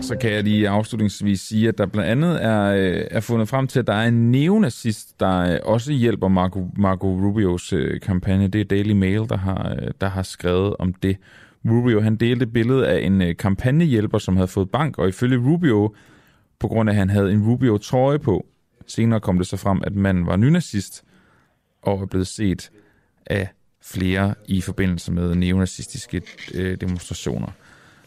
Så 0.02 0.18
kan 0.22 0.32
jeg 0.32 0.44
lige 0.44 0.70
afslutningsvis 0.70 1.42
sige, 1.42 1.68
at 1.68 1.78
der 1.78 1.86
blandt 1.86 2.10
andet 2.10 2.44
er, 2.44 2.64
øh, 2.64 3.08
er 3.12 3.20
fundet 3.20 3.48
frem 3.48 3.68
til, 3.68 3.80
at 3.80 3.88
der 3.88 3.94
er 3.94 4.08
en 4.08 4.32
neonazist, 4.32 5.20
der 5.20 5.54
øh, 5.54 5.60
også 5.64 5.92
hjælper 5.92 6.28
Marco, 6.28 6.72
Marco 6.78 7.08
Rubios 7.08 7.74
øh, 7.74 8.02
kampagne. 8.02 8.48
Det 8.48 8.62
er 8.62 8.66
Daily 8.66 8.92
Mail, 8.92 9.30
der 9.30 9.38
har, 9.38 9.76
der 10.02 10.08
har 10.08 10.24
skrevet 10.24 10.76
om 10.80 10.94
det. 10.94 11.18
Rubio 11.66 12.02
han 12.02 12.16
delte 12.16 12.48
billedet 12.48 12.84
af 12.84 13.06
en 13.06 13.22
øh, 13.22 13.36
kampagnehjælper, 13.38 14.18
som 14.18 14.36
havde 14.36 14.48
fået 14.48 14.72
bank, 14.72 14.98
og 14.98 15.08
ifølge 15.08 15.38
Rubio, 15.38 15.96
på 16.60 16.68
grund 16.68 16.90
af 16.90 16.94
at 16.94 16.98
han 16.98 17.10
havde 17.10 17.32
en 17.32 17.44
Rubio-trøje 17.44 18.20
på, 18.20 18.46
Senere 18.88 19.20
kom 19.20 19.38
det 19.38 19.48
så 19.48 19.58
frem, 19.58 19.82
at 19.84 19.96
manden 19.96 20.26
var 20.26 20.36
nynazist 20.36 21.04
og 21.82 22.02
er 22.02 22.06
blevet 22.06 22.28
set 22.28 22.72
af 23.26 23.48
flere 23.82 24.34
i 24.48 24.62
forbindelse 24.62 25.12
med 25.12 25.36
neonazistiske 25.36 26.22
øh, 26.54 26.82
demonstrationer 26.82 27.48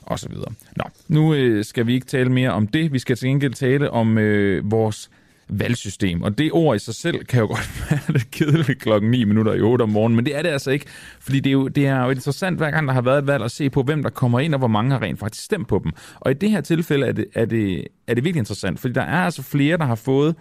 osv. 0.06 0.34
Nå, 0.76 0.84
nu 1.09 1.34
øh, 1.34 1.64
skal 1.64 1.86
vi 1.86 1.94
ikke 1.94 2.06
tale 2.06 2.32
mere 2.32 2.50
om 2.50 2.66
det. 2.66 2.92
Vi 2.92 2.98
skal 2.98 3.16
til 3.16 3.28
gengæld 3.28 3.54
tale 3.54 3.90
om 3.90 4.18
øh, 4.18 4.70
vores 4.70 5.11
valgsystem. 5.49 6.22
Og 6.22 6.38
det 6.38 6.53
ord 6.53 6.76
i 6.76 6.78
sig 6.78 6.94
selv 6.94 7.24
kan 7.24 7.40
jo 7.40 7.46
godt 7.46 7.70
være 7.90 8.01
lidt 8.09 8.30
kedeligt 8.30 8.80
klokken 8.80 9.11
9 9.11 9.24
minutter 9.24 9.53
i 9.53 9.61
8 9.61 9.82
om 9.82 9.88
morgenen, 9.88 10.16
men 10.16 10.26
det 10.26 10.36
er 10.36 10.42
det 10.42 10.49
altså 10.49 10.70
ikke, 10.70 10.86
fordi 11.20 11.40
det 11.40 11.51
er, 11.51 11.53
jo, 11.53 11.68
det 11.68 11.86
er 11.86 12.05
jo 12.05 12.11
interessant 12.11 12.59
hver 12.59 12.70
gang, 12.70 12.88
der 12.88 12.94
har 12.94 13.01
været 13.01 13.18
et 13.18 13.26
valg 13.26 13.44
at 13.44 13.51
se 13.51 13.70
på, 13.70 13.82
hvem 13.82 14.03
der 14.03 14.11
kommer 14.11 14.40
ind, 14.40 14.55
og 14.55 14.59
hvor 14.59 14.68
mange 14.68 14.90
har 14.90 15.03
rent 15.03 15.18
faktisk 15.18 15.44
stemt 15.44 15.68
på 15.68 15.80
dem. 15.84 15.92
Og 16.20 16.30
i 16.30 16.34
det 16.34 16.51
her 16.51 16.61
tilfælde 16.61 17.07
er 17.07 17.12
det, 17.12 17.26
er 17.34 17.44
det, 17.44 17.86
er 18.07 18.14
det 18.14 18.24
virkelig 18.24 18.40
interessant, 18.40 18.80
fordi 18.80 18.94
der 18.94 19.03
er 19.03 19.24
altså 19.24 19.42
flere, 19.42 19.76
der 19.76 19.84
har 19.84 19.94
fået 19.94 20.34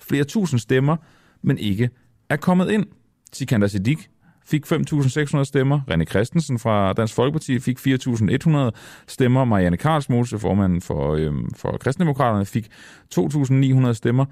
flere 0.00 0.24
tusind 0.24 0.60
stemmer, 0.60 0.96
men 1.42 1.58
ikke 1.58 1.90
er 2.30 2.36
kommet 2.36 2.70
ind. 2.70 2.86
Sikander 3.32 3.66
Siddiq 3.66 4.08
fik 4.46 4.66
5.600 4.66 5.44
stemmer. 5.44 5.80
René 5.90 6.04
Christensen 6.04 6.58
fra 6.58 6.92
Dansk 6.92 7.14
Folkeparti 7.14 7.58
fik 7.58 7.78
4.100 7.78 8.70
stemmer. 9.06 9.44
Marianne 9.44 9.76
Karlsmose, 9.76 10.38
formanden 10.38 10.80
for, 10.80 11.14
øhm, 11.14 11.50
for 11.56 11.76
Kristendemokraterne, 11.80 12.46
fik 12.46 12.68
2.900 13.14 13.92
stemmer. 13.92 14.24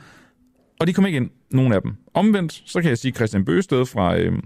Og 0.80 0.86
de 0.86 0.92
kom 0.92 1.06
ikke 1.06 1.16
ind, 1.16 1.30
nogen 1.50 1.72
af 1.72 1.82
dem. 1.82 1.94
Omvendt, 2.14 2.62
så 2.66 2.80
kan 2.80 2.88
jeg 2.88 2.98
sige, 2.98 3.10
at 3.10 3.16
Christian 3.16 3.44
Bøsted 3.44 3.86
fra 3.86 4.16
øhm, 4.16 4.44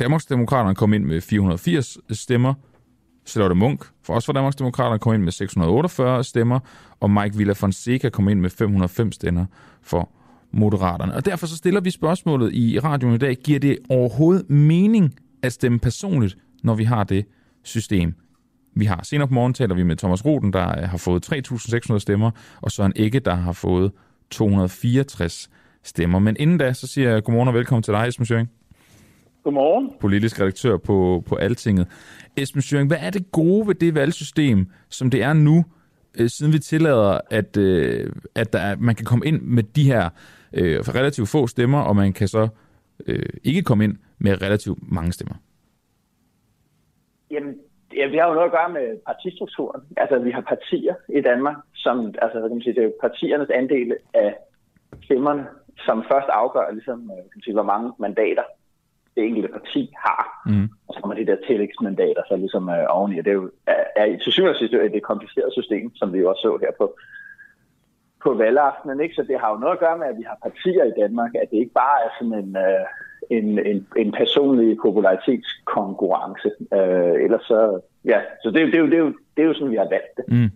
Danmarksdemokraterne 0.00 0.74
kom 0.74 0.92
ind 0.92 1.04
med 1.04 1.20
480 1.20 1.98
stemmer. 2.10 2.54
Charlotte 3.26 3.54
Munk, 3.54 3.84
for 4.02 4.14
os 4.14 4.26
fra 4.26 4.32
Danmarksdemokraterne, 4.32 4.98
kom 4.98 5.14
ind 5.14 5.22
med 5.22 5.32
648 5.32 6.24
stemmer, 6.24 6.60
og 7.00 7.10
Mike 7.10 7.36
Villa 7.36 7.52
Fonseca 7.52 8.08
kom 8.08 8.28
ind 8.28 8.40
med 8.40 8.50
505 8.50 9.12
stemmer 9.12 9.44
for 9.82 10.10
Moderaterne. 10.52 11.14
Og 11.14 11.24
derfor 11.24 11.46
så 11.46 11.56
stiller 11.56 11.80
vi 11.80 11.90
spørgsmålet 11.90 12.54
i 12.54 12.78
radioen 12.78 13.14
i 13.14 13.18
dag, 13.18 13.36
giver 13.36 13.58
det 13.58 13.78
overhovedet 13.88 14.50
mening 14.50 15.14
at 15.42 15.52
stemme 15.52 15.78
personligt, 15.78 16.36
når 16.62 16.74
vi 16.74 16.84
har 16.84 17.04
det 17.04 17.26
system, 17.62 18.14
vi 18.74 18.84
har. 18.84 19.00
Senere 19.04 19.28
på 19.28 19.34
morgen 19.34 19.54
taler 19.54 19.74
vi 19.74 19.82
med 19.82 19.96
Thomas 19.96 20.24
Roden, 20.24 20.52
der 20.52 20.86
har 20.86 20.98
fået 20.98 21.32
3.600 21.32 21.98
stemmer, 21.98 22.30
og 22.60 22.70
Søren 22.70 22.92
Ikke, 22.96 23.18
der 23.18 23.34
har 23.34 23.52
fået 23.52 23.92
264 24.30 25.50
stemmer. 25.82 26.18
Men 26.18 26.36
inden 26.38 26.58
da, 26.58 26.72
så 26.72 26.86
siger 26.86 27.10
jeg 27.10 27.22
godmorgen 27.22 27.48
og 27.48 27.54
velkommen 27.54 27.82
til 27.82 27.94
dig, 27.94 28.08
Esben 28.08 28.26
Schøring. 28.26 28.50
Godmorgen. 29.44 29.90
Politisk 30.00 30.40
redaktør 30.40 30.76
på, 30.76 31.24
på 31.26 31.34
Altinget. 31.34 31.86
Esben 32.36 32.62
Schøring, 32.62 32.88
hvad 32.88 32.98
er 33.00 33.10
det 33.10 33.32
gode 33.32 33.68
ved 33.68 33.74
det 33.74 33.94
valgsystem, 33.94 34.66
som 34.88 35.10
det 35.10 35.22
er 35.22 35.32
nu, 35.32 35.64
øh, 36.18 36.30
siden 36.30 36.52
vi 36.52 36.58
tillader, 36.58 37.20
at, 37.30 37.56
øh, 37.56 38.12
at 38.34 38.52
der 38.52 38.58
er, 38.58 38.76
man 38.76 38.94
kan 38.94 39.04
komme 39.04 39.26
ind 39.26 39.42
med 39.42 39.62
de 39.62 39.84
her 39.84 40.08
øh, 40.56 40.78
relativt 40.98 41.28
få 41.28 41.46
stemmer, 41.46 41.80
og 41.80 41.96
man 41.96 42.12
kan 42.12 42.28
så 42.28 42.48
øh, 43.06 43.28
ikke 43.44 43.62
komme 43.62 43.84
ind 43.84 43.96
med 44.18 44.42
relativt 44.42 44.78
mange 44.92 45.12
stemmer? 45.12 45.34
Jamen, 47.30 47.54
ja, 47.96 48.06
vi 48.06 48.16
har 48.16 48.28
jo 48.28 48.34
noget 48.34 48.46
at 48.46 48.56
gøre 48.58 48.70
med 48.78 48.86
partistrukturen. 49.06 49.82
Altså, 49.96 50.18
vi 50.18 50.30
har 50.30 50.40
partier 50.40 50.94
i 51.08 51.20
Danmark, 51.20 51.56
som, 51.74 52.14
altså, 52.22 52.40
kan 52.40 52.50
man 52.50 52.62
sige, 52.62 52.74
det 52.74 52.84
er 52.84 52.90
partiernes 53.00 53.50
andel 53.50 53.96
af 54.14 54.34
stemmerne, 55.04 55.46
som 55.86 56.04
først 56.10 56.28
afgør, 56.28 56.70
ligesom, 56.72 56.98
øh, 57.00 57.22
kan 57.30 57.36
man 57.36 57.42
sige, 57.42 57.54
hvor 57.54 57.70
mange 57.72 57.92
mandater 57.98 58.42
det 59.14 59.24
enkelte 59.24 59.48
parti 59.48 59.82
har. 60.06 60.22
Mm. 60.46 60.68
Og 60.86 60.94
så 60.94 61.00
kommer 61.00 61.16
de 61.16 61.26
der 61.26 61.36
tillægsmandater 61.46 62.22
så 62.28 62.36
ligesom 62.36 62.68
øh, 62.68 62.84
oveni. 62.88 63.16
Det 63.16 63.26
er 63.26 63.40
jo 63.42 63.50
er, 63.66 63.84
er, 63.96 64.18
til 64.22 64.32
syvende 64.32 64.54
og 64.54 64.56
sidst 64.56 64.74
et 64.74 65.02
kompliceret 65.02 65.52
system, 65.52 65.94
som 65.94 66.12
vi 66.12 66.18
jo 66.18 66.28
også 66.30 66.42
så 66.42 66.58
her 66.64 66.72
på, 66.78 66.86
på 68.22 68.34
valgaftenen. 68.34 69.00
Ikke? 69.00 69.14
Så 69.14 69.22
det 69.28 69.36
har 69.40 69.50
jo 69.52 69.58
noget 69.58 69.76
at 69.76 69.82
gøre 69.84 69.98
med, 69.98 70.06
at 70.06 70.18
vi 70.20 70.24
har 70.30 70.38
partier 70.42 70.84
i 70.84 70.96
Danmark, 71.00 71.30
at 71.42 71.50
det 71.50 71.58
ikke 71.58 71.78
bare 71.84 71.98
er 72.06 72.10
sådan 72.18 72.38
en, 72.44 72.56
øh, 72.66 72.84
en, 73.30 73.46
en, 73.70 73.86
en 73.96 74.12
personlig 74.20 74.76
popularitetskonkurrence. 74.82 76.50
Øh, 76.78 77.24
ellers 77.24 77.44
så, 77.52 77.80
ja, 78.04 78.18
så 78.42 78.48
det, 78.50 78.60
det, 78.72 78.74
er 78.74 78.84
jo, 78.84 78.86
det, 78.86 78.94
er 78.94 79.04
jo, 79.06 79.12
det 79.34 79.42
er 79.42 79.48
jo 79.50 79.54
sådan, 79.54 79.70
vi 79.70 79.82
har 79.84 79.90
valgt 79.96 80.14
det. 80.16 80.24
Mm. 80.28 80.50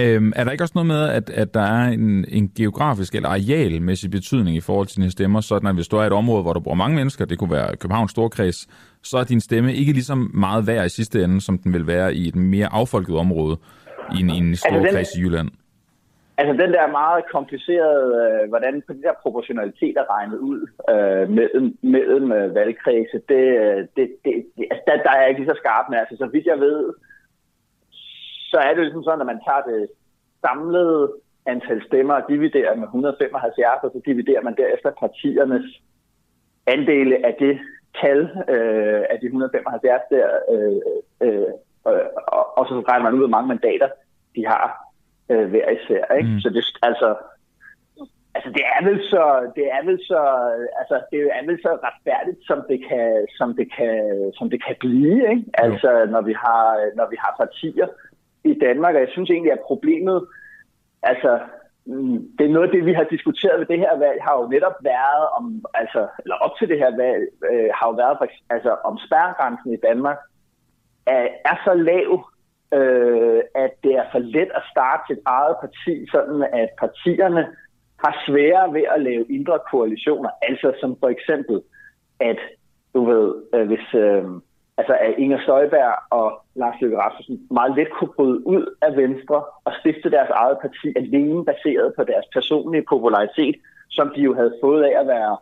Øhm, 0.00 0.32
er 0.36 0.44
der 0.44 0.50
ikke 0.50 0.64
også 0.64 0.72
noget 0.74 0.86
med, 0.86 1.08
at, 1.08 1.30
at 1.30 1.54
der 1.54 1.60
er 1.60 1.88
en, 1.88 2.24
en 2.28 2.52
geografisk 2.56 3.14
eller 3.14 3.28
arealmæssig 3.28 4.10
betydning 4.10 4.56
i 4.56 4.60
forhold 4.60 4.86
til 4.86 4.96
dine 4.96 5.10
stemmer, 5.10 5.40
sådan 5.40 5.68
at 5.68 5.74
hvis 5.74 5.88
du 5.88 5.96
er 5.96 6.02
i 6.02 6.06
et 6.06 6.12
område, 6.12 6.42
hvor 6.42 6.52
der 6.52 6.60
bor 6.60 6.74
mange 6.74 6.96
mennesker, 6.96 7.24
det 7.24 7.38
kunne 7.38 7.50
være 7.50 7.76
Københavns 7.76 8.10
Storkreds, 8.10 8.68
så 9.02 9.18
er 9.18 9.24
din 9.24 9.40
stemme 9.40 9.74
ikke 9.74 9.92
lige 9.92 10.04
så 10.04 10.14
meget 10.14 10.66
værd 10.66 10.86
i 10.86 10.88
sidste 10.88 11.24
ende, 11.24 11.40
som 11.40 11.58
den 11.58 11.72
vil 11.72 11.86
være 11.86 12.14
i 12.14 12.28
et 12.28 12.36
mere 12.36 12.72
affolket 12.72 13.16
område 13.16 13.56
i 14.14 14.20
en, 14.20 14.30
i 14.30 14.38
en 14.38 14.56
stor 14.56 14.76
altså 14.76 14.96
kreds 14.96 15.08
i 15.16 15.20
Jylland? 15.20 15.48
Altså 16.42 16.54
den 16.62 16.72
der 16.72 16.96
meget 17.00 17.24
komplicerede, 17.34 18.08
øh, 18.24 18.48
hvordan 18.48 18.82
på 18.86 18.92
de 18.92 19.02
der 19.02 19.14
proportionalitet 19.22 19.96
er 19.96 20.10
regnet 20.14 20.38
ud 20.38 20.60
øh, 20.92 21.24
mellem, 21.38 21.66
mellem 21.82 22.32
øh, 22.32 22.54
valgkredse, 22.54 23.18
det, 23.28 23.44
øh, 23.62 23.80
det, 23.96 24.06
det, 24.24 24.34
det, 24.56 24.64
altså, 24.70 24.84
der, 24.86 25.02
der 25.06 25.10
er 25.10 25.20
jeg 25.20 25.28
ikke 25.28 25.40
lige 25.40 25.52
så 25.52 25.58
skarp 25.62 25.86
med. 25.90 25.98
Altså 25.98 26.16
så 26.16 26.26
vidt 26.26 26.46
jeg 26.46 26.60
ved, 26.60 26.94
så 28.52 28.58
er 28.66 28.74
det 28.74 28.84
ligesom 28.84 29.04
sådan, 29.04 29.20
at 29.20 29.30
man 29.32 29.40
tager 29.46 29.62
det 29.70 29.88
samlede 30.44 31.12
antal 31.46 31.82
stemmer 31.86 32.14
og 32.14 32.28
dividerer 32.28 32.74
med 32.76 32.84
175, 32.84 33.84
og 33.84 33.90
så 33.94 34.00
dividerer 34.06 34.42
man 34.42 34.56
derefter 34.56 34.90
partiernes 35.04 35.66
andele 36.66 37.26
af 37.26 37.34
det 37.38 37.58
tal 38.00 38.20
øh, 38.54 39.02
af 39.10 39.16
de 39.20 39.26
175 39.26 40.02
der, 40.10 40.28
øh, 40.52 40.80
øh, 41.26 41.52
øh, 41.88 42.06
og, 42.36 42.58
og 42.58 42.64
så 42.68 42.74
regner 42.88 43.04
man 43.04 43.14
ud, 43.14 43.18
hvor 43.18 43.36
mange 43.36 43.48
mandater 43.48 43.88
de 44.36 44.46
har 44.46 44.91
øh, 45.32 45.50
hver 45.50 45.68
især. 45.70 46.14
Ikke? 46.18 46.30
Mm. 46.30 46.40
Så 46.40 46.48
det, 46.48 46.64
altså, 46.82 47.08
altså 48.34 48.50
det 48.56 48.64
er 48.74 48.84
vel 48.88 49.00
så, 49.12 49.52
det 49.56 49.66
er 49.76 49.82
vel 49.88 49.98
så, 50.10 50.20
altså 50.80 50.96
det 51.10 51.20
er 51.38 51.44
vel 51.46 51.58
så 51.62 51.70
retfærdigt, 51.86 52.40
som 52.46 52.58
det 52.70 52.78
kan, 52.88 53.26
som 53.38 53.56
det 53.56 53.68
kan, 53.76 53.96
som 54.38 54.50
det 54.50 54.64
kan 54.66 54.76
blive. 54.80 55.30
Ikke? 55.30 55.44
Altså 55.54 55.90
når 56.10 56.20
vi 56.20 56.32
har, 56.32 56.66
når 56.96 57.06
vi 57.10 57.16
har 57.24 57.34
partier 57.42 57.88
i 58.44 58.54
Danmark, 58.64 58.94
og 58.94 59.00
jeg 59.00 59.12
synes 59.12 59.30
egentlig, 59.30 59.52
at 59.52 59.66
problemet, 59.70 60.26
altså 61.02 61.40
mm, 61.86 62.18
det 62.38 62.44
er 62.46 62.54
noget 62.54 62.66
af 62.68 62.72
det, 62.72 62.86
vi 62.86 62.92
har 62.92 63.04
diskuteret 63.04 63.60
ved 63.60 63.66
det 63.66 63.78
her 63.78 63.98
valg, 63.98 64.18
har 64.22 64.34
jo 64.40 64.48
netop 64.48 64.76
været 64.82 65.24
om, 65.38 65.64
altså, 65.74 66.08
eller 66.22 66.34
op 66.34 66.54
til 66.58 66.68
det 66.68 66.78
her 66.78 66.96
valg, 66.96 67.22
øh, 67.50 67.68
har 67.74 67.86
jo 67.88 67.94
været, 68.02 68.30
altså 68.50 68.76
om 68.84 68.98
spærregrænsen 69.06 69.72
i 69.72 69.82
Danmark 69.88 70.18
er, 71.06 71.28
er 71.44 71.56
så 71.64 71.74
lav, 71.74 72.24
øh, 72.72 73.40
at 73.54 73.72
det 73.84 73.92
er 73.94 74.06
for 74.12 74.18
let 74.18 74.50
at 74.58 74.64
starte 74.70 75.02
sit 75.08 75.22
eget 75.24 75.56
parti, 75.60 76.06
sådan 76.10 76.42
at 76.52 76.68
partierne 76.78 77.46
har 78.04 78.22
sværere 78.26 78.72
ved 78.74 78.84
at 78.94 79.02
lave 79.02 79.24
indre 79.30 79.58
koalitioner. 79.70 80.30
Altså 80.42 80.72
som 80.80 80.96
for 81.00 81.08
eksempel, 81.08 81.62
at 82.20 82.38
du 82.94 83.04
ved, 83.04 83.34
øh, 83.54 83.66
hvis 83.66 83.94
øh, 83.94 84.24
altså 84.78 84.94
at 85.00 85.14
Inger 85.18 85.40
Støjberg 85.42 85.94
og 86.10 86.28
Lars 86.54 86.80
Løkke 86.80 86.98
Rasmussen 86.98 87.46
meget 87.50 87.76
let 87.76 87.90
kunne 87.90 88.14
bryde 88.16 88.46
ud 88.46 88.76
af 88.82 88.96
Venstre 88.96 89.42
og 89.64 89.72
stifte 89.80 90.10
deres 90.10 90.30
eget 90.30 90.58
parti 90.62 90.88
alene 90.96 91.44
baseret 91.44 91.94
på 91.96 92.04
deres 92.04 92.26
personlige 92.32 92.84
popularitet, 92.88 93.56
som 93.90 94.12
de 94.16 94.20
jo 94.20 94.34
havde 94.34 94.58
fået 94.60 94.82
af 94.82 95.00
at 95.00 95.06
være 95.06 95.36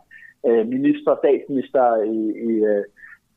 øh, 0.47 0.67
minister, 0.67 1.15
statsminister 1.23 1.85
i, 1.95 2.19
i, 2.49 2.51
øh, 2.71 2.83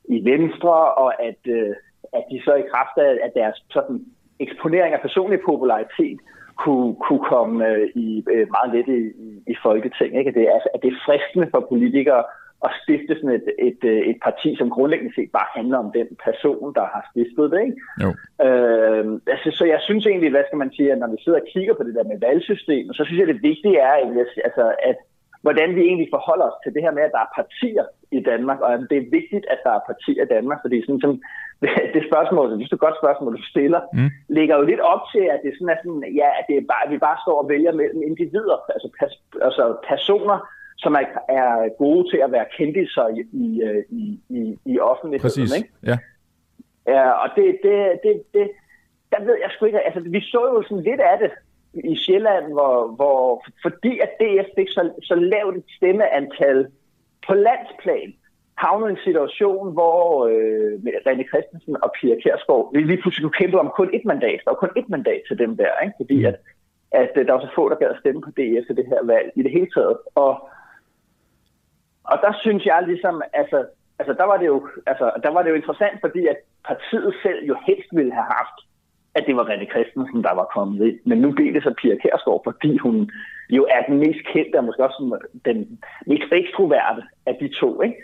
i 0.04 0.24
Venstre, 0.30 0.94
og 0.94 1.22
at, 1.22 1.40
øh, 1.46 1.74
at 2.12 2.24
de 2.30 2.42
så 2.44 2.54
i 2.54 2.68
kraft 2.72 2.96
af, 3.06 3.10
af 3.26 3.30
deres 3.34 3.56
sådan, 3.70 4.04
eksponering 4.40 4.94
af 4.94 5.00
personlig 5.00 5.40
popularitet 5.50 6.18
kunne, 6.62 6.94
kunne 7.06 7.24
komme 7.34 7.68
øh, 7.68 7.88
i 7.94 8.24
øh, 8.34 8.46
meget 8.54 8.70
let 8.74 8.88
i, 8.98 9.00
i, 9.26 9.28
i 9.52 9.54
Folketinget. 9.62 10.18
Ikke? 10.18 10.28
At, 10.28 10.34
det, 10.34 10.48
altså, 10.56 10.68
at 10.74 10.82
det 10.82 10.90
er 10.92 11.02
fristende 11.06 11.48
for 11.50 11.66
politikere 11.72 12.24
at 12.66 12.70
stifte 12.82 13.14
sådan 13.14 13.36
et, 13.38 13.48
et, 13.68 13.82
øh, 13.92 14.00
et 14.10 14.18
parti, 14.26 14.56
som 14.56 14.70
grundlæggende 14.70 15.14
set 15.14 15.30
bare 15.38 15.54
handler 15.56 15.78
om 15.78 15.92
den 15.98 16.08
person, 16.26 16.74
der 16.78 16.86
har 16.94 17.02
stiftet 17.10 17.50
det. 17.52 17.60
Ikke? 17.66 17.78
Jo. 18.02 18.10
Øh, 18.46 19.04
altså, 19.34 19.48
så 19.58 19.64
jeg 19.72 19.80
synes 19.82 20.06
egentlig, 20.06 20.30
hvad 20.30 20.44
skal 20.46 20.62
man 20.62 20.72
sige, 20.76 20.92
at 20.92 20.98
når 20.98 21.10
vi 21.14 21.18
sidder 21.20 21.40
og 21.40 21.48
kigger 21.52 21.74
på 21.74 21.84
det 21.86 21.94
der 21.94 22.10
med 22.10 22.18
valgsystemet, 22.28 22.96
så 22.96 23.02
synes 23.04 23.18
jeg, 23.20 23.28
det 23.28 23.48
vigtige 23.50 23.78
er 23.78 23.94
egentlig, 23.94 24.26
altså, 24.48 24.64
at 24.90 24.96
hvordan 25.44 25.70
vi 25.76 25.82
egentlig 25.88 26.08
forholder 26.16 26.46
os 26.50 26.58
til 26.62 26.74
det 26.74 26.82
her 26.82 26.92
med, 26.96 27.02
at 27.02 27.14
der 27.16 27.22
er 27.26 27.34
partier 27.40 27.86
i 28.18 28.20
Danmark, 28.30 28.58
og 28.60 28.70
at 28.74 28.80
det 28.90 28.98
er 28.98 29.12
vigtigt, 29.18 29.44
at 29.54 29.60
der 29.64 29.72
er 29.74 29.86
partier 29.90 30.22
i 30.24 30.32
Danmark, 30.36 30.58
fordi 30.64 30.76
sådan, 30.80 31.04
som 31.06 31.14
det 31.94 32.02
spørgsmål, 32.10 32.50
det 32.50 32.70
er 32.70 32.74
et 32.74 32.86
godt 32.86 33.00
spørgsmål, 33.02 33.36
du 33.36 33.42
stiller, 33.42 33.80
mm. 33.92 34.10
ligger 34.28 34.56
jo 34.56 34.64
lidt 34.70 34.80
op 34.80 35.02
til, 35.12 35.24
at 35.34 35.40
det 35.44 35.52
sådan 35.54 35.74
er 35.74 35.78
sådan, 35.82 36.04
ja, 36.20 36.28
at, 36.38 36.44
det 36.48 36.56
er 36.56 36.66
bare, 36.72 36.84
at 36.86 36.92
vi 36.92 36.98
bare 36.98 37.18
står 37.24 37.42
og 37.42 37.48
vælger 37.48 37.72
mellem 37.72 38.02
individer, 38.02 38.56
altså, 38.74 38.88
pers, 38.98 39.14
altså 39.46 39.76
personer, 39.88 40.38
som 40.78 40.92
er, 40.94 41.06
er 41.28 41.76
gode 41.78 42.10
til 42.10 42.20
at 42.26 42.32
være 42.32 42.46
sig 42.96 43.08
i, 43.18 43.20
i, 43.44 43.48
i, 44.00 44.04
i, 44.38 44.58
i 44.72 44.78
offentligheden. 44.78 45.28
Præcis, 45.28 45.56
ikke? 45.56 45.70
ja. 45.90 45.98
Ja, 46.86 47.10
og 47.10 47.28
det, 47.36 47.58
det, 47.62 48.00
det, 48.02 48.22
det, 48.34 48.50
der 49.12 49.24
ved 49.24 49.36
jeg 49.42 49.50
sgu 49.50 49.64
ikke, 49.64 49.80
altså 49.80 50.00
vi 50.00 50.20
så 50.20 50.42
jo 50.54 50.62
sådan 50.62 50.84
lidt 50.84 51.00
af 51.00 51.18
det 51.18 51.30
i 51.92 51.96
Sjælland, 51.96 52.52
hvor, 52.52 52.86
hvor 52.98 53.44
fordi 53.62 53.98
at 53.98 54.10
DF 54.20 54.48
fik 54.56 54.68
så, 54.68 54.90
så 55.02 55.14
lavt 55.14 55.56
et 55.56 55.64
stemmeantal 55.76 56.66
på 57.26 57.34
landsplan, 57.34 58.14
havnet 58.56 58.88
i 58.88 58.90
en 58.90 59.04
situation, 59.04 59.72
hvor 59.72 60.26
øh, 60.26 60.72
René 61.06 61.24
Christensen 61.30 61.76
og 61.82 61.92
Pia 61.96 62.14
Kjærsgaard 62.22 62.70
vi 62.72 62.80
lige 62.80 63.02
pludselig 63.02 63.22
kunne 63.24 63.40
kæmpe 63.40 63.60
om 63.60 63.70
kun 63.76 63.90
et 63.94 64.04
mandat. 64.04 64.40
Der 64.44 64.50
var 64.50 64.62
kun 64.62 64.76
et 64.76 64.88
mandat 64.88 65.22
til 65.28 65.38
dem 65.38 65.56
der, 65.56 65.72
ikke? 65.84 65.94
fordi 66.00 66.18
mm. 66.18 66.24
at, 66.30 66.36
at 67.02 67.12
øh, 67.16 67.26
der 67.26 67.32
var 67.32 67.40
så 67.40 67.50
få, 67.54 67.68
der 67.68 67.76
gad 67.76 67.90
at 67.94 68.00
stemme 68.00 68.20
på 68.22 68.30
DF 68.30 68.64
til 68.66 68.76
det 68.76 68.86
her 68.92 69.02
valg 69.04 69.32
i 69.36 69.42
det 69.42 69.52
hele 69.56 69.70
taget. 69.74 69.96
Og, 70.14 70.32
og 72.10 72.16
der 72.24 72.32
synes 72.44 72.66
jeg 72.66 72.84
ligesom, 72.86 73.22
altså, 73.32 73.58
altså, 73.98 74.12
der 74.20 74.24
var 74.24 74.36
det 74.36 74.46
jo, 74.46 74.68
altså, 74.86 75.06
der 75.22 75.30
var 75.34 75.42
det 75.42 75.50
jo 75.50 75.60
interessant, 75.60 75.96
fordi 76.00 76.26
at 76.26 76.38
partiet 76.64 77.14
selv 77.22 77.40
jo 77.50 77.56
helst 77.66 77.90
ville 77.92 78.12
have 78.12 78.30
haft 78.38 78.58
at 79.14 79.24
det 79.26 79.36
var 79.36 79.44
René 79.50 79.66
Christensen, 79.72 80.24
der 80.24 80.34
var 80.34 80.52
kommet 80.54 80.86
ind. 80.88 80.98
Men 81.04 81.18
nu 81.18 81.32
blev 81.32 81.54
det 81.54 81.62
så 81.62 81.74
Pia 81.82 81.96
Kærsgaard, 82.02 82.42
fordi 82.44 82.76
hun 82.76 83.10
jo 83.50 83.62
er 83.70 83.82
den 83.88 83.98
mest 83.98 84.22
kendte 84.32 84.56
og 84.56 84.64
måske 84.64 84.84
også 84.84 85.18
den 85.44 85.80
mest 86.06 86.32
ekstroverte 86.32 87.02
af 87.26 87.36
de 87.40 87.48
to. 87.60 87.82
Ikke? 87.82 87.96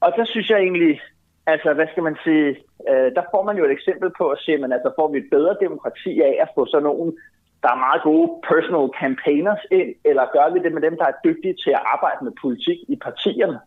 Og 0.00 0.12
der 0.16 0.24
synes 0.24 0.50
jeg 0.50 0.58
egentlig, 0.58 1.00
altså 1.46 1.72
hvad 1.74 1.86
skal 1.90 2.02
man 2.02 2.16
sige, 2.24 2.48
øh, 2.90 3.08
der 3.16 3.24
får 3.32 3.42
man 3.48 3.56
jo 3.58 3.64
et 3.64 3.70
eksempel 3.70 4.10
på 4.18 4.24
at 4.28 4.38
se, 4.38 4.56
men 4.56 4.72
altså 4.72 4.90
får 4.98 5.08
vi 5.12 5.18
et 5.18 5.30
bedre 5.30 5.56
demokrati 5.60 6.20
af 6.20 6.34
at 6.40 6.48
få 6.54 6.66
sådan 6.66 6.88
nogen, 6.90 7.18
der 7.62 7.70
er 7.72 7.84
meget 7.86 8.02
gode 8.02 8.28
personal 8.50 8.88
campaigners 9.00 9.62
ind, 9.70 9.90
eller 10.04 10.32
gør 10.36 10.52
vi 10.52 10.58
det 10.64 10.72
med 10.72 10.82
dem, 10.82 10.96
der 10.96 11.06
er 11.08 11.20
dygtige 11.24 11.56
til 11.64 11.70
at 11.70 11.84
arbejde 11.94 12.24
med 12.24 12.32
politik 12.42 12.78
i 12.88 12.96
partierne? 12.96 13.58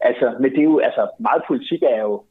Altså, 0.00 0.26
men 0.40 0.50
det 0.50 0.58
er 0.58 0.70
jo, 0.72 0.78
altså 0.78 1.02
meget 1.18 1.42
politik 1.48 1.82
er 1.82 2.00
jo 2.00 2.22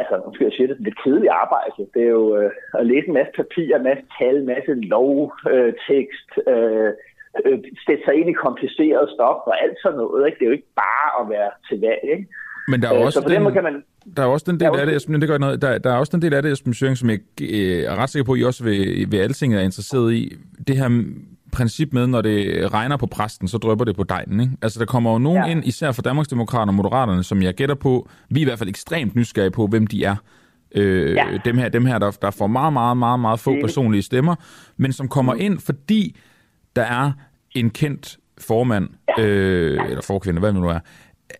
altså, 0.00 0.14
nu 0.24 0.34
skal 0.34 0.44
jeg 0.46 0.56
sige 0.56 0.68
det, 0.68 0.80
lidt 0.80 1.02
kedeligt 1.02 1.36
arbejde. 1.44 1.90
Det 1.94 2.02
er 2.02 2.14
jo 2.20 2.36
øh, 2.36 2.50
at 2.78 2.86
læse 2.86 3.08
en 3.08 3.18
masse 3.18 3.32
papir, 3.40 3.76
en 3.76 3.88
masse 3.90 4.04
tal, 4.18 4.36
en 4.36 4.50
masse 4.54 4.72
lovtekst, 4.94 6.30
øh, 6.52 6.86
øh, 6.86 6.92
øh, 7.44 7.58
sætte 7.86 8.02
sig 8.04 8.14
ind 8.20 8.28
i 8.30 8.42
kompliceret 8.46 9.10
stof 9.14 9.40
og 9.50 9.56
alt 9.62 9.78
sådan 9.82 9.98
noget. 9.98 10.26
Ikke? 10.26 10.38
Det 10.38 10.44
er 10.44 10.50
jo 10.50 10.58
ikke 10.58 10.74
bare 10.86 11.10
at 11.20 11.24
være 11.34 11.50
til 11.68 11.80
valg. 11.86 12.04
Ikke? 12.14 12.26
Men 12.68 12.82
der 12.82 12.88
er 12.88 12.94
øh, 12.94 13.00
også 13.00 13.20
den, 13.28 13.52
kan 13.52 13.62
man, 13.62 13.82
der 14.16 14.22
er 14.22 14.26
også 14.26 14.46
den 14.48 14.60
del 14.60 14.68
af 14.68 14.86
det, 14.86 14.96
Esben, 14.96 15.20
det 15.20 15.28
gør 15.28 15.38
noget, 15.38 15.62
der, 15.62 15.78
der 15.78 15.90
er 15.90 15.96
også 15.96 16.10
den 16.10 16.22
del 16.22 16.34
af 16.34 16.42
det, 16.42 16.52
Esben 16.52 16.74
Søring, 16.74 16.98
som 16.98 17.10
jeg 17.10 17.18
øh, 17.40 17.82
er 17.84 17.96
ret 17.96 18.10
sikker 18.10 18.24
på, 18.24 18.32
at 18.32 18.40
I 18.40 18.44
også 18.44 18.64
ved, 18.64 19.06
ved 19.06 19.18
Altinget 19.18 19.60
er 19.60 19.64
interesseret 19.64 20.12
i. 20.12 20.36
Det 20.66 20.76
her 20.76 21.02
princip 21.52 21.92
med, 21.92 22.06
når 22.06 22.20
det 22.20 22.72
regner 22.74 22.96
på 22.96 23.06
præsten, 23.06 23.48
så 23.48 23.58
drøber 23.58 23.84
det 23.84 23.96
på 23.96 24.04
dejen. 24.04 24.40
Ikke? 24.40 24.52
Altså, 24.62 24.78
der 24.78 24.86
kommer 24.86 25.12
jo 25.12 25.18
nogen 25.18 25.44
ja. 25.44 25.50
ind, 25.50 25.64
især 25.64 25.92
for 25.92 26.02
Danmarksdemokraterne 26.02 26.70
og 26.70 26.74
Moderaterne, 26.74 27.22
som 27.22 27.42
jeg 27.42 27.54
gætter 27.54 27.74
på, 27.74 28.08
vi 28.30 28.40
er 28.40 28.42
i 28.42 28.44
hvert 28.44 28.58
fald 28.58 28.68
ekstremt 28.68 29.16
nysgerrige 29.16 29.50
på, 29.50 29.66
hvem 29.66 29.86
de 29.86 30.04
er. 30.04 30.16
Øh, 30.74 31.14
ja. 31.14 31.24
Dem 31.44 31.58
her, 31.58 31.68
dem 31.68 31.86
her 31.86 31.98
der, 31.98 32.10
der 32.10 32.30
får 32.30 32.46
meget, 32.46 32.72
meget, 32.72 32.96
meget, 32.96 33.20
meget 33.20 33.40
få 33.40 33.56
personlige 33.60 34.02
stemmer, 34.02 34.34
men 34.76 34.92
som 34.92 35.08
kommer 35.08 35.34
mm. 35.34 35.40
ind, 35.40 35.58
fordi 35.58 36.16
der 36.76 36.82
er 36.82 37.12
en 37.54 37.70
kendt 37.70 38.18
formand, 38.38 38.88
øh, 39.18 39.78
eller 39.88 40.02
forkvinde, 40.02 40.40
hvad 40.40 40.52
det 40.52 40.60
nu 40.60 40.68
er. 40.68 40.78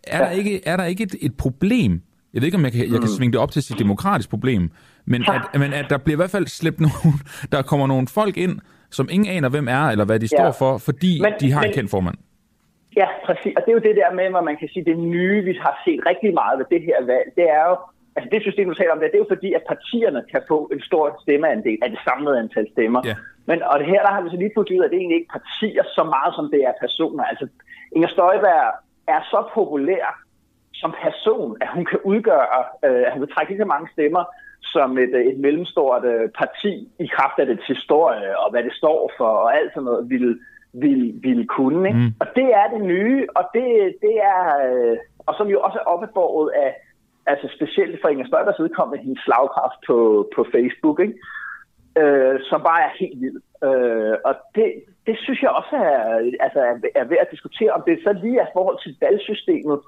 Er 0.04 0.18
der 0.24 0.30
ikke, 0.30 0.60
er 0.66 0.76
der 0.76 0.84
ikke 0.84 1.02
et, 1.02 1.14
et 1.20 1.36
problem, 1.36 2.02
jeg 2.34 2.40
ved 2.40 2.46
ikke, 2.46 2.56
om 2.56 2.64
jeg 2.64 2.72
kan, 2.72 2.80
jeg 2.80 3.00
kan 3.04 3.10
mm. 3.12 3.16
svinge 3.18 3.32
det 3.32 3.40
op 3.40 3.50
til 3.50 3.62
sit 3.62 3.78
demokratisk 3.78 4.30
problem, 4.30 4.70
Men 5.12 5.20
at, 5.34 5.60
men 5.62 5.72
at 5.72 5.86
der 5.90 5.98
bliver 6.04 6.16
i 6.16 6.20
hvert 6.22 6.34
fald 6.36 6.46
slæbt 6.46 6.80
nogen, 6.88 7.14
der 7.52 7.62
kommer 7.70 7.86
nogle 7.86 8.06
folk 8.18 8.36
ind, 8.36 8.54
som 8.90 9.08
ingen 9.14 9.28
aner, 9.36 9.48
hvem 9.54 9.68
er, 9.68 9.84
eller 9.92 10.04
hvad 10.08 10.18
de 10.20 10.28
ja. 10.32 10.36
står 10.36 10.52
for, 10.62 10.72
fordi 10.88 11.12
men, 11.24 11.32
de 11.40 11.52
har 11.52 11.60
men, 11.60 11.70
en 11.70 11.74
kendt 11.76 11.90
formand. 11.90 12.18
Ja, 13.00 13.08
præcis. 13.26 13.52
Og 13.56 13.60
det 13.62 13.70
er 13.72 13.76
jo 13.78 13.86
det 13.88 13.96
der 14.02 14.10
med, 14.18 14.26
hvor 14.34 14.44
man 14.50 14.56
kan 14.60 14.68
sige, 14.72 14.84
det 14.90 14.98
nye, 14.98 15.38
vi 15.48 15.54
har 15.64 15.74
set 15.84 16.00
rigtig 16.10 16.30
meget 16.40 16.54
ved 16.60 16.66
det 16.74 16.82
her 16.88 16.98
valg, 17.12 17.28
det 17.38 17.46
er 17.58 17.64
jo, 17.70 17.76
altså 18.16 18.28
det 18.32 18.38
system, 18.48 18.68
du 18.68 18.74
taler 18.74 18.92
om, 18.94 19.00
det, 19.00 19.12
det 19.12 19.18
er 19.18 19.26
jo 19.26 19.34
fordi, 19.36 19.50
at 19.58 19.64
partierne 19.72 20.20
kan 20.32 20.42
få 20.52 20.58
en 20.74 20.82
stor 20.88 21.04
stemmeandel 21.24 21.78
af 21.84 21.88
det 21.94 22.00
samlede 22.08 22.36
antal 22.42 22.66
stemmer. 22.74 23.00
Ja. 23.10 23.16
Men, 23.48 23.58
og 23.70 23.74
det 23.80 23.86
her, 23.92 24.00
der 24.06 24.12
har 24.14 24.22
vi 24.22 24.30
så 24.30 24.38
lige 24.40 24.56
fået 24.56 24.70
ud 24.74 24.84
at 24.84 24.90
det 24.90 24.96
er 24.96 25.02
egentlig 25.04 25.20
ikke 25.20 25.34
partier 25.38 25.84
så 25.96 26.02
meget, 26.14 26.32
som 26.38 26.46
det 26.52 26.60
er 26.68 26.72
personer. 26.84 27.24
Altså, 27.32 27.46
Inger 27.96 28.10
Støjberg 28.14 28.66
er 29.14 29.20
så 29.32 29.40
populær 29.54 30.04
som 30.74 30.94
person, 31.02 31.56
at 31.60 31.68
hun 31.74 31.84
kan 31.84 31.98
udgøre, 32.04 32.62
øh, 32.84 33.02
at 33.06 33.12
hun 33.12 33.22
kan 33.22 33.34
trække 33.34 33.52
lige 33.52 33.62
så 33.62 33.68
mange 33.74 33.88
stemmer, 33.92 34.24
som 34.62 34.98
et, 34.98 35.14
et 35.30 35.38
mellemstort 35.38 36.04
øh, 36.04 36.28
parti 36.40 36.72
i 36.98 37.06
kraft 37.06 37.38
af 37.38 37.46
dets 37.46 37.66
historie 37.66 38.38
og 38.38 38.50
hvad 38.50 38.62
det 38.62 38.72
står 38.72 39.12
for 39.18 39.32
og 39.44 39.56
alt 39.58 39.72
sådan 39.74 39.84
noget 39.84 40.10
ville, 40.10 40.38
ville, 40.72 41.12
ville 41.22 41.46
kunne. 41.46 41.88
Ikke? 41.88 42.00
Mm. 42.00 42.12
Og 42.20 42.26
det 42.36 42.48
er 42.60 42.66
det 42.74 42.82
nye, 42.94 43.26
og 43.36 43.44
det, 43.54 43.66
det 44.04 44.14
er, 44.34 44.42
øh, 44.66 44.96
og 45.26 45.34
som 45.38 45.48
jo 45.48 45.60
også 45.60 45.78
er 45.78 45.90
opbevaret 45.92 46.50
af, 46.64 46.70
altså 47.26 47.46
specielt 47.56 48.00
for 48.00 48.08
Inger 48.08 48.26
Støjbergs 48.26 48.60
udkommende, 48.60 49.04
hendes 49.04 49.22
slagkraft 49.24 49.78
på, 49.86 50.28
på 50.36 50.46
Facebook, 50.52 51.00
ikke? 51.00 51.14
Øh, 52.00 52.40
som 52.50 52.60
bare 52.62 52.82
er 52.88 52.92
helt 53.00 53.20
vild. 53.20 53.40
Øh, 53.68 54.16
og 54.24 54.34
det, 54.54 54.68
det 55.10 55.18
synes 55.24 55.40
jeg 55.42 55.52
også 55.60 55.76
er, 55.90 55.98
altså 56.46 56.60
er, 57.00 57.04
værd 57.10 57.26
at 57.26 57.32
diskutere, 57.34 57.70
om 57.76 57.82
det 57.86 58.04
så 58.06 58.12
lige 58.24 58.40
er 58.40 58.54
forhold 58.56 58.78
til 58.82 58.92
valgsystemet, 59.04 59.78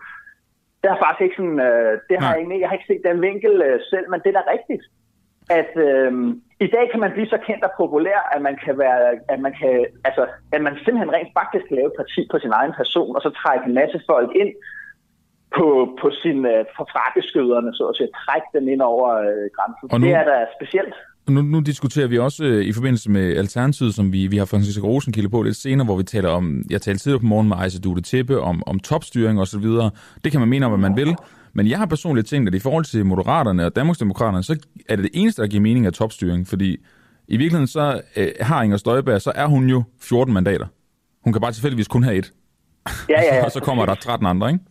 det 0.81 0.89
har 0.91 0.99
faktisk 1.05 1.25
ikke 1.25 1.39
sådan, 1.41 1.61
øh, 1.69 1.93
det 2.09 2.17
har 2.21 2.29
jeg, 2.31 2.39
egentlig, 2.41 2.61
jeg 2.61 2.69
har 2.69 2.77
ikke 2.77 2.91
set 2.91 3.09
den 3.11 3.19
vinkel 3.29 3.55
øh, 3.69 3.81
selv, 3.93 4.07
men 4.11 4.21
det 4.23 4.29
er 4.31 4.39
da 4.39 4.45
rigtigt, 4.57 4.85
at 5.59 5.73
øh, 5.89 6.13
i 6.67 6.69
dag 6.75 6.85
kan 6.91 7.01
man 7.05 7.13
blive 7.15 7.33
så 7.35 7.39
kendt 7.47 7.63
og 7.69 7.73
populær, 7.83 8.21
at 8.35 8.41
man 8.49 8.57
kan 8.65 8.75
være, 8.85 8.99
at 9.33 9.41
man 9.47 9.55
kan, 9.61 9.73
altså, 10.09 10.23
at 10.55 10.61
man 10.67 10.75
simpelthen 10.85 11.15
rent 11.17 11.33
faktisk 11.41 11.65
kan 11.67 11.77
lave 11.77 11.91
et 11.93 12.01
parti 12.01 12.21
på 12.33 12.39
sin 12.39 12.53
egen 12.61 12.75
person, 12.81 13.17
og 13.17 13.23
så 13.23 13.31
trække 13.31 13.65
en 13.67 13.79
masse 13.81 13.99
folk 14.11 14.31
ind 14.43 14.53
på, 15.57 15.67
på 16.01 16.09
sin 16.23 16.39
øh, 16.53 16.65
forfrakkeskøderne, 16.79 17.71
så 17.79 17.85
at 17.91 17.97
sige, 17.97 18.17
trække 18.25 18.49
dem 18.57 18.65
ind 18.73 18.83
over 18.93 19.09
øh, 19.27 19.47
grænsen. 19.57 19.87
nu, 19.93 20.07
det 20.07 20.15
er 20.21 20.25
da 20.31 20.37
specielt. 20.59 20.97
Nu, 21.29 21.43
nu 21.43 21.61
diskuterer 21.61 22.07
vi 22.07 22.19
også 22.19 22.45
øh, 22.45 22.65
i 22.65 22.73
forbindelse 22.73 23.11
med 23.11 23.37
Alternativet, 23.37 23.95
som 23.95 24.13
vi, 24.13 24.27
vi 24.27 24.37
har 24.37 24.45
Francisco 24.45 24.87
Rosenkilde 24.87 25.29
på 25.29 25.43
lidt 25.43 25.57
senere, 25.57 25.85
hvor 25.85 25.97
vi 25.97 26.03
taler 26.03 26.29
om, 26.29 26.65
jeg 26.71 26.83
talte 26.83 27.03
tidligere 27.03 27.21
på 27.21 27.27
morgen 27.27 27.49
med 27.49 27.57
Ejse 27.57 27.81
Dute 27.81 28.03
Tippe, 28.03 28.41
om, 28.41 28.63
om 28.67 28.81
topstyring 28.81 29.41
og 29.41 29.49
så 29.49 29.59
videre. 29.59 29.91
Det 30.25 30.33
kan 30.33 30.41
man 30.41 30.49
mene 30.49 30.67
om, 30.67 30.73
hvad 30.73 30.91
man 30.91 30.97
vil. 30.97 31.17
Men 31.53 31.69
jeg 31.69 31.79
har 31.79 31.87
personligt 31.87 32.27
tænkt, 32.27 32.49
at 32.49 32.55
i 32.55 32.59
forhold 32.59 32.85
til 32.85 33.07
Moderaterne 33.07 33.67
og 33.67 33.77
Danmarksdemokraterne, 33.77 34.43
så 34.43 34.57
er 34.89 34.97
det 34.97 35.03
det 35.03 35.11
eneste, 35.15 35.43
der 35.43 35.49
giver 35.49 35.61
mening 35.61 35.87
af 35.87 35.93
topstyring, 35.93 36.49
fordi 36.49 36.77
i 37.29 37.37
virkeligheden 37.37 37.67
så 37.67 38.01
øh, 38.17 38.29
har 38.41 38.63
Inger 38.63 38.77
Støjberg, 38.77 39.23
så 39.23 39.33
er 39.35 39.47
hun 39.47 39.69
jo 39.69 39.83
14 40.01 40.35
mandater. 40.35 40.67
Hun 41.25 41.33
kan 41.33 41.41
bare 41.41 41.53
tilfældigvis 41.53 41.89
kun 41.89 42.03
have 42.03 42.17
et. 42.17 42.33
Ja, 43.09 43.21
ja, 43.23 43.37
ja. 43.37 43.45
og 43.47 43.51
så 43.51 43.61
kommer 43.61 43.87
der 43.87 43.95
13 43.95 44.27
andre, 44.27 44.53
ikke? 44.53 44.65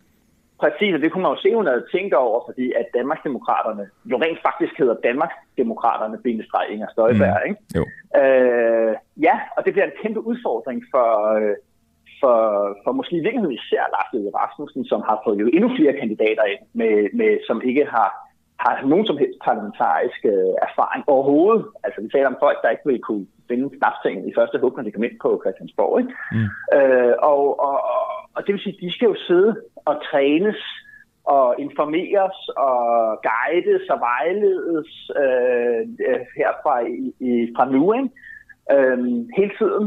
Præcis, 0.61 0.93
og 0.95 1.01
det 1.01 1.11
kunne 1.11 1.25
man 1.25 1.33
jo 1.35 1.41
se, 1.41 1.55
hun 1.55 1.67
havde 1.71 1.85
tænkt 1.95 2.13
over, 2.13 2.37
fordi 2.47 2.65
at 2.79 2.87
Danmarksdemokraterne 2.97 3.85
jo 4.11 4.15
rent 4.23 4.39
faktisk 4.47 4.73
hedder 4.81 4.95
Danmarksdemokraterne, 5.07 6.17
bindestreg 6.25 6.65
Inger 6.73 6.89
Støjberg, 6.91 7.37
mm. 7.41 7.47
ikke? 7.49 7.59
Jo. 7.77 7.83
Øh, 8.21 8.93
ja, 9.27 9.35
og 9.57 9.65
det 9.65 9.73
bliver 9.73 9.87
en 9.87 9.99
kæmpe 10.01 10.21
udfordring 10.29 10.79
for, 10.93 11.09
øh, 11.37 11.55
for, 12.21 12.37
for 12.83 12.91
måske 12.91 13.15
i 13.17 13.25
virkeligheden 13.25 13.59
især 13.61 13.83
Lars 13.95 14.09
Løkke 14.13 14.31
Rasmussen, 14.39 14.83
som 14.91 15.01
har 15.09 15.17
fået 15.25 15.37
jo 15.43 15.47
endnu 15.55 15.69
flere 15.77 15.93
kandidater 16.01 16.43
ind, 16.53 16.63
med, 16.79 16.93
med, 17.19 17.31
som 17.47 17.57
ikke 17.69 17.85
har, 17.95 18.09
har 18.63 18.73
nogen 18.91 19.05
som 19.05 19.17
helst 19.17 19.39
parlamentarisk 19.47 20.21
øh, 20.33 20.53
erfaring 20.67 21.03
overhovedet. 21.13 21.65
Altså 21.83 22.01
vi 22.01 22.09
taler 22.09 22.27
om 22.33 22.41
folk, 22.45 22.57
der 22.61 22.69
ikke 22.69 22.87
vil 22.89 22.99
kunne 23.07 23.27
finde 23.49 23.69
knapsingen 23.77 24.29
i 24.29 24.33
første 24.37 24.57
hug, 24.59 24.73
når 24.75 24.83
de 24.83 24.91
kommer 24.91 25.09
ind 25.09 25.19
på 25.21 25.41
Christiansborg. 25.43 25.93
Ikke? 26.01 26.13
Mm. 26.35 26.47
Øh, 26.77 27.13
og, 27.31 27.41
og, 27.67 27.77
og 28.35 28.39
det 28.43 28.51
vil 28.53 28.63
sige, 28.63 28.75
at 28.75 28.81
de 28.83 28.91
skal 28.95 29.07
jo 29.11 29.15
sidde 29.27 29.51
og 29.89 29.95
trænes 30.09 30.59
og 31.23 31.55
informeres 31.59 32.37
og 32.67 32.77
guides 33.29 33.85
og 33.93 33.99
vejledes 34.09 34.91
øh, 35.21 35.81
herfra 36.39 36.75
i, 36.79 37.13
i, 37.27 37.31
fra 37.55 37.65
nu, 37.73 37.93
ikke? 37.93 38.09
Øh, 38.75 38.99
hele 39.37 39.53
tiden. 39.59 39.85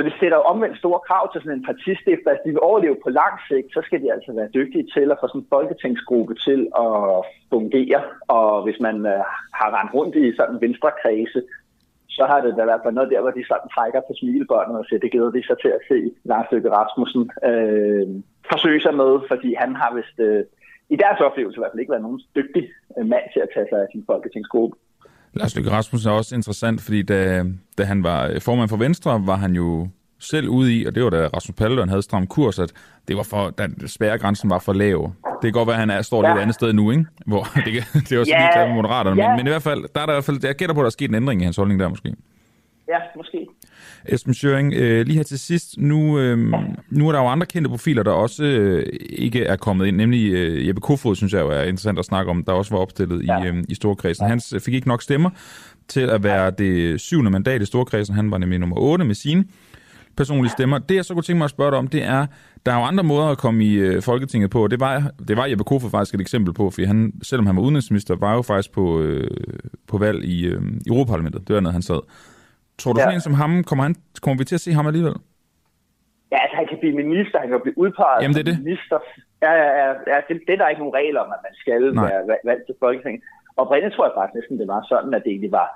Så 0.00 0.04
det 0.04 0.20
sætter 0.20 0.48
omvendt 0.52 0.78
store 0.78 1.00
krav 1.08 1.24
til 1.32 1.40
sådan 1.40 1.58
en 1.58 1.68
partistifter. 1.70 2.30
Altså, 2.30 2.42
hvis 2.42 2.46
de 2.46 2.54
vil 2.56 2.68
overleve 2.70 3.02
på 3.04 3.10
lang 3.20 3.34
sigt, 3.48 3.68
så 3.74 3.80
skal 3.86 4.02
de 4.02 4.12
altså 4.14 4.30
være 4.38 4.54
dygtige 4.58 4.86
til 4.94 5.06
at 5.12 5.18
få 5.20 5.26
sådan 5.28 5.40
en 5.40 5.52
folketingsgruppe 5.54 6.34
til 6.46 6.60
at 6.86 6.94
fungere. 7.52 8.00
Og 8.38 8.62
hvis 8.64 8.78
man 8.86 8.96
øh, 9.12 9.22
har 9.58 9.68
rendt 9.76 9.94
rundt 9.96 10.14
i 10.16 10.36
sådan 10.36 10.54
en 10.54 10.64
venstre 10.66 10.90
kredse, 11.02 11.40
så 12.16 12.22
har 12.30 12.40
det 12.40 12.56
da 12.58 12.64
været 12.70 12.84
på 12.84 12.90
noget 12.90 13.10
der, 13.12 13.20
hvor 13.20 13.34
de 13.38 13.44
sådan 13.50 13.72
trækker 13.74 14.00
på 14.00 14.12
smilebåndet 14.20 14.76
og 14.80 14.84
siger, 14.86 15.00
det 15.00 15.12
glæder 15.14 15.32
de 15.36 15.46
sig 15.46 15.58
til 15.64 15.72
at 15.78 15.84
se 15.88 15.98
Lars 16.30 16.48
Løkke 16.52 16.70
Rasmussen 16.76 17.24
øh, 17.50 18.06
forsøge 18.50 18.80
sig 18.82 18.94
med, 19.02 19.12
fordi 19.30 19.50
han 19.62 19.70
har 19.80 19.90
vist 19.98 20.18
øh, 20.28 20.42
i 20.94 20.96
deres 21.02 21.20
oplevelse 21.26 21.56
i 21.56 21.60
hvert 21.60 21.72
fald 21.72 21.84
ikke 21.84 21.94
været 21.94 22.06
nogen 22.08 22.20
dygtig 22.38 22.64
øh, 22.96 23.06
mand 23.12 23.26
til 23.32 23.40
at 23.44 23.52
tage 23.54 23.68
sig 23.70 23.78
af 23.82 23.88
sin 23.92 24.04
folketingsgruppe. 24.10 24.76
Lars 25.34 25.56
Løkke 25.56 25.70
Rasmussen 25.70 26.10
er 26.10 26.14
også 26.14 26.34
interessant, 26.34 26.80
fordi 26.80 27.02
da, 27.02 27.44
da 27.78 27.84
han 27.84 28.02
var 28.02 28.38
formand 28.40 28.68
for 28.68 28.76
Venstre, 28.76 29.26
var 29.26 29.36
han 29.36 29.52
jo 29.52 29.88
selv 30.18 30.48
ude 30.48 30.76
i, 30.76 30.84
og 30.84 30.94
det 30.94 31.04
var 31.04 31.10
da 31.10 31.26
Rasmus 31.26 31.56
Paludan 31.56 31.88
havde 31.88 32.02
stram 32.02 32.26
kurs, 32.26 32.58
at 32.58 32.72
det 33.08 33.16
var 33.16 33.22
for, 33.22 33.50
da 33.50 33.68
spærregrænsen 33.86 34.50
var 34.50 34.58
for 34.58 34.72
lav. 34.72 35.12
Det 35.24 35.42
kan 35.42 35.52
godt 35.52 35.66
være, 35.66 35.76
at 35.76 35.80
han 35.80 35.90
er, 35.90 36.02
står 36.02 36.24
ja. 36.24 36.32
lidt 36.32 36.42
andet 36.42 36.54
sted 36.54 36.72
nu, 36.72 36.90
ikke? 36.90 37.04
Hvor, 37.26 37.42
det, 37.64 37.66
det 37.94 38.12
er 38.12 38.20
også 38.20 38.32
ja. 38.32 38.50
lige 38.56 38.66
med 38.66 38.74
Moderaterne, 38.74 39.22
ja. 39.22 39.28
men, 39.28 39.36
men, 39.36 39.46
i 39.46 39.50
hvert 39.50 39.62
fald, 39.62 39.84
der 39.94 40.00
er 40.00 40.06
der 40.06 40.12
i 40.12 40.16
hvert 40.16 40.24
fald, 40.24 40.38
jeg 40.42 40.54
gætter 40.54 40.74
på, 40.74 40.80
at 40.80 40.84
der 40.84 40.86
er 40.86 40.90
sket 40.90 41.08
en 41.08 41.14
ændring 41.14 41.40
i 41.40 41.44
hans 41.44 41.56
holdning 41.56 41.80
der 41.80 41.88
måske. 41.88 42.14
Ja, 42.88 42.98
måske. 43.16 43.46
Esben 44.10 44.34
Schøring, 44.34 44.74
øh, 44.74 45.06
lige 45.06 45.16
her 45.16 45.22
til 45.22 45.38
sidst, 45.38 45.78
nu, 45.78 46.18
øh, 46.18 46.38
nu 46.90 47.08
er 47.08 47.12
der 47.12 47.18
jo 47.18 47.26
andre 47.26 47.46
kendte 47.46 47.68
profiler, 47.68 48.02
der 48.02 48.10
også 48.10 48.44
øh, 48.44 48.86
ikke 49.10 49.44
er 49.44 49.56
kommet 49.56 49.86
ind, 49.86 49.96
nemlig 49.96 50.32
øh, 50.32 50.68
Jeppe 50.68 50.80
Kofod, 50.80 51.16
synes 51.16 51.32
jeg 51.32 51.40
jo 51.40 51.48
er 51.50 51.62
interessant 51.62 51.98
at 51.98 52.04
snakke 52.04 52.30
om, 52.30 52.44
der 52.44 52.52
også 52.52 52.70
var 52.74 52.78
opstillet 52.78 53.26
ja. 53.26 53.42
i, 53.42 53.48
øh, 53.48 53.64
i 53.68 53.74
Storkredsen. 53.74 54.24
Ja. 54.24 54.28
Han 54.28 54.40
fik 54.60 54.74
ikke 54.74 54.88
nok 54.88 55.02
stemmer 55.02 55.30
til 55.88 56.00
at 56.00 56.22
være 56.22 56.50
det 56.58 57.00
syvende 57.00 57.30
mandat 57.30 57.62
i 57.62 57.64
Storkredsen, 57.64 58.14
han 58.14 58.30
var 58.30 58.38
nemlig 58.38 58.58
nummer 58.58 58.76
8 58.76 59.04
med 59.04 59.14
sine 59.14 59.44
personlige 60.16 60.52
stemmer. 60.52 60.78
Det, 60.78 60.94
jeg 60.94 61.04
så 61.04 61.14
kunne 61.14 61.22
tænke 61.22 61.38
mig 61.38 61.44
at 61.44 61.50
spørge 61.50 61.70
dig 61.70 61.78
om, 61.78 61.88
det 61.88 62.04
er, 62.04 62.26
der 62.66 62.72
er 62.72 62.76
jo 62.76 62.82
andre 62.82 63.04
måder 63.04 63.26
at 63.26 63.38
komme 63.38 63.64
i 63.64 63.74
øh, 63.74 64.02
Folketinget 64.02 64.50
på, 64.50 64.68
det 64.68 64.80
var, 64.80 65.10
det 65.28 65.36
var 65.36 65.46
Jeppe 65.46 65.64
Kofod 65.64 65.90
faktisk 65.90 66.14
et 66.14 66.20
eksempel 66.20 66.54
på, 66.54 66.70
fordi 66.70 66.84
han, 66.84 67.12
selvom 67.22 67.46
han 67.46 67.56
var 67.56 67.62
udenrigsminister, 67.62 68.16
var 68.16 68.34
jo 68.34 68.42
faktisk 68.42 68.72
på, 68.72 69.00
øh, 69.00 69.30
på 69.88 69.98
valg 69.98 70.24
i 70.24 70.46
øh, 70.46 70.62
Europaparlamentet. 70.86 71.48
Det 71.48 71.54
var 71.54 71.60
noget, 71.60 71.72
han 71.72 71.82
sad. 71.82 72.00
Tror 72.80 72.92
du 72.92 72.98
ja. 72.98 73.04
sådan 73.04 73.18
en 73.18 73.26
som 73.28 73.36
ham, 73.42 73.52
kommer, 73.68 73.84
han, 73.88 73.94
kommer 74.22 74.36
vi 74.40 74.44
til 74.44 74.58
at 74.58 74.64
se 74.66 74.72
ham 74.78 74.86
alligevel? 74.90 75.16
Ja, 76.32 76.38
altså 76.44 76.56
han 76.60 76.66
kan 76.70 76.78
blive 76.82 76.94
minister, 77.02 77.36
han 77.42 77.48
kan 77.50 77.60
blive 77.66 77.78
udpeget 77.84 78.18
Jamen, 78.22 78.34
det 78.36 78.42
er 78.44 78.50
det. 78.50 78.58
minister. 78.64 78.98
Ja, 79.44 79.52
ja, 79.62 79.68
ja, 79.80 79.88
ja 80.12 80.16
det, 80.26 80.34
det 80.46 80.52
er 80.54 80.60
der 80.60 80.72
ikke 80.72 80.82
nogen 80.84 80.98
regler 81.00 81.20
om, 81.24 81.30
at 81.36 81.42
man 81.46 81.54
skal 81.62 81.80
Nej. 81.94 82.10
være 82.30 82.42
valgt 82.50 82.64
til 82.66 82.76
Folketinget. 82.84 83.20
Og 83.58 83.64
Brinde 83.68 83.90
tror 83.90 84.06
jeg 84.06 84.14
faktisk 84.16 84.36
næsten, 84.38 84.60
det 84.62 84.68
var 84.74 84.80
sådan, 84.92 85.12
at 85.16 85.22
det 85.24 85.30
egentlig 85.32 85.54
var, 85.60 85.68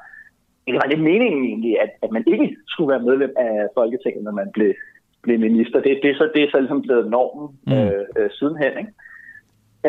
det 0.66 0.74
var 0.80 0.86
lidt 0.90 1.02
meningen 1.11 1.42
egentlig, 1.50 1.74
at, 1.84 1.90
at 2.05 2.11
man 2.16 2.24
ikke 2.32 2.48
skulle 2.72 2.90
være 2.94 3.07
medlem 3.09 3.32
af 3.46 3.55
Folketinget, 3.78 4.22
når 4.24 4.34
man 4.40 4.48
blev, 4.57 4.72
blev 5.24 5.38
minister. 5.48 5.78
Det, 5.86 5.92
det, 6.02 6.11
er 6.11 6.16
så, 6.20 6.26
det 6.34 6.40
er 6.42 6.50
så 6.50 6.59
ligesom 6.61 6.82
blevet 6.86 7.11
normen 7.14 7.46
mm. 7.66 7.72
øh, 7.72 8.05
øh, 8.18 8.30
sidenhen, 8.36 8.74
ikke? 8.82 8.92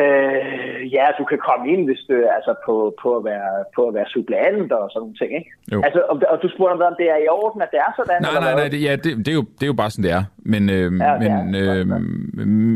Øh, 0.02 0.94
ja, 0.96 1.06
du 1.18 1.24
kan 1.30 1.40
komme 1.48 1.64
ind, 1.72 1.82
hvis 1.88 2.02
du 2.08 2.14
altså 2.36 2.54
på, 2.66 2.74
på, 3.02 3.16
at 3.18 3.24
være, 3.24 3.64
på 3.76 3.80
at 3.88 3.94
være 3.94 4.08
suppleant 4.14 4.72
og 4.72 4.90
sådan 4.90 5.00
nogle 5.00 5.16
ting, 5.20 5.30
ikke? 5.40 5.50
Jo. 5.72 5.82
Altså, 5.86 6.00
om, 6.10 6.22
og 6.32 6.38
du 6.42 6.48
spurgte 6.48 6.72
om, 6.72 6.94
det 6.98 7.08
er 7.14 7.18
i 7.26 7.28
orden, 7.28 7.62
at 7.62 7.70
det 7.72 7.80
er 7.86 7.92
sådan? 7.96 8.22
Nej, 8.22 8.40
nej, 8.44 8.54
nej, 8.60 8.68
det, 8.68 8.80
ja, 8.88 8.92
det, 9.04 9.10
det, 9.24 9.28
er 9.28 9.38
jo, 9.40 9.44
det 9.58 9.62
er 9.62 9.72
jo 9.74 9.78
bare 9.82 9.90
sådan, 9.90 10.06
det 10.08 10.12
er. 10.18 10.24
Men, 10.52 10.62
øh, 10.76 10.86
ja, 11.06 11.12
men, 11.22 11.54
er, 11.54 11.80
øh, 11.80 11.86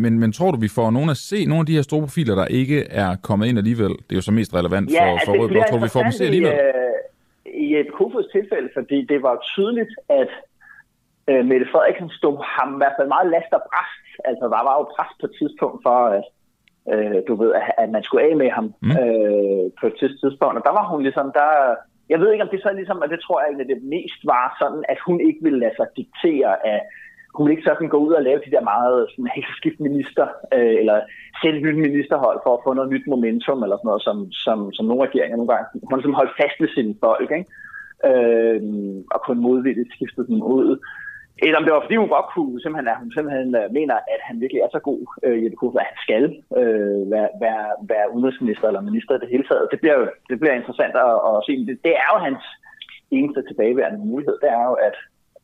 men, 0.04 0.12
men 0.22 0.32
tror 0.32 0.50
du, 0.50 0.58
vi 0.60 0.72
får 0.78 0.90
nogen 0.90 1.10
at 1.10 1.20
se 1.30 1.38
nogle 1.50 1.60
af 1.62 1.66
de 1.66 1.76
her 1.78 1.82
store 1.82 2.02
profiler, 2.06 2.34
der 2.34 2.46
ikke 2.60 2.78
er 3.02 3.10
kommet 3.28 3.46
ind 3.48 3.58
alligevel? 3.58 3.92
Det 4.06 4.12
er 4.14 4.20
jo 4.20 4.26
så 4.30 4.34
mest 4.40 4.54
relevant 4.58 4.86
ja, 4.92 5.12
for, 5.12 5.18
for 5.26 5.32
Rød 5.40 5.48
Blok. 5.48 5.66
Tror 5.66 5.78
vi 5.86 5.94
får 5.96 6.02
dem 6.02 6.12
se 6.12 6.24
alligevel? 6.24 6.52
I, 6.52 6.56
øh, 6.56 7.64
i 7.64 7.66
et 7.80 7.90
Kofods 7.96 8.28
tilfælde, 8.36 8.68
fordi 8.76 8.98
det 9.12 9.22
var 9.22 9.34
tydeligt, 9.52 9.92
at 10.20 10.30
øh, 11.30 11.42
Mette 11.50 11.66
Frederiksen 11.72 12.10
stod 12.20 12.36
ham 12.56 12.68
i 12.74 12.78
hvert 12.80 12.96
fald 12.98 13.08
meget 13.14 13.28
last 13.34 13.50
og 13.58 13.62
bræst. 13.70 14.04
Altså, 14.28 14.44
der 14.54 14.62
var 14.68 14.74
jo 14.78 14.84
pres 14.94 15.12
på 15.20 15.26
et 15.26 15.34
tidspunkt 15.40 15.78
for, 15.86 15.98
at 16.16 16.24
øh, 16.24 16.39
du 17.28 17.34
ved, 17.42 17.50
at, 17.58 17.62
at 17.78 17.90
man 17.90 18.02
skulle 18.02 18.24
af 18.28 18.36
med 18.36 18.50
ham 18.50 18.66
mm. 18.82 18.90
øh, 18.90 19.66
på 19.80 19.84
et 19.86 19.96
tidspunkt. 20.20 20.56
Og 20.58 20.64
der 20.64 20.74
var 20.78 20.84
hun 20.90 21.02
ligesom, 21.02 21.32
der... 21.34 21.50
Jeg 22.12 22.20
ved 22.20 22.32
ikke, 22.32 22.44
om 22.44 22.52
det 22.52 22.62
så 22.62 22.72
ligesom, 22.72 22.98
og 23.04 23.08
det 23.08 23.20
tror 23.20 23.40
jeg 23.40 23.48
egentlig, 23.48 23.74
det 23.74 23.82
mest 23.94 24.20
var 24.34 24.56
sådan, 24.60 24.84
at 24.88 24.98
hun 25.06 25.20
ikke 25.28 25.40
ville 25.42 25.58
lade 25.58 25.76
sig 25.76 25.86
diktere 25.96 26.66
af 26.66 26.80
hun 27.34 27.44
ville 27.44 27.56
ikke 27.56 27.68
sådan 27.68 27.88
gå 27.88 27.98
ud 28.06 28.12
og 28.12 28.22
lave 28.22 28.40
de 28.44 28.50
der 28.54 28.70
meget 28.74 29.06
sådan, 29.10 29.30
helt 29.34 29.80
minister, 29.80 30.26
øh, 30.56 30.74
eller 30.80 30.96
sætte 31.42 31.58
et 31.58 31.64
nyt 31.64 31.78
ministerhold 31.86 32.38
for 32.44 32.52
at 32.54 32.62
få 32.64 32.70
noget 32.74 32.90
nyt 32.90 33.06
momentum, 33.06 33.62
eller 33.62 33.76
sådan 33.76 33.90
noget, 33.90 34.02
som, 34.08 34.18
som, 34.44 34.58
som 34.76 34.86
nogle 34.86 35.04
regeringer 35.06 35.36
nogle 35.36 35.52
gange. 35.52 35.66
Hun 35.88 35.98
ligesom 35.98 36.18
holdt 36.20 36.38
fast 36.40 36.56
ved 36.60 36.68
sine 36.68 36.94
folk, 37.04 37.30
ikke? 37.36 37.50
Øh, 38.10 38.60
og 39.14 39.20
kun 39.26 39.38
modvilligt 39.46 39.94
skiftet 39.94 40.26
dem 40.28 40.42
ud 40.42 40.68
eller 41.42 41.58
om 41.58 41.64
det 41.64 41.72
var, 41.74 41.82
fordi 41.84 41.96
hun 42.02 42.14
godt 42.16 42.28
kunne, 42.34 42.54
simpelthen, 42.62 42.92
at 42.92 43.00
hun 43.02 43.12
simpelthen 43.12 43.50
øh, 43.60 43.66
mener, 43.78 43.96
at 44.14 44.20
han 44.28 44.36
virkelig 44.42 44.60
er 44.62 44.70
så 44.72 44.80
god, 44.88 45.00
øh, 45.26 45.36
Jeppe 45.42 45.56
Kofod, 45.60 45.82
at 45.82 45.90
han 45.90 46.00
skal 46.06 46.24
øh, 46.60 47.02
være, 47.14 47.30
være, 47.44 47.66
være 47.92 48.06
udenrigsminister 48.14 48.66
eller 48.66 48.88
minister 48.90 49.12
i 49.14 49.22
det 49.22 49.32
hele 49.34 49.46
taget. 49.50 49.70
Det 49.72 49.78
bliver 49.82 49.96
jo 50.00 50.04
det 50.30 50.36
bliver 50.40 50.54
interessant 50.60 50.94
at, 51.06 51.14
at 51.28 51.34
se. 51.46 51.52
Det, 51.68 51.74
det 51.86 51.92
er 52.02 52.08
jo 52.12 52.18
hans 52.28 52.42
eneste 53.18 53.40
tilbageværende 53.48 54.00
mulighed. 54.10 54.36
Det 54.42 54.50
er 54.58 54.64
jo, 54.70 54.74
at, 54.88 54.96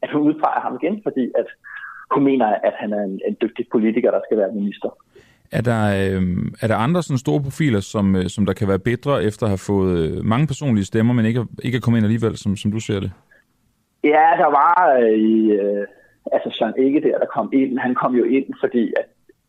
at 0.02 0.10
hun 0.12 0.22
udpeger 0.28 0.60
ham 0.66 0.74
igen, 0.80 0.96
fordi 1.06 1.24
at 1.40 1.48
hun 2.14 2.22
mener, 2.30 2.46
at 2.68 2.74
han 2.82 2.90
er 2.98 3.02
en, 3.08 3.20
en 3.28 3.36
dygtig 3.42 3.64
politiker, 3.74 4.10
der 4.10 4.20
skal 4.26 4.38
være 4.38 4.58
minister. 4.60 4.90
Er 5.52 5.60
der, 5.70 5.82
øh, 6.00 6.22
er 6.62 6.66
der 6.66 6.76
andre 6.76 7.02
sådan 7.02 7.18
store 7.18 7.42
profiler, 7.42 7.80
som, 7.80 8.16
øh, 8.16 8.28
som 8.28 8.46
der 8.46 8.52
kan 8.52 8.68
være 8.68 8.78
bedre 8.78 9.24
efter 9.24 9.42
at 9.46 9.50
have 9.50 9.66
fået 9.72 9.98
øh, 9.98 10.24
mange 10.24 10.46
personlige 10.46 10.84
stemmer, 10.84 11.14
men 11.14 11.24
ikke, 11.26 11.46
ikke 11.62 11.76
er 11.76 11.80
kommet 11.80 11.98
ind 11.98 12.06
alligevel, 12.06 12.36
som, 12.36 12.56
som 12.56 12.72
du 12.72 12.80
ser 12.80 13.00
det? 13.00 13.10
Ja, 14.12 14.26
der 14.42 14.50
var 14.60 14.76
øh, 15.00 15.18
i, 15.32 15.50
øh, 15.52 15.86
altså 16.32 16.48
Søren 16.58 16.74
Ikke 16.78 17.00
der, 17.00 17.18
der 17.18 17.26
kom 17.36 17.48
ind. 17.52 17.78
Han 17.78 17.94
kom 17.94 18.14
jo 18.14 18.24
ind, 18.24 18.46
fordi 18.60 18.92
at, 19.00 19.06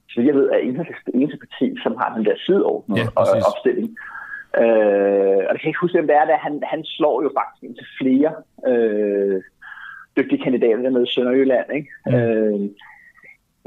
så 0.10 0.22
jeg 0.22 0.36
ved, 0.36 0.50
at 0.50 0.60
det 1.06 1.16
eneste 1.16 1.38
parti, 1.46 1.76
som 1.84 1.98
har 2.02 2.16
den 2.16 2.26
der 2.26 2.36
sideordnede 2.46 3.02
ja, 3.02 3.48
opstilling. 3.50 3.90
Øh, 4.62 5.42
og 5.48 5.52
jeg 5.54 5.60
kan 5.60 5.70
ikke 5.70 5.84
huske, 5.84 5.98
hvem 5.98 6.08
det 6.08 6.16
er, 6.16 6.26
der 6.26 6.38
han, 6.38 6.62
han 6.64 6.82
slår 6.86 7.24
jo 7.24 7.30
faktisk 7.38 7.64
ind 7.64 7.76
til 7.76 7.88
flere 8.02 8.32
øh, 8.72 9.42
dygtige 10.18 10.44
kandidater 10.44 10.82
dernede 10.82 11.04
i 11.04 11.14
Sønderjylland. 11.14 11.68
Ikke? 11.78 11.90
Mm. 12.06 12.14
Øh, 12.16 12.60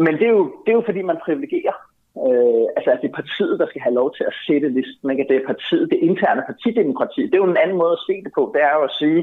men 0.05 0.13
det 0.19 0.27
er, 0.27 0.35
jo, 0.39 0.45
det 0.65 0.71
er 0.73 0.79
jo 0.81 0.83
fordi, 0.87 1.03
man 1.03 1.25
privilegerer 1.25 1.91
Øh, 2.27 2.67
altså, 2.77 2.91
at 2.93 3.01
det 3.03 3.09
er 3.09 3.21
partiet, 3.23 3.61
der 3.61 3.67
skal 3.69 3.83
have 3.87 3.99
lov 4.01 4.09
til 4.15 4.25
at 4.31 4.35
sætte 4.47 4.69
listen, 4.69 5.11
ikke? 5.11 5.23
At 5.23 5.31
det 5.31 5.37
er 5.37 5.51
partiet, 5.53 5.91
det 5.93 5.99
interne 6.09 6.43
partidemokrati. 6.51 7.23
Det 7.27 7.35
er 7.35 7.45
jo 7.45 7.51
en 7.51 7.63
anden 7.65 7.79
måde 7.83 7.93
at 7.99 8.05
se 8.09 8.15
det 8.25 8.33
på. 8.35 8.43
Det 8.55 8.63
er 8.63 8.73
jo 8.79 8.83
at 8.89 8.97
sige, 9.01 9.21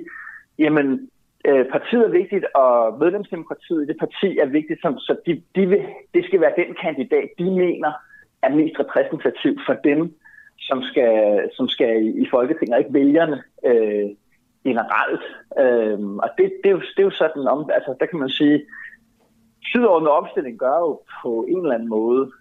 jamen, 0.60 1.10
øh, 1.46 1.66
partiet 1.72 2.06
er 2.06 2.18
vigtigt, 2.22 2.46
og 2.56 3.00
medlemsdemokratiet 3.00 3.84
i 3.84 3.88
det 3.88 3.98
parti 4.00 4.38
er 4.38 4.46
vigtigt, 4.46 4.82
som, 4.82 5.00
så 5.00 5.16
de, 5.26 5.42
de 5.56 5.66
vil, 5.66 5.82
det 6.14 6.26
skal 6.26 6.42
være 6.42 6.54
den 6.58 6.76
kandidat, 6.82 7.30
de 7.40 7.44
mener 7.44 7.92
er 8.42 8.56
mest 8.56 8.80
repræsentativ 8.80 9.60
for 9.66 9.74
dem, 9.74 10.16
som 10.60 10.84
skal, 10.84 11.50
som 11.54 11.68
skal 11.68 12.04
i, 12.06 12.22
i 12.24 12.28
Folketinget, 12.32 12.74
og 12.74 12.80
ikke 12.80 12.94
vælgerne 12.94 13.44
øh, 13.66 14.10
generelt. 14.64 15.26
Øh, 15.62 16.00
og 16.24 16.30
det, 16.38 16.46
det, 16.64 16.70
er 16.70 16.76
jo, 16.78 16.80
det 16.80 17.00
er 17.00 17.10
jo 17.12 17.20
sådan 17.24 17.48
om, 17.48 17.70
altså 17.74 17.96
der 18.00 18.06
kan 18.06 18.20
man 18.20 18.30
sige, 18.30 18.66
sydordnet 19.62 20.12
opstilling 20.12 20.60
gør 20.60 20.78
jo 20.80 21.02
på 21.22 21.46
en 21.50 21.58
eller 21.58 21.76
anden 21.76 21.90
måde 21.90 22.32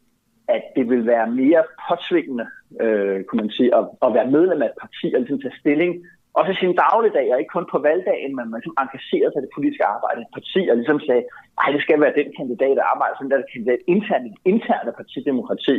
at 0.49 0.63
det 0.77 0.91
vil 0.91 1.07
være 1.07 1.31
mere 1.31 1.63
påtvingende, 1.89 2.47
øh, 2.81 3.25
kunne 3.25 3.43
man 3.43 3.51
sige, 3.51 3.77
at, 3.77 3.85
at 4.03 4.15
være 4.15 4.31
medlem 4.31 4.63
af 4.63 4.67
et 4.67 4.81
parti 4.81 5.15
og 5.15 5.21
ligesom 5.21 5.41
tage 5.41 5.61
stilling, 5.61 6.07
også 6.39 6.51
i 6.53 6.61
sin 6.63 6.75
dagligdag, 6.85 7.27
og 7.33 7.39
ikke 7.39 7.55
kun 7.57 7.73
på 7.73 7.79
valgdagen, 7.89 8.33
men 8.37 8.47
man 8.51 8.59
ligesom 8.59 8.81
engagerer 8.83 9.29
sig 9.31 9.41
i 9.41 9.47
det 9.47 9.57
politiske 9.57 9.87
arbejde 9.95 10.19
i 10.21 10.27
et 10.27 10.35
parti, 10.39 10.61
og 10.71 10.77
ligesom 10.77 11.01
sagde, 11.09 11.25
nej, 11.59 11.69
det 11.75 11.83
skal 11.83 12.01
være 12.05 12.19
den 12.21 12.29
kandidat, 12.39 12.77
der 12.79 12.91
arbejder 12.93 13.15
sådan 13.15 13.33
der 13.33 13.53
kandidat 13.53 13.81
internt, 13.95 14.35
interne 14.53 14.93
partidemokrati, 15.01 15.77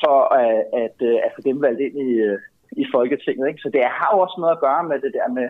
for 0.00 0.18
uh, 0.38 0.62
at, 0.84 0.96
uh, 1.08 1.18
at 1.26 1.30
få 1.34 1.40
dem 1.48 1.58
valgt 1.66 1.80
ind 1.86 1.96
i, 2.08 2.10
uh, 2.28 2.38
i 2.82 2.84
Folketinget. 2.94 3.44
Ikke? 3.48 3.64
Så 3.64 3.68
det 3.74 3.82
har 3.98 4.10
jo 4.12 4.18
også 4.24 4.36
noget 4.38 4.56
at 4.56 4.64
gøre 4.66 4.84
med 4.90 4.98
det 5.04 5.12
der 5.18 5.28
med, 5.38 5.48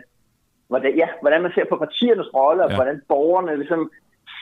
hvordan, 0.70 0.92
ja, 1.02 1.08
hvordan 1.22 1.42
man 1.42 1.52
ser 1.54 1.66
på 1.68 1.76
partiernes 1.84 2.30
rolle, 2.38 2.64
og 2.64 2.70
ja. 2.70 2.76
hvordan 2.78 2.98
borgerne 3.12 3.56
ligesom 3.62 3.82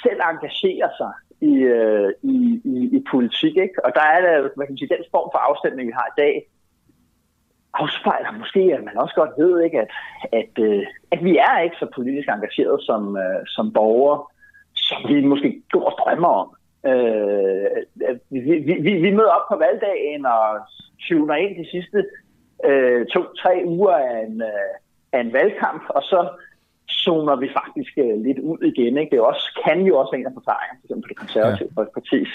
selv 0.05 0.20
engagerer 0.30 0.91
sig 1.01 1.12
i, 1.51 1.55
øh, 1.76 2.11
i, 2.34 2.36
i, 2.74 2.76
i 2.97 2.99
politik. 3.12 3.55
Ikke? 3.64 3.78
Og 3.84 3.91
der 3.99 4.07
er 4.14 4.18
det, 4.24 4.32
hvad 4.55 4.66
kan 4.66 4.72
man 4.74 4.82
sige, 4.82 4.95
den 4.97 5.12
form 5.14 5.28
for 5.34 5.41
afstemning, 5.49 5.84
vi 5.91 5.99
har 6.01 6.09
i 6.11 6.20
dag, 6.22 6.34
afspejler 7.74 8.38
måske, 8.38 8.60
at 8.60 8.84
man 8.84 8.98
også 8.98 9.14
godt 9.14 9.30
ved, 9.38 9.62
ikke, 9.64 9.80
at, 9.80 9.90
at, 10.32 10.64
øh, 10.64 10.86
at 11.10 11.24
vi 11.24 11.36
er 11.36 11.58
ikke 11.60 11.76
så 11.80 11.86
politisk 11.94 12.28
engageret 12.28 12.82
som, 12.82 13.16
øh, 13.16 13.40
som 13.46 13.72
borgere, 13.72 14.22
som 14.74 14.98
vi 15.08 15.26
måske 15.26 15.62
går 15.72 15.84
og 15.84 15.98
drømmer 16.00 16.28
om. 16.28 16.48
Øh, 16.86 17.66
vi, 18.30 18.40
vi, 18.86 18.92
vi 19.04 19.10
møder 19.10 19.30
op 19.30 19.48
på 19.48 19.56
valgdagen 19.56 20.26
og 20.26 20.60
tuner 21.08 21.34
ind 21.34 21.64
de 21.64 21.70
sidste 21.70 22.04
øh, 22.64 23.06
to-tre 23.06 23.62
uger 23.66 23.94
af 23.94 24.26
en, 24.26 24.42
øh, 24.42 24.72
af 25.12 25.20
en 25.20 25.32
valgkamp, 25.32 25.82
og 25.88 26.02
så 26.02 26.28
zoner 26.90 27.36
vi 27.36 27.48
faktisk 27.60 27.92
lidt 27.96 28.38
ud 28.38 28.58
igen. 28.72 28.98
Ikke? 28.98 29.10
Det 29.10 29.20
også, 29.20 29.60
kan 29.64 29.80
jo 29.80 29.98
også 29.98 30.10
være 30.12 30.20
en 30.20 30.26
af 30.26 30.32
forklaringerne, 30.34 30.78
for 30.80 30.86
eksempel 30.86 31.02
på 31.02 31.08
det 31.08 31.16
konservative 31.16 31.68
ja. 31.70 31.80
folkepartis 31.80 32.28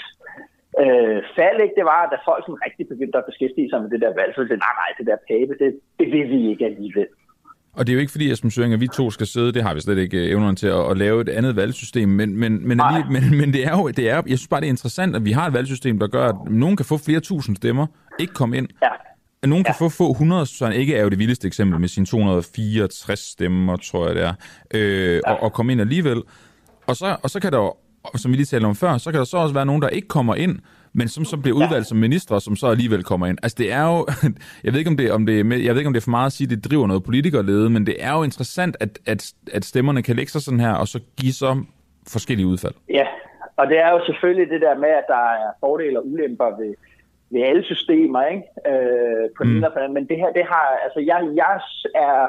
øh, 0.82 1.18
fald, 1.36 1.58
ikke? 1.64 1.76
det 1.78 1.86
var, 1.92 2.00
at 2.04 2.26
folk 2.30 2.42
som 2.46 2.54
rigtig 2.64 2.84
begyndte 2.92 3.18
at 3.18 3.28
beskæftige 3.30 3.68
sig 3.70 3.78
med 3.82 3.90
det 3.94 4.00
der 4.04 4.12
valg, 4.20 4.30
så 4.34 4.40
det 4.40 4.58
nej, 4.66 4.74
nej, 4.82 4.90
det 4.98 5.04
der 5.10 5.18
pape, 5.30 5.52
det, 5.62 5.70
det 5.98 6.06
vil 6.14 6.26
vi 6.34 6.40
ikke 6.52 6.64
alligevel. 6.70 7.10
Og 7.76 7.86
det 7.86 7.90
er 7.92 7.94
jo 7.94 8.00
ikke 8.00 8.12
fordi, 8.12 8.30
Esben 8.30 8.50
Søring, 8.50 8.72
at 8.74 8.80
vi 8.80 8.88
to 8.88 9.10
skal 9.10 9.26
sidde, 9.26 9.52
det 9.52 9.62
har 9.62 9.74
vi 9.74 9.80
slet 9.80 9.98
ikke 9.98 10.18
øh, 10.18 10.30
evnerne 10.30 10.56
til 10.56 10.66
at, 10.66 10.90
at 10.90 10.96
lave 10.98 11.20
et 11.20 11.28
andet 11.28 11.56
valgsystem, 11.56 12.08
men, 12.08 12.36
men, 12.36 12.68
men, 12.68 12.80
lige, 12.92 13.04
men, 13.14 13.22
men 13.40 13.52
det 13.52 13.62
er 13.66 13.74
jo, 13.78 13.88
det 13.88 14.10
er, 14.10 14.14
jeg 14.14 14.38
synes 14.38 14.48
bare, 14.48 14.60
det 14.60 14.66
er 14.66 14.70
interessant, 14.70 15.16
at 15.16 15.24
vi 15.24 15.32
har 15.32 15.46
et 15.46 15.52
valgsystem, 15.52 15.98
der 15.98 16.06
gør, 16.06 16.28
at 16.28 16.36
nogen 16.50 16.76
kan 16.76 16.86
få 16.86 16.96
flere 16.98 17.20
tusind 17.20 17.56
stemmer, 17.56 17.86
ikke 18.18 18.34
komme 18.34 18.56
ind, 18.56 18.68
ja. 18.82 18.88
At 19.42 19.48
nogen 19.48 19.64
ja. 19.64 19.72
kan 19.72 19.74
få 19.78 19.88
få 19.88 20.10
100, 20.10 20.46
så 20.46 20.64
han 20.64 20.74
ikke 20.74 20.96
er 20.96 21.02
jo 21.02 21.08
det 21.08 21.18
vildeste 21.18 21.46
eksempel 21.46 21.80
med 21.80 21.88
sine 21.88 22.06
264 22.06 23.18
stemmer, 23.18 23.76
tror 23.76 24.06
jeg 24.06 24.14
det 24.14 24.24
er, 24.24 24.34
øh, 24.74 25.14
ja. 25.14 25.32
og, 25.32 25.42
og 25.42 25.52
komme 25.52 25.72
ind 25.72 25.80
alligevel. 25.80 26.22
Og 26.86 26.96
så, 26.96 27.16
og 27.22 27.30
så 27.30 27.40
kan 27.40 27.52
der 27.52 27.58
jo, 27.58 27.74
som 28.14 28.32
vi 28.32 28.36
lige 28.36 28.46
talte 28.46 28.64
om 28.66 28.74
før, 28.74 28.98
så 28.98 29.10
kan 29.10 29.18
der 29.18 29.24
så 29.24 29.38
også 29.38 29.54
være 29.54 29.66
nogen, 29.66 29.82
der 29.82 29.88
ikke 29.88 30.08
kommer 30.08 30.34
ind, 30.34 30.58
men 30.92 31.08
som 31.08 31.24
så 31.24 31.36
bliver 31.36 31.56
udvalgt 31.56 31.86
ja. 31.86 31.90
som 31.90 31.98
ministre, 31.98 32.40
som 32.40 32.56
så 32.56 32.66
alligevel 32.66 33.04
kommer 33.04 33.26
ind. 33.26 33.38
Altså 33.42 33.56
det 33.58 33.72
er 33.72 33.82
jo, 33.82 34.06
jeg 34.64 34.72
ved 34.72 34.78
ikke 34.78 34.90
om 34.90 34.96
det, 34.96 35.12
om 35.12 35.26
det, 35.26 35.36
jeg 35.36 35.72
ved 35.74 35.80
ikke 35.80 35.86
om 35.86 35.92
det 35.92 36.00
er 36.00 36.04
for 36.04 36.10
meget 36.10 36.26
at 36.26 36.32
sige, 36.32 36.46
at 36.46 36.50
det 36.50 36.70
driver 36.70 36.86
noget 36.86 37.04
politikerlede, 37.04 37.70
men 37.70 37.86
det 37.86 37.96
er 37.98 38.12
jo 38.12 38.22
interessant, 38.22 38.76
at, 38.80 38.98
at, 39.06 39.32
at 39.52 39.64
stemmerne 39.64 40.02
kan 40.02 40.16
lægge 40.16 40.32
sig 40.32 40.42
sådan 40.42 40.60
her, 40.60 40.72
og 40.72 40.88
så 40.88 41.00
give 41.20 41.32
så 41.32 41.64
forskellige 42.12 42.46
udfald. 42.46 42.74
Ja, 42.88 43.06
og 43.56 43.66
det 43.66 43.78
er 43.78 43.90
jo 43.90 44.00
selvfølgelig 44.06 44.50
det 44.50 44.60
der 44.60 44.78
med, 44.78 44.88
at 44.88 45.04
der 45.08 45.24
er 45.44 45.50
fordele 45.60 45.98
og 45.98 46.06
ulemper 46.06 46.56
ved, 46.60 46.74
ved 47.30 47.42
alle 47.42 47.64
systemer, 47.64 48.22
ikke? 48.22 48.42
Øh, 48.70 49.30
på 49.36 49.44
mm. 49.44 49.50
den 49.50 49.94
men 49.94 50.08
det 50.08 50.16
her, 50.16 50.30
det 50.32 50.44
har, 50.52 50.66
altså 50.84 51.00
jeg, 51.00 51.18
jeg 51.34 51.60
er, 51.94 52.28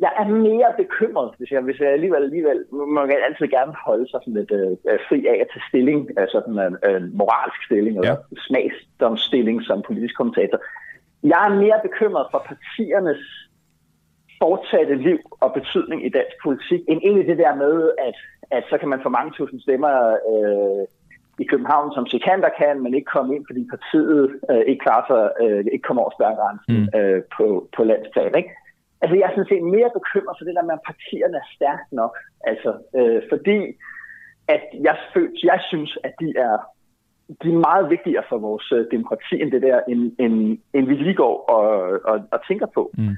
jeg 0.00 0.12
er 0.20 0.28
mere 0.28 0.70
bekymret, 0.76 1.30
hvis 1.38 1.50
jeg, 1.50 1.60
hvis 1.60 1.80
jeg 1.80 1.88
alligevel, 1.88 2.22
alligevel 2.22 2.60
må 2.94 3.00
jeg 3.04 3.24
altid 3.28 3.46
gerne 3.46 3.74
holde 3.86 4.06
sig 4.10 4.20
sådan 4.22 4.38
lidt 4.40 4.52
øh, 4.60 4.98
fri 5.08 5.26
af 5.26 5.36
at 5.44 5.48
tage 5.52 5.68
stilling, 5.68 6.00
altså 6.22 6.42
sådan 6.44 6.60
en, 6.68 6.76
en 6.96 7.16
moralsk 7.18 7.60
stilling, 7.66 7.94
eller 7.96 8.16
ja. 8.16 8.38
smagsdomsstilling 8.46 9.62
som 9.62 9.82
politisk 9.82 10.16
kommentator. 10.16 10.58
Jeg 11.22 11.40
er 11.48 11.60
mere 11.64 11.80
bekymret 11.82 12.26
for 12.30 12.40
partiernes 12.50 13.22
fortsatte 14.42 14.94
liv 14.94 15.20
og 15.44 15.52
betydning 15.58 16.06
i 16.06 16.08
dansk 16.08 16.36
politik, 16.42 16.80
end 16.88 17.00
egentlig 17.02 17.26
det 17.26 17.38
der 17.38 17.54
med, 17.54 17.74
at, 18.08 18.16
at 18.50 18.64
så 18.70 18.78
kan 18.78 18.88
man 18.88 19.00
få 19.02 19.08
mange 19.08 19.32
tusind 19.38 19.60
stemmer 19.60 19.94
øh, 20.30 20.84
i 21.42 21.44
København, 21.44 21.94
som 21.94 22.06
sekander 22.06 22.50
kan, 22.62 22.82
men 22.82 22.94
ikke 22.94 23.12
komme 23.14 23.36
ind, 23.36 23.44
fordi 23.48 23.62
partiet 23.74 24.40
øh, 24.50 24.62
ikke 24.70 24.82
klarer 24.84 25.04
sig, 25.10 25.22
øh, 25.42 25.64
ikke 25.72 25.86
kommer 25.86 26.02
over 26.02 26.14
spærgrænsen 26.18 26.76
mm. 26.76 26.98
øh, 26.98 27.22
på, 27.36 27.68
på 27.76 27.84
landsplan. 27.84 28.34
Ikke? 28.40 28.50
Altså, 29.02 29.14
jeg 29.16 29.26
er 29.26 29.34
sådan 29.34 29.52
set 29.52 29.62
mere 29.76 29.90
bekymret 29.98 30.36
for 30.36 30.44
det 30.44 30.54
der 30.56 30.68
med, 30.68 30.74
at 30.78 30.86
partierne 30.90 31.36
er 31.36 31.48
stærkt 31.56 31.88
nok. 32.00 32.14
Altså, 32.50 32.70
øh, 32.98 33.22
fordi 33.32 33.58
at 34.54 34.64
jeg, 34.86 34.96
føler, 35.14 35.32
jeg 35.42 35.60
synes, 35.70 35.98
at 36.04 36.12
de 36.20 36.28
er, 36.36 36.56
de 37.42 37.48
er 37.48 37.64
meget 37.68 37.90
vigtigere 37.90 38.24
for 38.28 38.38
vores 38.38 38.72
øh, 38.72 38.86
demokrati, 38.90 39.34
end 39.42 39.52
det 39.52 39.62
der, 39.62 39.80
end, 39.88 40.02
end, 40.18 40.58
end 40.74 40.86
vi 40.86 40.94
lige 40.94 41.14
går 41.24 41.36
og, 41.56 41.66
og, 42.10 42.16
og 42.32 42.38
tænker 42.48 42.66
på. 42.66 42.90
Mm. 42.98 43.16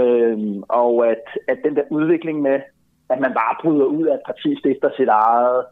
Øhm, 0.00 0.62
og 0.68 0.92
at, 1.10 1.24
at 1.48 1.58
den 1.64 1.76
der 1.76 1.82
udvikling 1.90 2.42
med, 2.42 2.60
at 3.10 3.20
man 3.20 3.32
bare 3.40 3.54
bryder 3.62 3.84
ud 3.84 4.06
af 4.06 4.14
et 4.14 4.26
parti, 4.26 4.56
stifter 4.58 4.90
sit 4.96 5.08
eget, 5.08 5.64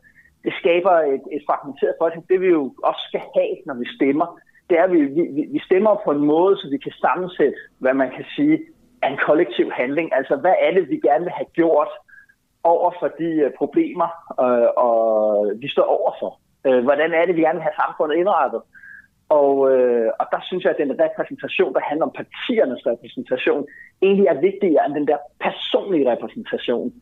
det 0.45 0.53
skaber 0.61 0.91
et, 0.91 1.25
et 1.37 1.43
fragmenteret 1.47 1.95
folketing. 1.99 2.29
Det 2.29 2.41
vi 2.41 2.47
jo 2.47 2.75
også 2.85 3.03
skal 3.09 3.21
have, 3.37 3.55
når 3.67 3.75
vi 3.75 3.87
stemmer, 3.97 4.41
det 4.71 4.79
er, 4.79 4.85
at 4.85 4.93
vi, 4.93 5.03
vi, 5.37 5.43
vi 5.55 5.61
stemmer 5.69 6.03
på 6.05 6.11
en 6.11 6.25
måde, 6.33 6.57
så 6.57 6.69
vi 6.71 6.79
kan 6.79 6.93
sammensætte, 6.93 7.59
hvad 7.79 7.95
man 7.95 8.11
kan 8.17 8.25
sige, 8.37 8.59
en 9.09 9.19
kollektiv 9.27 9.71
handling. 9.71 10.15
Altså, 10.15 10.37
hvad 10.37 10.55
er 10.61 10.71
det, 10.75 10.91
vi 10.91 10.97
gerne 11.09 11.25
vil 11.25 11.39
have 11.41 11.51
gjort 11.61 11.89
over 12.65 12.91
for 13.01 13.09
de 13.19 13.31
øh, 13.45 13.51
problemer, 13.59 14.09
øh, 14.45 14.69
og 14.87 14.97
vi 15.63 15.69
står 15.69 15.87
overfor? 15.99 16.41
Uh, 16.65 16.77
øh, 16.77 16.83
hvordan 16.87 17.11
er 17.13 17.25
det, 17.27 17.37
vi 17.37 17.41
gerne 17.41 17.59
vil 17.59 17.69
have 17.69 17.81
samfundet 17.83 18.17
indrettet? 18.17 18.63
Og, 19.29 19.53
øh, 19.73 20.11
og 20.21 20.27
der 20.33 20.41
synes 20.49 20.65
jeg, 20.65 20.73
at 20.73 20.83
den 20.83 21.01
repræsentation, 21.05 21.75
der 21.75 21.89
handler 21.89 22.07
om 22.07 22.17
partiernes 22.21 22.87
repræsentation, 22.87 23.67
egentlig 24.03 24.27
er 24.27 24.41
vigtigere 24.49 24.87
end 24.87 24.95
den 24.95 25.07
der 25.11 25.19
personlige 25.41 26.11
repræsentation 26.13 26.93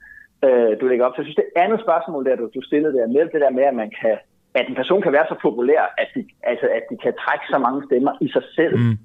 øh, 0.45 0.81
du 0.81 0.85
lægger 0.87 1.05
op. 1.07 1.13
Så 1.13 1.21
jeg 1.21 1.27
synes, 1.27 1.43
det 1.43 1.63
andet 1.65 1.81
spørgsmål, 1.81 2.25
der 2.25 2.37
du, 2.37 2.51
du 2.55 2.63
stillede 2.63 2.97
der 2.99 3.07
med, 3.07 3.25
det 3.35 3.41
der 3.45 3.51
med, 3.51 3.65
at 3.65 3.75
man 3.75 3.91
kan 4.01 4.17
at 4.55 4.69
en 4.69 4.75
person 4.75 5.03
kan 5.03 5.13
være 5.13 5.27
så 5.29 5.37
populær, 5.43 5.83
at 6.03 6.09
de, 6.15 6.21
altså, 6.43 6.67
at 6.79 6.85
de 6.91 6.97
kan 7.05 7.15
trække 7.23 7.45
så 7.53 7.59
mange 7.59 7.81
stemmer 7.89 8.13
i 8.21 8.29
sig 8.37 8.45
selv, 8.59 8.77
mm 8.79 8.97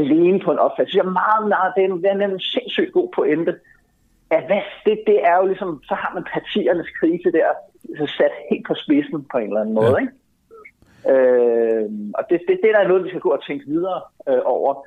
alene 0.00 0.40
på 0.40 0.50
en 0.52 0.58
opfattelse. 0.58 0.98
Jeg 0.98 1.06
er 1.06 1.18
meget, 1.22 1.48
meget, 1.54 1.72
det 1.74 1.80
er 1.84 1.88
en, 1.88 2.02
det 2.02 2.10
er 2.10 2.28
en 2.28 2.40
sindssygt 2.40 2.92
god 2.92 3.08
pointe. 3.14 3.52
At 4.30 4.42
hvad, 4.46 4.62
det, 4.86 4.96
det 5.06 5.18
er 5.30 5.36
jo 5.40 5.46
ligesom, 5.46 5.70
så 5.88 5.94
har 5.94 6.10
man 6.14 6.24
partiernes 6.34 6.90
krise 7.00 7.32
der 7.32 7.48
så 7.98 8.06
sat 8.18 8.34
helt 8.50 8.66
på 8.66 8.74
spidsen 8.74 9.26
på 9.32 9.38
en 9.38 9.46
eller 9.46 9.60
anden 9.60 9.74
måde. 9.74 9.96
Ja. 9.96 10.02
Ikke? 10.02 10.14
Øh, 11.12 11.84
og 12.18 12.22
det, 12.30 12.40
det, 12.48 12.56
det 12.62 12.70
der 12.74 12.80
er 12.80 12.88
noget, 12.88 13.04
vi 13.04 13.08
skal 13.08 13.20
gå 13.20 13.32
og 13.38 13.44
tænke 13.44 13.66
videre 13.66 14.00
øh, 14.28 14.42
over. 14.44 14.86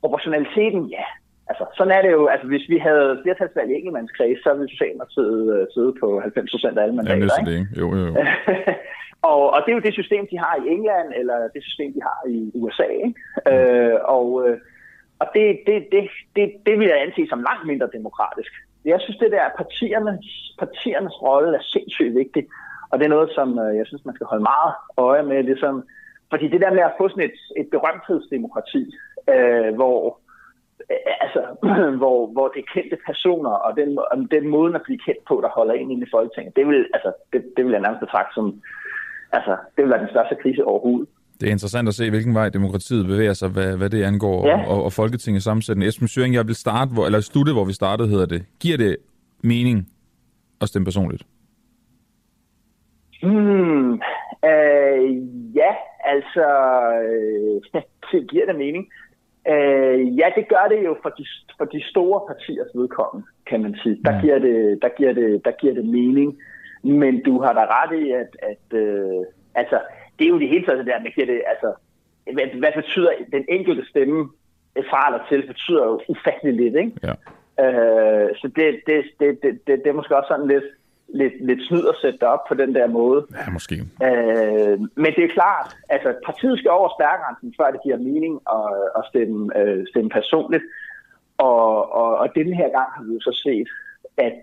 Proportionaliteten, 0.00 0.82
ja. 0.86 1.06
Altså, 1.50 1.64
sådan 1.76 1.92
er 1.96 2.02
det 2.02 2.10
jo. 2.10 2.26
Altså, 2.26 2.46
hvis 2.46 2.64
vi 2.68 2.78
havde 2.78 3.20
flertalsvalg 3.22 3.70
i 3.70 3.74
enkeltmandskreds, 3.74 4.42
så 4.42 4.54
ville 4.54 4.70
Socialdemokratiet 4.70 5.42
uh, 5.54 5.66
sidde 5.74 5.92
på 6.00 6.20
90 6.20 6.50
procent 6.50 6.78
af 6.78 6.82
alle 6.82 6.96
mandater. 6.96 7.28
Ja, 7.38 7.50
det, 7.50 7.58
ikke? 7.60 7.80
Jo, 7.80 7.86
jo, 7.96 8.04
jo. 8.06 8.14
og, 9.22 9.50
og 9.54 9.62
det 9.62 9.70
er 9.70 9.76
jo 9.76 9.86
det 9.86 9.92
system, 9.92 10.26
de 10.30 10.38
har 10.38 10.54
i 10.56 10.68
England, 10.68 11.12
eller 11.16 11.48
det 11.54 11.62
system, 11.64 11.92
de 11.92 12.02
har 12.02 12.18
i 12.28 12.50
USA. 12.54 12.88
Ikke? 13.06 13.14
Øh, 13.50 13.98
og 14.04 14.48
øh, 14.48 14.58
og 15.20 15.26
det, 15.34 15.44
det, 15.66 15.76
det, 15.92 16.10
det, 16.36 16.46
det 16.66 16.78
vil 16.78 16.88
jeg 16.88 17.02
anse 17.02 17.26
som 17.28 17.42
langt 17.48 17.66
mindre 17.66 17.88
demokratisk. 17.92 18.52
Jeg 18.84 19.00
synes, 19.00 19.18
det 19.18 19.30
der 19.32 19.56
partiernes, 19.56 20.54
partiernes 20.58 21.22
rolle 21.22 21.56
er 21.56 21.62
sindssygt 21.62 22.14
vigtig. 22.14 22.46
Og 22.90 22.98
det 22.98 23.04
er 23.04 23.16
noget, 23.16 23.30
som 23.34 23.58
øh, 23.58 23.76
jeg 23.76 23.86
synes, 23.86 24.04
man 24.04 24.14
skal 24.14 24.26
holde 24.26 24.42
meget 24.42 24.72
øje 24.96 25.22
med. 25.22 25.42
Ligesom, 25.42 25.84
fordi 26.30 26.48
det 26.48 26.60
der 26.60 26.72
med 26.72 26.82
at 26.82 26.96
få 26.98 27.08
sådan 27.08 27.30
et, 27.30 27.40
et 27.56 27.68
berømthedsdemokrati, 27.70 28.82
øh, 29.32 29.74
hvor 29.74 30.18
øh, 30.90 31.14
altså, 31.24 31.40
hvor, 32.00 32.26
hvor 32.26 32.48
det 32.48 32.60
er 32.60 32.72
kendte 32.74 32.96
personer, 33.06 33.50
og 33.50 33.76
den, 33.76 33.88
den 34.30 34.48
måde 34.48 34.74
at 34.74 34.82
blive 34.82 35.04
kendt 35.06 35.24
på, 35.28 35.40
der 35.44 35.48
holder 35.48 35.74
ind 35.74 36.02
i 36.02 36.12
Folketinget, 36.14 36.56
det 36.56 36.66
vil, 36.66 36.86
altså, 36.94 37.12
det, 37.32 37.40
det 37.56 37.64
vil 37.64 37.72
jeg 37.72 37.80
nærmest 37.80 38.00
betragte 38.00 38.34
som, 38.34 38.62
altså, 39.32 39.56
det 39.76 39.82
vil 39.82 39.90
være 39.90 40.00
den 40.00 40.08
største 40.08 40.36
krise 40.42 40.64
overhovedet. 40.64 41.08
Det 41.40 41.48
er 41.48 41.52
interessant 41.52 41.88
at 41.88 41.94
se, 41.94 42.10
hvilken 42.10 42.34
vej 42.34 42.48
demokratiet 42.48 43.06
bevæger 43.06 43.32
sig, 43.32 43.48
hvad, 43.48 43.76
hvad 43.76 43.90
det 43.90 44.02
angår, 44.02 44.46
ja. 44.46 44.66
og, 44.68 44.84
og 44.84 44.92
Folketingets 44.92 45.44
sammensætning. 45.44 45.88
Esben 45.88 46.08
Søring, 46.08 46.34
jeg 46.34 46.46
vil 46.46 46.54
starte, 46.54 46.90
hvor, 46.94 47.06
eller 47.06 47.20
slutte, 47.20 47.52
hvor 47.52 47.64
vi 47.64 47.72
startede, 47.72 48.08
hedder 48.08 48.26
det. 48.26 48.42
Giver 48.60 48.76
det 48.76 48.96
mening 49.42 49.88
at 50.60 50.68
stemme 50.68 50.84
personligt? 50.84 51.22
Hmm, 53.22 53.92
øh, 54.50 55.02
ja, 55.56 55.72
altså, 56.04 56.46
øh, 57.08 57.82
det 58.12 58.30
giver 58.30 58.46
det 58.46 58.56
mening. 58.56 58.88
Øh, 59.48 60.18
ja, 60.18 60.26
det 60.36 60.48
gør 60.48 60.66
det 60.72 60.84
jo 60.84 60.96
for 61.02 61.08
de, 61.18 61.24
for 61.58 61.64
de 61.64 61.80
store 61.90 62.20
partiers 62.30 62.70
vedkommende, 62.74 63.26
kan 63.46 63.62
man 63.62 63.74
sige. 63.82 63.96
Der, 64.04 64.20
giver 64.22 64.38
det, 64.38 64.78
der, 64.82 64.88
giver 64.98 65.12
det, 65.12 65.44
der 65.44 65.52
giver 65.60 65.74
det 65.74 65.84
mening. 65.84 66.38
Men 66.82 67.22
du 67.22 67.40
har 67.40 67.52
da 67.52 67.60
ret 67.60 67.98
i, 67.98 68.10
at, 68.10 68.36
at 68.42 68.78
øh, 68.78 69.24
altså, 69.54 69.80
det 70.18 70.24
er 70.24 70.28
jo 70.28 70.38
det 70.38 70.48
hele 70.48 70.66
taget 70.66 70.86
der, 70.86 71.00
med 71.00 71.26
det, 71.26 71.42
altså, 71.46 71.74
hvad, 72.32 72.58
hvad 72.58 72.72
betyder 72.76 73.10
den 73.32 73.44
enkelte 73.48 73.88
stemme 73.88 74.30
fra 74.90 75.06
eller 75.06 75.24
til, 75.28 75.46
betyder 75.46 75.84
jo 75.84 76.00
ufattelig 76.08 76.54
lidt, 76.54 76.76
ikke? 76.76 76.92
Ja. 77.02 77.14
Øh, 77.64 78.36
så 78.36 78.50
det, 78.56 78.80
det, 78.86 79.04
det, 79.20 79.42
det, 79.42 79.66
det, 79.66 79.78
det 79.84 79.86
er 79.86 79.92
måske 79.92 80.16
også 80.16 80.28
sådan 80.28 80.48
lidt, 80.48 80.64
lidt, 81.14 81.46
lidt 81.46 81.62
snyd 81.68 81.88
at 81.88 81.96
sætte 82.02 82.18
det 82.18 82.28
op 82.28 82.44
på 82.48 82.54
den 82.54 82.74
der 82.74 82.86
måde. 82.86 83.26
Ja, 83.32 83.50
måske. 83.50 83.74
Øh, 84.08 84.78
men 85.02 85.10
det 85.16 85.24
er 85.24 85.36
klart, 85.38 85.76
altså 85.88 86.14
partiet 86.26 86.58
skal 86.58 86.70
over 86.70 86.88
stærgrænsen, 86.98 87.54
før 87.60 87.70
det 87.70 87.82
giver 87.82 87.96
mening 87.96 88.40
at, 88.56 88.68
at 88.98 89.02
stemme, 89.10 89.58
øh, 89.58 89.86
stemme 89.90 90.10
personligt. 90.10 90.62
Og, 91.38 91.94
og, 91.94 92.16
og 92.18 92.28
denne 92.34 92.56
her 92.56 92.68
gang 92.78 92.88
har 92.96 93.02
vi 93.02 93.12
jo 93.14 93.20
så 93.20 93.40
set, 93.44 93.68
at 94.26 94.38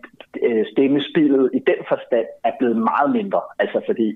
øh, 0.48 0.66
stemmespillet 0.74 1.46
i 1.54 1.60
den 1.70 1.80
forstand 1.92 2.28
er 2.44 2.54
blevet 2.60 2.78
meget 2.92 3.10
mindre. 3.18 3.42
Altså 3.60 3.80
fordi 3.90 4.10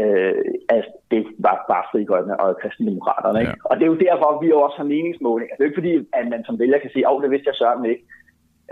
øh, 0.00 0.44
altså, 0.68 0.90
det 1.10 1.26
var 1.38 1.64
bare 1.68 1.84
frigøjende 1.92 2.36
og 2.36 2.58
kristendemokraterne. 2.62 3.40
Ikke? 3.40 3.56
Ja. 3.56 3.68
Og 3.70 3.74
det 3.76 3.84
er 3.84 3.92
jo 3.94 4.04
derfor, 4.06 4.40
vi 4.42 4.52
også 4.52 4.76
har 4.76 4.92
meningsmålinger. 4.94 5.54
Det 5.54 5.60
er 5.60 5.64
jo 5.66 5.70
ikke 5.70 5.80
fordi, 5.82 5.94
at 6.18 6.26
man 6.32 6.44
som 6.44 6.58
vælger 6.58 6.78
kan 6.78 6.90
sige, 6.90 7.06
at 7.06 7.12
oh, 7.12 7.22
det 7.22 7.30
vidste 7.30 7.48
jeg 7.48 7.54
sørge 7.54 7.90
ikke. 7.92 8.04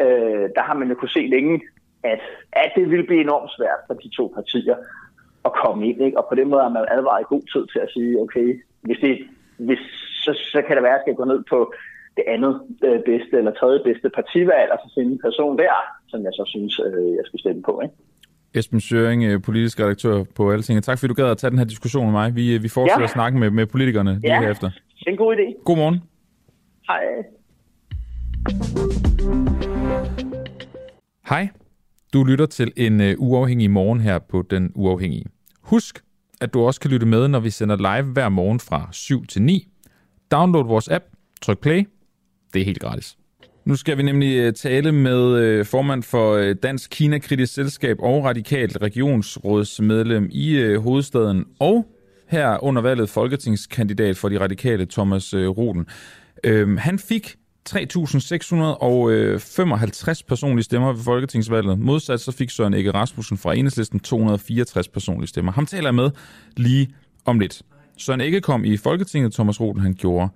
Øh, 0.04 0.46
der 0.56 0.62
har 0.68 0.74
man 0.74 0.88
jo 0.88 0.94
kunne 0.94 1.16
se 1.18 1.24
længe, 1.34 1.60
at, 2.02 2.22
at 2.52 2.72
det 2.76 2.90
vil 2.90 3.06
blive 3.06 3.20
enormt 3.20 3.50
svært 3.56 3.80
for 3.86 3.94
de 3.94 4.08
to 4.16 4.32
partier 4.34 4.76
at 5.44 5.52
komme 5.52 5.88
ind. 5.88 6.00
Ikke? 6.06 6.18
Og 6.18 6.26
på 6.28 6.34
den 6.34 6.48
måde 6.48 6.62
er 6.62 6.68
man 6.68 6.86
advaret 6.96 7.20
i 7.20 7.32
god 7.34 7.44
tid 7.52 7.64
til 7.72 7.78
at 7.78 7.90
sige, 7.94 8.20
okay, 8.24 8.48
hvis 8.80 8.98
det, 8.98 9.14
hvis, 9.58 9.82
så, 10.24 10.32
så 10.52 10.62
kan 10.66 10.76
det 10.76 10.82
være, 10.82 10.92
at 10.92 10.98
jeg 10.98 11.04
skal 11.04 11.14
gå 11.14 11.24
ned 11.24 11.42
på 11.52 11.72
det 12.16 12.24
andet 12.34 12.52
øh, 12.84 12.98
bedste 13.10 13.34
eller 13.40 13.52
tredje 13.60 13.80
bedste 13.88 14.08
partivalg, 14.18 14.68
og 14.72 14.78
så 14.82 14.88
finde 14.96 15.12
en 15.12 15.22
person 15.26 15.58
der, 15.58 15.74
som 16.08 16.20
jeg 16.26 16.32
så 16.32 16.44
synes, 16.46 16.80
øh, 16.86 17.10
jeg 17.18 17.24
skal 17.24 17.38
stemme 17.40 17.62
på. 17.62 17.80
Ikke? 17.84 17.94
Esben 18.54 18.80
Søring, 18.80 19.24
øh, 19.24 19.42
politisk 19.42 19.80
redaktør 19.80 20.24
på 20.36 20.52
Altinget. 20.52 20.84
Tak 20.84 20.98
fordi 20.98 21.08
du 21.08 21.14
gad 21.14 21.30
at 21.30 21.38
tage 21.38 21.50
den 21.50 21.58
her 21.58 21.66
diskussion 21.66 22.04
med 22.04 22.12
mig. 22.12 22.36
Vi, 22.36 22.54
øh, 22.54 22.62
vi 22.62 22.68
fortsætter 22.68 23.00
ja. 23.00 23.04
at 23.04 23.10
snakke 23.10 23.38
med, 23.38 23.50
med 23.50 23.66
politikerne 23.66 24.12
lige 24.14 24.34
ja. 24.34 24.40
herefter. 24.40 24.70
det 24.98 25.06
er 25.06 25.10
en 25.10 25.16
god 25.16 25.36
idé. 25.36 25.62
God 25.64 25.76
morgen. 25.76 26.02
Hej. 26.88 27.02
Hej. 31.28 31.48
Du 32.12 32.24
lytter 32.24 32.46
til 32.46 32.72
en 32.76 33.00
uh, 33.00 33.06
uafhængig 33.18 33.70
morgen 33.70 34.00
her 34.00 34.18
på 34.18 34.42
Den 34.50 34.72
Uafhængige. 34.74 35.24
Husk, 35.62 36.00
at 36.40 36.54
du 36.54 36.60
også 36.60 36.80
kan 36.80 36.90
lytte 36.90 37.06
med, 37.06 37.28
når 37.28 37.40
vi 37.40 37.50
sender 37.50 37.76
live 37.76 38.12
hver 38.12 38.28
morgen 38.28 38.60
fra 38.60 38.88
7 38.92 39.26
til 39.26 39.42
9. 39.42 39.68
Download 40.30 40.66
vores 40.66 40.88
app, 40.88 41.04
tryk 41.42 41.58
play. 41.58 41.84
Det 42.54 42.60
er 42.60 42.64
helt 42.64 42.80
gratis. 42.80 43.16
Nu 43.64 43.76
skal 43.76 43.98
vi 43.98 44.02
nemlig 44.02 44.36
øh, 44.36 44.52
tale 44.52 44.92
med 44.92 45.38
øh, 45.38 45.66
formand 45.66 46.02
for 46.02 46.32
øh, 46.32 46.56
Dansk 46.62 46.90
Kina-kritisk 46.90 47.54
Selskab 47.54 47.96
og 48.00 48.24
radikalt 48.24 48.78
regionsrådsmedlem 48.82 50.28
i 50.30 50.74
hovedstaden 50.74 51.44
og 51.58 51.86
her 52.28 52.64
under 52.64 52.82
valget 52.82 53.08
folketingskandidat 53.08 54.16
for 54.16 54.28
de 54.28 54.40
radikale 54.40 54.86
Thomas 54.86 55.34
Roden. 55.34 55.86
Øhm, 56.44 56.76
han 56.76 56.98
fik 56.98 57.36
3.655 57.68 60.22
personlige 60.28 60.64
stemmer 60.64 60.92
ved 60.92 61.02
Folketingsvalget. 61.02 61.78
Modsat 61.78 62.20
så 62.20 62.32
fik 62.32 62.50
Søren 62.50 62.74
Ege 62.74 62.90
Rasmussen 62.90 63.38
fra 63.38 63.54
Enhedslisten 63.54 64.00
264 64.00 64.88
personlige 64.88 65.28
stemmer. 65.28 65.52
Ham 65.52 65.66
taler 65.66 65.86
jeg 65.86 65.94
med 65.94 66.10
lige 66.56 66.90
om 67.24 67.40
lidt. 67.40 67.62
Søren 67.96 68.20
Ege 68.20 68.40
kom 68.40 68.64
i 68.64 68.76
Folketinget, 68.76 69.32
Thomas 69.32 69.60
Roden 69.60 69.80
han 69.80 69.94
gjorde 69.94 70.28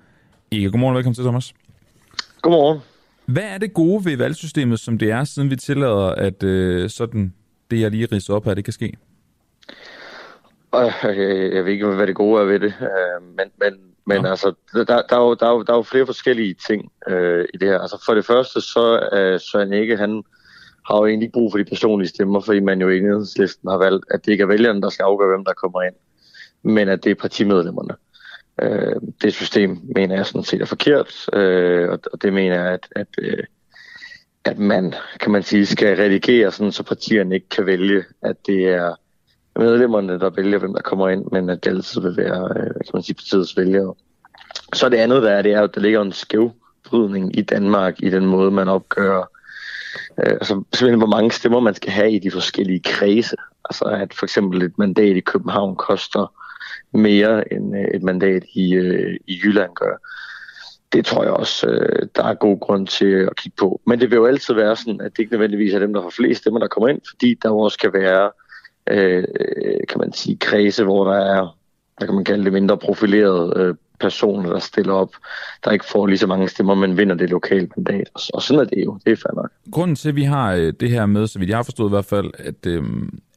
ikke. 0.50 0.70
Godmorgen, 0.70 0.96
velkommen 0.96 1.14
til 1.14 1.24
Thomas. 1.24 1.54
Godmorgen. 2.44 2.80
Hvad 3.26 3.42
er 3.42 3.58
det 3.58 3.74
gode 3.74 4.04
ved 4.04 4.16
valgsystemet, 4.16 4.80
som 4.80 4.98
det 4.98 5.10
er, 5.10 5.24
siden 5.24 5.50
vi 5.50 5.56
tillader, 5.56 6.06
at 6.06 6.42
øh, 6.42 6.90
sådan 6.90 7.34
det, 7.70 7.80
jeg 7.80 7.90
lige 7.90 8.08
ridser 8.12 8.34
op 8.34 8.44
her, 8.44 8.54
det 8.54 8.64
kan 8.64 8.72
ske? 8.72 8.96
Jeg, 10.72 10.92
jeg 11.54 11.64
ved 11.64 11.72
ikke, 11.72 11.86
hvad 11.86 12.06
det 12.06 12.14
gode 12.14 12.40
er 12.40 12.44
ved 12.44 12.60
det, 12.60 12.74
øh, 12.80 13.22
men, 13.36 13.46
men 13.60 13.72
men 14.06 14.24
ja. 14.24 14.30
altså, 14.30 14.52
der, 14.74 14.84
der, 14.84 15.16
er 15.16 15.20
jo, 15.20 15.34
der, 15.34 15.46
er 15.46 15.50
jo, 15.50 15.62
der 15.62 15.72
er 15.72 15.76
jo 15.76 15.82
flere 15.82 16.06
forskellige 16.06 16.54
ting 16.68 16.92
øh, 17.08 17.44
i 17.54 17.56
det 17.56 17.68
her. 17.68 17.78
Altså 17.78 18.02
for 18.06 18.14
det 18.14 18.26
første, 18.26 18.60
så 18.60 19.08
er 19.12 19.38
Søren 19.38 19.72
Ikke, 19.72 19.96
han 19.96 20.22
har 20.88 20.96
jo 20.96 21.06
egentlig 21.06 21.32
brug 21.32 21.52
for 21.52 21.58
de 21.58 21.64
personlige 21.64 22.08
stemmer, 22.08 22.40
fordi 22.40 22.60
man 22.60 22.80
jo 22.80 22.88
i 22.88 22.98
enhedslisten 22.98 23.70
har 23.70 23.78
valgt, 23.78 24.04
at 24.10 24.26
det 24.26 24.32
ikke 24.32 24.42
er 24.42 24.46
vælgerne, 24.46 24.82
der 24.82 24.88
skal 24.88 25.04
afgøre, 25.04 25.28
hvem 25.28 25.44
der 25.44 25.52
kommer 25.52 25.82
ind, 25.82 25.94
men 26.62 26.88
at 26.88 27.04
det 27.04 27.10
er 27.10 27.14
partimedlemmerne. 27.14 27.94
Øh, 28.62 28.96
det 29.22 29.34
system 29.34 29.78
mener 29.96 30.16
jeg 30.16 30.26
sådan 30.26 30.44
set 30.44 30.62
er 30.62 30.66
forkert, 30.66 31.28
øh, 31.32 31.90
og, 31.90 31.98
og 32.12 32.22
det 32.22 32.32
mener 32.32 32.62
jeg, 32.64 32.72
at, 32.72 32.88
at, 32.96 33.06
øh, 33.18 33.44
at 34.44 34.58
man, 34.58 34.94
kan 35.20 35.32
man 35.32 35.42
sige, 35.42 35.66
skal 35.66 35.96
redigere 35.96 36.52
sådan, 36.52 36.72
så 36.72 36.82
partierne 36.82 37.34
ikke 37.34 37.48
kan 37.48 37.66
vælge, 37.66 38.04
at 38.22 38.36
det 38.46 38.68
er 38.68 38.94
medlemmerne, 39.58 40.20
der 40.20 40.30
vælger, 40.30 40.58
hvem 40.58 40.72
der 40.72 40.82
kommer 40.82 41.08
ind, 41.08 41.24
men 41.32 41.50
at 41.50 41.64
det 41.64 41.70
altid 41.70 42.00
vil 42.00 42.16
være, 42.16 42.48
øh, 42.56 42.74
kan 42.74 42.90
man 42.94 43.02
sige, 43.02 43.14
partiets 43.14 43.56
vælgere. 43.56 43.94
Så 44.72 44.88
det 44.88 44.96
andet, 44.96 45.22
der 45.22 45.30
er, 45.30 45.42
det 45.42 45.52
er, 45.52 45.62
at 45.62 45.74
der 45.74 45.80
ligger 45.80 46.02
en 46.02 46.12
skævbrydning 46.12 47.38
i 47.38 47.42
Danmark 47.42 47.94
i 48.02 48.10
den 48.10 48.26
måde, 48.26 48.50
man 48.50 48.68
opgør 48.68 49.18
øh, 50.18 50.30
altså 50.30 50.54
simpelthen, 50.54 50.98
hvor 50.98 51.16
mange 51.16 51.32
stemmer 51.32 51.60
man 51.60 51.74
skal 51.74 51.92
have 51.92 52.12
i 52.12 52.18
de 52.18 52.30
forskellige 52.30 52.80
kredse. 52.80 53.36
Altså 53.64 53.84
at 53.84 54.14
for 54.14 54.26
eksempel 54.26 54.62
et 54.62 54.78
mandat 54.78 55.16
i 55.16 55.20
København 55.20 55.76
koster 55.76 56.32
mere 56.92 57.52
end 57.52 57.76
øh, 57.76 57.84
et 57.94 58.02
mandat 58.02 58.44
i, 58.54 58.74
øh, 58.74 59.16
i 59.26 59.40
Jylland 59.44 59.70
gør. 59.74 59.96
Det 60.92 61.06
tror 61.06 61.22
jeg 61.22 61.32
også, 61.32 61.66
øh, 61.66 62.08
der 62.16 62.24
er 62.24 62.34
god 62.34 62.60
grund 62.60 62.86
til 62.86 63.12
at 63.30 63.36
kigge 63.36 63.56
på. 63.56 63.80
Men 63.86 64.00
det 64.00 64.10
vil 64.10 64.16
jo 64.16 64.26
altid 64.26 64.54
være 64.54 64.76
sådan, 64.76 65.00
at 65.00 65.12
det 65.12 65.18
ikke 65.18 65.32
nødvendigvis 65.32 65.74
er 65.74 65.78
dem, 65.78 65.92
der 65.92 66.02
har 66.02 66.10
flest 66.10 66.40
stemmer, 66.40 66.60
der 66.60 66.68
kommer 66.68 66.88
ind, 66.88 67.00
fordi 67.10 67.34
der 67.42 67.50
også 67.50 67.78
kan 67.78 67.92
være 67.92 68.30
øh, 68.90 69.24
kan 69.88 69.98
man 70.00 70.12
sige, 70.12 70.36
kredse, 70.36 70.84
hvor 70.84 71.04
der 71.04 71.16
er, 71.16 71.58
hvad 71.98 72.08
kan 72.08 72.14
man 72.14 72.24
kalde 72.24 72.44
det, 72.44 72.52
mindre 72.52 72.78
profilerede 72.78 73.52
øh, 73.56 73.74
personer, 74.00 74.50
der 74.50 74.58
stiller 74.58 74.92
op, 74.92 75.12
der 75.64 75.70
ikke 75.70 75.84
får 75.84 76.06
lige 76.06 76.18
så 76.18 76.26
mange 76.26 76.48
stemmer, 76.48 76.74
men 76.74 76.96
vinder 76.96 77.14
det 77.14 77.30
lokale 77.30 77.68
mandat. 77.76 78.10
Og, 78.34 78.42
sådan 78.42 78.60
er 78.60 78.64
det 78.64 78.84
jo. 78.84 78.98
Det 79.04 79.12
er 79.12 79.16
fair 79.16 79.34
nok. 79.34 79.50
Grunden 79.70 79.96
til, 79.96 80.08
at 80.08 80.16
vi 80.16 80.22
har 80.22 80.72
det 80.80 80.90
her 80.90 81.06
med, 81.06 81.26
så 81.26 81.38
vidt 81.38 81.50
jeg 81.50 81.58
har 81.58 81.62
forstået 81.62 81.88
i 81.88 81.96
hvert 81.96 82.04
fald, 82.04 82.30
at, 82.38 82.66
øh, 82.66 82.82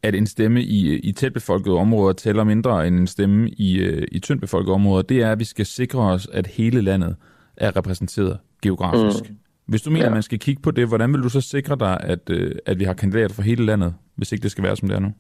at 0.04 0.16
en 0.16 0.28
stemme 0.28 0.64
i, 0.64 1.00
i 1.00 1.12
tætbefolkede 1.12 1.76
områder 1.76 2.14
tæller 2.14 2.44
mindre 2.44 2.88
end 2.88 3.00
en 3.00 3.08
stemme 3.08 3.50
i, 3.50 3.80
øh, 3.80 4.08
i 4.12 4.20
tyndtbefolkede 4.20 4.74
områder, 4.74 5.02
det 5.02 5.22
er, 5.22 5.32
at 5.32 5.40
vi 5.40 5.44
skal 5.44 5.66
sikre 5.66 6.00
os, 6.00 6.28
at 6.34 6.48
hele 6.48 6.82
landet 6.82 7.16
er 7.58 7.78
repræsenteret 7.78 8.38
geografisk. 8.62 9.30
Mm. 9.30 9.36
Hvis 9.66 9.82
du 9.82 9.90
mener, 9.90 10.04
ja. 10.04 10.08
at 10.08 10.14
man 10.14 10.24
skal 10.24 10.40
kigge 10.40 10.62
på 10.62 10.72
det, 10.72 10.88
hvordan 10.88 11.14
vil 11.14 11.24
du 11.24 11.30
så 11.30 11.42
sikre 11.42 11.78
dig, 11.80 11.98
at, 12.04 12.30
øh, 12.30 12.56
at 12.66 12.80
vi 12.80 12.84
har 12.84 12.94
kandidater 12.94 13.36
for 13.36 13.42
hele 13.42 13.66
landet, 13.66 13.94
hvis 14.16 14.32
ikke 14.32 14.44
det 14.44 14.52
skal 14.52 14.64
være, 14.64 14.76
som 14.76 14.88
det 14.88 14.96
er 14.96 15.00
nu? 15.00 15.14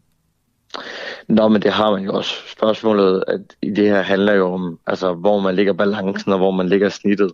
Nå, 1.27 1.47
men 1.47 1.61
det 1.61 1.71
har 1.71 1.91
man 1.91 2.03
jo 2.03 2.13
også. 2.13 2.33
Spørgsmålet 2.47 3.23
at 3.27 3.41
i 3.61 3.69
det 3.69 3.89
her 3.89 4.01
handler 4.01 4.33
jo 4.33 4.53
om, 4.53 4.79
altså, 4.87 5.13
hvor 5.13 5.39
man 5.39 5.55
ligger 5.55 5.73
balancen, 5.73 6.31
og 6.31 6.37
hvor 6.37 6.51
man 6.51 6.69
ligger 6.69 6.89
snittet. 6.89 7.31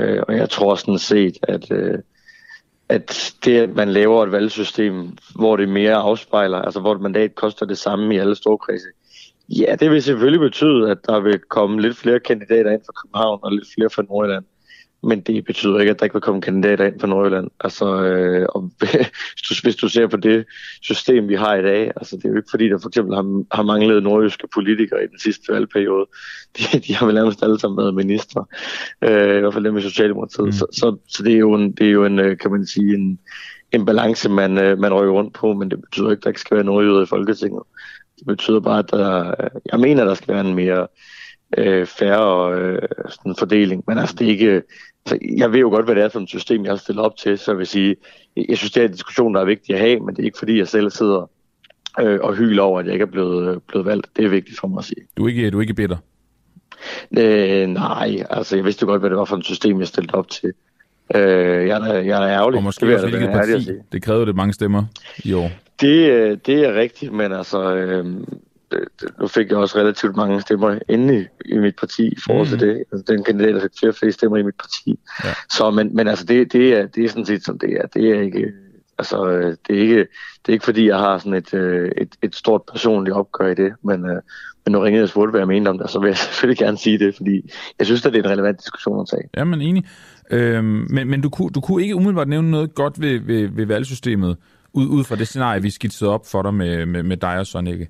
Øh, 0.00 0.22
og 0.28 0.36
jeg 0.36 0.50
tror 0.50 0.74
sådan 0.74 0.98
set, 0.98 1.38
at, 1.42 1.70
øh, 1.70 1.98
at 2.88 3.34
det, 3.44 3.58
at 3.58 3.74
man 3.74 3.88
laver 3.88 4.24
et 4.24 4.32
valgsystem, 4.32 5.16
hvor 5.34 5.56
det 5.56 5.68
mere 5.68 5.94
afspejler, 5.94 6.58
altså 6.58 6.80
hvor 6.80 6.94
et 6.94 7.00
mandat 7.00 7.34
koster 7.34 7.66
det 7.66 7.78
samme 7.78 8.14
i 8.14 8.18
alle 8.18 8.34
storkredse, 8.34 8.86
ja, 9.48 9.76
det 9.80 9.90
vil 9.90 10.02
selvfølgelig 10.02 10.40
betyde, 10.40 10.90
at 10.90 10.98
der 11.06 11.20
vil 11.20 11.38
komme 11.38 11.80
lidt 11.80 11.96
flere 11.96 12.20
kandidater 12.20 12.70
ind 12.70 12.82
fra 12.86 12.92
København 13.02 13.40
og 13.42 13.52
lidt 13.52 13.68
flere 13.74 13.90
fra 13.90 14.02
Nordjylland 14.02 14.44
men 15.02 15.20
det 15.20 15.44
betyder 15.44 15.78
ikke, 15.78 15.90
at 15.90 15.98
der 15.98 16.04
ikke 16.04 16.14
vil 16.14 16.22
komme 16.22 16.40
kandidater 16.40 16.84
ind 16.84 16.98
på 16.98 17.06
Nordjylland. 17.06 17.50
Altså, 17.60 18.02
øh, 18.02 18.46
og 18.48 18.60
hvis, 18.78 19.42
du, 19.48 19.54
hvis 19.62 19.76
du 19.76 19.88
ser 19.88 20.06
på 20.06 20.16
det 20.16 20.44
system, 20.82 21.28
vi 21.28 21.34
har 21.34 21.54
i 21.54 21.62
dag, 21.62 21.92
altså 21.96 22.16
det 22.16 22.24
er 22.24 22.28
jo 22.28 22.36
ikke 22.36 22.50
fordi, 22.50 22.68
der 22.68 22.78
for 22.78 22.88
eksempel 22.88 23.14
har, 23.14 23.56
har 23.56 23.62
manglet 23.62 24.02
nordjyske 24.02 24.48
politikere 24.54 25.04
i 25.04 25.06
den 25.06 25.18
sidste 25.18 25.52
valgperiode. 25.52 26.06
De, 26.58 26.78
de 26.78 26.94
har 26.94 27.06
vel 27.06 27.14
nærmest 27.14 27.42
alle 27.42 27.60
sammen 27.60 27.78
været 27.78 27.94
ministre, 27.94 28.44
øh, 29.02 29.36
i 29.36 29.40
hvert 29.40 29.54
fald 29.54 29.64
dem 29.64 29.76
i 29.76 29.82
Socialdemokratiet. 29.82 30.46
Mm. 30.46 30.52
Så, 30.52 30.66
så, 30.72 30.96
så 31.08 31.22
det, 31.22 31.32
er 31.32 31.38
jo 31.38 31.54
en, 31.54 31.72
det 31.72 31.86
er 31.86 31.90
jo 31.90 32.04
en, 32.04 32.18
øh, 32.18 32.38
kan 32.38 32.50
man 32.50 32.66
sige, 32.66 32.94
en, 32.94 33.18
en 33.72 33.86
balance, 33.86 34.28
man, 34.28 34.58
øh, 34.58 34.78
man 34.78 34.94
rykker 34.94 35.12
rundt 35.12 35.34
på, 35.34 35.52
men 35.52 35.70
det 35.70 35.80
betyder 35.80 36.10
ikke, 36.10 36.20
at 36.20 36.24
der 36.24 36.30
ikke 36.30 36.40
skal 36.40 36.56
være 36.56 36.64
nordjyder 36.64 37.02
i 37.02 37.06
Folketinget. 37.06 37.62
Det 38.18 38.26
betyder 38.26 38.60
bare, 38.60 38.78
at 38.78 38.90
der, 38.90 39.34
jeg 39.72 39.80
mener, 39.80 40.02
at 40.02 40.08
der 40.08 40.14
skal 40.14 40.34
være 40.34 40.46
en 40.46 40.54
mere 40.54 40.86
øh, 41.58 41.86
færre 41.86 42.54
øh, 42.58 42.78
sådan 43.08 43.36
fordeling. 43.38 43.84
Men 43.86 43.98
altså, 43.98 44.16
det 44.18 44.26
er 44.26 44.30
ikke, 44.30 44.62
altså, 45.06 45.18
jeg 45.36 45.52
ved 45.52 45.60
jo 45.60 45.68
godt, 45.68 45.84
hvad 45.84 45.94
det 45.94 46.04
er 46.04 46.08
for 46.08 46.20
et 46.20 46.28
system, 46.28 46.64
jeg 46.64 46.72
har 46.72 46.76
stillet 46.76 47.04
op 47.04 47.16
til, 47.16 47.38
så 47.38 47.50
jeg 47.50 47.58
vil 47.58 47.66
sige, 47.66 47.96
jeg 48.48 48.58
synes, 48.58 48.72
det 48.72 48.80
er 48.80 48.84
en 48.84 48.92
diskussion, 48.92 49.34
der 49.34 49.40
er 49.40 49.44
vigtig 49.44 49.74
at 49.74 49.80
have, 49.80 50.00
men 50.00 50.16
det 50.16 50.22
er 50.22 50.26
ikke 50.26 50.38
fordi, 50.38 50.58
jeg 50.58 50.68
selv 50.68 50.90
sidder 50.90 51.30
øh, 52.00 52.18
og 52.22 52.34
hyler 52.34 52.62
over, 52.62 52.80
at 52.80 52.86
jeg 52.86 52.92
ikke 52.92 53.02
er 53.02 53.10
blevet, 53.10 53.62
blevet 53.62 53.86
valgt. 53.86 54.06
Det 54.16 54.24
er 54.24 54.28
vigtigt 54.28 54.60
for 54.60 54.68
mig 54.68 54.78
at 54.78 54.84
sige. 54.84 55.02
Du 55.16 55.24
er 55.24 55.28
ikke, 55.28 55.50
du 55.50 55.56
er 55.58 55.60
ikke 55.60 55.74
bitter? 55.74 55.96
Øh, 57.18 57.68
nej, 57.68 58.24
altså 58.30 58.56
jeg 58.56 58.64
vidste 58.64 58.82
jo 58.82 58.86
godt, 58.86 59.02
hvad 59.02 59.10
det 59.10 59.18
var 59.18 59.24
for 59.24 59.36
et 59.36 59.44
system, 59.44 59.78
jeg 59.78 59.88
stillede 59.88 60.14
op 60.14 60.28
til. 60.28 60.52
Øh, 61.14 61.68
jeg, 61.68 61.88
er, 61.88 61.94
jeg 61.94 62.24
er 62.24 62.38
ærgerlig. 62.38 62.56
Og 62.56 62.62
måske 62.62 62.94
også 62.94 63.08
hvilket 63.08 63.30
parti. 63.30 63.70
Det 63.92 64.02
krævede 64.02 64.24
lidt 64.24 64.36
mange 64.36 64.52
stemmer 64.52 64.84
i 65.24 65.32
år. 65.32 65.50
Det, 65.80 66.10
øh, 66.10 66.38
det 66.46 66.64
er 66.64 66.74
rigtigt, 66.74 67.12
men 67.12 67.32
altså, 67.32 67.74
øh, 67.74 68.06
nu 69.20 69.26
fik 69.26 69.50
jeg 69.50 69.56
også 69.56 69.78
relativt 69.78 70.16
mange 70.16 70.40
stemmer 70.40 70.78
inde 70.88 71.20
i, 71.20 71.26
i 71.44 71.58
mit 71.58 71.76
parti 71.76 72.06
i 72.08 72.20
forhold 72.26 72.46
til 72.46 72.56
mm. 72.56 72.60
det. 72.60 72.84
Altså, 72.92 73.12
den 73.12 73.24
kandidat, 73.24 73.54
der 73.54 73.60
fik 73.60 73.70
flere 73.78 73.92
flere 73.92 74.12
stemmer 74.12 74.38
i 74.38 74.42
mit 74.42 74.54
parti. 74.54 74.98
Ja. 75.24 75.30
Så, 75.50 75.70
men, 75.70 75.96
men 75.96 76.08
altså, 76.08 76.24
det, 76.24 76.52
det, 76.52 76.74
er, 76.74 76.86
det 76.86 77.04
er 77.04 77.08
sådan 77.08 77.26
set, 77.26 77.44
som 77.44 77.58
det 77.58 77.72
er. 77.72 77.86
Det 77.86 78.10
er 78.10 78.20
ikke... 78.20 78.52
Altså, 78.98 79.26
det 79.68 79.76
er 79.76 79.80
ikke, 79.80 79.96
det 79.96 80.48
er 80.48 80.52
ikke 80.52 80.64
fordi, 80.64 80.88
jeg 80.88 80.98
har 80.98 81.18
sådan 81.18 81.34
et, 81.34 81.54
øh, 81.54 81.90
et, 81.96 82.08
et 82.22 82.36
stort 82.36 82.62
personligt 82.72 83.16
opgør 83.16 83.46
i 83.46 83.54
det, 83.54 83.72
men, 83.84 84.10
øh, 84.10 84.22
men 84.64 84.72
nu 84.72 84.78
ringede 84.78 84.96
jeg 84.96 85.02
og 85.02 85.08
spurgte, 85.08 85.30
hvad 85.30 85.40
jeg 85.40 85.48
mente 85.48 85.68
om 85.68 85.78
det, 85.78 85.90
så 85.90 86.00
vil 86.00 86.08
jeg 86.08 86.16
selvfølgelig 86.26 86.58
gerne 86.58 86.78
sige 86.78 86.98
det, 86.98 87.16
fordi 87.16 87.50
jeg 87.78 87.86
synes, 87.86 88.06
at 88.06 88.12
det 88.12 88.18
er 88.18 88.24
en 88.24 88.30
relevant 88.30 88.60
diskussion 88.60 89.00
at 89.00 89.06
tage. 89.10 89.28
Ja, 89.36 89.44
men 89.44 89.60
enig. 89.60 89.84
Øhm, 90.30 90.86
men 90.90 91.08
men 91.08 91.20
du, 91.20 91.30
kunne, 91.30 91.50
du 91.50 91.60
kunne 91.60 91.82
ikke 91.82 91.94
umiddelbart 91.94 92.28
nævne 92.28 92.50
noget 92.50 92.74
godt 92.74 93.00
ved, 93.00 93.20
ved, 93.20 93.48
ved 93.48 93.66
valgsystemet, 93.66 94.36
ud, 94.72 94.86
ud 94.86 95.04
fra 95.04 95.16
det 95.16 95.28
scenarie, 95.28 95.62
vi 95.62 95.70
skitsede 95.70 96.10
op 96.10 96.26
for 96.26 96.42
dig 96.42 96.54
med, 96.54 96.86
med, 96.86 97.02
med 97.02 97.16
dig 97.16 97.38
og 97.38 97.46
Søren 97.46 97.66
ikke? 97.66 97.88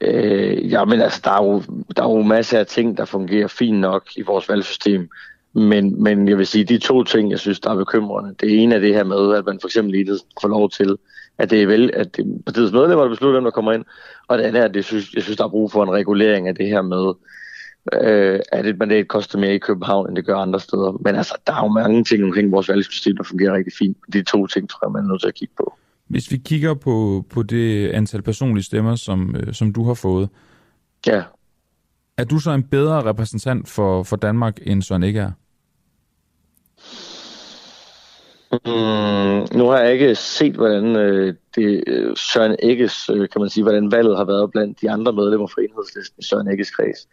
Øh, 0.00 0.72
ja, 0.72 0.84
men 0.84 1.00
altså, 1.00 1.20
der 1.24 1.30
er, 1.30 1.44
jo, 1.44 1.62
der 1.96 2.02
er 2.02 2.08
jo 2.08 2.22
masser 2.22 2.58
af 2.58 2.66
ting, 2.66 2.96
der 2.96 3.04
fungerer 3.04 3.48
fint 3.48 3.78
nok 3.78 4.08
i 4.16 4.22
vores 4.22 4.48
valgsystem. 4.48 5.08
Men, 5.52 6.02
men 6.02 6.28
jeg 6.28 6.38
vil 6.38 6.46
sige, 6.46 6.64
de 6.64 6.78
to 6.78 7.04
ting, 7.04 7.30
jeg 7.30 7.38
synes, 7.38 7.60
der 7.60 7.70
er 7.70 7.76
bekymrende. 7.76 8.34
Det 8.40 8.62
ene 8.62 8.74
er 8.74 8.78
det 8.78 8.94
her 8.94 9.04
med, 9.04 9.34
at 9.34 9.46
man 9.46 9.58
for 9.60 9.68
eksempel 9.68 9.92
lige 9.92 10.18
får 10.40 10.48
lov 10.48 10.70
til, 10.70 10.96
at 11.38 11.50
det 11.50 11.62
er 11.62 11.66
vel, 11.66 11.90
at 11.94 12.16
det, 12.16 12.42
partiets 12.46 12.72
medlemmer, 12.72 13.04
der 13.04 13.10
beslutter, 13.10 13.40
hvem 13.40 13.44
der 13.44 13.50
kommer 13.50 13.72
ind. 13.72 13.84
Og 14.28 14.38
det 14.38 14.44
andet 14.44 14.60
er, 14.60 14.64
at 14.64 14.74
det, 14.74 14.84
synes, 14.84 15.14
jeg 15.14 15.22
synes, 15.22 15.36
der 15.36 15.44
er 15.44 15.48
brug 15.48 15.72
for 15.72 15.82
en 15.82 15.90
regulering 15.90 16.48
af 16.48 16.54
det 16.54 16.66
her 16.66 16.82
med, 16.82 17.14
øh, 17.92 18.40
at 18.52 18.66
et 18.66 18.78
mandat 18.78 19.08
koster 19.08 19.38
mere 19.38 19.54
i 19.54 19.58
København, 19.58 20.08
end 20.08 20.16
det 20.16 20.26
gør 20.26 20.36
andre 20.36 20.60
steder. 20.60 21.00
Men 21.04 21.14
altså, 21.14 21.34
der 21.46 21.52
er 21.52 21.62
jo 21.62 21.68
mange 21.68 22.04
ting 22.04 22.24
omkring 22.24 22.52
vores 22.52 22.68
valgsystem, 22.68 23.16
der 23.16 23.24
fungerer 23.24 23.54
rigtig 23.54 23.72
fint. 23.78 23.96
De 24.12 24.22
to 24.22 24.46
ting, 24.46 24.70
tror 24.70 24.86
jeg, 24.86 24.92
man 24.92 25.04
er 25.04 25.08
nødt 25.08 25.20
til 25.20 25.28
at 25.28 25.34
kigge 25.34 25.54
på. 25.56 25.74
Hvis 26.14 26.30
vi 26.30 26.36
kigger 26.36 26.74
på, 26.74 27.24
på 27.30 27.42
det 27.42 27.90
antal 27.90 28.22
personlige 28.22 28.64
stemmer, 28.64 28.96
som, 28.96 29.36
øh, 29.36 29.54
som 29.54 29.72
du 29.72 29.84
har 29.84 29.94
fået, 29.94 30.28
ja. 31.06 31.22
er 32.18 32.24
du 32.24 32.38
så 32.38 32.50
en 32.50 32.62
bedre 32.62 33.04
repræsentant 33.04 33.68
for, 33.68 34.02
for 34.02 34.16
Danmark, 34.16 34.58
end 34.62 34.82
Søren 34.82 35.02
ikke 35.02 35.20
er? 35.20 35.30
Mm, 38.52 39.58
nu 39.58 39.66
har 39.66 39.78
jeg 39.78 39.92
ikke 39.92 40.14
set, 40.14 40.54
hvordan 40.54 40.96
øh, 40.96 41.34
det, 41.54 41.84
øh, 41.86 42.16
Søren 42.16 42.56
Ægges, 42.62 43.10
øh, 43.10 43.28
kan 43.28 43.40
man 43.40 43.50
sige, 43.50 43.64
hvordan 43.64 43.92
valget 43.92 44.16
har 44.16 44.24
været 44.24 44.50
blandt 44.50 44.80
de 44.80 44.90
andre 44.90 45.12
medlemmer 45.12 45.46
for 45.46 45.60
enhedslisten 45.60 46.20
i 46.20 46.24
Søren 46.24 46.52
Ægges 46.52 46.70
kreds. 46.70 47.08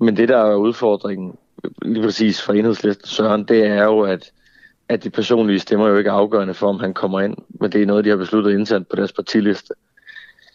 Men 0.00 0.16
det, 0.16 0.28
der 0.28 0.38
er 0.38 0.54
udfordringen, 0.56 1.36
lige 1.82 2.02
præcis 2.02 2.42
for 2.42 2.52
enhedslisten 2.52 3.06
Søren, 3.06 3.44
det 3.44 3.66
er 3.66 3.84
jo, 3.84 4.00
at 4.00 4.32
at 4.88 5.04
de 5.04 5.10
personlige 5.10 5.58
stemmer 5.58 5.88
jo 5.88 5.96
ikke 5.96 6.10
er 6.10 6.14
afgørende 6.14 6.54
for, 6.54 6.68
om 6.68 6.80
han 6.80 6.94
kommer 6.94 7.20
ind, 7.20 7.36
men 7.60 7.72
det 7.72 7.82
er 7.82 7.86
noget, 7.86 8.04
de 8.04 8.10
har 8.10 8.16
besluttet 8.16 8.52
internt 8.52 8.88
på 8.88 8.96
deres 8.96 9.12
partiliste. 9.12 9.74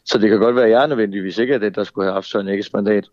Så 0.05 0.17
det 0.17 0.29
kan 0.29 0.39
godt 0.39 0.55
være, 0.55 0.65
at 0.65 0.71
jeg 0.71 0.83
er 0.83 0.87
nødvendigvis 0.87 1.37
ikke 1.37 1.53
er 1.53 1.57
det, 1.57 1.75
der 1.75 1.83
skulle 1.83 2.05
have 2.05 2.13
haft 2.13 2.27
Søren 2.27 2.47
Ægges 2.47 2.73
mandat. 2.73 3.05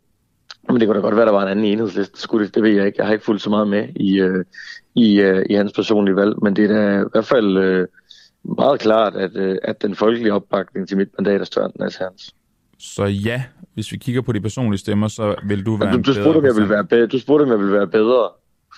Men 0.68 0.80
det 0.80 0.88
kunne 0.88 0.96
da 0.96 1.00
godt 1.00 1.16
være, 1.16 1.22
at 1.22 1.26
der 1.26 1.32
var 1.32 1.42
en 1.42 1.48
anden 1.48 1.64
enhedsliste. 1.64 2.20
Skulle 2.20 2.46
det, 2.46 2.54
det 2.54 2.62
ved 2.62 2.70
jeg 2.70 2.86
ikke. 2.86 2.96
Jeg 2.98 3.06
har 3.06 3.12
ikke 3.12 3.24
fulgt 3.24 3.42
så 3.42 3.50
meget 3.50 3.68
med 3.68 3.88
i, 3.96 4.20
øh, 4.20 4.44
i, 4.94 5.20
øh, 5.20 5.46
i 5.50 5.54
hans 5.54 5.72
personlige 5.72 6.16
valg. 6.16 6.42
Men 6.42 6.56
det 6.56 6.70
er 6.70 6.74
da 6.74 7.00
i 7.00 7.04
hvert 7.12 7.24
fald 7.24 7.56
øh, 7.56 7.86
meget 8.42 8.80
klart, 8.80 9.16
at, 9.16 9.36
øh, 9.36 9.56
at 9.62 9.82
den 9.82 9.94
folkelige 9.94 10.32
opbakning 10.32 10.88
til 10.88 10.96
mit 10.96 11.08
mandat 11.18 11.40
er 11.40 11.44
større 11.44 11.70
end 11.80 11.92
hans. 12.00 12.34
Så 12.78 13.04
ja, 13.04 13.42
hvis 13.74 13.92
vi 13.92 13.96
kigger 13.96 14.22
på 14.22 14.32
de 14.32 14.40
personlige 14.40 14.78
stemmer, 14.78 15.08
så 15.08 15.34
vil 15.44 15.66
du 15.66 15.76
være 15.76 15.92
du, 15.92 16.00
du 16.00 16.14
spurgte, 16.14 16.38
om 16.38 16.44
jeg 16.44 16.56
vil 16.56 16.68
være 16.68 16.84
bedre. 16.84 17.06
Du 17.06 17.18
spurgte, 17.18 17.42
om 17.42 17.50
jeg 17.50 17.58
vil 17.58 17.72
være 17.72 17.86
bedre. 17.86 18.28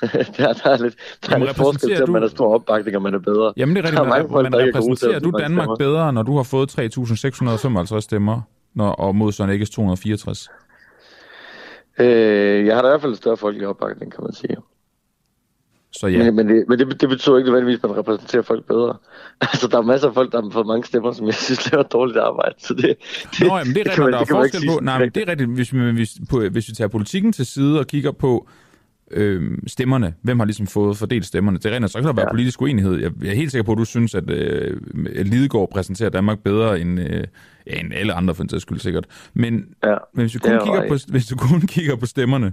der, 0.36 0.52
der 0.52 0.70
er 0.70 0.82
lidt, 0.82 0.94
der 1.26 1.34
er 1.34 1.38
lidt 1.38 1.56
forskel 1.56 1.96
til, 1.96 2.02
at 2.02 2.08
man 2.08 2.22
er 2.22 2.28
stor 2.28 2.54
opbakning, 2.54 2.96
og 2.96 3.02
man 3.02 3.14
er 3.14 3.18
bedre. 3.18 3.52
Jamen 3.56 3.76
det 3.76 3.84
er 3.84 3.88
rigtigt, 3.88 4.08
men, 4.08 4.30
folk, 4.30 4.50
men 4.50 4.60
repræsenterer 4.60 5.18
du 5.18 5.30
Danmark 5.38 5.64
stemmer. 5.64 5.76
bedre, 5.76 6.12
når 6.12 6.22
du 6.22 6.36
har 6.36 6.42
fået 6.42 6.78
3.655 7.96 8.00
stemmer, 8.00 8.40
når, 8.74 8.90
og 8.90 9.16
mod 9.16 9.32
Søren 9.32 9.50
Ægges 9.50 9.70
264? 9.70 10.48
Øh, 11.98 12.66
jeg 12.66 12.74
har 12.74 12.82
da 12.82 12.88
i 12.88 12.90
hvert 12.90 13.00
fald 13.00 13.14
større 13.14 13.36
folkelig 13.36 13.68
opbakning, 13.68 14.12
kan 14.12 14.24
man 14.24 14.32
sige. 14.32 14.56
Så 15.92 16.06
ja. 16.06 16.18
Men, 16.18 16.36
men, 16.36 16.48
det, 16.48 16.64
men 16.68 16.78
det, 16.78 17.00
det 17.00 17.08
betyder 17.08 17.36
ikke 17.36 17.50
nødvendigvis, 17.50 17.84
at 17.84 17.90
man 17.90 17.98
repræsenterer 17.98 18.42
folk 18.42 18.66
bedre. 18.66 18.96
Altså, 19.40 19.68
der 19.68 19.78
er 19.78 19.82
masser 19.82 20.08
af 20.08 20.14
folk, 20.14 20.32
der 20.32 20.42
har 20.42 20.50
fået 20.50 20.66
mange 20.66 20.84
stemmer, 20.84 21.12
som 21.12 21.26
jeg 21.26 21.34
synes 21.48 21.72
laver 21.72 21.82
dårligt 21.82 22.18
arbejde. 22.18 22.54
Så 22.58 22.74
det, 22.74 22.84
det, 22.84 23.46
Nå, 23.48 23.58
jamen, 23.58 23.74
det 23.74 23.86
er 23.86 23.90
rigtigt, 23.90 24.12
der 24.12 24.18
er 24.18 24.24
forskel 24.24 24.60
på. 24.68 24.78
Nej, 24.82 24.98
men 24.98 25.10
det 25.10 25.22
er 25.22 25.30
rigtigt, 25.30 25.50
hvis, 25.50 25.70
hvis, 25.70 26.10
på, 26.30 26.40
hvis 26.40 26.68
vi 26.68 26.74
tager 26.74 26.88
politikken 26.88 27.32
til 27.32 27.46
side 27.46 27.78
og 27.78 27.86
kigger 27.86 28.12
på, 28.12 28.46
øh, 28.48 28.69
stemmerne. 29.66 30.14
Hvem 30.22 30.38
har 30.38 30.46
ligesom 30.46 30.66
fået 30.66 30.96
fordelt 30.96 31.26
stemmerne? 31.26 31.58
Det 31.58 31.72
rent, 31.72 31.90
så 31.90 31.98
kan 31.98 32.06
der 32.06 32.12
være 32.12 32.26
ja. 32.28 32.32
politisk 32.32 32.62
uenighed. 32.62 32.98
Jeg, 32.98 33.10
jeg 33.22 33.30
er 33.30 33.34
helt 33.34 33.50
sikker 33.50 33.64
på, 33.64 33.72
at 33.72 33.78
du 33.78 33.84
synes, 33.84 34.14
at 34.14 34.30
øh, 34.30 34.80
Lidegaard 35.04 35.70
præsenterer 35.72 36.10
Danmark 36.10 36.38
bedre 36.38 36.80
end, 36.80 37.00
øh, 37.00 37.24
ja, 37.66 37.80
end 37.80 37.94
alle 37.94 38.12
andre, 38.12 38.34
for 38.34 38.42
en 38.42 38.48
sags 38.48 38.62
skyld 38.62 38.78
sikkert. 38.78 39.06
Men, 39.34 39.74
ja. 39.84 39.96
men 40.14 40.22
hvis, 40.22 40.32
du 40.32 40.38
kun 40.38 40.58
kigger 40.64 40.88
på, 40.88 40.94
hvis 41.08 41.26
du 41.26 41.36
kun 41.36 41.60
kigger 41.60 41.96
på 41.96 42.06
stemmerne, 42.06 42.52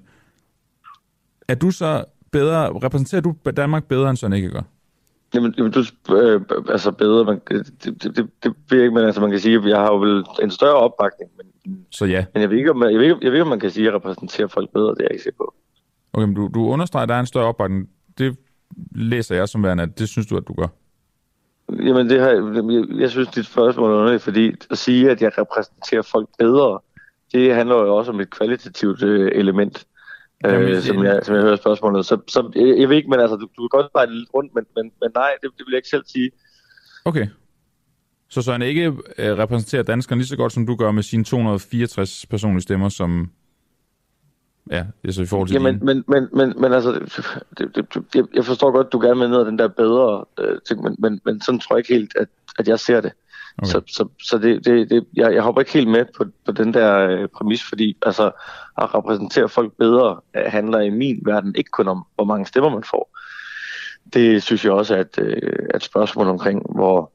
er 1.47 1.55
du 1.55 1.71
så 1.71 2.03
bedre, 2.31 2.69
repræsenterer 2.83 3.21
du 3.21 3.35
Danmark 3.57 3.83
bedre, 3.85 4.09
end 4.09 4.17
Søren 4.17 4.33
ikke 4.33 4.49
gør? 4.49 4.61
Jamen, 5.33 5.53
jamen 5.57 5.71
du, 5.71 5.79
øh, 6.15 6.41
altså 6.69 6.91
bedre, 6.91 7.25
man, 7.25 7.41
det, 7.49 7.73
det, 7.83 8.03
det, 8.03 8.29
det 8.43 8.53
ved 8.69 8.77
jeg 8.77 8.81
ikke, 8.81 8.95
men 8.95 9.03
altså 9.03 9.21
man 9.21 9.29
kan 9.31 9.39
sige, 9.39 9.57
at 9.57 9.65
jeg 9.65 9.77
har 9.77 9.87
jo 9.87 9.99
vel 9.99 10.23
en 10.43 10.51
større 10.51 10.75
opbakning, 10.75 11.31
men, 11.37 11.85
så 11.91 12.05
ja. 12.05 12.25
men 12.33 12.41
jeg 12.41 12.49
ved 12.49 12.57
ikke, 12.57 12.71
om, 12.71 12.83
jeg, 12.83 12.99
ved 12.99 13.05
jeg 13.05 13.15
ved 13.31 13.33
ikke, 13.33 13.41
om 13.41 13.47
man 13.47 13.59
kan 13.59 13.71
sige, 13.71 13.87
at 13.87 13.93
jeg 13.93 13.95
repræsenterer 13.95 14.47
folk 14.47 14.69
bedre, 14.73 14.89
det 14.89 14.99
er 14.99 15.03
jeg 15.03 15.11
ikke 15.11 15.23
sikker 15.23 15.37
på. 15.37 15.53
Okay, 16.17 16.25
men 16.25 16.35
du, 16.35 16.49
du 16.53 16.65
understreger, 16.65 17.03
at 17.03 17.09
der 17.09 17.15
er 17.15 17.19
en 17.19 17.25
større 17.25 17.45
opbakning. 17.45 17.89
Det 18.17 18.37
læser 18.95 19.35
jeg 19.35 19.49
som 19.49 19.63
værende, 19.63 19.83
at 19.83 19.99
det 19.99 20.09
synes 20.09 20.27
du, 20.27 20.37
at 20.37 20.47
du 20.47 20.53
gør. 20.53 20.67
Jamen, 21.69 22.09
det 22.09 22.19
har, 22.21 22.29
jeg, 22.29 22.99
jeg 22.99 23.09
synes, 23.09 23.27
dit 23.27 23.45
spørgsmål 23.45 23.91
er 23.91 23.95
underligt, 23.95 24.23
fordi 24.23 24.53
at 24.71 24.77
sige, 24.77 25.11
at 25.11 25.21
jeg 25.21 25.31
repræsenterer 25.37 26.01
folk 26.01 26.29
bedre, 26.39 26.79
det 27.33 27.55
handler 27.55 27.75
jo 27.75 27.95
også 27.95 28.11
om 28.11 28.19
et 28.19 28.29
kvalitativt 28.29 29.03
øh, 29.03 29.31
element, 29.35 29.85
øh, 30.45 30.53
Jamen, 30.53 30.69
øh, 30.69 30.81
som, 30.81 31.03
jeg, 31.03 31.19
som 31.23 31.35
jeg 31.35 31.43
hører 31.43 31.55
spørgsmålet. 31.55 32.05
Så, 32.05 32.17
så 32.27 32.51
jeg, 32.55 32.79
jeg 32.79 32.89
ved 32.89 32.95
ikke, 32.97 33.09
men 33.09 33.19
altså, 33.19 33.35
du, 33.35 33.47
du 33.57 33.67
kan 33.67 33.79
godt 33.81 33.93
bare 33.93 34.13
lidt 34.13 34.29
rundt, 34.33 34.55
men, 34.55 34.65
men, 34.75 34.91
men 35.01 35.11
nej, 35.15 35.31
det, 35.41 35.51
det 35.57 35.65
vil 35.65 35.71
jeg 35.71 35.77
ikke 35.77 35.89
selv 35.89 36.03
sige. 36.07 36.31
Okay. 37.05 37.27
Så 38.29 38.41
så 38.41 38.51
han 38.51 38.61
ikke 38.61 38.85
øh, 39.17 39.37
repræsenterer 39.37 39.83
danskerne 39.83 40.19
lige 40.19 40.27
så 40.27 40.37
godt, 40.37 40.53
som 40.53 40.65
du 40.65 40.75
gør 40.75 40.91
med 40.91 41.03
sine 41.03 41.23
264 41.23 42.25
personlige 42.29 42.61
stemmer, 42.61 42.89
som 42.89 43.31
Ja, 44.71 44.83
det 45.01 45.07
er 45.07 45.11
så 45.11 45.21
i 45.21 45.25
forhold 45.25 45.47
til 45.47 45.53
Jamen, 45.53 45.79
men, 45.81 46.03
men, 46.07 46.27
men, 46.33 46.53
men 46.61 46.73
altså, 46.73 46.91
det, 47.57 47.75
det, 47.75 47.85
det, 48.13 48.27
jeg 48.33 48.45
forstår 48.45 48.71
godt, 48.71 48.91
du 48.91 48.99
gerne 48.99 49.19
vil 49.19 49.29
ned 49.29 49.45
den 49.45 49.59
der 49.59 49.67
bedre 49.67 50.25
øh, 50.39 50.57
ting, 50.67 50.83
men, 50.83 50.95
men, 50.99 51.21
men 51.25 51.41
sådan 51.41 51.59
tror 51.59 51.75
jeg 51.75 51.79
ikke 51.79 51.93
helt, 51.93 52.11
at, 52.15 52.27
at 52.59 52.67
jeg 52.67 52.79
ser 52.79 53.01
det. 53.01 53.11
Okay. 53.57 53.71
Så, 53.71 53.81
så, 53.87 54.07
så 54.23 54.37
det, 54.37 54.65
det, 54.65 54.89
det, 54.89 55.05
jeg, 55.15 55.33
jeg 55.33 55.41
hopper 55.41 55.61
ikke 55.61 55.73
helt 55.73 55.89
med 55.89 56.05
på, 56.17 56.25
på 56.45 56.51
den 56.51 56.73
der 56.73 56.97
øh, 56.97 57.27
præmis, 57.27 57.63
fordi 57.63 57.97
altså, 58.05 58.25
at 58.77 58.95
repræsentere 58.95 59.49
folk 59.49 59.73
bedre 59.79 60.19
øh, 60.35 60.43
handler 60.47 60.79
i 60.79 60.89
min 60.89 61.21
verden 61.25 61.55
ikke 61.55 61.69
kun 61.69 61.87
om, 61.87 62.05
hvor 62.15 62.25
mange 62.25 62.45
stemmer 62.45 62.69
man 62.69 62.83
får. 62.83 63.17
Det 64.13 64.43
synes 64.43 64.65
jeg 64.65 64.71
også 64.71 64.95
er 64.95 64.99
et, 64.99 65.17
øh, 65.17 65.69
et 65.75 65.83
spørgsmål 65.83 66.27
omkring, 66.27 66.65
hvor, 66.75 67.11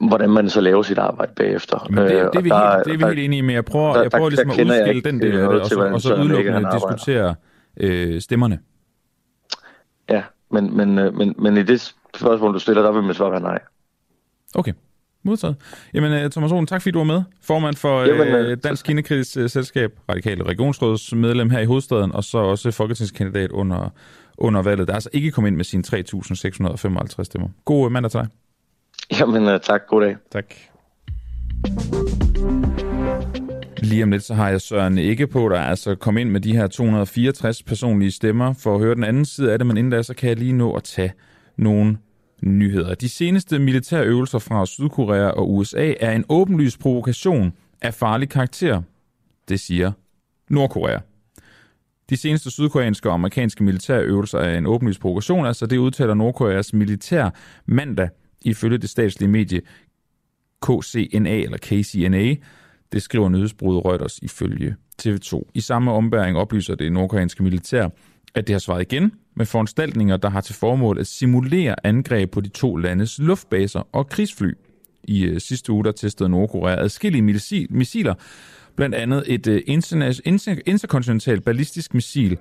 hvordan 0.00 0.30
man 0.30 0.50
så 0.50 0.60
laver 0.60 0.82
sit 0.82 0.98
arbejde 0.98 1.32
bagefter. 1.36 1.86
Men 1.90 1.98
det, 1.98 2.10
det, 2.10 2.18
er, 2.18 2.40
vi 2.40 2.48
der, 2.48 2.72
helt, 2.74 2.84
det 2.84 2.92
er 2.92 2.96
vi 2.96 3.02
der, 3.02 3.08
helt 3.08 3.20
enige 3.20 3.42
med. 3.42 3.54
Jeg 3.54 3.64
prøver, 3.64 3.92
der, 3.94 4.02
jeg 4.02 4.10
prøver 4.10 4.28
ligesom 4.28 4.50
at 4.50 4.60
udskille 4.60 5.02
den 5.02 5.22
del 5.22 5.36
af 5.36 5.48
det, 5.48 5.60
og 5.60 5.66
så, 5.66 5.80
og 5.80 6.00
så 6.00 6.14
udelukkende 6.14 6.68
diskutere 6.72 7.34
øh, 7.76 8.20
stemmerne. 8.20 8.58
Ja, 10.10 10.22
men, 10.50 10.76
men, 10.76 10.98
øh, 10.98 11.14
men, 11.14 11.34
men 11.38 11.56
i 11.56 11.62
det 11.62 11.94
spørgsmål, 12.16 12.54
du 12.54 12.58
stiller, 12.58 12.82
der 12.82 12.92
vil 12.92 13.02
man 13.02 13.14
svare 13.14 13.40
nej. 13.40 13.58
Okay. 14.54 14.72
Modtaget. 15.26 15.56
Jamen, 15.94 16.30
Thomas 16.30 16.52
Roden, 16.52 16.66
tak 16.66 16.82
fordi 16.82 16.90
du 16.90 16.98
var 16.98 17.04
med. 17.04 17.22
Formand 17.42 17.76
for 17.76 18.02
Jamen, 18.02 18.52
uh, 18.52 18.58
Dansk 18.64 18.86
Kinekritisk 18.86 19.52
Selskab, 19.52 19.92
Radikale 20.08 20.44
Regionsråds 20.44 21.14
medlem 21.14 21.50
her 21.50 21.60
i 21.60 21.64
hovedstaden, 21.64 22.12
og 22.12 22.24
så 22.24 22.38
også 22.38 22.70
folketingskandidat 22.70 23.50
under, 23.50 23.88
under 24.38 24.62
valget, 24.62 24.88
der 24.88 24.92
er 24.92 24.96
altså 24.96 25.10
ikke 25.12 25.30
kommet 25.30 25.48
ind 25.48 25.56
med 25.56 25.64
sine 25.64 25.82
3.655 25.86 27.24
stemmer. 27.24 27.48
God 27.64 27.90
mandag 27.90 28.10
til 28.10 28.20
dig. 28.20 28.28
Jamen, 29.20 29.48
øh, 29.48 29.60
tak. 29.60 29.86
God 29.86 30.02
dag. 30.02 30.16
Tak. 30.32 30.54
Lige 33.78 34.02
om 34.02 34.10
lidt, 34.10 34.22
så 34.22 34.34
har 34.34 34.48
jeg 34.48 34.60
Søren 34.60 34.98
ikke 34.98 35.26
på, 35.26 35.48
der 35.48 35.60
altså 35.60 35.94
kom 35.94 36.18
ind 36.18 36.30
med 36.30 36.40
de 36.40 36.56
her 36.56 36.66
264 36.66 37.62
personlige 37.62 38.10
stemmer 38.10 38.52
for 38.52 38.74
at 38.74 38.80
høre 38.80 38.94
den 38.94 39.04
anden 39.04 39.24
side 39.24 39.52
af 39.52 39.58
det, 39.58 39.66
men 39.66 39.76
inden 39.76 39.90
da, 39.92 40.02
så 40.02 40.14
kan 40.14 40.28
jeg 40.28 40.38
lige 40.38 40.52
nå 40.52 40.72
at 40.72 40.82
tage 40.84 41.12
nogle 41.56 41.98
nyheder. 42.42 42.94
De 42.94 43.08
seneste 43.08 43.58
militære 43.58 44.04
øvelser 44.04 44.38
fra 44.38 44.66
Sydkorea 44.66 45.26
og 45.28 45.54
USA 45.54 45.92
er 46.00 46.12
en 46.12 46.24
åbenlys 46.28 46.76
provokation 46.76 47.52
af 47.82 47.94
farlig 47.94 48.28
karakter, 48.28 48.82
det 49.48 49.60
siger 49.60 49.92
Nordkorea. 50.48 50.98
De 52.10 52.16
seneste 52.16 52.50
sydkoreanske 52.50 53.08
og 53.08 53.14
amerikanske 53.14 53.64
militære 53.64 54.02
øvelser 54.02 54.38
er 54.38 54.58
en 54.58 54.66
åbenlys 54.66 54.98
provokation, 54.98 55.46
altså 55.46 55.66
det 55.66 55.76
udtaler 55.76 56.14
Nordkoreas 56.14 56.72
militær 56.72 57.30
mandag 57.66 58.08
ifølge 58.44 58.78
det 58.78 58.90
statslige 58.90 59.30
medie 59.30 59.60
KCNA 60.62 61.36
eller 61.36 61.58
KCNA, 61.58 62.34
det 62.92 63.02
skriver 63.02 63.28
nyhedsbruget 63.28 63.84
Reuters 63.84 64.18
ifølge 64.18 64.76
TV2. 65.02 65.42
I 65.54 65.60
samme 65.60 65.92
ombæring 65.92 66.36
oplyser 66.36 66.74
det 66.74 66.92
nordkoreanske 66.92 67.42
militær, 67.42 67.88
at 68.34 68.46
det 68.46 68.54
har 68.54 68.58
svaret 68.58 68.92
igen 68.92 69.12
med 69.36 69.46
foranstaltninger, 69.46 70.16
der 70.16 70.30
har 70.30 70.40
til 70.40 70.54
formål 70.54 70.98
at 70.98 71.06
simulere 71.06 71.86
angreb 71.86 72.30
på 72.30 72.40
de 72.40 72.48
to 72.48 72.76
landes 72.76 73.18
luftbaser 73.18 73.88
og 73.92 74.08
krigsfly. 74.08 74.52
I 75.04 75.24
øh, 75.24 75.40
sidste 75.40 75.72
uge 75.72 75.84
der 75.84 75.92
testede 75.92 76.28
Nordkorea 76.28 76.82
adskillige 76.82 77.66
missiler, 77.70 78.14
blandt 78.76 78.94
andet 78.94 79.24
et 79.26 79.46
øh, 79.46 79.62
interkontinentalt 80.66 81.44
ballistisk 81.44 81.94
missil, 81.94 82.38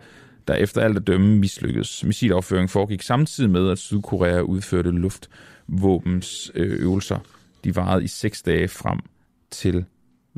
der 0.48 0.54
efter 0.54 0.82
alt 0.82 0.98
at 0.98 1.08
dømme 1.08 1.38
mislykkedes. 1.38 2.04
Missilafføring 2.04 2.70
foregik 2.70 3.02
samtidig 3.02 3.50
med, 3.50 3.70
at 3.70 3.78
Sydkorea 3.78 4.40
udførte 4.40 4.92
luftvåbens 4.92 6.52
øh, 6.56 6.82
øvelser. 6.82 7.20
De 7.64 7.76
varede 7.76 8.04
i 8.04 8.08
seks 8.08 8.42
dage 8.42 8.68
frem 8.68 9.00
til 9.52 9.86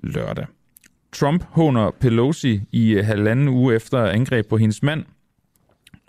lørdag. 0.03 0.45
Trump 1.13 1.43
håner 1.49 1.91
Pelosi 1.99 2.61
i 2.71 2.91
øh, 2.91 3.05
halvanden 3.05 3.47
uge 3.47 3.75
efter 3.75 4.05
angreb 4.05 4.47
på 4.49 4.57
hendes 4.57 4.83
mand. 4.83 5.03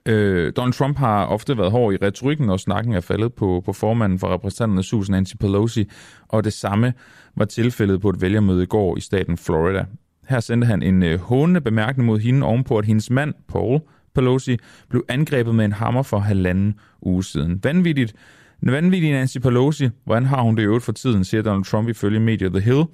Øh, 0.07 0.53
Donald 0.57 0.73
Trump 0.73 0.99
har 0.99 1.27
ofte 1.27 1.59
været 1.59 1.71
hård 1.71 1.95
i 1.95 1.97
retorikken, 2.03 2.51
og 2.51 2.61
snakken 2.61 2.93
er 2.93 3.01
faldet 3.01 3.35
på, 3.35 3.63
på 3.65 3.73
formanden 3.73 4.19
for 4.19 4.35
repræsentanternes 4.35 4.91
hus, 4.91 5.09
Nancy 5.09 5.35
Pelosi, 5.37 5.91
og 6.29 6.45
det 6.45 6.53
samme 6.53 6.95
var 7.37 7.45
tilfældet 7.45 8.01
på 8.01 8.09
et 8.09 8.21
vælgermøde 8.21 8.63
i 8.63 8.67
går 8.67 8.97
i 8.97 9.01
staten 9.01 9.37
Florida. 9.37 9.85
Her 10.29 10.41
sendte 10.41 10.67
han 10.67 10.83
en 10.83 11.03
øh, 11.03 11.21
hånende 11.21 11.61
bemærkning 11.61 12.07
mod 12.07 12.19
hende 12.19 12.47
ovenpå, 12.47 12.79
at 12.79 12.85
hendes 12.85 13.11
mand, 13.11 13.35
Paul 13.49 13.81
Pelosi, 14.15 14.57
blev 14.89 15.05
angrebet 15.09 15.55
med 15.55 15.65
en 15.65 15.73
hammer 15.73 16.03
for 16.03 16.19
halvanden 16.19 16.75
uge 17.03 17.25
siden. 17.25 17.61
Vanvittigt. 17.65 18.15
Vanvittig 18.63 19.11
Nancy 19.11 19.39
Pelosi. 19.39 19.89
Hvordan 20.05 20.25
har 20.25 20.43
hun 20.43 20.57
det 20.57 20.63
øvrigt 20.63 20.85
for 20.85 20.93
tiden, 20.93 21.25
siger 21.25 21.43
Donald 21.43 21.65
Trump 21.65 21.89
ifølge 21.89 22.21
mediet 22.21 22.53
The 22.53 22.61
Hill. 22.61 22.85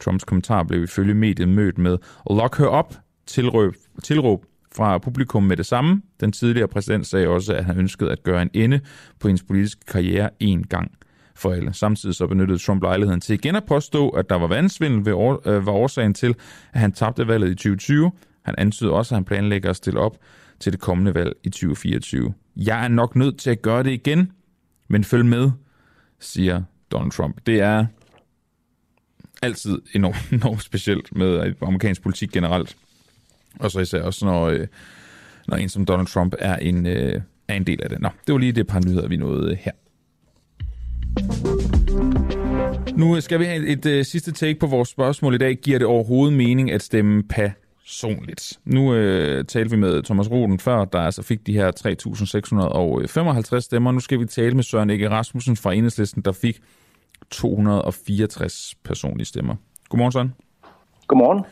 Trumps 0.00 0.24
kommentar 0.24 0.62
blev 0.62 0.82
ifølge 0.82 1.14
mediet 1.14 1.48
mødt 1.48 1.78
med 1.78 1.98
lock 2.30 2.58
her 2.58 2.78
up, 2.78 2.94
tilråb, 3.26 3.74
tilråb 4.02 4.44
fra 4.76 4.98
publikum 4.98 5.42
med 5.42 5.56
det 5.56 5.66
samme. 5.66 6.02
Den 6.20 6.32
tidligere 6.32 6.68
præsident 6.68 7.06
sagde 7.06 7.28
også, 7.28 7.54
at 7.54 7.64
han 7.64 7.78
ønskede 7.78 8.12
at 8.12 8.22
gøre 8.22 8.42
en 8.42 8.50
ende 8.54 8.80
på 9.20 9.28
hendes 9.28 9.42
politiske 9.42 9.80
karriere 9.88 10.30
en 10.40 10.62
gang 10.62 10.90
for 11.38 11.52
alle. 11.52 11.74
Samtidig 11.74 12.14
så 12.14 12.26
benyttede 12.26 12.58
Trump 12.58 12.82
lejligheden 12.82 13.20
til 13.20 13.34
igen 13.34 13.56
at 13.56 13.64
påstå, 13.64 14.08
at 14.08 14.30
der 14.30 14.38
var 14.38 14.46
vandsvindel 14.46 15.04
ved 15.04 15.12
år, 15.12 15.48
øh, 15.48 15.66
var 15.66 15.72
årsagen 15.72 16.14
til, 16.14 16.34
at 16.72 16.80
han 16.80 16.92
tabte 16.92 17.28
valget 17.28 17.50
i 17.50 17.54
2020. 17.54 18.12
Han 18.42 18.54
antydede 18.58 18.94
også, 18.94 19.14
at 19.14 19.16
han 19.16 19.24
planlægger 19.24 19.70
at 19.70 19.76
stille 19.76 20.00
op 20.00 20.18
til 20.60 20.72
det 20.72 20.80
kommende 20.80 21.14
valg 21.14 21.32
i 21.44 21.50
2024. 21.50 22.34
Jeg 22.56 22.84
er 22.84 22.88
nok 22.88 23.16
nødt 23.16 23.38
til 23.38 23.50
at 23.50 23.62
gøre 23.62 23.82
det 23.82 23.90
igen, 23.90 24.32
men 24.88 25.04
følg 25.04 25.26
med, 25.26 25.50
siger 26.20 26.62
Donald 26.92 27.10
Trump. 27.10 27.40
Det 27.46 27.60
er 27.60 27.86
altid 29.42 29.78
enormt, 29.94 30.32
enormt 30.42 30.62
specielt 30.62 31.16
med 31.16 31.46
øh, 31.46 31.54
amerikansk 31.62 32.02
politik 32.02 32.32
generelt. 32.32 32.76
Og 33.60 33.70
så 33.70 33.80
især 33.80 34.02
også, 34.02 34.24
når, 34.24 34.46
øh, 34.46 34.66
når 35.48 35.56
en 35.56 35.68
som 35.68 35.84
Donald 35.84 36.06
Trump 36.06 36.34
er 36.38 36.56
en, 36.56 36.86
øh, 36.86 37.20
er 37.48 37.54
en 37.54 37.66
del 37.66 37.82
af 37.82 37.88
det. 37.88 38.00
Nå, 38.00 38.08
det 38.26 38.32
var 38.32 38.38
lige 38.38 38.52
det 38.52 38.66
par 38.66 38.80
nyheder, 38.80 39.08
vi 39.08 39.16
nåede 39.16 39.54
her. 39.54 39.72
Nu 42.96 43.20
skal 43.20 43.40
vi 43.40 43.44
have 43.44 43.56
et, 43.56 43.86
et, 43.86 43.86
et 43.86 44.06
sidste 44.06 44.32
take 44.32 44.58
på 44.58 44.66
vores 44.66 44.88
spørgsmål 44.88 45.34
i 45.34 45.38
dag. 45.38 45.56
Giver 45.56 45.78
det 45.78 45.86
overhovedet 45.86 46.36
mening 46.36 46.72
at 46.72 46.82
stemme 46.82 47.22
personligt? 47.22 48.58
Nu 48.64 48.94
øh, 48.94 49.44
talte 49.44 49.70
vi 49.70 49.76
med 49.76 50.02
Thomas 50.02 50.30
Roden 50.30 50.58
før, 50.58 50.84
der 50.84 50.98
altså 50.98 51.22
fik 51.22 51.46
de 51.46 51.52
her 51.52 51.70
3.655 53.56 53.60
stemmer. 53.60 53.92
Nu 53.92 54.00
skal 54.00 54.20
vi 54.20 54.26
tale 54.26 54.54
med 54.54 54.62
Søren 54.62 54.90
Ege 54.90 55.10
Rasmussen 55.10 55.56
fra 55.56 55.74
Enhedslisten, 55.74 56.22
der 56.22 56.32
fik 56.32 56.60
264 57.30 58.74
personlige 58.84 59.26
stemmer. 59.26 59.54
Godmorgen, 59.88 60.12
Søren. 60.12 60.34
Godmorgen. 61.06 61.44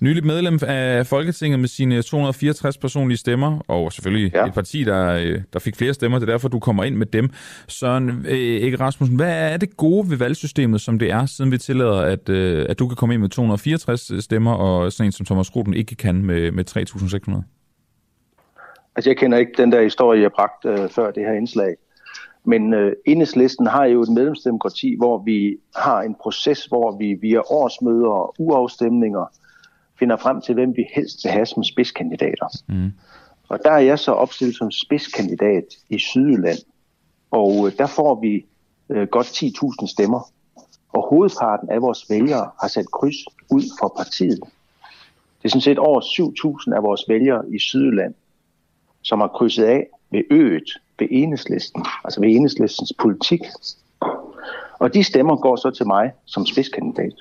Nyligt 0.00 0.26
medlem 0.26 0.58
af 0.62 1.06
Folketinget 1.06 1.60
med 1.60 1.68
sine 1.68 2.02
264 2.02 2.78
personlige 2.78 3.18
stemmer, 3.18 3.58
og 3.68 3.92
selvfølgelig 3.92 4.34
ja. 4.34 4.46
et 4.46 4.54
parti, 4.54 4.84
der, 4.84 5.12
øh, 5.12 5.40
der 5.52 5.58
fik 5.58 5.76
flere 5.76 5.94
stemmer, 5.94 6.18
det 6.18 6.28
er 6.28 6.32
derfor, 6.32 6.48
du 6.48 6.58
kommer 6.58 6.84
ind 6.84 6.96
med 6.96 7.06
dem. 7.06 7.30
Søren 7.68 8.08
øh, 8.08 8.80
Rasmussen, 8.80 9.16
hvad 9.16 9.52
er 9.52 9.56
det 9.56 9.76
gode 9.76 10.10
ved 10.10 10.16
valgsystemet, 10.16 10.80
som 10.80 10.98
det 10.98 11.10
er, 11.10 11.26
siden 11.26 11.52
vi 11.52 11.58
tillader, 11.58 12.00
at, 12.00 12.28
øh, 12.28 12.66
at 12.68 12.78
du 12.78 12.88
kan 12.88 12.96
komme 12.96 13.14
ind 13.14 13.22
med 13.22 13.28
264 13.28 14.24
stemmer, 14.24 14.54
og 14.54 14.92
sådan 14.92 15.08
en 15.08 15.12
som 15.12 15.26
Thomas 15.26 15.56
Ruten 15.56 15.74
ikke 15.74 15.94
kan 15.94 16.22
med, 16.22 16.50
med 16.50 16.64
3.600? 16.70 17.42
Altså, 18.96 19.10
jeg 19.10 19.16
kender 19.16 19.38
ikke 19.38 19.52
den 19.56 19.72
der 19.72 19.82
historie, 19.82 20.22
jeg 20.22 20.30
bragte 20.32 20.82
uh, 20.82 20.90
før 20.90 21.10
det 21.10 21.22
her 21.22 21.32
indslag. 21.32 21.76
Men 22.44 22.74
øh, 22.74 22.92
enhedslisten 23.06 23.66
har 23.66 23.84
jo 23.84 24.02
et 24.02 24.08
medlemsdemokrati, 24.08 24.94
hvor 24.98 25.22
vi 25.24 25.56
har 25.76 26.02
en 26.02 26.14
proces, 26.22 26.64
hvor 26.64 26.98
vi 26.98 27.14
via 27.20 27.40
årsmøder 27.50 28.08
og 28.08 28.34
uafstemninger 28.38 29.26
finder 29.98 30.16
frem 30.16 30.40
til, 30.40 30.54
hvem 30.54 30.76
vi 30.76 30.84
helst 30.94 31.24
vil 31.24 31.32
have 31.32 31.46
som 31.46 31.64
spidskandidater. 31.64 32.48
Mm. 32.66 32.92
Og 33.48 33.58
der 33.64 33.70
er 33.70 33.78
jeg 33.78 33.98
så 33.98 34.12
opstillet 34.12 34.56
som 34.56 34.70
spidskandidat 34.70 35.64
i 35.88 35.98
Sydjylland. 35.98 36.58
Og 37.30 37.66
øh, 37.66 37.72
der 37.78 37.86
får 37.86 38.20
vi 38.20 38.46
øh, 38.88 39.08
godt 39.08 39.26
10.000 39.26 39.86
stemmer. 39.86 40.32
Og 40.92 41.08
hovedparten 41.10 41.70
af 41.70 41.82
vores 41.82 42.06
vælgere 42.10 42.50
har 42.60 42.68
sat 42.68 42.90
kryds 42.90 43.16
ud 43.50 43.62
for 43.80 43.94
partiet. 43.96 44.40
Det 45.38 45.44
er 45.44 45.48
sådan 45.48 45.60
set 45.60 45.78
over 45.78 46.00
7.000 46.70 46.76
af 46.76 46.82
vores 46.82 47.04
vælgere 47.08 47.44
i 47.54 47.58
Sydjylland, 47.58 48.14
som 49.02 49.20
har 49.20 49.28
krydset 49.28 49.64
af 49.64 49.86
ved 50.10 50.22
øget 50.30 50.70
ved 50.98 51.08
enhedslisten, 51.10 51.84
altså 52.04 52.20
ved 52.20 52.28
enhedslistens 52.28 52.92
politik. 52.98 53.40
Og 54.78 54.94
de 54.94 55.04
stemmer 55.04 55.36
går 55.36 55.56
så 55.56 55.70
til 55.70 55.86
mig 55.86 56.12
som 56.24 56.46
spidskandidat. 56.46 57.12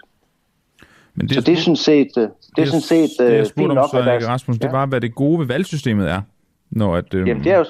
Men 1.18 1.28
det 1.28 1.36
så 1.36 1.42
det 1.42 1.54
er 1.54 1.58
sådan 1.58 1.76
set, 1.76 2.08
det, 2.16 2.32
det 2.56 2.62
er 2.62 2.66
sådan 2.66 2.82
set 2.82 3.10
det, 3.20 3.34
jeg 3.34 3.48
spurgte 3.48 3.80
om, 3.80 3.90
Søren 3.92 4.08
Ege 4.08 4.28
Rasmussen, 4.28 4.62
ja. 4.62 4.68
det 4.68 4.74
var, 4.74 4.86
hvad 4.86 5.02
det 5.02 5.16
gode 5.16 5.40
ved 5.40 5.46
valgsystemet 5.46 6.10
er. 6.10 6.22
Når 6.70 6.96
at, 6.96 7.14
øhm... 7.14 7.28
Jamen, 7.28 7.44
det, 7.44 7.52
er 7.52 7.58
jo, 7.58 7.66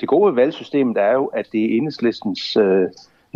det 0.00 0.08
gode 0.08 0.26
ved 0.26 0.34
valgsystemet 0.34 0.96
er 0.96 1.12
jo, 1.12 1.24
at 1.24 1.46
det 1.52 1.64
er 1.64 1.76
enhedslistens 1.76 2.56
øh, 2.56 2.86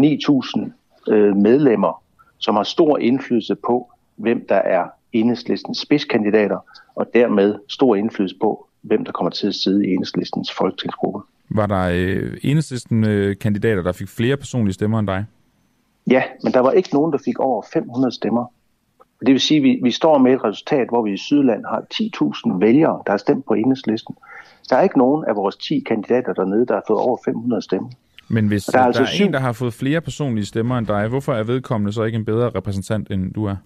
9.000 0.01 1.13
øh, 1.13 1.37
medlemmer, 1.37 2.03
som 2.39 2.57
har 2.57 2.63
stor 2.63 2.99
indflydelse 2.99 3.55
på, 3.55 3.93
hvem 4.17 4.47
der 4.49 4.57
er 4.57 4.85
enhedslistens 5.13 5.79
spidskandidater, 5.79 6.59
og 6.95 7.07
dermed 7.15 7.55
stor 7.69 7.97
indflydelse 7.97 8.37
på, 8.41 8.69
hvem 8.81 9.05
der 9.05 9.13
kommer 9.13 9.31
til 9.31 9.47
at 9.47 9.55
sidde 9.55 9.87
i 9.87 9.91
enhedslistens 9.93 10.53
folketingsgruppe. 10.53 11.21
Var 11.51 11.67
der 11.67 11.91
øh, 11.95 12.39
enhedslisten 12.43 13.05
øh, 13.05 13.37
kandidater, 13.37 13.83
der 13.83 13.93
fik 13.93 14.09
flere 14.09 14.37
personlige 14.37 14.75
stemmer 14.75 14.99
end 14.99 15.07
dig? 15.07 15.25
Ja, 16.11 16.23
men 16.43 16.53
der 16.53 16.61
var 16.61 16.73
ikke 16.73 16.89
nogen, 16.93 17.13
der 17.13 17.19
fik 17.25 17.39
over 17.39 17.63
500 17.73 18.15
stemmer. 18.15 18.47
Det 19.27 19.33
vil 19.33 19.41
sige, 19.41 19.59
at 19.59 19.63
vi, 19.63 19.81
vi 19.83 19.91
står 19.91 20.19
med 20.19 20.33
et 20.33 20.45
resultat, 20.45 20.89
hvor 20.89 21.03
vi 21.03 21.13
i 21.13 21.17
Sydland 21.17 21.65
har 21.65 21.85
10.000 21.95 22.59
vælgere, 22.59 23.03
der 23.07 23.13
har 23.13 23.17
stemt 23.17 23.47
på 23.47 23.55
enhedslisten. 23.55 24.15
Der 24.71 24.77
er 24.77 24.83
ikke 24.83 24.99
nogen 24.99 25.25
af 25.29 25.37
vores 25.37 25.57
10 25.57 25.85
kandidater 25.87 26.33
dernede, 26.33 26.67
der 26.67 26.75
har 26.75 26.83
fået 26.87 27.01
over 27.01 27.19
500 27.25 27.63
stemmer. 27.63 27.91
Men 28.29 28.49
hvis 28.49 28.65
der 28.65 28.79
er, 28.79 28.83
altså 28.85 29.03
der 29.03 29.09
er 29.09 29.11
syv... 29.11 29.25
en, 29.25 29.33
der 29.33 29.39
har 29.39 29.53
fået 29.53 29.75
flere 29.75 30.01
personlige 30.01 30.47
stemmer 30.47 30.79
end 30.79 30.87
dig, 30.87 31.09
hvorfor 31.09 31.33
er 31.33 31.43
vedkommende 31.43 31.93
så 31.93 32.03
ikke 32.03 32.17
en 32.17 32.25
bedre 32.25 32.51
repræsentant, 32.51 33.11
end 33.11 33.33
du 33.33 33.45
er? 33.45 33.57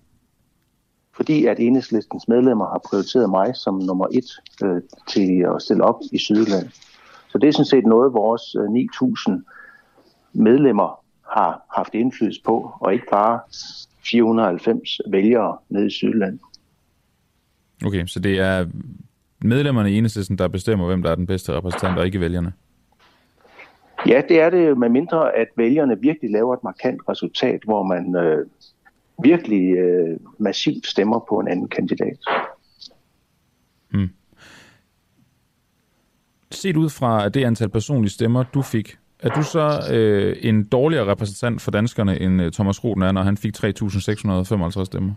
Fordi 1.17 1.47
at 1.47 1.61
enhedslistens 1.61 2.29
medlemmer 2.29 2.67
har 2.67 2.81
prioriteret 2.89 3.31
mig 3.31 3.57
som 3.57 3.75
nummer 3.75 4.07
et 4.13 4.31
øh, 4.65 4.83
til 5.09 5.47
at 5.55 5.63
stille 5.63 5.85
op 5.85 6.01
i 6.13 6.19
Sydland. 6.19 6.69
Så 7.29 7.39
det 7.39 7.49
er 7.49 7.53
sådan 7.53 7.65
set 7.65 7.87
noget, 7.87 8.13
vores 8.13 8.43
9.000 8.43 9.33
øh, 9.33 9.39
medlemmer 10.33 11.01
har 11.31 11.67
haft 11.77 11.95
indflydelse 11.95 12.43
på, 12.45 12.73
og 12.81 12.93
ikke 12.93 13.07
bare 13.11 13.41
490 14.11 15.01
vælgere 15.11 15.59
nede 15.69 15.87
i 15.87 15.91
Sydland. 15.91 16.39
Okay, 17.85 18.07
så 18.07 18.21
det 18.21 18.39
er 18.39 18.67
medlemmerne 19.43 19.93
i 19.93 19.99
enhedslisten, 19.99 20.39
der 20.39 20.49
bestemmer, 20.49 20.87
hvem 20.87 21.03
der 21.03 21.11
er 21.11 21.15
den 21.15 21.27
bedste 21.27 21.53
repræsentant, 21.53 21.99
og 21.99 22.07
ikke 22.07 22.21
vælgerne? 22.21 22.53
Ja, 24.07 24.23
det 24.29 24.41
er 24.41 24.51
det 24.51 24.79
med 24.79 24.89
mindre, 24.89 25.37
at 25.37 25.49
vælgerne 25.57 26.01
virkelig 26.01 26.31
laver 26.31 26.55
et 26.55 26.65
markant 26.65 27.01
resultat, 27.09 27.61
hvor 27.65 27.83
man 27.83 28.17
øh, 28.17 28.47
virkelig 29.23 29.77
øh, 29.77 30.19
massivt 30.39 30.87
stemmer 30.87 31.25
på 31.29 31.39
en 31.39 31.49
anden 31.49 31.69
kandidat. 31.69 32.19
Hmm. 33.91 34.09
Set 36.51 36.77
ud 36.77 36.91
fra 36.91 37.29
det 37.29 37.45
antal 37.45 37.69
personlige 37.69 38.13
stemmer, 38.13 38.45
du 38.55 38.63
fik, 38.63 38.99
er 39.23 39.29
du 39.29 39.43
så 39.43 39.81
øh, 39.93 40.37
en 40.41 40.65
dårligere 40.65 41.07
repræsentant 41.07 41.63
for 41.63 41.71
danskerne, 41.71 42.21
end 42.21 42.43
øh, 42.43 42.53
Thomas 42.53 42.85
Roden 42.85 43.03
er, 43.03 43.13
når 43.13 43.23
han 43.23 43.37
fik 43.37 43.57
3.655 43.57 44.85
stemmer? 44.85 45.13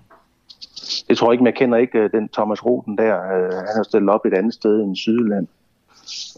Det 1.10 1.18
tror 1.18 1.28
jeg 1.28 1.34
ikke, 1.34 1.44
men 1.44 1.52
jeg 1.54 1.58
kender 1.58 1.78
ikke 1.78 2.04
uh, 2.04 2.10
den 2.12 2.30
Thomas 2.30 2.66
Roden 2.66 2.98
der. 2.98 3.16
Uh, 3.16 3.54
han 3.54 3.76
har 3.76 3.84
stillet 3.84 4.10
op 4.10 4.26
et 4.26 4.34
andet 4.34 4.54
sted 4.54 4.82
end 4.82 4.96
Sydland. 4.96 5.48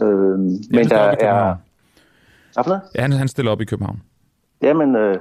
Uh, 0.02 0.40
men 0.72 0.90
der 0.90 0.98
er... 0.98 1.56
Hvad 2.54 2.76
Ja, 2.96 3.02
han, 3.02 3.12
han 3.12 3.28
stiller 3.28 3.52
op 3.52 3.62
i 3.62 3.66
København. 3.66 4.02
Jamen, 4.62 4.96
uh, 4.96 5.16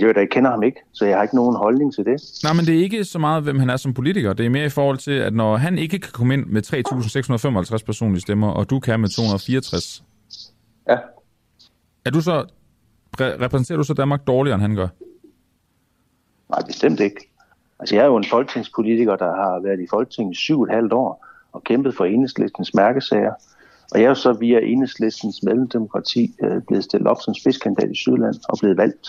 jeg, 0.00 0.16
jeg 0.16 0.28
kender 0.30 0.50
ham 0.50 0.62
ikke, 0.62 0.80
så 0.92 1.04
jeg 1.04 1.16
har 1.16 1.22
ikke 1.22 1.36
nogen 1.36 1.56
holdning 1.56 1.94
til 1.94 2.04
det. 2.04 2.22
Nej, 2.42 2.52
men 2.52 2.64
det 2.64 2.78
er 2.78 2.82
ikke 2.82 3.04
så 3.04 3.18
meget, 3.18 3.42
hvem 3.42 3.58
han 3.58 3.70
er 3.70 3.76
som 3.76 3.94
politiker. 3.94 4.32
Det 4.32 4.46
er 4.46 4.50
mere 4.50 4.66
i 4.66 4.68
forhold 4.68 4.98
til, 4.98 5.12
at 5.12 5.34
når 5.34 5.56
han 5.56 5.78
ikke 5.78 5.98
kan 5.98 6.12
komme 6.12 6.34
ind 6.34 6.46
med 6.46 6.62
3.655 7.80 7.84
personlige 7.86 8.20
stemmer, 8.20 8.48
og 8.48 8.70
du 8.70 8.80
kan 8.80 9.00
med 9.00 9.08
264. 9.08 10.02
Ja. 10.88 10.98
Er 12.04 12.10
du 12.10 12.20
så, 12.20 12.46
repræsenterer 13.20 13.76
du 13.76 13.84
så 13.84 13.94
Danmark 13.94 14.26
dårligere, 14.26 14.54
end 14.54 14.62
han 14.62 14.74
gør? 14.74 14.88
Nej, 16.50 16.62
bestemt 16.66 17.00
ikke. 17.00 17.30
Altså, 17.78 17.94
jeg 17.94 18.02
er 18.02 18.06
jo 18.06 18.16
en 18.16 18.24
folketingspolitiker, 18.30 19.16
der 19.16 19.34
har 19.34 19.60
været 19.62 19.80
i 19.80 19.86
Folketinget 19.90 20.36
syv 20.36 20.60
og 20.60 20.66
et 20.66 20.74
halvt 20.74 20.92
år 20.92 21.26
og 21.52 21.64
kæmpet 21.64 21.96
for 21.96 22.04
enhedslistens 22.04 22.74
mærkesager. 22.74 23.32
Og 23.92 23.98
jeg 23.98 24.04
er 24.04 24.08
jo 24.08 24.14
så 24.14 24.32
via 24.32 24.60
enhedslistens 24.62 25.42
mellemdemokrati 25.42 26.34
øh, 26.42 26.62
blevet 26.62 26.84
stillet 26.84 27.08
op 27.08 27.16
som 27.20 27.34
spidskandidat 27.34 27.90
i 27.90 27.94
Sydland 27.94 28.34
og 28.48 28.58
blevet 28.58 28.76
valgt. 28.76 29.08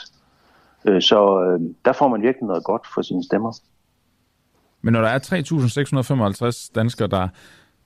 Øh, 0.86 1.02
så 1.02 1.44
øh, 1.44 1.60
der 1.86 1.94
får 1.94 2.08
man 2.08 2.22
virkelig 2.22 2.48
noget 2.48 2.64
godt 2.64 2.88
for 2.94 3.02
sine 3.02 3.24
stemmer. 3.24 3.54
Men 4.82 4.94
når 4.94 5.02
der 5.02 5.10
er 5.10 5.20
3.655 6.66 6.72
danskere, 6.76 7.08
der 7.08 7.28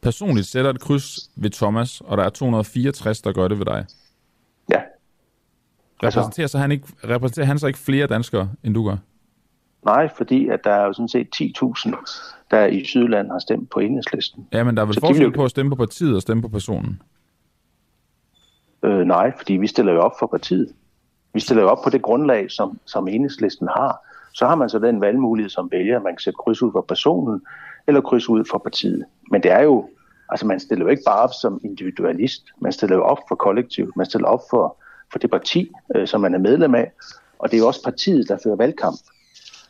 personligt 0.02 0.48
sætter 0.48 0.72
et 0.72 0.80
kryds 0.80 1.30
ved 1.36 1.50
Thomas, 1.50 2.02
og 2.02 2.18
der 2.18 2.24
er 2.24 2.30
264, 2.30 3.22
der 3.22 3.32
gør 3.32 3.48
det 3.48 3.60
ved 3.60 3.66
dig. 3.66 3.86
Ja. 4.72 4.82
Repræsenterer, 6.04 6.48
så 6.48 6.58
han 6.58 6.72
ikke, 6.72 6.88
repræsenterer 7.04 7.46
han 7.46 7.60
så 7.60 7.68
ikke 7.68 7.80
flere 7.80 8.08
danskere, 8.08 8.50
end 8.64 8.74
du 8.74 8.88
gør? 8.88 8.98
Nej, 9.86 10.10
fordi 10.18 10.48
at 10.48 10.64
der 10.64 10.72
er 10.72 10.86
jo 10.86 10.94
sådan 10.94 11.08
set 11.08 11.28
10.000, 11.36 11.96
der 12.52 12.66
i 12.66 12.86
Sydland 12.86 13.32
har 13.32 13.40
stemt 13.40 13.70
på 13.70 13.80
enhedslisten. 13.80 14.48
Ja, 14.54 14.64
men 14.64 14.76
der 14.76 14.82
er 14.82 14.86
vel 14.86 14.94
så 14.94 15.00
forskel 15.00 15.28
de... 15.28 15.32
på 15.32 15.44
at 15.44 15.52
stemme 15.52 15.70
på 15.70 15.76
partiet 15.76 16.16
og 16.16 16.22
stemme 16.22 16.42
på 16.42 16.48
personen? 16.48 17.02
Øh, 18.84 19.06
nej, 19.06 19.32
fordi 19.38 19.54
vi 19.54 19.68
stiller 19.68 19.94
jo 19.94 20.00
op 20.00 20.12
for 20.20 20.28
partiet. 20.28 20.74
Vi 21.34 21.40
stiller 21.40 21.64
jo 21.64 21.70
op 21.70 21.84
på 21.84 21.90
det 21.90 22.02
grundlag, 22.02 22.52
som, 22.52 22.80
som 22.86 23.08
enhedslisten 23.08 23.68
har. 23.68 24.06
Så 24.34 24.48
har 24.48 24.56
man 24.56 24.70
så 24.70 24.80
den 24.80 25.02
valgmulighed 25.02 25.50
som 25.50 25.72
vælger, 25.72 26.02
man 26.02 26.14
kan 26.14 26.20
sætte 26.20 26.38
kryds 26.38 26.62
ud 26.62 26.72
for 26.72 26.82
personen, 26.82 27.42
eller 27.90 28.02
kryds 28.02 28.30
ud 28.30 28.46
for 28.52 28.58
partiet. 28.58 29.06
Men 29.32 29.44
det 29.44 29.52
er 29.52 29.62
jo, 29.62 29.90
altså 30.30 30.48
man 30.48 30.60
stiller 30.60 30.86
jo 30.86 30.90
ikke 30.90 31.04
bare 31.06 31.20
op 31.20 31.34
som 31.42 31.62
individualist, 31.64 32.44
man 32.62 32.72
stiller 32.72 32.96
jo 32.96 33.04
op 33.04 33.18
for 33.28 33.36
kollektivt, 33.36 33.96
man 33.96 34.06
stiller 34.06 34.28
op 34.28 34.42
for, 34.50 34.78
for 35.12 35.20
det 35.20 35.32
parti, 35.32 35.72
øh, 35.96 36.08
som 36.08 36.22
man 36.22 36.34
er 36.34 36.40
medlem 36.40 36.76
af, 36.76 36.92
og 37.40 37.52
det 37.52 37.58
er 37.58 37.62
jo 37.62 37.68
også 37.68 37.84
partiet, 37.84 38.28
der 38.28 38.38
fører 38.44 38.56
valgkamp. 38.56 38.98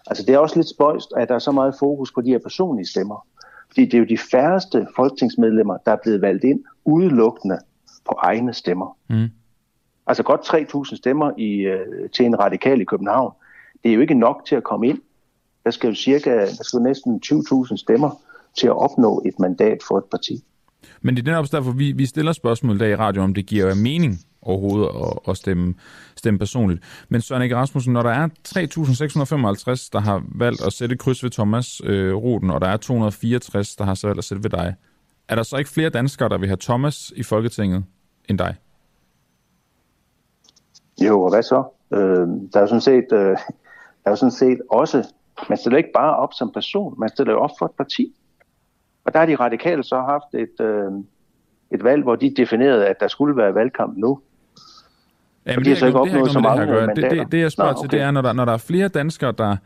Altså 0.07 0.23
det 0.25 0.33
er 0.35 0.39
også 0.39 0.55
lidt 0.55 0.69
spøjst, 0.69 1.13
at 1.17 1.29
der 1.29 1.35
er 1.35 1.39
så 1.39 1.51
meget 1.51 1.75
fokus 1.79 2.11
på 2.11 2.21
de 2.21 2.29
her 2.29 2.39
personlige 2.39 2.87
stemmer. 2.87 3.27
Fordi 3.67 3.85
det 3.85 3.93
er 3.93 3.97
jo 3.97 4.05
de 4.05 4.17
færreste 4.17 4.87
folketingsmedlemmer, 4.95 5.77
der 5.77 5.91
er 5.91 5.97
blevet 6.03 6.21
valgt 6.21 6.43
ind 6.43 6.63
udelukkende 6.85 7.59
på 8.05 8.15
egne 8.17 8.53
stemmer. 8.53 8.97
Mm. 9.09 9.27
Altså 10.07 10.23
godt 10.23 10.41
3.000 10.91 10.95
stemmer 10.95 11.31
i, 11.37 11.59
øh, 11.59 12.09
til 12.09 12.25
en 12.25 12.39
radikal 12.39 12.81
i 12.81 12.83
København. 12.83 13.33
Det 13.83 13.89
er 13.89 13.95
jo 13.95 14.01
ikke 14.01 14.13
nok 14.13 14.45
til 14.45 14.55
at 14.55 14.63
komme 14.63 14.87
ind. 14.87 14.99
Der 15.63 15.71
skal 15.71 15.89
jo 15.89 15.95
cirka 15.95 16.29
der 16.29 16.63
skal 16.63 16.77
jo 16.77 16.83
næsten 16.83 17.21
20.000 17.25 17.77
stemmer 17.77 18.21
til 18.57 18.67
at 18.67 18.77
opnå 18.77 19.21
et 19.25 19.39
mandat 19.39 19.77
for 19.87 19.97
et 19.97 20.03
parti. 20.11 20.43
Men 21.01 21.15
det 21.15 21.27
er 21.27 21.31
netop 21.31 21.51
derfor, 21.51 21.71
vi, 21.71 21.91
vi 21.91 22.05
stiller 22.05 22.31
spørgsmål 22.31 22.79
der 22.79 22.85
i 22.85 22.95
radio, 22.95 23.21
om 23.21 23.33
det 23.33 23.45
giver 23.45 23.75
mening 23.75 24.19
overhovedet 24.41 24.87
at, 24.87 25.19
at 25.27 25.37
stemme, 25.37 25.75
stemme 26.15 26.39
personligt. 26.39 26.83
Men 27.09 27.21
Søren 27.21 27.41
Ege 27.41 27.55
Rasmussen, 27.55 27.93
når 27.93 28.01
der 28.01 28.09
er 28.09 28.27
3.655, 28.27 29.89
der 29.93 29.99
har 29.99 30.23
valgt 30.35 30.65
at 30.65 30.73
sætte 30.73 30.97
kryds 30.97 31.23
ved 31.23 31.31
Thomas 31.31 31.81
øh, 31.83 32.15
Ruten, 32.15 32.51
og 32.51 32.61
der 32.61 32.67
er 32.67 32.77
264, 32.77 33.75
der 33.75 33.83
har 33.83 33.93
så 33.93 34.07
valgt 34.07 34.17
at 34.17 34.23
sætte 34.23 34.43
ved 34.43 34.49
dig, 34.49 34.75
er 35.27 35.35
der 35.35 35.43
så 35.43 35.57
ikke 35.57 35.69
flere 35.69 35.89
danskere, 35.89 36.29
der 36.29 36.37
vil 36.37 36.47
have 36.47 36.57
Thomas 36.61 37.13
i 37.15 37.23
Folketinget 37.23 37.83
end 38.29 38.37
dig? 38.37 38.55
Jo, 41.01 41.21
og 41.21 41.29
hvad 41.29 41.43
så? 41.43 41.63
Øh, 41.93 42.27
der 42.53 42.57
er 42.57 42.61
jo 42.61 42.67
sådan 42.67 42.81
set, 42.81 43.05
øh, 43.11 43.19
der 43.19 44.05
er 44.05 44.09
jo 44.09 44.15
sådan 44.15 44.31
set 44.31 44.61
også, 44.71 45.13
man 45.49 45.57
stiller 45.57 45.77
ikke 45.77 45.91
bare 45.95 46.15
op 46.15 46.33
som 46.33 46.51
person, 46.53 46.99
man 46.99 47.09
stiller 47.09 47.33
jo 47.33 47.39
op 47.39 47.49
for 47.59 47.65
et 47.65 47.71
parti. 47.71 48.13
Og 49.05 49.13
der 49.13 49.19
har 49.19 49.25
de 49.25 49.35
radikale 49.35 49.83
så 49.83 50.01
haft 50.01 50.33
et, 50.33 50.65
øh, 50.65 50.91
et 51.71 51.83
valg, 51.83 52.03
hvor 52.03 52.15
de 52.15 52.33
definerede, 52.37 52.87
at 52.87 52.95
der 52.99 53.07
skulle 53.07 53.37
være 53.37 53.55
valgkamp 53.55 53.97
nu. 53.97 54.19
Ja, 55.45 55.55
men 55.55 55.65
de 55.65 55.69
har 55.69 55.77
så 55.77 55.85
ikke 55.85 55.99
opnået 55.99 56.31
så 56.31 56.39
mange 56.39 56.65
det, 56.65 56.95
det, 56.95 57.11
det, 57.11 57.31
det, 57.31 57.39
jeg 57.39 57.51
spørger 57.51 57.71
Nå, 57.71 57.77
okay. 57.77 57.89
til, 57.89 57.91
det 57.91 58.01
er, 58.01 58.11
når 58.11 58.21
der, 58.21 58.33
når 58.33 58.45
der 58.45 58.53
er 58.53 58.57
flere 58.57 58.87
danskere, 58.87 59.31
der 59.31 59.57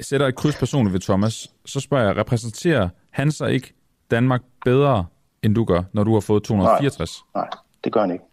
sætter 0.00 0.26
et 0.26 0.34
kryds 0.34 0.58
personligt 0.58 0.92
ved 0.92 1.00
Thomas, 1.00 1.52
så 1.64 1.80
spørger 1.80 2.06
jeg, 2.06 2.16
repræsenterer 2.16 2.88
han 3.10 3.32
så 3.32 3.46
ikke 3.46 3.74
Danmark 4.10 4.42
bedre, 4.64 5.06
end 5.42 5.54
du 5.54 5.64
gør, 5.64 5.82
når 5.92 6.04
du 6.04 6.12
har 6.12 6.20
fået 6.20 6.42
264? 6.42 7.24
Nej, 7.34 7.44
nej 7.44 7.50
det 7.84 7.92
gør 7.92 8.00
han 8.00 8.10
ikke. 8.10 8.24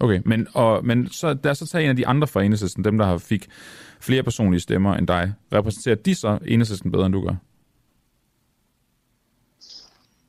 Okay, 0.00 0.20
men, 0.24 0.46
og, 0.54 0.86
men 0.86 1.08
så, 1.08 1.34
der 1.34 1.50
er 1.50 1.54
så 1.54 1.66
taget 1.66 1.84
en 1.84 1.90
af 1.90 1.96
de 1.96 2.06
andre 2.06 2.26
fra 2.26 2.42
enhedslisten, 2.42 2.84
dem 2.84 2.98
der 2.98 3.06
har 3.06 3.18
fik 3.18 3.46
flere 4.00 4.22
personlige 4.22 4.60
stemmer 4.60 4.94
end 4.94 5.06
dig. 5.06 5.32
Repræsenterer 5.52 5.94
de 5.94 6.14
så 6.14 6.38
enhedslisten 6.46 6.92
bedre, 6.92 7.06
end 7.06 7.14
du 7.14 7.20
gør? 7.20 7.34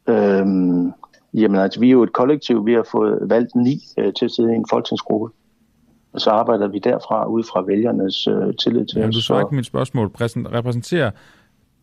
Øhm, 0.08 0.94
jamen 1.34 1.60
altså, 1.60 1.80
vi 1.80 1.88
er 1.88 1.92
jo 1.92 2.04
et 2.04 2.14
kollektiv. 2.14 2.66
Vi 2.66 2.74
har 2.74 2.88
fået 2.92 3.20
valgt 3.22 3.56
ni 3.56 3.84
øh, 3.98 4.14
til 4.14 4.26
at 4.26 4.32
sidde 4.32 4.54
i 4.54 4.56
en 4.56 4.66
folketingsgruppe. 4.70 5.36
Og 6.14 6.22
så 6.22 6.30
arbejder 6.30 6.68
vi 6.68 6.80
derfra 6.80 7.26
ud 7.26 7.44
fra 7.44 7.62
vælgernes 7.62 8.28
øh, 8.28 8.56
tillid 8.56 8.86
til 8.86 9.00
Jamen, 9.00 9.14
du 9.14 9.22
svarer 9.22 9.40
ikke 9.40 9.56
mit 9.56 9.66
spørgsmål. 9.66 10.08
Repræsenterer 10.08 11.12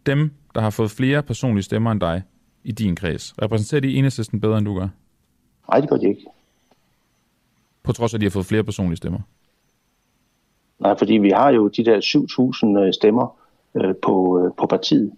dem, 0.07 0.31
der 0.55 0.61
har 0.61 0.71
fået 0.71 0.91
flere 0.91 1.23
personlige 1.23 1.63
stemmer 1.63 1.93
end 1.93 2.01
dig 2.01 2.23
i 2.65 2.73
din 2.73 2.97
kreds, 2.97 3.35
repræsenterer 3.43 3.81
de 3.81 3.95
enhedslisten 3.95 4.41
bedre, 4.41 4.59
end 4.59 4.67
du 4.67 4.75
gør? 4.75 4.89
Nej, 5.71 5.81
det 5.81 5.89
gør 5.89 5.97
de 5.97 6.09
ikke. 6.09 6.25
På 7.83 7.93
trods 7.93 8.15
af, 8.15 8.17
at 8.17 8.21
de 8.21 8.27
har 8.27 8.31
fået 8.31 8.47
flere 8.47 8.65
personlige 8.65 8.97
stemmer? 8.97 9.19
Nej, 10.85 10.99
fordi 10.99 11.15
vi 11.15 11.31
har 11.31 11.51
jo 11.51 11.69
de 11.69 11.85
der 11.85 12.01
7.000 12.77 12.87
øh, 12.87 12.93
stemmer 12.93 13.37
øh, 13.75 13.95
på, 14.03 14.45
øh, 14.45 14.51
på 14.59 14.67
partiet 14.67 15.13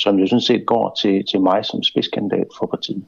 som 0.00 0.18
jo 0.18 0.26
sådan 0.26 0.40
set 0.40 0.66
går 0.66 0.96
til, 1.02 1.24
til 1.30 1.40
mig 1.40 1.64
som 1.64 1.82
spidskandidat 1.82 2.46
for 2.58 2.66
partiet. 2.66 3.04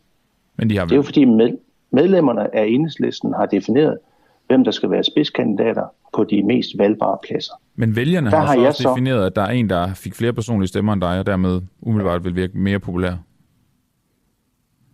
Men 0.57 0.71
de 0.71 0.77
har 0.77 0.85
vel... 0.85 0.89
Det 0.89 0.95
er 0.95 0.99
jo 0.99 1.03
fordi 1.03 1.25
med, 1.25 1.59
medlemmerne 1.91 2.57
af 2.57 2.67
enhedslisten 2.67 3.35
har 3.35 3.47
defineret, 3.47 3.99
hvem 4.47 4.65
der 4.65 4.71
skal 4.71 4.91
være 4.91 5.05
spidskandidater 5.05 5.85
på 6.15 6.25
de 6.25 6.43
mest 6.43 6.69
valgbare 6.79 7.19
pladser. 7.29 7.53
Men 7.75 7.97
vælgerne 7.97 8.31
der 8.31 8.37
har, 8.37 8.47
har 8.47 8.55
så 8.55 8.67
også 8.67 8.83
så... 8.83 8.91
defineret, 8.91 9.27
at 9.27 9.37
der 9.37 9.43
er 9.43 9.51
en, 9.51 9.71
der 9.71 9.95
fik 9.95 10.15
flere 10.15 10.33
personlige 10.33 10.69
stemmer 10.69 10.93
end 10.93 11.01
dig, 11.01 11.19
og 11.19 11.27
dermed 11.27 11.61
umiddelbart 11.81 12.25
vil 12.25 12.37
virke 12.37 12.59
mere 12.59 12.79
populær. 12.79 13.13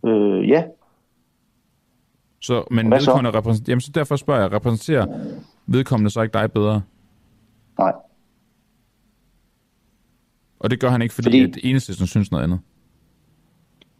Øh, 0.06 0.48
ja. 0.48 0.64
Så, 2.40 2.64
men 2.70 2.90
vedkommende 2.90 3.32
så? 3.32 3.38
Repræsenter... 3.38 3.72
Jamen, 3.72 3.80
så 3.80 3.90
derfor 3.94 4.16
spørger 4.16 4.40
jeg, 4.40 4.52
repræsenterer 4.52 5.06
vedkommende 5.68 6.10
så 6.10 6.22
ikke 6.22 6.32
dig 6.32 6.52
bedre? 6.52 6.82
Nej. 7.78 7.92
Og 10.58 10.70
det 10.70 10.80
gør 10.80 10.88
han 10.88 11.02
ikke, 11.02 11.14
fordi, 11.14 11.26
fordi 11.26 11.42
at 11.42 11.58
enhedslisten 11.62 12.06
synes 12.06 12.30
noget 12.30 12.44
andet? 12.44 12.60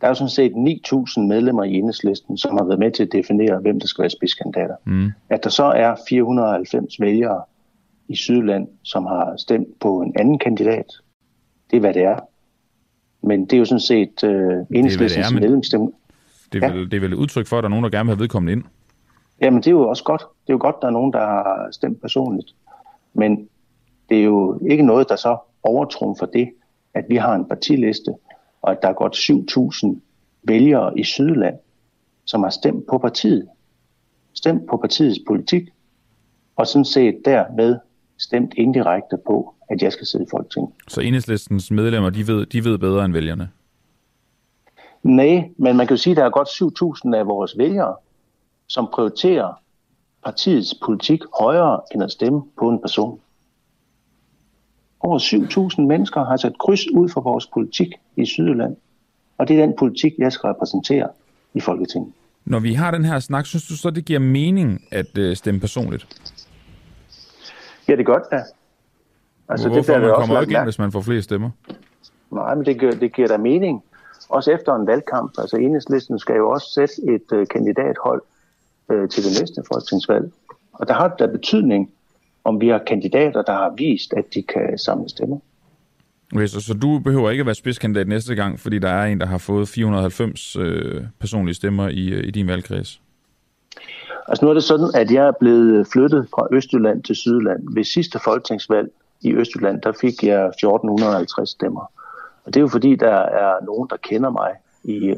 Der 0.01 0.07
er 0.07 0.09
jo 0.09 0.15
sådan 0.15 0.31
set 0.31 0.53
9.000 0.53 1.21
medlemmer 1.21 1.65
i 1.65 1.75
enhedslisten, 1.75 2.39
som 2.39 2.57
har 2.57 2.65
været 2.65 2.79
med 2.79 2.93
til 2.93 3.03
at 3.03 3.13
definere, 3.13 3.61
hvem 3.61 3.81
der 3.81 3.87
skal 3.87 4.03
være 4.03 4.11
spidskandidater. 4.11 4.75
Mm. 4.85 5.11
At 5.29 5.45
der 5.45 5.51
så 5.51 5.65
er 5.65 5.95
490 6.09 7.01
vælgere 7.01 7.43
i 8.09 8.17
Sydland, 8.17 8.69
som 8.83 9.07
har 9.07 9.35
stemt 9.37 9.81
på 9.81 10.01
en 10.01 10.15
anden 10.19 10.39
kandidat, 10.39 10.85
det 11.71 11.77
er, 11.77 11.81
hvad 11.81 11.95
det 11.95 12.03
er. 12.03 12.19
Men 13.23 13.45
det 13.45 13.53
er 13.53 13.59
jo 13.59 13.65
sådan 13.65 13.81
set 13.81 14.23
uh, 14.23 14.77
enhedslistens 14.77 15.33
medlemsstemme. 15.33 15.91
Det 16.53 16.65
er, 16.65 16.73
vel, 16.73 16.79
ja. 16.79 16.85
det 16.85 16.95
er 16.95 17.01
vel 17.01 17.13
et 17.13 17.17
udtryk 17.17 17.47
for, 17.47 17.59
at 17.59 17.63
der 17.63 17.69
er 17.69 17.71
nogen, 17.71 17.85
der 17.85 17.91
gerne 17.91 18.07
vil 18.07 18.15
have 18.15 18.21
vedkommende 18.21 18.53
ind? 18.53 18.65
Jamen, 19.41 19.61
det 19.61 19.67
er 19.67 19.71
jo 19.71 19.89
også 19.89 20.05
godt. 20.05 20.21
Det 20.21 20.53
er 20.53 20.55
jo 20.55 20.59
godt, 20.61 20.77
der 20.81 20.87
er 20.87 20.93
nogen, 20.93 21.13
der 21.13 21.19
har 21.19 21.69
stemt 21.71 22.01
personligt. 22.01 22.55
Men 23.15 23.49
det 24.09 24.19
er 24.19 24.25
jo 24.25 24.61
ikke 24.71 24.83
noget, 24.83 25.09
der 25.09 25.17
så 25.17 25.39
for 26.19 26.27
det, 26.33 26.51
at 26.95 27.05
vi 27.09 27.17
har 27.17 27.35
en 27.35 27.45
partiliste, 27.45 28.15
og 28.63 28.71
at 28.73 28.83
der 28.83 28.89
er 28.89 28.93
godt 28.93 29.17
7.000 29.17 30.01
vælgere 30.43 30.99
i 30.99 31.05
Sydland, 31.05 31.57
som 32.25 32.43
har 32.43 32.51
stemt 32.51 32.87
på 32.87 32.99
partiet. 32.99 33.49
Stemt 34.35 34.67
på 34.71 34.77
partiets 34.77 35.19
politik, 35.27 35.63
og 36.57 36.67
sådan 36.67 36.85
set 36.85 37.17
dermed 37.25 37.79
stemt 38.19 38.55
indirekte 38.55 39.17
på, 39.27 39.55
at 39.71 39.83
jeg 39.83 39.93
skal 39.93 40.07
sidde 40.07 40.25
i 40.25 40.29
Folketinget. 40.31 40.73
Så 40.89 41.01
enhedslistens 41.01 41.71
medlemmer, 41.71 42.11
de 42.11 42.27
ved, 42.27 42.47
de 42.47 42.65
ved 42.65 42.79
bedre 42.79 43.05
end 43.05 43.13
vælgerne? 43.13 43.51
Nej, 45.03 45.51
men 45.57 45.77
man 45.77 45.87
kan 45.87 45.97
jo 45.97 46.03
sige, 46.03 46.13
at 46.13 46.17
der 46.17 46.25
er 46.25 46.31
godt 46.31 46.49
7.000 47.07 47.17
af 47.17 47.27
vores 47.27 47.59
vælgere, 47.59 47.97
som 48.69 48.89
prioriterer 48.93 49.63
partiets 50.25 50.75
politik 50.85 51.21
højere 51.41 51.81
end 51.95 52.03
at 52.03 52.11
stemme 52.11 52.43
på 52.59 52.69
en 52.69 52.81
person. 52.81 53.21
Over 55.01 55.19
7.000 55.79 55.83
mennesker 55.83 56.25
har 56.25 56.37
sat 56.37 56.59
kryds 56.59 56.91
ud 56.91 57.09
for 57.09 57.21
vores 57.21 57.47
politik 57.47 57.89
i 58.17 58.27
Sydjylland. 58.27 58.77
Og 59.39 59.49
det 59.49 59.61
er 59.61 59.67
den 59.67 59.75
politik, 59.79 60.13
jeg 60.19 60.33
skal 60.33 60.49
repræsentere 60.49 61.09
i 61.55 61.61
Folketinget. 61.61 62.13
Når 62.45 62.59
vi 62.61 62.75
har 62.75 62.91
den 62.91 63.05
her 63.05 63.19
snak, 63.19 63.47
synes 63.47 63.67
du 63.67 63.77
så, 63.77 63.91
det 63.91 64.05
giver 64.05 64.19
mening 64.19 64.81
at 64.93 65.19
øh, 65.19 65.37
stemme 65.37 65.61
personligt? 65.61 66.07
Ja, 67.89 67.93
det 67.93 68.01
er 68.01 68.05
godt, 68.05 68.23
ja. 68.33 68.41
Altså, 69.49 69.69
Hvorfor? 69.69 69.93
det 69.93 70.03
man 70.03 70.11
kommer 70.15 70.37
også 70.37 70.41
ikke 70.41 70.59
ind, 70.59 70.65
hvis 70.65 70.79
man 70.79 70.93
får 70.93 71.01
flere 71.01 71.23
stemmer. 71.23 71.51
Nej, 72.31 72.55
men 72.55 72.67
det, 72.67 72.81
gør, 72.81 72.91
det 72.91 73.13
giver 73.15 73.29
da 73.29 73.37
mening. 73.37 73.83
Også 74.29 74.53
efter 74.53 74.75
en 74.75 74.87
valgkamp. 74.87 75.33
Altså 75.39 75.57
enhedslisten 75.57 76.19
skal 76.19 76.37
jo 76.37 76.51
også 76.51 76.67
sætte 76.75 76.95
et 77.15 77.33
øh, 77.33 77.47
kandidathold 77.47 78.23
øh, 78.91 79.09
til 79.09 79.25
det 79.25 79.41
næste 79.41 79.63
folketingsvalg. 79.73 80.33
Og 80.73 80.89
der 80.89 80.95
har 80.95 81.09
det 81.09 81.19
da 81.19 81.27
betydning, 81.27 81.91
om 82.45 82.61
vi 82.61 82.69
har 82.69 82.79
kandidater, 82.79 83.43
der 83.43 83.53
har 83.53 83.75
vist, 83.77 84.13
at 84.13 84.25
de 84.35 84.43
kan 84.43 84.79
samle 84.79 85.09
stemmer. 85.09 85.39
Okay, 86.35 86.47
så, 86.47 86.61
så 86.61 86.75
du 86.75 86.99
behøver 86.99 87.31
ikke 87.31 87.41
at 87.41 87.47
være 87.47 87.55
spidskandidat 87.55 88.09
næste 88.09 88.35
gang, 88.35 88.61
fordi 88.61 88.79
der 88.79 88.89
er 88.89 89.07
en, 89.07 89.21
der 89.21 89.27
har 89.27 89.39
fået 89.39 89.69
490 89.69 90.57
øh, 90.57 91.03
personlige 91.21 91.55
stemmer 91.55 91.89
i, 91.89 92.09
øh, 92.09 92.27
i 92.27 92.31
din 92.31 92.47
valgkreds? 92.47 93.01
Altså 94.29 94.45
nu 94.45 94.51
er 94.51 94.55
det 94.55 94.65
sådan, 94.65 94.91
at 94.95 95.11
jeg 95.11 95.27
er 95.27 95.33
blevet 95.41 95.87
flyttet 95.93 96.29
fra 96.35 96.47
Østjylland 96.53 97.03
til 97.03 97.17
Sydland. 97.17 97.75
Ved 97.75 97.85
sidste 97.85 98.19
folketingsvalg 98.25 98.91
i 99.21 99.35
Østjylland, 99.35 99.83
der 99.83 99.93
fik 100.01 100.23
jeg 100.23 100.47
1450 100.47 101.51
stemmer. 101.51 101.93
Og 102.45 102.55
det 102.55 102.57
er 102.57 102.61
jo 102.61 102.69
fordi, 102.69 102.97
der 102.97 103.17
er 103.17 103.65
nogen, 103.65 103.89
der 103.91 103.97
kender 103.97 104.31
mig 104.31 104.51
i 104.85 105.15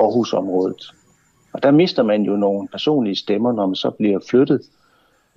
Aarhusområdet. 0.00 0.94
Og 1.52 1.62
der 1.62 1.70
mister 1.70 2.02
man 2.02 2.22
jo 2.22 2.36
nogle 2.36 2.68
personlige 2.68 3.16
stemmer, 3.16 3.52
når 3.52 3.66
man 3.66 3.74
så 3.74 3.90
bliver 3.90 4.18
flyttet 4.30 4.60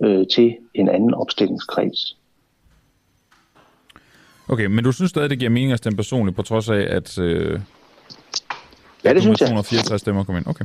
øh, 0.02 0.26
til 0.34 0.56
en 0.74 0.88
anden 0.88 1.14
opstillingskreds. 1.14 2.16
Okay, 4.48 4.66
men 4.66 4.84
du 4.84 4.92
synes 4.92 5.10
stadig, 5.10 5.30
det 5.30 5.38
giver 5.38 5.50
mening 5.50 5.72
at 5.72 5.78
stemme 5.78 5.96
personligt, 5.96 6.36
på 6.36 6.42
trods 6.42 6.68
af, 6.68 6.86
at... 6.90 7.18
Øh, 7.18 7.60
ja, 9.04 9.14
det 9.14 9.22
synes 9.22 9.40
jeg. 9.40 9.48
264 9.48 10.00
stemmer 10.00 10.24
kom 10.24 10.36
ind. 10.36 10.46
Okay. 10.46 10.64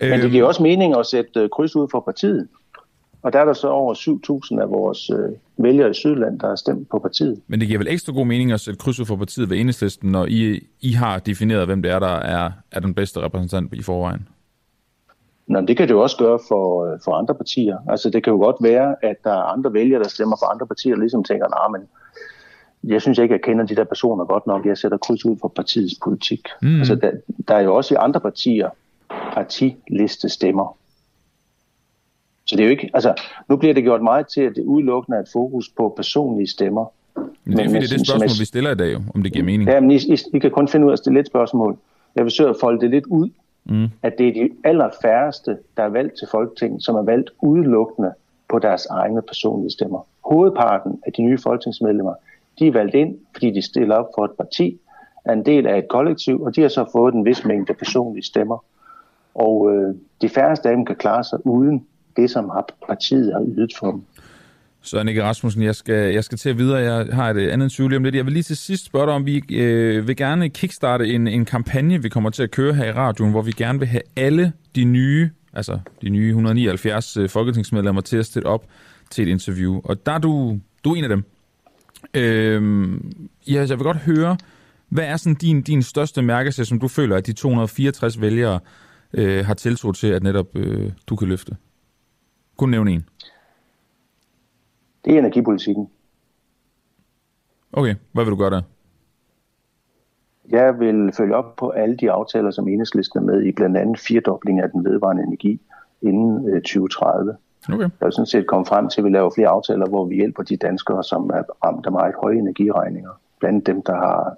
Men 0.00 0.12
det 0.12 0.22
øhm. 0.22 0.30
giver 0.30 0.46
også 0.46 0.62
mening 0.62 0.96
at 0.96 1.06
sætte 1.06 1.40
øh, 1.40 1.48
kryds 1.48 1.76
ud 1.76 1.88
for 1.90 2.00
partiet. 2.00 2.48
Og 3.22 3.32
der 3.32 3.38
er 3.38 3.44
der 3.44 3.52
så 3.52 3.68
over 3.68 3.94
7.000 4.54 4.62
af 4.62 4.70
vores 4.70 5.10
øh, 5.10 5.64
vælgere 5.64 5.90
i 5.90 5.94
Sydland, 5.94 6.40
der 6.40 6.48
har 6.48 6.56
stemt 6.56 6.88
på 6.90 6.98
partiet. 6.98 7.40
Men 7.46 7.60
det 7.60 7.68
giver 7.68 7.78
vel 7.78 7.88
ekstra 7.88 8.12
god 8.12 8.26
mening 8.26 8.52
at 8.52 8.60
sætte 8.60 8.78
kryds 8.78 9.00
ud 9.00 9.06
for 9.06 9.16
partiet 9.16 9.50
ved 9.50 9.58
enhedslisten, 9.58 10.12
når 10.12 10.26
I, 10.26 10.60
I 10.80 10.92
har 10.92 11.18
defineret, 11.18 11.66
hvem 11.66 11.82
det 11.82 11.90
er, 11.90 11.98
der 11.98 12.16
er, 12.16 12.50
er 12.72 12.80
den 12.80 12.94
bedste 12.94 13.20
repræsentant 13.20 13.74
i 13.74 13.82
forvejen? 13.82 14.28
Nå, 15.46 15.60
det 15.60 15.76
kan 15.76 15.88
det 15.88 15.94
jo 15.94 16.02
også 16.02 16.16
gøre 16.16 16.38
for, 16.48 16.86
øh, 16.86 16.98
for 17.04 17.12
andre 17.12 17.34
partier. 17.34 17.78
Altså 17.88 18.10
det 18.10 18.24
kan 18.24 18.32
jo 18.32 18.38
godt 18.38 18.56
være, 18.60 18.96
at 19.02 19.16
der 19.24 19.30
er 19.30 19.42
andre 19.42 19.72
vælgere, 19.72 20.02
der 20.02 20.08
stemmer 20.08 20.36
for 20.36 20.46
andre 20.46 20.66
partier, 20.66 20.94
og 20.94 20.98
ligesom 20.98 21.24
tænker, 21.24 21.48
nej, 21.48 21.78
men 21.78 21.88
jeg 22.92 23.02
synes 23.02 23.18
ikke, 23.18 23.32
jeg 23.32 23.42
kender 23.42 23.66
de 23.66 23.76
der 23.76 23.84
personer 23.84 24.24
godt 24.24 24.46
nok. 24.46 24.66
Jeg 24.66 24.78
sætter 24.78 24.98
kryds 24.98 25.24
ud 25.24 25.36
for 25.40 25.48
partiets 25.48 25.94
politik. 26.04 26.48
Mm. 26.62 26.78
Altså 26.78 26.94
der, 26.94 27.10
der 27.48 27.54
er 27.54 27.60
jo 27.60 27.76
også 27.76 27.94
i 27.94 27.96
andre 28.00 28.20
partier 28.20 28.70
partiliste 29.32 30.28
stemmer. 30.28 30.76
Så 32.46 32.56
det 32.56 32.62
er 32.62 32.64
jo 32.64 32.70
ikke, 32.70 32.90
altså, 32.94 33.14
nu 33.48 33.56
bliver 33.56 33.74
det 33.74 33.82
gjort 33.82 34.02
meget 34.02 34.26
til, 34.28 34.40
at 34.40 34.52
det 34.56 34.64
udelukkende 34.64 35.18
er 35.18 35.22
et 35.22 35.28
fokus 35.32 35.68
på 35.68 35.92
personlige 35.96 36.48
stemmer. 36.48 36.86
Men 37.44 37.56
det 37.58 37.64
er 37.64 37.68
fordi, 37.68 37.80
det 37.80 37.92
er 37.92 37.96
det 37.96 38.06
spørgsmål, 38.06 38.40
vi 38.40 38.44
stiller 38.44 38.70
i 38.70 38.74
dag, 38.74 38.92
jo, 38.92 39.00
om 39.14 39.22
det 39.22 39.32
giver 39.32 39.44
mening. 39.44 39.68
Ja, 39.68 39.80
men 39.80 39.90
I, 39.90 39.94
I, 39.94 40.18
I 40.34 40.38
kan 40.38 40.50
kun 40.50 40.68
finde 40.68 40.86
ud 40.86 40.90
af 40.90 40.94
at 40.94 40.98
stille 40.98 41.20
et 41.20 41.26
spørgsmål. 41.26 41.78
Jeg 42.16 42.24
vil 42.24 42.32
søge 42.32 42.48
at 42.48 42.56
folde 42.60 42.80
det 42.80 42.90
lidt 42.90 43.06
ud, 43.06 43.28
mm. 43.68 43.88
at 44.02 44.18
det 44.18 44.28
er 44.28 44.32
de 44.32 44.50
allerfærreste, 44.64 45.58
der 45.76 45.82
er 45.82 45.88
valgt 45.88 46.18
til 46.18 46.28
Folketinget, 46.30 46.82
som 46.82 46.96
er 46.96 47.02
valgt 47.02 47.30
udelukkende 47.42 48.12
på 48.48 48.58
deres 48.58 48.86
egne 48.86 49.22
personlige 49.22 49.70
stemmer. 49.70 50.06
Hovedparten 50.24 51.00
af 51.06 51.12
de 51.12 51.22
nye 51.22 51.38
folketingsmedlemmer, 51.38 52.14
de 52.58 52.66
er 52.66 52.72
valgt 52.72 52.94
ind, 52.94 53.18
fordi 53.32 53.50
de 53.50 53.62
stiller 53.62 53.94
op 53.94 54.08
for 54.14 54.24
et 54.24 54.30
parti, 54.38 54.80
er 55.24 55.32
en 55.32 55.46
del 55.46 55.66
af 55.66 55.78
et 55.78 55.88
kollektiv, 55.88 56.42
og 56.42 56.56
de 56.56 56.62
har 56.62 56.68
så 56.68 56.84
fået 56.92 57.14
en 57.14 57.24
vis 57.24 57.44
mængde 57.44 57.74
personlige 57.74 58.24
stemmer. 58.24 58.64
Og 59.34 59.72
øh, 59.72 59.94
de 60.22 60.28
færreste 60.28 60.68
af 60.68 60.76
dem 60.76 60.84
kan 60.84 60.96
klare 60.96 61.24
sig 61.24 61.46
uden 61.46 61.86
det, 62.16 62.30
som 62.30 62.52
partiet 62.86 63.32
har 63.32 63.44
ydet 63.48 63.72
for 63.78 63.90
dem. 63.90 64.02
Så 64.86 65.00
Ikke 65.00 65.22
Rasmussen, 65.22 65.62
jeg 65.62 65.74
skal, 65.74 66.14
jeg 66.14 66.24
skal 66.24 66.38
til 66.38 66.48
at 66.50 66.58
videre. 66.58 66.78
Jeg 66.78 67.06
har 67.12 67.30
et 67.30 67.36
øh, 67.36 67.52
andet 67.52 67.72
tvivl 67.72 67.96
om 67.96 68.04
lidt. 68.04 68.14
Jeg 68.14 68.24
vil 68.24 68.32
lige 68.32 68.42
til 68.42 68.56
sidst 68.56 68.84
spørge 68.84 69.06
dig, 69.06 69.14
om 69.14 69.26
vi 69.26 69.54
øh, 69.54 70.08
vil 70.08 70.16
gerne 70.16 70.48
kickstarte 70.48 71.08
en, 71.08 71.28
en 71.28 71.44
kampagne, 71.44 72.02
vi 72.02 72.08
kommer 72.08 72.30
til 72.30 72.42
at 72.42 72.50
køre 72.50 72.74
her 72.74 72.84
i 72.84 72.92
radioen, 72.92 73.30
hvor 73.30 73.42
vi 73.42 73.52
gerne 73.52 73.78
vil 73.78 73.88
have 73.88 74.02
alle 74.16 74.52
de 74.74 74.84
nye, 74.84 75.30
altså 75.52 75.78
de 76.02 76.08
nye 76.08 76.28
179 76.28 77.16
øh, 77.16 77.28
folketingsmedlemmer 77.28 78.00
til 78.00 78.16
at 78.16 78.26
stille 78.26 78.48
op 78.48 78.66
til 79.10 79.28
et 79.28 79.30
interview. 79.30 79.80
Og 79.84 80.06
der 80.06 80.12
er 80.12 80.18
du, 80.18 80.60
du 80.84 80.92
er 80.92 80.96
en 80.96 81.04
af 81.04 81.08
dem. 81.08 81.24
Øh, 82.14 82.92
ja, 83.48 83.66
jeg 83.68 83.78
vil 83.78 83.84
godt 83.84 83.96
høre, 83.96 84.36
hvad 84.88 85.04
er 85.04 85.16
sådan 85.16 85.34
din, 85.34 85.62
din 85.62 85.82
største 85.82 86.22
mærkesag, 86.22 86.66
som 86.66 86.80
du 86.80 86.88
føler, 86.88 87.16
at 87.16 87.26
de 87.26 87.32
264 87.32 88.20
vælgere 88.20 88.60
øh, 89.14 89.46
har 89.46 89.54
tiltro 89.54 89.92
til, 89.92 90.06
at 90.06 90.22
netop 90.22 90.46
øh, 90.56 90.90
du 91.06 91.16
kan 91.16 91.28
løfte? 91.28 91.56
Kun 92.56 92.70
nævne 92.70 92.90
en. 92.90 93.04
Det 95.06 95.14
er 95.14 95.18
energipolitikken. 95.18 95.88
Okay, 97.72 97.94
hvad 98.12 98.24
vil 98.24 98.30
du 98.30 98.36
gøre 98.36 98.50
der? 98.50 98.62
Jeg 100.48 100.78
vil 100.78 101.12
følge 101.16 101.36
op 101.36 101.56
på 101.56 101.70
alle 101.70 101.96
de 101.96 102.10
aftaler, 102.10 102.50
som 102.50 102.68
enhedslisten 102.68 103.18
er 103.18 103.22
med 103.22 103.42
i, 103.42 103.52
blandt 103.52 103.76
andet 103.76 103.98
firedobling 103.98 104.60
af 104.60 104.70
den 104.70 104.84
vedvarende 104.84 105.22
energi 105.22 105.60
inden 106.02 106.48
øh, 106.48 106.62
2030. 106.62 107.36
Okay. 107.68 107.78
Jeg 107.78 107.90
vil 108.00 108.12
sådan 108.12 108.26
set 108.26 108.46
komme 108.46 108.66
frem 108.66 108.88
til, 108.88 109.00
at 109.00 109.04
vi 109.04 109.10
laver 109.10 109.30
flere 109.34 109.48
aftaler, 109.48 109.86
hvor 109.86 110.04
vi 110.04 110.14
hjælper 110.14 110.42
de 110.42 110.56
danskere, 110.56 111.04
som 111.04 111.30
er 111.34 111.42
ramt 111.64 111.86
af 111.86 111.92
meget 111.92 112.14
høje 112.22 112.38
energiregninger. 112.38 113.10
Blandt 113.40 113.66
dem, 113.66 113.82
der 113.82 113.94
har, 113.94 114.36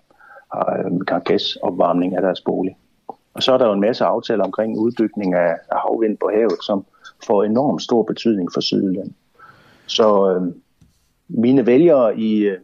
har, 0.52 0.78
øh, 0.78 1.00
har 1.08 1.18
gasopvarmning 1.18 2.16
af 2.16 2.22
deres 2.22 2.40
bolig. 2.40 2.76
Og 3.34 3.42
så 3.42 3.52
er 3.52 3.58
der 3.58 3.66
jo 3.66 3.72
en 3.72 3.80
masse 3.80 4.04
aftaler 4.04 4.44
omkring 4.44 4.78
udbygning 4.78 5.34
af, 5.34 5.56
af 5.72 5.78
havvind 5.80 6.16
på 6.16 6.30
havet, 6.34 6.58
som 6.62 6.84
får 7.26 7.44
enormt 7.44 7.82
stor 7.82 8.02
betydning 8.02 8.48
for 8.54 8.60
Sydland. 8.60 9.10
Så 9.88 10.32
øh, 10.32 10.52
mine 11.28 11.66
vælgere 11.66 12.18
i, 12.18 12.38
øh, 12.38 12.58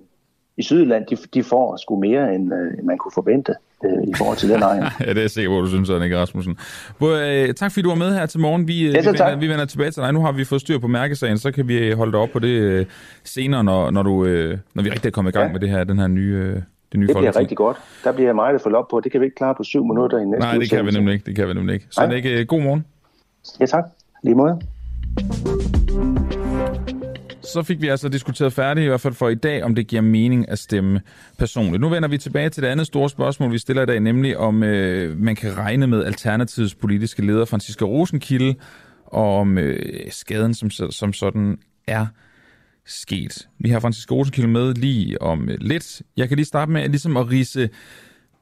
i 0.57 0.63
Sydland, 0.63 1.07
de, 1.07 1.17
de 1.35 1.43
får 1.43 1.77
sgu 1.77 2.01
mere, 2.01 2.35
end 2.35 2.53
øh, 2.55 2.87
man 2.87 2.99
kunne 2.99 3.13
forvente 3.15 3.55
øh, 3.85 4.03
i 4.09 4.13
forhold 4.19 4.37
til 4.37 4.49
den 4.49 4.63
egen. 4.63 4.85
ja, 5.07 5.15
det 5.15 5.25
er 5.25 5.29
sikkert, 5.29 5.53
hvor 5.53 5.61
du 5.61 5.69
synes, 5.69 5.91
Annika 5.91 6.21
Rasmussen. 6.21 6.59
Både, 6.99 7.45
øh, 7.49 7.55
tak 7.55 7.73
fordi 7.73 7.83
du 7.83 7.89
var 7.89 7.97
med 7.97 8.15
her 8.15 8.27
til 8.27 8.41
morgen. 8.41 8.69
Vi, 8.69 8.87
øh, 8.87 8.95
ja, 8.95 9.01
vi, 9.01 9.07
vender, 9.07 9.37
vi 9.37 9.49
vender 9.49 9.65
tilbage 9.65 9.91
til 9.91 10.03
dig. 10.03 10.13
Nu 10.13 10.21
har 10.21 10.33
vi 10.33 10.45
fået 10.45 10.61
styr 10.61 10.79
på 10.79 10.87
mærkesagen, 10.87 11.39
så 11.39 11.53
kan 11.53 11.69
vi 11.69 11.93
holde 11.93 12.13
dig 12.13 12.21
op 12.21 12.29
på 12.33 12.39
det 12.39 12.49
øh, 12.49 12.87
senere, 13.25 13.65
når, 13.65 13.91
når, 13.91 14.03
du, 14.03 14.25
øh, 14.25 14.59
når 14.75 14.83
vi 14.83 14.91
rigtig 14.91 15.07
er 15.07 15.13
kommet 15.13 15.33
i 15.33 15.39
gang 15.39 15.47
ja. 15.47 15.53
med 15.53 15.61
det 15.61 15.69
her, 15.69 15.85
den 15.85 15.99
her 15.99 16.07
nye... 16.07 16.35
Øh, 16.35 16.63
det 16.93 17.01
nye 17.01 17.07
det 17.07 17.17
bliver 17.17 17.37
rigtig 17.37 17.57
godt. 17.57 17.77
Der 18.05 18.13
bliver 18.13 18.33
meget 18.33 18.55
at 18.55 18.61
følge 18.61 18.77
op 18.77 18.89
på. 18.89 19.01
Det 19.01 19.13
kan 19.13 19.21
vi 19.21 19.27
ikke 19.27 19.37
klare 19.37 19.55
på 19.55 19.65
syv 19.65 19.85
minutter 19.85 20.19
i 20.19 20.25
næste 20.25 20.41
Nej, 20.41 20.59
det 20.59 20.71
kan 20.71 20.87
vi 20.87 20.91
nemlig 20.91 21.15
ikke. 21.15 21.27
Det 21.27 21.37
kan 21.37 21.49
vi 21.49 21.55
nemlig 21.55 21.75
ikke. 21.75 21.87
Så 21.91 22.07
det 22.07 22.17
ikke 22.17 22.41
øh, 22.41 22.47
god 22.47 22.63
morgen. 22.63 22.85
Ja, 23.61 23.67
tak. 23.67 23.85
Lige 24.23 24.35
måde. 24.35 24.61
Så 27.45 27.63
fik 27.63 27.81
vi 27.81 27.89
altså 27.89 28.09
diskuteret 28.09 28.53
færdigt, 28.53 28.85
i 28.85 28.89
hvert 28.89 29.01
fald 29.01 29.15
for 29.15 29.29
i 29.29 29.35
dag, 29.35 29.63
om 29.63 29.75
det 29.75 29.87
giver 29.87 30.03
mening 30.03 30.49
at 30.49 30.59
stemme 30.59 31.01
personligt. 31.39 31.81
Nu 31.81 31.89
vender 31.89 32.09
vi 32.09 32.19
tilbage 32.19 32.51
til 32.51 32.63
det 32.63 32.69
andet 32.69 32.87
store 32.87 33.11
spørgsmål, 33.11 33.53
vi 33.53 33.59
stiller 33.59 33.83
i 33.83 33.87
dag, 33.87 34.01
nemlig 34.01 34.37
om 34.37 34.63
øh, 34.63 35.19
man 35.19 35.37
kan 35.37 35.57
regne 35.57 35.87
med 35.87 36.05
Alternativets 36.05 36.75
politiske 36.75 37.27
leder, 37.27 37.45
Franziska 37.45 37.85
Rosenkilde, 37.85 38.55
og 39.07 39.39
om 39.39 39.59
øh, 39.59 40.11
skaden 40.11 40.55
som, 40.55 40.71
som 40.71 41.13
sådan 41.13 41.59
er 41.87 42.07
sket. 42.87 43.49
Vi 43.59 43.69
har 43.71 43.81
Franziska 43.81 44.15
Rosenkilde 44.15 44.49
med 44.49 44.75
lige 44.75 45.23
om 45.23 45.49
øh, 45.49 45.59
lidt. 45.61 46.03
Jeg 46.17 46.29
kan 46.29 46.37
lige 46.37 46.47
starte 46.47 46.73
med 46.73 46.89
ligesom 46.89 47.17
at 47.17 47.31
rise 47.31 47.69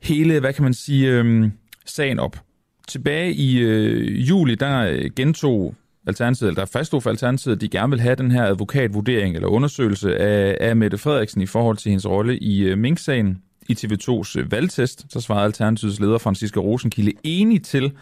hele, 0.03 0.41
hvad 0.41 0.53
kan 0.53 0.63
man 0.63 0.75
sige, 0.75 1.11
øh, 1.11 1.51
sagen 1.87 2.19
op. 2.19 2.37
Tilbage 2.89 3.33
i 3.33 3.59
øh, 3.59 4.29
juli, 4.29 4.55
der 4.55 4.81
øh, 4.81 5.11
gentog 5.17 5.75
Alternativet, 6.07 6.49
eller 6.49 6.65
der 6.65 6.71
faststod 6.73 7.01
for 7.01 7.11
Alternativet, 7.11 7.57
at 7.57 7.61
de 7.61 7.69
gerne 7.69 7.91
vil 7.91 8.01
have 8.01 8.15
den 8.15 8.31
her 8.31 8.45
advokatvurdering 8.45 9.35
eller 9.35 9.49
undersøgelse 9.49 10.17
af, 10.17 10.57
af 10.61 10.77
Mette 10.77 10.99
Frederiksen 10.99 11.41
i 11.41 11.47
forhold 11.47 11.77
til 11.77 11.91
hendes 11.91 12.07
rolle 12.07 12.39
i 12.39 12.63
øh, 12.63 12.79
Mink-sagen. 12.79 13.43
I 13.69 13.73
TV2's 13.73 14.39
øh, 14.39 14.53
valgtest, 14.53 15.07
så 15.13 15.21
svarede 15.21 15.45
Alternativets 15.45 16.01
leder 16.01 16.19
Franziska 16.19 16.61
Rosenkilde 16.61 17.13
enig 17.25 17.63
til, 17.63 17.93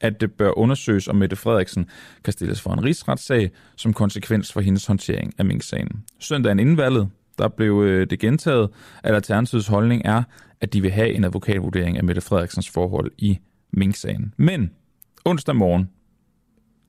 at 0.00 0.20
det 0.20 0.32
bør 0.32 0.58
undersøges, 0.58 1.08
om 1.08 1.16
Mette 1.16 1.36
Frederiksen 1.36 1.86
kan 2.24 2.32
stilles 2.32 2.60
for 2.60 2.72
en 2.72 2.84
rigsretssag 2.84 3.50
som 3.76 3.92
konsekvens 3.92 4.52
for 4.52 4.60
hendes 4.60 4.86
håndtering 4.86 5.34
af 5.38 5.44
Mink-sagen. 5.44 6.04
Søndagen 6.18 6.60
inden 6.60 6.76
valget, 6.76 7.08
der 7.38 7.48
blev 7.48 7.82
øh, 7.82 8.10
det 8.10 8.18
gentaget, 8.18 8.68
at 9.02 9.14
Alternativets 9.14 9.66
holdning 9.66 10.02
er, 10.04 10.22
at 10.60 10.72
de 10.72 10.80
vil 10.80 10.90
have 10.90 11.12
en 11.12 11.24
advokatvurdering 11.24 11.96
af 11.96 12.04
Mette 12.04 12.20
Frederiksens 12.20 12.70
forhold 12.70 13.10
i 13.18 13.38
Mink-sagen. 13.72 14.34
Men 14.36 14.70
onsdag 15.24 15.56
morgen, 15.56 15.88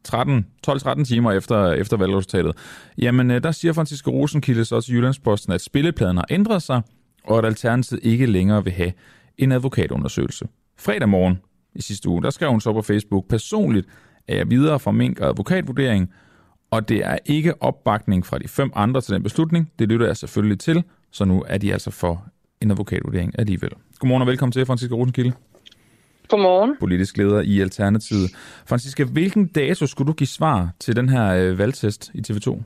13, 0.04 0.46
12-13 0.68 1.04
timer 1.04 1.32
efter, 1.32 1.72
efter 1.72 1.98
valgresultatet, 1.98 2.58
jamen 2.98 3.32
øh, 3.32 3.44
der 3.44 3.52
siger 3.52 3.74
Francisco 3.74 4.12
Rosenkilde 4.12 4.66
så 4.66 4.82
til 4.82 4.96
Jyllandsposten, 4.96 5.54
at 5.54 5.62
spillepladen 5.62 6.18
har 6.18 6.26
ændret 6.30 6.64
sig, 6.64 6.82
og 7.24 7.38
at 7.38 7.46
Alternativet 7.46 8.00
ikke 8.04 8.26
længere 8.26 8.64
vil 8.64 8.74
have 8.74 8.92
en 9.38 9.52
advokatundersøgelse. 9.52 10.48
Fredag 10.78 11.10
morgen 11.10 11.40
i 11.76 11.82
sidste 11.82 12.10
uge, 12.10 12.24
der 12.24 12.30
skrev 12.30 12.50
hun 12.50 12.62
så 12.62 12.74
på 12.74 12.82
Facebook, 12.82 13.28
personligt 13.28 13.88
er 14.28 14.46
videre 14.46 14.80
fra 14.80 14.92
Mink 14.92 15.20
og 15.20 15.30
advokatvurdering, 15.30 16.10
og 16.72 16.90
det 16.90 17.06
er 17.06 17.18
ikke 17.26 17.64
opbakning 17.64 18.26
fra 18.26 18.38
de 18.38 18.48
fem 18.48 18.72
andre 18.76 19.02
til 19.02 19.14
den 19.14 19.24
beslutning. 19.24 19.72
Det 19.80 19.88
lytter 19.88 20.06
jeg 20.06 20.18
selvfølgelig 20.18 20.60
til, 20.60 20.84
så 21.12 21.26
nu 21.26 21.44
er 21.48 21.58
de 21.58 21.74
altså 21.74 21.92
for 21.92 22.26
en 22.62 22.72
advokatvurdering 22.72 23.40
alligevel. 23.40 23.72
Godmorgen 24.00 24.22
og 24.22 24.28
velkommen 24.28 24.52
til, 24.52 24.66
Francisco 24.66 24.96
Rosenkilde. 24.96 25.34
Godmorgen. 26.30 26.78
Politisk 26.80 27.18
leder 27.18 27.42
i 27.42 27.62
Alternativet. 27.62 28.32
Franziska, 28.66 29.04
hvilken 29.04 29.48
dato 29.48 29.88
skulle 29.88 30.08
du 30.08 30.14
give 30.14 30.28
svar 30.28 30.70
til 30.80 30.96
den 30.96 31.10
her 31.10 31.34
øh, 31.34 31.58
valgtest 31.60 32.12
i 32.14 32.22
TV2? 32.28 32.50
Åh, 32.50 32.60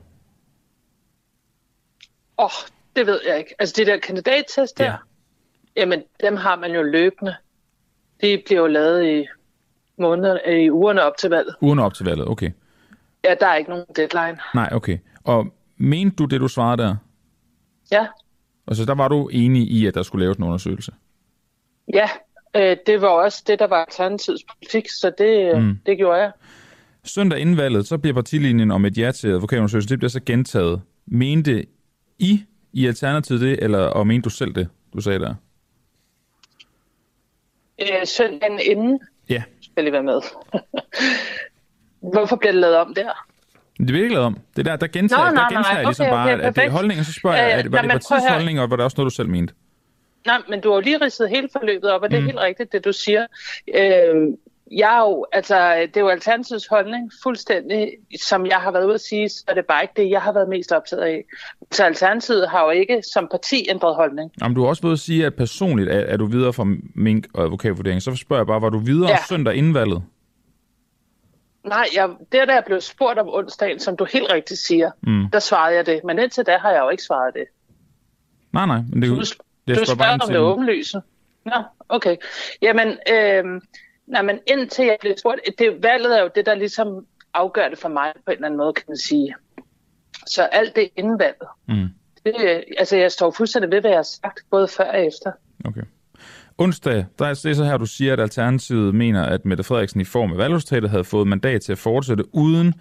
oh, 2.44 2.50
det 2.96 3.06
ved 3.06 3.20
jeg 3.28 3.38
ikke. 3.38 3.54
Altså, 3.58 3.74
de 3.78 3.86
der 3.86 3.98
kandidattest 3.98 4.78
der, 4.78 4.84
ja. 4.84 4.96
jamen, 5.76 6.02
dem 6.22 6.36
har 6.36 6.56
man 6.56 6.72
jo 6.72 6.82
løbende. 6.82 7.34
De 8.20 8.42
bliver 8.46 8.60
jo 8.60 8.66
lavet 8.66 9.06
i 9.06 9.26
måneder, 9.98 10.48
i 10.48 10.70
ugerne 10.70 11.02
op 11.02 11.16
til 11.18 11.30
valget. 11.30 11.54
Ugerne 11.60 11.82
op 11.82 11.94
til 11.94 12.06
valget, 12.06 12.28
okay. 12.28 12.50
Ja, 13.24 13.34
der 13.40 13.46
er 13.46 13.54
ikke 13.54 13.70
nogen 13.70 13.86
deadline. 13.96 14.38
Nej, 14.54 14.68
okay. 14.72 14.98
Og 15.24 15.46
mente 15.76 16.16
du 16.16 16.24
det, 16.24 16.40
du 16.40 16.48
svarede 16.48 16.82
der? 16.82 16.96
Ja. 17.92 18.06
Og 18.66 18.76
så 18.76 18.84
der 18.84 18.94
var 18.94 19.08
du 19.08 19.28
enig 19.28 19.70
i, 19.70 19.86
at 19.86 19.94
der 19.94 20.02
skulle 20.02 20.24
laves 20.24 20.38
en 20.38 20.44
undersøgelse? 20.44 20.92
Ja, 21.94 22.08
øh, 22.58 22.76
det 22.86 23.00
var 23.00 23.08
også 23.08 23.44
det, 23.46 23.58
der 23.58 23.66
var 23.66 23.84
Alternativets 23.84 24.44
politik, 24.44 24.88
så 24.90 25.12
det, 25.18 25.54
øh, 25.54 25.62
mm. 25.62 25.78
det 25.86 25.96
gjorde 25.96 26.20
jeg. 26.20 26.32
Søndag 27.04 27.38
inden 27.38 27.56
valget, 27.56 27.86
så 27.86 27.98
bliver 27.98 28.14
partilinjen 28.14 28.70
om 28.70 28.84
et 28.84 28.98
ja 28.98 29.12
til 29.12 29.28
advokatundersøgelse, 29.28 29.88
det 29.88 29.98
bliver 29.98 30.10
så 30.10 30.20
gentaget. 30.26 30.80
Mente 31.06 31.64
I 32.18 32.44
i 32.72 32.86
Alternativet 32.86 33.40
det, 33.40 33.58
eller 33.62 33.78
og 33.78 34.06
mente 34.06 34.24
du 34.24 34.30
selv 34.30 34.52
det, 34.54 34.68
du 34.94 35.00
sagde 35.00 35.18
der? 35.18 35.34
Øh, 37.80 38.06
søndagen 38.06 38.60
inden? 38.62 39.00
Ja. 39.28 39.42
Skal 39.60 39.84
lige 39.84 39.92
være 39.92 40.02
med. 40.02 40.20
Hvorfor 42.12 42.36
bliver 42.36 42.52
det 42.52 42.60
lavet 42.60 42.76
om 42.76 42.94
der? 42.94 43.26
Det 43.78 43.86
bliver 43.86 44.02
ikke 44.02 44.14
lavet 44.14 44.26
om. 44.26 44.38
Det 44.56 44.64
der, 44.64 44.76
der 44.76 44.86
gentager, 44.86 45.24
Nå, 45.24 45.34
nej, 45.34 45.48
der 45.48 45.56
gentager 45.56 45.74
nej. 45.74 45.82
ligesom 45.82 46.06
Okay, 46.06 46.12
bare, 46.12 46.24
okay, 46.24 46.32
at 46.32 46.38
det 46.38 46.46
er 46.46 46.52
perfekt. 46.52 46.72
holdningen, 46.72 47.04
så 47.04 47.12
spørger 47.12 47.36
jeg, 47.36 47.52
Øh, 47.52 47.58
at, 47.58 47.72
var 47.72 47.82
nej, 47.82 47.82
det 47.82 47.90
prøv 47.90 48.16
partiets 48.16 48.32
holdning, 48.32 48.60
og 48.60 48.70
var 48.70 48.76
det 48.76 48.84
også 48.84 48.94
noget, 48.98 49.10
du 49.10 49.14
selv 49.14 49.28
mente? 49.28 49.54
Nej, 50.26 50.42
men 50.48 50.60
du 50.60 50.68
har 50.68 50.76
jo 50.76 50.80
lige 50.80 51.04
ridset 51.04 51.28
hele 51.28 51.48
forløbet 51.52 51.90
op, 51.90 52.02
og 52.02 52.10
det 52.10 52.16
er 52.16 52.20
Mm. 52.20 52.26
helt 52.26 52.38
rigtigt, 52.38 52.72
det 52.72 52.84
du 52.84 52.92
siger. 52.92 53.26
Øh, 53.74 54.14
jeg 54.70 54.96
er 54.96 55.00
jo, 55.00 55.26
altså, 55.32 55.74
det 55.80 55.96
er 55.96 56.00
jo 56.00 56.08
Alternativets 56.08 56.66
holdning, 56.66 57.12
fuldstændig, 57.22 57.90
som 58.20 58.46
jeg 58.46 58.56
har 58.56 58.70
været 58.70 58.84
ude 58.86 58.94
at 58.94 59.00
sige, 59.00 59.28
så 59.28 59.44
er 59.48 59.54
det 59.54 59.66
bare 59.66 59.82
ikke 59.82 59.94
det, 59.96 60.10
jeg 60.10 60.22
har 60.22 60.32
været 60.32 60.48
mest 60.48 60.72
optaget 60.72 61.02
af. 61.02 61.24
Så 61.72 61.84
Alternativet 61.84 62.48
har 62.48 62.64
jo 62.64 62.70
ikke 62.70 63.02
som 63.14 63.28
parti 63.30 63.66
ændret 63.70 63.94
holdning. 63.96 64.32
Jamen, 64.42 64.54
du 64.54 64.60
har 64.62 64.68
også 64.68 64.82
ved 64.82 64.92
at 64.92 64.98
sige, 64.98 65.26
at 65.26 65.34
personligt 65.34 65.90
er, 65.90 65.98
er 66.00 66.16
du 66.16 66.26
videre 66.26 66.52
fra 66.52 66.64
Mink 66.94 67.26
og 67.34 67.44
advokatvurdering. 67.44 68.02
Så 68.02 68.14
spørger 68.16 68.40
jeg 68.40 68.46
bare, 68.46 68.62
var 68.62 68.68
du 68.70 68.78
videre 68.78 69.10
Ja. 69.10 69.16
søndag 69.28 69.54
inden 69.54 69.74
valget? 69.74 70.02
Nej, 71.64 71.86
jeg, 71.96 72.08
det 72.32 72.48
der 72.48 72.54
jeg 72.54 72.62
blev 72.66 72.80
spurgt 72.80 73.18
om 73.18 73.28
onsdagen, 73.28 73.78
som 73.80 73.96
du 73.96 74.04
helt 74.12 74.32
rigtigt 74.32 74.60
siger, 74.60 74.90
Mm. 75.00 75.30
der 75.32 75.38
svarede 75.38 75.76
jeg 75.76 75.86
det. 75.86 76.00
Men 76.04 76.18
indtil 76.18 76.44
da 76.46 76.58
har 76.58 76.70
jeg 76.70 76.80
jo 76.80 76.88
ikke 76.88 77.02
svaret 77.02 77.34
det. 77.34 77.44
Nej, 78.52 78.66
nej. 78.66 78.80
Men 78.92 79.02
det, 79.02 79.10
Du, 79.10 79.22
det, 79.68 79.78
du 79.78 79.84
spørger 79.84 80.12
om 80.12 80.28
det 80.28 80.38
åbenlyse. 80.38 81.00
Nå, 81.44 81.62
okay. 81.88 82.16
Jamen, 82.62 82.88
øh, 82.88 83.44
nej, 84.06 84.22
men 84.22 84.38
indtil 84.46 84.84
jeg 84.84 84.96
blev 85.00 85.14
spurgt, 85.18 85.40
det, 85.58 85.82
valget 85.82 86.18
er 86.18 86.22
jo 86.22 86.30
det, 86.34 86.46
der 86.46 86.54
ligesom 86.54 87.06
afgør 87.34 87.68
det 87.68 87.78
for 87.78 87.88
mig 87.88 88.12
på 88.14 88.30
en 88.30 88.32
eller 88.32 88.46
anden 88.46 88.58
måde, 88.58 88.72
kan 88.72 88.84
man 88.88 88.96
sige. 88.96 89.34
Så 90.26 90.42
alt 90.42 90.76
det 90.76 90.88
inden 90.96 91.18
valget. 91.18 91.48
Mm. 91.68 91.88
Det, 92.24 92.34
øh, 92.44 92.62
altså, 92.78 92.96
jeg 92.96 93.12
står 93.12 93.30
fuldstændig 93.30 93.70
ved, 93.70 93.80
hvad 93.80 93.90
jeg 93.90 93.98
har 93.98 94.08
sagt, 94.22 94.40
både 94.50 94.68
før 94.68 94.84
og 94.84 95.06
efter. 95.06 95.32
Okay. 95.64 95.82
Onsdag, 96.58 97.04
der 97.18 97.26
er 97.26 97.34
det 97.44 97.56
så 97.56 97.64
her, 97.64 97.76
du 97.76 97.86
siger, 97.86 98.12
at 98.12 98.20
Alternativet 98.20 98.94
mener, 98.94 99.22
at 99.22 99.44
Mette 99.44 99.64
Frederiksen 99.64 100.00
i 100.00 100.04
form 100.04 100.32
af 100.32 100.38
valgresultatet 100.38 100.90
havde 100.90 101.04
fået 101.04 101.26
mandat 101.26 101.62
til 101.62 101.72
at 101.72 101.78
fortsætte 101.78 102.34
uden 102.34 102.74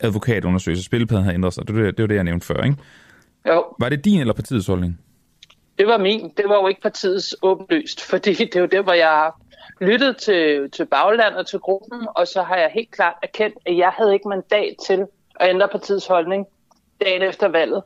advokatundersøgelse. 0.00 0.84
Spilpladen 0.84 1.24
havde 1.24 1.34
ændret 1.34 1.54
sig. 1.54 1.68
Det 1.68 1.76
var 1.76 1.82
det, 1.82 1.96
det, 1.96 2.02
var 2.02 2.06
det 2.06 2.14
jeg 2.14 2.24
nævnte 2.24 2.46
før, 2.46 2.62
ikke? 2.62 2.76
Jo, 3.48 3.64
Var 3.80 3.88
det 3.88 4.04
din 4.04 4.20
eller 4.20 4.34
partiets 4.34 4.66
holdning? 4.66 4.98
Det 5.82 5.90
var 5.90 5.98
min. 5.98 6.32
Det 6.36 6.44
var 6.48 6.54
jo 6.54 6.66
ikke 6.66 6.80
partiets 6.80 7.36
åbenlyst, 7.42 8.00
fordi 8.10 8.32
det 8.34 8.56
er 8.56 8.60
jo 8.60 8.66
det, 8.66 8.82
hvor 8.82 8.92
jeg 8.92 9.08
har 9.08 9.40
lyttet 9.80 10.16
til, 10.16 10.70
til 10.70 10.86
baglandet 10.86 11.46
til 11.46 11.58
gruppen, 11.58 12.00
og 12.16 12.26
så 12.26 12.42
har 12.42 12.56
jeg 12.56 12.70
helt 12.74 12.90
klart 12.90 13.14
erkendt, 13.22 13.56
at 13.66 13.76
jeg 13.76 13.92
havde 13.96 14.12
ikke 14.14 14.28
mandat 14.28 14.74
til 14.86 15.06
at 15.40 15.50
ændre 15.50 15.68
partiets 15.68 16.06
holdning 16.06 16.46
dagen 17.00 17.22
efter 17.22 17.48
valget. 17.48 17.82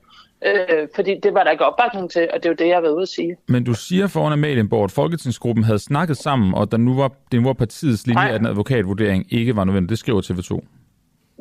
Øh, 0.47 0.89
fordi 0.95 1.21
det 1.23 1.35
var 1.35 1.45
der 1.45 1.51
ikke 1.51 1.65
opbakning 1.65 2.11
til, 2.11 2.29
og 2.35 2.37
det 2.43 2.47
er 2.47 2.51
jo 2.51 2.57
det, 2.59 2.67
jeg 2.67 2.77
har 2.77 2.81
været 2.81 2.93
ude 2.93 3.03
at 3.03 3.09
sige. 3.09 3.37
Men 3.49 3.65
du 3.65 3.75
siger 3.75 4.07
foran 4.07 4.33
Amalienborg, 4.33 4.85
at 4.85 4.91
Folketingsgruppen 4.91 5.65
havde 5.65 5.79
snakket 5.79 6.17
sammen, 6.17 6.55
og 6.55 6.73
der 6.73 6.77
nu 6.77 6.97
var, 6.97 7.13
det 7.33 7.41
nu 7.41 7.49
var 7.49 7.53
partiets 7.53 8.07
linje, 8.07 8.23
Nej. 8.23 8.35
at 8.35 8.41
en 8.41 8.47
advokatvurdering 8.47 9.33
ikke 9.33 9.57
var 9.57 9.65
nødvendig. 9.65 9.91
Det 9.91 9.99
skriver 9.99 10.23
TV2. 10.23 10.67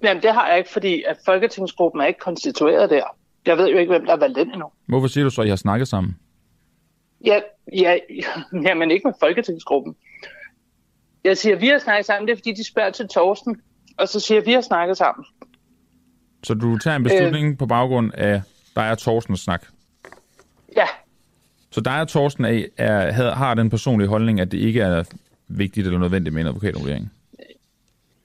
Jamen, 0.04 0.24
det 0.24 0.32
har 0.32 0.48
jeg 0.48 0.58
ikke, 0.58 0.70
fordi 0.70 1.04
at 1.08 1.18
Folketingsgruppen 1.26 2.02
er 2.02 2.06
ikke 2.06 2.20
konstitueret 2.20 2.90
der. 2.90 3.04
Jeg 3.46 3.58
ved 3.58 3.70
jo 3.70 3.78
ikke, 3.78 3.92
hvem 3.92 4.06
der 4.06 4.14
er 4.14 4.20
valgt 4.20 4.38
ind 4.38 4.52
endnu. 4.52 4.68
Hvorfor 4.88 5.08
siger 5.08 5.24
du 5.24 5.30
så, 5.30 5.42
at 5.42 5.48
I 5.48 5.50
har 5.50 5.56
snakket 5.56 5.88
sammen? 5.88 6.16
Ja, 7.26 7.40
ja, 7.74 7.96
jamen 8.68 8.92
ikke 8.92 9.08
med 9.08 9.14
Folketingsgruppen. 9.20 9.96
Jeg 11.24 11.38
siger, 11.38 11.56
vi 11.56 11.68
har 11.68 11.80
snakket 11.80 12.06
sammen, 12.06 12.28
det 12.28 12.34
er 12.34 12.38
fordi, 12.38 12.54
de 12.54 12.64
spørger 12.64 12.90
til 12.90 13.08
Torsten, 13.08 13.62
og 13.98 14.08
så 14.08 14.20
siger 14.20 14.42
vi 14.42 14.52
har 14.52 14.62
snakket 14.62 14.98
sammen. 14.98 15.26
Så 16.44 16.54
du 16.54 16.78
tager 16.78 16.96
en 16.98 17.04
beslutning 17.04 17.52
øh. 17.52 17.58
på 17.58 17.66
baggrund 17.66 18.12
af, 18.14 18.42
der 18.76 18.82
er 18.82 18.96
Torstens 18.96 19.40
snak. 19.40 19.66
Ja, 20.78 20.86
Så 21.72 21.82
der 21.82 21.92
er 21.92 22.06
Torsten 22.06 22.46
af, 22.46 22.66
er, 22.78 23.12
havde- 23.12 23.32
har 23.32 23.54
den 23.54 23.70
personlige 23.70 24.08
holdning, 24.08 24.40
at 24.40 24.52
det 24.52 24.58
ikke 24.58 24.82
er 24.82 25.04
vigtigt 25.48 25.88
eller 25.88 26.00
nødvendigt 26.00 26.34
med 26.34 26.42
en 26.42 26.48
advokatvurdering. 26.48 27.12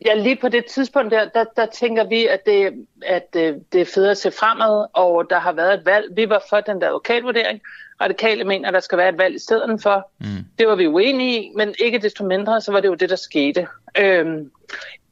Ja 0.06 0.14
lige 0.14 0.36
på 0.36 0.48
det 0.48 0.64
tidspunkt 0.66 1.10
der, 1.10 1.28
der, 1.28 1.44
der 1.56 1.66
tænker 1.66 2.04
vi, 2.04 2.26
at, 2.26 2.46
det, 2.46 2.86
at 3.02 3.28
øh, 3.36 3.54
det 3.72 3.80
er 3.80 3.90
fedt 3.94 4.10
at 4.10 4.18
se 4.18 4.30
fremad, 4.30 4.86
og 4.92 5.26
der 5.30 5.38
har 5.38 5.52
været 5.52 5.74
et 5.74 5.86
valg. 5.86 6.16
Vi 6.16 6.28
var 6.28 6.42
for 6.50 6.60
den 6.60 6.80
der 6.80 6.86
advokatvurdering. 6.86 7.60
Radikale 8.00 8.44
mener, 8.44 8.68
at 8.68 8.74
der 8.74 8.80
skal 8.80 8.98
være 8.98 9.08
et 9.08 9.18
valg 9.18 9.34
i 9.34 9.38
stedet 9.38 9.82
for. 9.82 10.10
Mm. 10.18 10.44
Det 10.58 10.68
var 10.68 10.74
vi 10.74 10.86
uenige 10.86 11.42
i, 11.42 11.52
men 11.56 11.74
ikke 11.78 11.98
desto 11.98 12.24
mindre, 12.24 12.60
så 12.60 12.72
var 12.72 12.80
det 12.80 12.88
jo 12.88 12.94
det, 12.94 13.10
der 13.10 13.16
skete. 13.16 13.66
Øhm, 13.98 14.50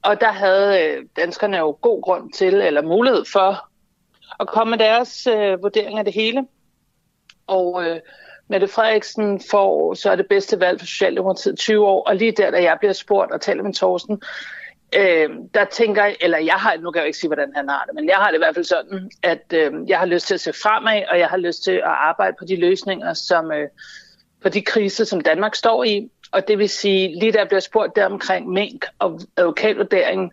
og 0.03 0.21
der 0.21 0.33
havde 0.33 0.83
øh, 0.83 1.05
danskerne 1.17 1.57
jo 1.57 1.79
god 1.81 2.03
grund 2.03 2.33
til, 2.33 2.55
eller 2.55 2.83
mulighed 2.83 3.25
for, 3.33 3.69
at 4.41 4.49
komme 4.49 4.71
med 4.71 4.79
deres 4.79 5.27
øh, 5.27 5.63
vurdering 5.63 5.99
af 5.99 6.05
det 6.05 6.15
hele. 6.15 6.47
Og 7.47 7.85
øh, 7.85 8.01
Mette 8.49 8.69
Frederiksen 8.69 9.41
får 9.51 9.95
så 9.95 10.11
er 10.11 10.17
det 10.17 10.27
bedste 10.29 10.61
valg 10.61 10.81
for 10.81 10.87
Socialdemokratiet 10.87 11.59
20 11.59 11.87
år, 11.87 12.03
og 12.03 12.17
lige 12.17 12.33
der, 12.33 12.51
da 12.51 12.63
jeg 12.63 12.77
bliver 12.81 12.93
spurgt 12.93 13.33
og 13.33 13.41
taler 13.41 13.63
med 13.63 13.75
Torsten, 13.75 14.23
øh, 14.97 15.31
der 15.55 15.65
tænker 15.65 16.05
jeg, 16.05 16.17
eller 16.21 16.39
jeg 16.39 16.55
har, 16.55 16.77
nu 16.77 16.91
kan 16.91 16.99
jeg 16.99 17.05
jo 17.05 17.07
ikke 17.07 17.19
sige, 17.19 17.29
hvordan 17.29 17.53
han 17.57 17.69
har 17.69 17.85
det, 17.85 17.95
men 17.95 18.09
jeg 18.09 18.17
har 18.17 18.27
det 18.27 18.35
i 18.35 18.39
hvert 18.39 18.55
fald 18.55 18.65
sådan, 18.65 19.11
at 19.23 19.53
øh, 19.55 19.73
jeg 19.89 19.99
har 19.99 20.07
lyst 20.07 20.27
til 20.27 20.35
at 20.35 20.41
se 20.41 20.53
fremad, 20.53 21.03
og 21.11 21.19
jeg 21.19 21.29
har 21.29 21.37
lyst 21.37 21.65
til 21.65 21.73
at 21.73 21.83
arbejde 21.85 22.37
på 22.39 22.45
de 22.45 22.57
løsninger, 22.61 23.15
som 23.15 23.53
øh, 23.53 23.69
på 24.43 24.49
de 24.49 24.63
kriser, 24.63 25.05
som 25.05 25.21
Danmark 25.21 25.55
står 25.55 25.85
i. 25.85 26.11
Og 26.33 26.49
det 26.49 26.59
vil 26.59 26.69
sige, 26.69 27.19
lige 27.21 27.33
da 27.33 27.39
jeg 27.39 27.49
bliver 27.49 27.61
spurgt 27.61 27.97
der 27.97 28.07
omkring 28.07 28.49
mink 28.49 28.87
og 28.99 29.21
advokatvurderingen, 29.37 30.33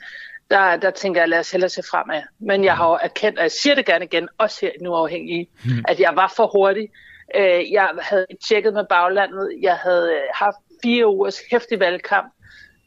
der, 0.51 0.75
der 0.77 0.91
tænker 0.91 1.21
jeg, 1.21 1.29
lad 1.29 1.39
os 1.39 1.51
hellere 1.51 1.69
se 1.69 1.83
fremad. 1.91 2.21
Men 2.39 2.63
jeg 2.63 2.77
har 2.77 2.89
jo 2.89 2.99
erkendt, 3.03 3.37
og 3.37 3.43
jeg 3.43 3.51
siger 3.51 3.75
det 3.75 3.85
gerne 3.85 4.05
igen, 4.05 4.29
også 4.37 4.57
her 4.61 4.69
i 4.79 4.83
Nu 4.83 4.93
Afhængige, 4.93 5.49
at 5.87 5.99
jeg 5.99 6.15
var 6.15 6.33
for 6.35 6.47
hurtig. 6.57 6.89
Øh, 7.35 7.71
Jeg 7.71 7.89
havde 8.01 8.25
tjekket 8.47 8.73
med 8.73 8.85
baglandet. 8.89 9.49
Jeg 9.61 9.75
havde 9.75 10.11
øh, 10.13 10.21
haft 10.33 10.57
fire 10.83 11.07
ugers 11.07 11.39
hæftig 11.51 11.79
valgkamp. 11.79 12.33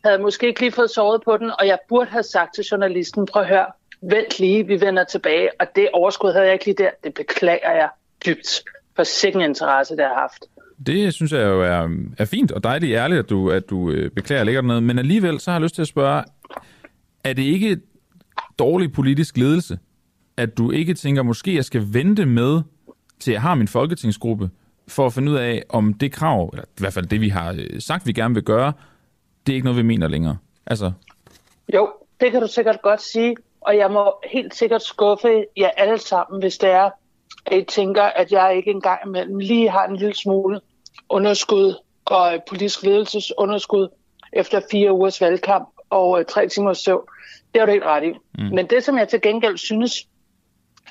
Havde 0.04 0.18
måske 0.18 0.46
ikke 0.46 0.60
lige 0.60 0.72
fået 0.72 0.90
sovet 0.90 1.22
på 1.24 1.36
den, 1.36 1.50
og 1.58 1.66
jeg 1.66 1.78
burde 1.88 2.10
have 2.10 2.22
sagt 2.22 2.54
til 2.54 2.64
journalisten, 2.64 3.26
prøv 3.26 3.42
at 3.42 3.48
høre, 3.48 3.66
vent 4.02 4.40
lige, 4.40 4.66
vi 4.66 4.80
vender 4.80 5.04
tilbage. 5.04 5.48
Og 5.60 5.66
det 5.76 5.88
overskud 5.92 6.32
havde 6.32 6.44
jeg 6.44 6.52
ikke 6.52 6.64
lige 6.64 6.76
der. 6.78 6.90
Det 7.04 7.14
beklager 7.14 7.72
jeg 7.72 7.88
dybt 8.26 8.64
for 8.96 9.02
sikken 9.02 9.42
interesse, 9.42 9.96
det 9.96 10.04
har 10.04 10.14
haft. 10.14 10.44
Det 10.86 11.14
synes 11.14 11.32
jeg 11.32 11.40
jo 11.40 11.62
er, 11.62 11.88
er 12.18 12.24
fint 12.24 12.52
og 12.52 12.64
dejligt 12.64 12.96
ærligt, 12.96 13.18
at 13.18 13.30
du, 13.30 13.50
at 13.50 13.70
du 13.70 13.90
øh, 13.90 14.10
beklager 14.10 14.44
lækkert 14.44 14.64
noget. 14.64 14.82
Men 14.82 14.98
alligevel 14.98 15.40
så 15.40 15.50
har 15.50 15.58
jeg 15.58 15.62
lyst 15.62 15.74
til 15.74 15.82
at 15.82 15.88
spørge, 15.88 16.24
er 17.24 17.32
det 17.32 17.42
ikke 17.42 17.80
dårlig 18.58 18.92
politisk 18.92 19.36
ledelse, 19.36 19.78
at 20.36 20.58
du 20.58 20.70
ikke 20.70 20.94
tænker, 20.94 21.22
måske 21.22 21.54
jeg 21.54 21.64
skal 21.64 21.82
vente 21.92 22.26
med, 22.26 22.62
til 23.20 23.32
jeg 23.32 23.42
har 23.42 23.54
min 23.54 23.68
folketingsgruppe, 23.68 24.50
for 24.88 25.06
at 25.06 25.12
finde 25.12 25.32
ud 25.32 25.36
af, 25.36 25.62
om 25.68 25.94
det 25.94 26.12
krav, 26.12 26.50
eller 26.52 26.64
i 26.64 26.80
hvert 26.80 26.92
fald 26.92 27.06
det, 27.06 27.20
vi 27.20 27.28
har 27.28 27.52
øh, 27.52 27.80
sagt, 27.80 28.06
vi 28.06 28.12
gerne 28.12 28.34
vil 28.34 28.42
gøre, 28.42 28.72
det 29.48 29.52
er 29.52 29.56
ikke 29.56 29.64
noget, 29.64 29.76
vi 29.76 29.82
mener 29.82 30.08
længere. 30.08 30.36
Altså, 30.66 30.92
Jo, 31.74 31.88
det 32.20 32.32
kan 32.32 32.40
du 32.40 32.46
sikkert 32.46 32.82
godt 32.82 33.02
sige, 33.02 33.36
og 33.60 33.76
jeg 33.76 33.90
må 33.90 34.12
helt 34.30 34.54
sikkert 34.54 34.82
skuffe 34.82 35.44
jer 35.56 35.70
alle 35.76 35.98
sammen, 35.98 36.40
hvis 36.40 36.58
det 36.58 36.70
er, 36.70 36.90
at 37.46 37.58
I 37.58 37.64
tænker, 37.64 38.02
at 38.02 38.32
jeg 38.32 38.56
ikke 38.56 38.70
engang 38.70 39.00
imellem 39.06 39.38
lige 39.38 39.70
har 39.70 39.86
en 39.86 39.96
lille 39.96 40.14
smule 40.14 40.60
underskud 41.08 41.74
og 42.04 42.34
øh, 42.34 42.40
politisk 42.48 42.82
ledelsesunderskud 42.82 43.88
efter 44.32 44.60
fire 44.70 44.92
ugers 44.92 45.20
valgkamp 45.20 45.68
og 45.90 46.20
øh, 46.20 46.26
tre 46.26 46.48
timers 46.48 46.78
søvn. 46.78 47.06
Det 47.54 47.60
er 47.60 47.66
du 47.66 47.72
helt 47.72 47.84
ret 47.84 48.04
i. 48.04 48.12
Mm. 48.38 48.54
Men 48.54 48.66
det, 48.66 48.84
som 48.84 48.98
jeg 48.98 49.08
til 49.08 49.20
gengæld 49.20 49.58
synes 49.58 50.08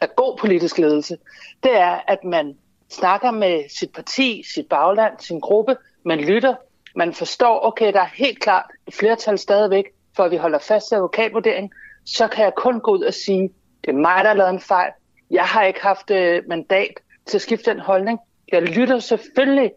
er 0.02 0.08
god 0.16 0.38
politisk 0.38 0.78
ledelse, 0.78 1.18
det 1.64 1.78
er, 1.78 2.00
at 2.08 2.24
man 2.24 2.58
snakker 2.90 3.32
med 3.32 3.64
sit 3.80 3.92
parti, 3.96 4.44
sit 4.56 4.66
bagland, 4.70 5.14
sin 5.20 5.40
gruppe, 5.40 5.76
man 6.06 6.20
lytter, 6.20 6.56
man 6.98 7.14
forstår, 7.14 7.66
okay, 7.66 7.94
der 7.94 8.00
er 8.02 8.10
helt 8.14 8.40
klart 8.40 8.66
et 8.88 8.94
flertal 8.94 9.38
stadigvæk 9.38 9.86
for 10.16 10.24
at 10.24 10.32
vi 10.32 10.38
holder 10.38 10.60
fast 10.60 10.92
i 10.92 10.96
advokatvurdering, 10.96 11.72
så 12.06 12.28
kan 12.28 12.44
jeg 12.44 12.54
kun 12.56 12.80
gå 12.80 12.92
ud 12.92 13.02
og 13.02 13.14
sige, 13.14 13.50
det 13.86 13.90
er 13.90 13.98
mig, 13.98 14.24
der 14.24 14.28
har 14.28 14.34
lavet 14.34 14.50
en 14.50 14.60
fejl. 14.60 14.92
Jeg 15.32 15.44
har 15.44 15.64
ikke 15.64 15.82
haft 15.82 16.12
øh, 16.12 16.44
mandat 16.48 16.94
til 17.26 17.38
at 17.38 17.42
skifte 17.42 17.72
den 17.72 17.80
holdning. 17.80 18.20
Jeg 18.52 18.62
lytter 18.62 19.00
selvfølgelig, 19.00 19.72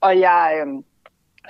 og 0.00 0.20
jeg 0.20 0.62
øh, 0.66 0.82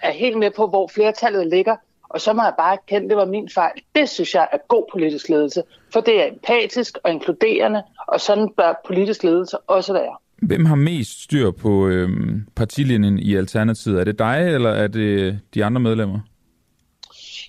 er 0.03 0.11
helt 0.11 0.39
med 0.39 0.51
på, 0.51 0.67
hvor 0.67 0.89
flertallet 0.95 1.47
ligger. 1.47 1.77
Og 2.09 2.21
så 2.21 2.33
må 2.33 2.43
jeg 2.43 2.55
bare 2.59 2.73
erkende, 2.73 3.05
at 3.05 3.09
det 3.11 3.17
var 3.17 3.25
min 3.25 3.49
fejl. 3.49 3.83
Det 3.95 4.09
synes 4.09 4.35
jeg 4.35 4.49
er 4.53 4.59
god 4.69 4.85
politisk 4.93 5.29
ledelse, 5.29 5.63
for 5.93 6.01
det 6.01 6.23
er 6.23 6.27
empatisk 6.27 6.99
og 7.05 7.11
inkluderende, 7.11 7.83
og 8.09 8.21
sådan 8.21 8.49
bør 8.57 8.81
politisk 8.87 9.25
ledelse 9.25 9.59
også 9.59 9.93
være. 9.93 10.17
Hvem 10.43 10.65
har 10.65 10.75
mest 10.75 11.23
styr 11.23 11.51
på 11.51 11.87
øhm, 11.87 12.47
partilinjen 12.57 13.19
i 13.19 13.37
Alternativet? 13.37 14.01
Er 14.01 14.05
det 14.05 14.19
dig, 14.19 14.55
eller 14.55 14.71
er 14.71 14.87
det 14.87 15.41
de 15.55 15.65
andre 15.65 15.81
medlemmer? 15.81 16.21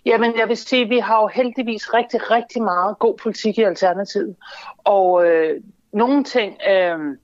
Jamen, 0.05 0.37
jeg 0.37 0.47
vil 0.47 0.57
sige, 0.57 0.83
at 0.83 0.89
vi 0.89 0.97
har 0.97 1.21
jo 1.21 1.27
heldigvis 1.27 1.93
rigtig, 1.93 2.31
rigtig 2.31 2.61
meget 2.61 2.99
god 2.99 3.17
politik 3.17 3.57
i 3.57 3.63
Alternativet. 3.63 4.35
Og 4.77 5.25
øh, 5.27 5.61
nogle 5.93 6.23
ting 6.23 6.57
øh, 6.69 7.17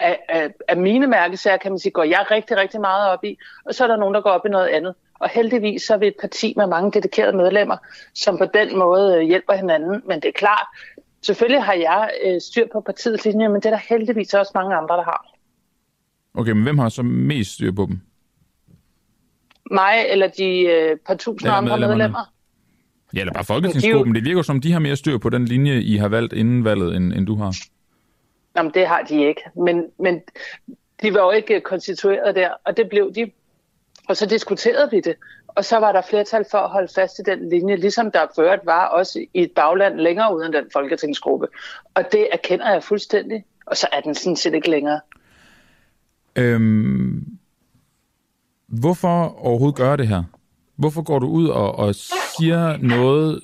af, 0.00 0.18
af, 0.28 0.50
af 0.68 0.76
mine 0.76 1.06
mærkesager, 1.06 1.56
kan 1.56 1.72
man 1.72 1.78
sige, 1.78 1.92
går 1.92 2.04
jeg 2.04 2.26
rigtig, 2.30 2.56
rigtig 2.56 2.80
meget 2.80 3.10
op 3.10 3.24
i. 3.24 3.38
Og 3.64 3.74
så 3.74 3.84
er 3.84 3.88
der 3.88 3.96
nogen, 3.96 4.14
der 4.14 4.20
går 4.20 4.30
op 4.30 4.46
i 4.46 4.48
noget 4.48 4.68
andet. 4.68 4.94
Og 5.20 5.28
heldigvis 5.28 5.82
så 5.82 5.94
er 5.94 5.98
vi 5.98 6.06
et 6.06 6.16
parti 6.20 6.54
med 6.56 6.66
mange 6.66 6.90
dedikerede 6.90 7.36
medlemmer, 7.36 7.76
som 8.14 8.38
på 8.38 8.44
den 8.54 8.78
måde 8.78 9.16
øh, 9.16 9.22
hjælper 9.22 9.52
hinanden. 9.52 10.02
Men 10.06 10.20
det 10.20 10.28
er 10.28 10.32
klart, 10.32 10.66
selvfølgelig 11.26 11.62
har 11.62 11.72
jeg 11.72 12.10
øh, 12.26 12.40
styr 12.40 12.66
på 12.72 12.80
partiets 12.80 13.24
linje, 13.24 13.48
men 13.48 13.56
det 13.56 13.66
er 13.66 13.70
der 13.70 13.82
heldigvis 13.88 14.34
også 14.34 14.52
mange 14.54 14.76
andre, 14.76 14.96
der 14.96 15.04
har. 15.04 15.26
Okay, 16.34 16.52
men 16.52 16.62
hvem 16.62 16.78
har 16.78 16.88
så 16.88 17.02
mest 17.02 17.54
styr 17.54 17.72
på 17.72 17.86
dem? 17.86 18.00
Mig 19.70 20.04
eller 20.08 20.28
de 20.28 20.60
øh, 20.60 20.96
par 21.06 21.14
tusind 21.14 21.50
andre 21.50 21.78
medlemmer? 21.78 22.32
Ja, 23.14 23.20
eller 23.20 23.32
bare 23.32 23.44
Folketingsgruppen. 23.44 24.14
Det 24.14 24.24
virker 24.24 24.42
som, 24.42 24.60
de 24.60 24.72
har 24.72 24.78
mere 24.78 24.96
styr 24.96 25.18
på 25.18 25.28
den 25.28 25.44
linje, 25.44 25.80
I 25.80 25.96
har 25.96 26.08
valgt 26.08 26.32
inden 26.32 26.64
valget, 26.64 26.96
end, 26.96 27.12
end 27.12 27.26
du 27.26 27.34
har. 27.34 27.56
Jamen, 28.56 28.72
det 28.74 28.86
har 28.86 29.02
de 29.02 29.24
ikke. 29.28 29.40
Men, 29.64 29.84
men 29.98 30.20
de 31.02 31.14
var 31.14 31.20
jo 31.20 31.30
ikke 31.30 31.60
konstitueret 31.60 32.34
der, 32.34 32.50
og 32.64 32.76
det 32.76 32.88
blev 32.88 33.14
de. 33.14 33.30
Og 34.08 34.16
så 34.16 34.26
diskuterede 34.26 34.88
vi 34.90 35.00
det. 35.00 35.14
Og 35.56 35.64
så 35.64 35.76
var 35.76 35.92
der 35.92 36.02
flertal 36.02 36.44
for 36.50 36.58
at 36.58 36.70
holde 36.70 36.88
fast 36.94 37.18
i 37.18 37.22
den 37.22 37.48
linje, 37.48 37.76
ligesom 37.76 38.10
der 38.10 38.26
ført 38.36 38.60
var 38.64 38.86
også 38.86 39.18
i 39.34 39.42
et 39.42 39.52
bagland 39.56 39.94
længere 40.00 40.36
uden 40.36 40.52
den 40.52 40.64
folketingsgruppe. 40.72 41.46
Og 41.94 42.04
det 42.12 42.28
erkender 42.32 42.72
jeg 42.72 42.82
fuldstændig. 42.82 43.44
Og 43.66 43.76
så 43.76 43.86
er 43.92 44.00
den 44.00 44.14
sådan 44.14 44.36
set 44.36 44.54
ikke 44.54 44.70
længere. 44.70 45.00
Øhm, 46.36 47.26
hvorfor 48.66 49.46
overhovedet 49.46 49.76
gøre 49.76 49.96
det 49.96 50.08
her? 50.08 50.22
Hvorfor 50.76 51.02
går 51.02 51.18
du 51.18 51.26
ud 51.26 51.48
og, 51.48 51.74
og 51.74 51.94
siger 51.94 52.76
noget 52.76 53.40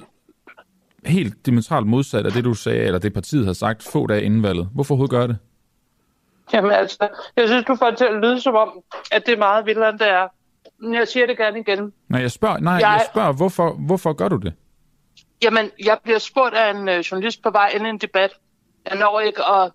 helt 1.06 1.47
diametralt 1.47 1.86
modsat 1.86 2.26
af 2.26 2.32
det, 2.32 2.44
du 2.44 2.55
sagde, 2.55 2.78
eller 2.78 2.98
det 2.98 3.12
partiet 3.12 3.47
har 3.47 3.52
sagt 3.52 3.82
få 3.82 4.06
dage 4.06 4.22
inden 4.22 4.43
valget? 4.43 4.68
Hvorfor 4.74 4.94
overhovedet 4.94 5.10
gøre 5.10 5.28
det? 5.28 5.36
Jamen 6.52 6.70
altså, 6.70 7.09
jeg 7.36 7.48
synes, 7.48 7.64
du 7.64 7.76
får 7.76 7.86
det 7.86 7.98
til 7.98 8.05
at 8.05 8.20
lyde 8.22 8.40
som 8.40 8.55
om, 8.55 8.80
at 9.12 9.26
det 9.26 9.34
er 9.34 9.39
meget 9.39 9.66
vildere, 9.66 9.89
end 9.89 9.98
det 9.98 10.09
er. 10.09 10.28
Jeg 10.83 11.09
siger 11.09 11.27
det 11.27 11.37
gerne 11.37 11.61
igen. 11.61 11.93
Nej, 12.09 12.21
jeg 12.21 12.31
spørger, 12.31 12.59
nej, 12.59 12.73
jeg... 12.73 12.83
jeg 12.83 13.07
spørger 13.13 13.33
hvorfor, 13.33 13.73
hvorfor 13.87 14.13
gør 14.13 14.29
du 14.29 14.37
det? 14.37 14.53
Jamen, 15.43 15.71
jeg 15.85 15.99
bliver 16.03 16.19
spurgt 16.19 16.55
af 16.55 16.71
en 16.71 16.89
øh, 16.89 16.99
journalist 16.99 17.43
på 17.43 17.51
vej 17.51 17.71
ind 17.75 17.87
i 17.87 17.89
en 17.89 17.99
debat. 17.99 18.31
Jeg 18.91 18.99
når 18.99 19.21
ikke 19.21 19.43
at 19.51 19.71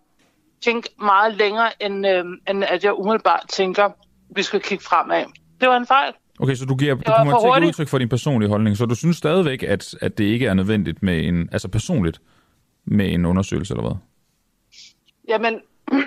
tænke 0.62 0.90
meget 1.02 1.36
længere, 1.36 1.84
end, 1.84 2.08
øh, 2.08 2.26
end 2.50 2.64
at 2.64 2.84
jeg 2.84 2.94
umiddelbart 2.94 3.46
tænker, 3.50 3.90
vi 4.36 4.44
skal 4.44 4.62
kigge 4.62 4.84
fremad. 4.84 5.24
Det 5.62 5.70
var 5.70 5.78
en 5.78 5.88
fejl. 5.88 6.14
Okay, 6.40 6.56
så 6.56 6.66
du, 6.66 6.76
giver, 6.76 6.96
du 6.96 7.12
kommer 7.18 7.40
til 7.40 7.48
at 7.48 7.54
give 7.54 7.68
udtryk 7.68 7.88
for 7.88 7.98
din 7.98 8.10
personlige 8.10 8.50
holdning, 8.50 8.78
så 8.78 8.86
du 8.86 8.96
synes 8.96 9.18
stadigvæk, 9.18 9.64
at, 9.64 9.96
at 10.02 10.18
det 10.18 10.24
ikke 10.24 10.46
er 10.46 10.54
nødvendigt 10.54 11.04
med 11.04 11.24
en, 11.24 11.50
altså 11.52 11.68
personligt, 11.68 12.22
med 12.86 13.14
en 13.14 13.26
undersøgelse, 13.26 13.74
eller 13.74 13.84
hvad? 13.84 13.98
Jamen, 15.28 15.60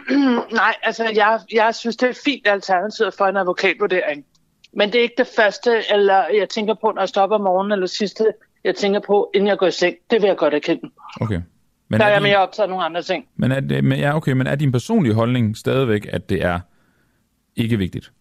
nej, 0.62 0.74
altså 0.82 1.04
jeg, 1.14 1.40
jeg 1.52 1.74
synes, 1.74 1.96
det 1.96 2.08
er 2.08 2.20
fint 2.24 2.46
alternativ 2.48 3.06
for 3.18 3.26
en 3.26 3.36
advokatvurdering. 3.36 4.24
Men 4.72 4.92
det 4.92 4.98
er 4.98 5.02
ikke 5.02 5.14
det 5.18 5.26
første, 5.36 5.82
eller 5.92 6.24
jeg 6.38 6.48
tænker 6.48 6.74
på, 6.74 6.92
når 6.92 7.02
jeg 7.02 7.08
stopper 7.08 7.36
om 7.36 7.42
morgenen, 7.42 7.72
eller 7.72 7.86
sidste, 7.86 8.32
jeg 8.64 8.74
tænker 8.74 9.00
på, 9.00 9.30
inden 9.34 9.48
jeg 9.48 9.58
går 9.58 9.66
i 9.66 9.70
seng. 9.70 9.96
Det 10.10 10.22
vil 10.22 10.28
jeg 10.28 10.36
godt 10.36 10.54
erkende. 10.54 10.90
Okay. 11.20 11.40
Men 11.88 12.00
der 12.00 12.06
er, 12.06 12.10
er 12.10 12.12
jeg 12.12 12.22
mere 12.22 12.38
optaget 12.38 12.64
af 12.64 12.70
nogle 12.70 12.84
andre 12.84 13.02
ting. 13.02 13.28
Men 13.36 13.52
er, 13.52 13.60
det, 13.60 13.84
men, 13.84 13.98
ja, 13.98 14.16
okay, 14.16 14.32
men 14.32 14.46
er 14.46 14.54
din 14.54 14.72
personlige 14.72 15.14
holdning 15.14 15.56
stadigvæk, 15.56 16.06
at 16.12 16.30
det 16.30 16.44
er 16.44 16.60
ikke 17.56 17.78
vigtigt? 17.78 18.12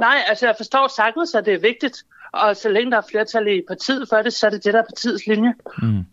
Nej, 0.00 0.16
altså 0.28 0.46
jeg 0.46 0.54
forstår 0.56 0.88
sagtens, 0.96 1.34
at 1.34 1.46
det 1.46 1.54
er 1.54 1.58
vigtigt. 1.58 2.04
Og 2.32 2.56
så 2.56 2.68
længe 2.68 2.90
der 2.90 2.96
er 2.96 3.02
flertal 3.10 3.48
i 3.48 3.62
partiet 3.68 4.08
for 4.08 4.16
det, 4.16 4.32
så 4.32 4.46
er 4.46 4.50
det 4.50 4.64
det, 4.64 4.74
der 4.74 4.80
er 4.80 4.84
partiets 4.84 5.26
linje. 5.26 5.54
Mm. 5.82 6.04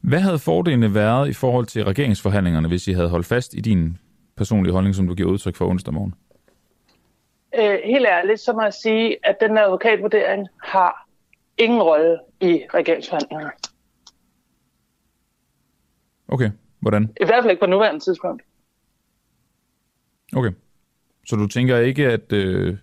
Hvad 0.00 0.20
havde 0.20 0.38
fordelene 0.38 0.94
været 0.94 1.28
i 1.28 1.32
forhold 1.32 1.66
til 1.66 1.84
regeringsforhandlingerne, 1.84 2.68
hvis 2.68 2.88
I 2.88 2.92
havde 2.92 3.08
holdt 3.08 3.26
fast 3.26 3.54
i 3.54 3.60
din 3.60 3.98
personlige 4.36 4.72
holdning, 4.72 4.94
som 4.94 5.08
du 5.08 5.14
giver 5.14 5.30
udtryk 5.30 5.56
for 5.56 5.68
onsdag 5.68 5.94
morgen? 5.94 6.14
Øh, 7.58 7.78
helt 7.84 8.06
ærligt, 8.06 8.40
så 8.40 8.52
må 8.52 8.62
jeg 8.62 8.74
sige, 8.74 9.16
at 9.22 9.36
den 9.40 9.58
advokatvurdering 9.58 10.48
har 10.62 11.08
ingen 11.58 11.82
rolle 11.82 12.18
i 12.40 12.62
regeringsforhandlingerne. 12.74 13.50
Okay, 16.28 16.50
hvordan? 16.80 17.02
I 17.20 17.24
hvert 17.24 17.42
fald 17.42 17.50
ikke 17.50 17.60
på 17.60 17.66
nuværende 17.66 18.00
tidspunkt. 18.00 18.42
Okay. 20.36 20.52
Så 21.26 21.36
du 21.36 21.46
tænker 21.48 21.78
ikke, 21.78 22.06
at 22.06 22.32
øh, 22.32 22.76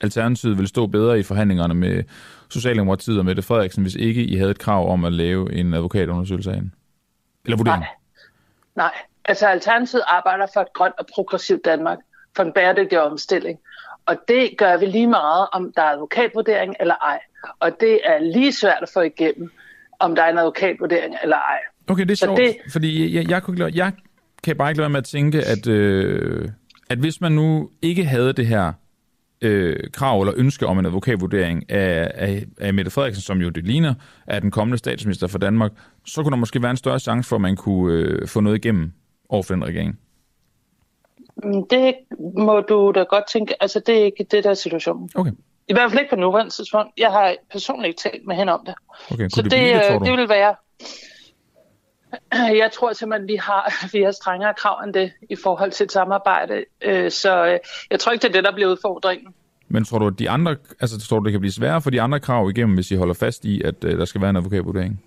Alternativet 0.00 0.58
vil 0.58 0.68
stå 0.68 0.86
bedre 0.86 1.18
i 1.18 1.22
forhandlingerne 1.22 1.74
med 1.74 2.04
Socialdemokratiet 2.50 3.18
og 3.18 3.24
Mette 3.24 3.42
Frederiksen, 3.42 3.82
hvis 3.82 3.94
ikke 3.94 4.24
I 4.24 4.36
havde 4.36 4.50
et 4.50 4.58
krav 4.58 4.90
om 4.90 5.04
at 5.04 5.12
lave 5.12 5.52
en 5.52 5.74
advokatundersøgelse 5.74 6.50
af 6.50 6.56
hende? 6.56 6.70
Eller 7.44 7.56
vurdering? 7.56 7.80
Nej. 7.80 7.88
Nej. 8.76 8.92
Altså 9.24 9.46
Alternativet 9.46 10.02
arbejder 10.06 10.46
for 10.54 10.60
et 10.60 10.72
grønt 10.72 10.94
og 10.98 11.06
progressivt 11.14 11.64
Danmark, 11.64 11.98
for 12.36 12.42
en 12.42 12.52
bæredygtig 12.52 13.02
omstilling. 13.02 13.58
Og 14.06 14.16
det 14.28 14.50
gør 14.58 14.76
vi 14.76 14.86
lige 14.86 15.06
meget, 15.06 15.48
om 15.52 15.72
der 15.76 15.82
er 15.82 15.92
advokatvurdering 15.92 16.74
eller 16.80 16.94
ej. 16.94 17.20
Og 17.60 17.70
det 17.80 18.00
er 18.04 18.18
lige 18.18 18.52
svært 18.52 18.78
at 18.82 18.88
få 18.94 19.00
igennem, 19.00 19.50
om 19.98 20.14
der 20.14 20.22
er 20.22 20.30
en 20.30 20.38
advokatvurdering 20.38 21.14
eller 21.22 21.36
ej. 21.36 21.58
Okay, 21.88 22.02
det 22.02 22.10
er 22.10 22.26
sjovt, 22.26 22.38
det... 22.38 22.56
fordi 22.72 23.16
jeg, 23.16 23.30
jeg, 23.30 23.42
jeg, 23.58 23.76
jeg 23.76 23.92
kan 24.44 24.56
bare 24.56 24.70
ikke 24.70 24.78
lade 24.78 24.84
være 24.84 24.90
med 24.90 24.98
at 24.98 25.04
tænke, 25.04 25.38
at, 25.38 25.66
øh, 25.66 26.48
at 26.90 26.98
hvis 26.98 27.20
man 27.20 27.32
nu 27.32 27.70
ikke 27.82 28.04
havde 28.04 28.32
det 28.32 28.46
her 28.46 28.72
øh, 29.40 29.76
krav 29.92 30.20
eller 30.20 30.34
ønske 30.36 30.66
om 30.66 30.78
en 30.78 30.86
advokatvurdering 30.86 31.70
af, 31.70 32.10
af, 32.14 32.44
af 32.60 32.74
Mette 32.74 32.90
Frederiksen, 32.90 33.22
som 33.22 33.38
jo 33.38 33.48
det 33.48 33.64
ligner, 33.64 33.94
er 34.26 34.40
den 34.40 34.50
kommende 34.50 34.78
statsminister 34.78 35.26
for 35.26 35.38
Danmark, 35.38 35.72
så 36.06 36.22
kunne 36.22 36.30
der 36.30 36.36
måske 36.36 36.62
være 36.62 36.70
en 36.70 36.76
større 36.76 36.98
chance 36.98 37.28
for, 37.28 37.36
at 37.36 37.42
man 37.42 37.56
kunne 37.56 37.94
øh, 37.94 38.28
få 38.28 38.40
noget 38.40 38.56
igennem 38.56 38.92
over 39.28 39.42
for 39.42 39.54
den 39.54 39.64
regering. 39.64 39.98
Mm, 41.44 41.68
det 41.68 41.94
må 42.38 42.60
du 42.60 42.92
da 42.94 43.02
godt 43.02 43.24
tænke. 43.32 43.62
Altså, 43.62 43.80
det 43.86 44.00
er 44.00 44.04
ikke 44.04 44.26
det, 44.30 44.44
der 44.44 44.50
er 44.50 44.54
situationen. 44.54 45.10
Okay. 45.14 45.32
I 45.68 45.72
hvert 45.72 45.90
fald 45.90 46.00
ikke 46.00 46.10
på 46.10 46.20
nuværende 46.20 46.52
tidspunkt. 46.52 46.90
Jeg 46.98 47.10
har 47.10 47.34
personligt 47.52 47.88
ikke 47.88 48.00
talt 48.00 48.26
med 48.26 48.36
hende 48.36 48.52
om 48.52 48.60
det. 48.66 48.74
Okay, 49.10 49.28
så 49.28 49.42
det, 49.42 49.50
det, 49.50 49.60
det, 49.90 50.00
det 50.00 50.12
vil 50.12 50.28
være... 50.28 50.54
Jeg 52.62 52.70
tror 52.72 52.92
simpelthen, 52.92 53.28
vi 53.28 53.36
har, 53.36 53.74
vi 53.96 54.02
har 54.02 54.10
strengere 54.10 54.54
krav 54.54 54.84
end 54.84 54.94
det 54.94 55.12
i 55.30 55.36
forhold 55.42 55.70
til 55.70 55.84
et 55.84 55.92
samarbejde. 55.92 56.64
Øh, 56.82 57.10
så 57.10 57.46
øh, 57.46 57.58
jeg 57.90 58.00
tror 58.00 58.12
ikke, 58.12 58.22
det 58.22 58.28
er 58.28 58.32
det, 58.32 58.44
der 58.44 58.52
bliver 58.52 58.70
udfordringen. 58.70 59.34
Men 59.68 59.84
tror 59.84 59.98
du, 59.98 60.06
at 60.06 60.18
de 60.18 60.30
andre, 60.30 60.56
altså, 60.80 61.08
tror 61.08 61.18
du, 61.18 61.24
det 61.24 61.32
kan 61.32 61.40
blive 61.40 61.52
sværere 61.52 61.82
for 61.82 61.90
de 61.90 62.00
andre 62.00 62.20
krav 62.20 62.50
igennem, 62.50 62.74
hvis 62.74 62.90
I 62.90 62.94
holder 62.94 63.14
fast 63.14 63.44
i, 63.44 63.62
at 63.62 63.84
øh, 63.84 63.98
der 63.98 64.04
skal 64.04 64.20
være 64.20 64.30
en 64.30 64.36
advokatvurdering? 64.36 65.02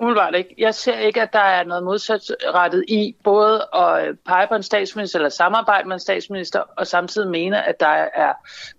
Umiddelbart 0.00 0.34
ikke. 0.34 0.54
Jeg 0.58 0.74
ser 0.74 0.98
ikke, 0.98 1.22
at 1.22 1.32
der 1.32 1.38
er 1.38 1.64
noget 1.64 1.84
modsatrettet 1.84 2.84
i 2.88 3.16
både 3.24 3.62
at 3.74 4.18
pege 4.26 4.46
på 4.48 4.54
en 4.54 4.62
statsminister 4.62 5.18
eller 5.18 5.28
samarbejde 5.28 5.88
med 5.88 5.96
en 5.96 6.00
statsminister, 6.00 6.60
og 6.76 6.86
samtidig 6.86 7.30
mene, 7.30 7.68
at 7.68 7.80
der 7.80 8.06
er 8.14 8.32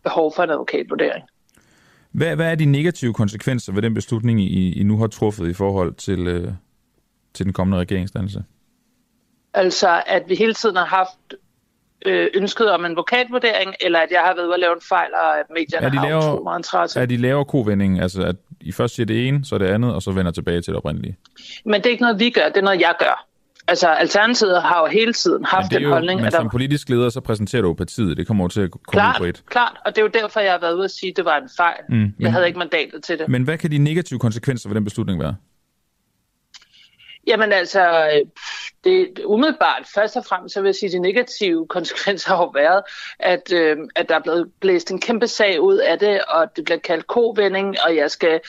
behov 0.03 0.34
for 0.35 0.44
en 0.44 0.49
advokatvurdering. 0.49 1.26
Hvad, 2.11 2.35
hvad 2.35 2.52
er 2.52 2.56
de 2.56 2.65
negative 2.65 3.14
konsekvenser 3.14 3.73
ved 3.73 3.81
den 3.81 3.94
beslutning, 3.94 4.41
I, 4.41 4.80
I 4.80 4.84
nu 4.84 4.98
har 4.98 5.07
truffet 5.07 5.49
i 5.49 5.53
forhold 5.53 5.94
til, 5.94 6.27
øh, 6.27 6.52
til 7.34 7.45
den 7.45 7.53
kommende 7.53 7.80
regeringsdannelse? 7.80 8.44
Altså, 9.53 10.03
at 10.06 10.23
vi 10.27 10.35
hele 10.35 10.53
tiden 10.53 10.76
har 10.76 10.85
haft 10.85 11.34
øh, 12.06 12.27
ønsket 12.35 12.72
om 12.72 12.85
en 12.85 12.91
advokatvurdering, 12.91 13.73
eller 13.81 13.99
at 13.99 14.11
jeg 14.11 14.22
har 14.22 14.35
været 14.35 14.45
ude 14.45 14.53
at 14.53 14.60
lave 14.60 14.73
en 14.73 14.81
fejl, 14.89 15.14
og 15.14 15.39
at 15.39 15.45
medierne 15.49 15.85
er 15.85 15.91
de 15.91 15.98
har 15.98 16.07
laver, 16.07 16.44
meget 16.44 16.60
interesse. 16.60 16.99
Er 16.99 17.06
de 17.06 17.18
laver 17.18 17.44
kovending, 17.44 18.02
altså 18.02 18.23
at 18.23 18.35
I 18.61 18.71
først 18.71 18.95
siger 18.95 19.05
det 19.05 19.27
ene, 19.27 19.45
så 19.45 19.57
det 19.57 19.65
andet, 19.65 19.93
og 19.93 20.01
så 20.01 20.11
vender 20.11 20.31
tilbage 20.31 20.61
til 20.61 20.73
det 20.73 20.77
oprindelige? 20.77 21.17
Men 21.65 21.73
det 21.73 21.85
er 21.85 21.91
ikke 21.91 22.03
noget, 22.03 22.19
vi 22.19 22.29
gør, 22.29 22.45
det 22.47 22.57
er 22.57 22.61
noget, 22.61 22.81
jeg 22.81 22.95
gør. 22.99 23.27
Altså, 23.67 23.88
Alternativet 23.88 24.61
har 24.61 24.79
jo 24.79 24.85
hele 24.85 25.13
tiden 25.13 25.45
haft 25.45 25.71
den 25.71 25.81
jo, 25.81 25.89
holdning. 25.89 26.19
Men 26.19 26.25
at 26.25 26.31
der... 26.31 26.39
som 26.39 26.49
politisk 26.49 26.89
leder, 26.89 27.09
så 27.09 27.21
præsenterer 27.21 27.61
du 27.61 27.73
partiet. 27.73 28.17
Det 28.17 28.27
kommer 28.27 28.43
jo 28.43 28.47
til 28.47 28.61
at 28.61 28.71
komme 28.71 28.84
klart, 28.88 29.15
på 29.17 29.23
et. 29.23 29.43
Klart, 29.49 29.77
og 29.85 29.95
det 29.95 30.01
er 30.01 30.05
jo 30.05 30.11
derfor, 30.21 30.39
jeg 30.39 30.51
har 30.51 30.59
været 30.59 30.73
ude 30.73 30.84
at 30.84 30.91
sige, 30.91 31.09
at 31.09 31.17
det 31.17 31.25
var 31.25 31.38
en 31.38 31.49
fejl. 31.57 31.79
Mm, 31.89 31.95
men, 31.95 32.13
jeg 32.19 32.31
havde 32.31 32.47
ikke 32.47 32.59
mandatet 32.59 33.03
til 33.03 33.19
det. 33.19 33.27
Men 33.29 33.43
hvad 33.43 33.57
kan 33.57 33.71
de 33.71 33.77
negative 33.77 34.19
konsekvenser 34.19 34.69
ved 34.69 34.75
den 34.75 34.84
beslutning 34.84 35.19
være? 35.19 35.35
Jamen 37.27 37.51
altså, 37.51 38.09
det 38.88 39.26
umiddelbart, 39.26 39.88
først 39.93 40.18
og 40.18 40.26
fremmest, 40.26 40.53
så 40.53 40.61
vil 40.61 40.68
jeg 40.68 40.76
sige, 40.76 40.88
at 40.88 40.93
de 40.93 40.99
negative 40.99 41.68
konsekvenser 41.76 42.35
har 42.35 42.51
været, 42.53 42.84
at, 43.19 43.53
øh, 43.53 43.77
at 43.95 44.09
der 44.09 44.15
er 44.15 44.19
blevet 44.19 44.51
blæst 44.59 44.91
en 44.91 45.01
kæmpe 45.01 45.27
sag 45.27 45.61
ud 45.61 45.77
af 45.77 45.99
det, 45.99 46.22
og 46.22 46.55
det 46.55 46.64
bliver 46.64 46.80
kaldt 46.80 47.07
kovending, 47.07 47.76
og 47.85 47.95
jeg 47.95 48.11
skal 48.11 48.39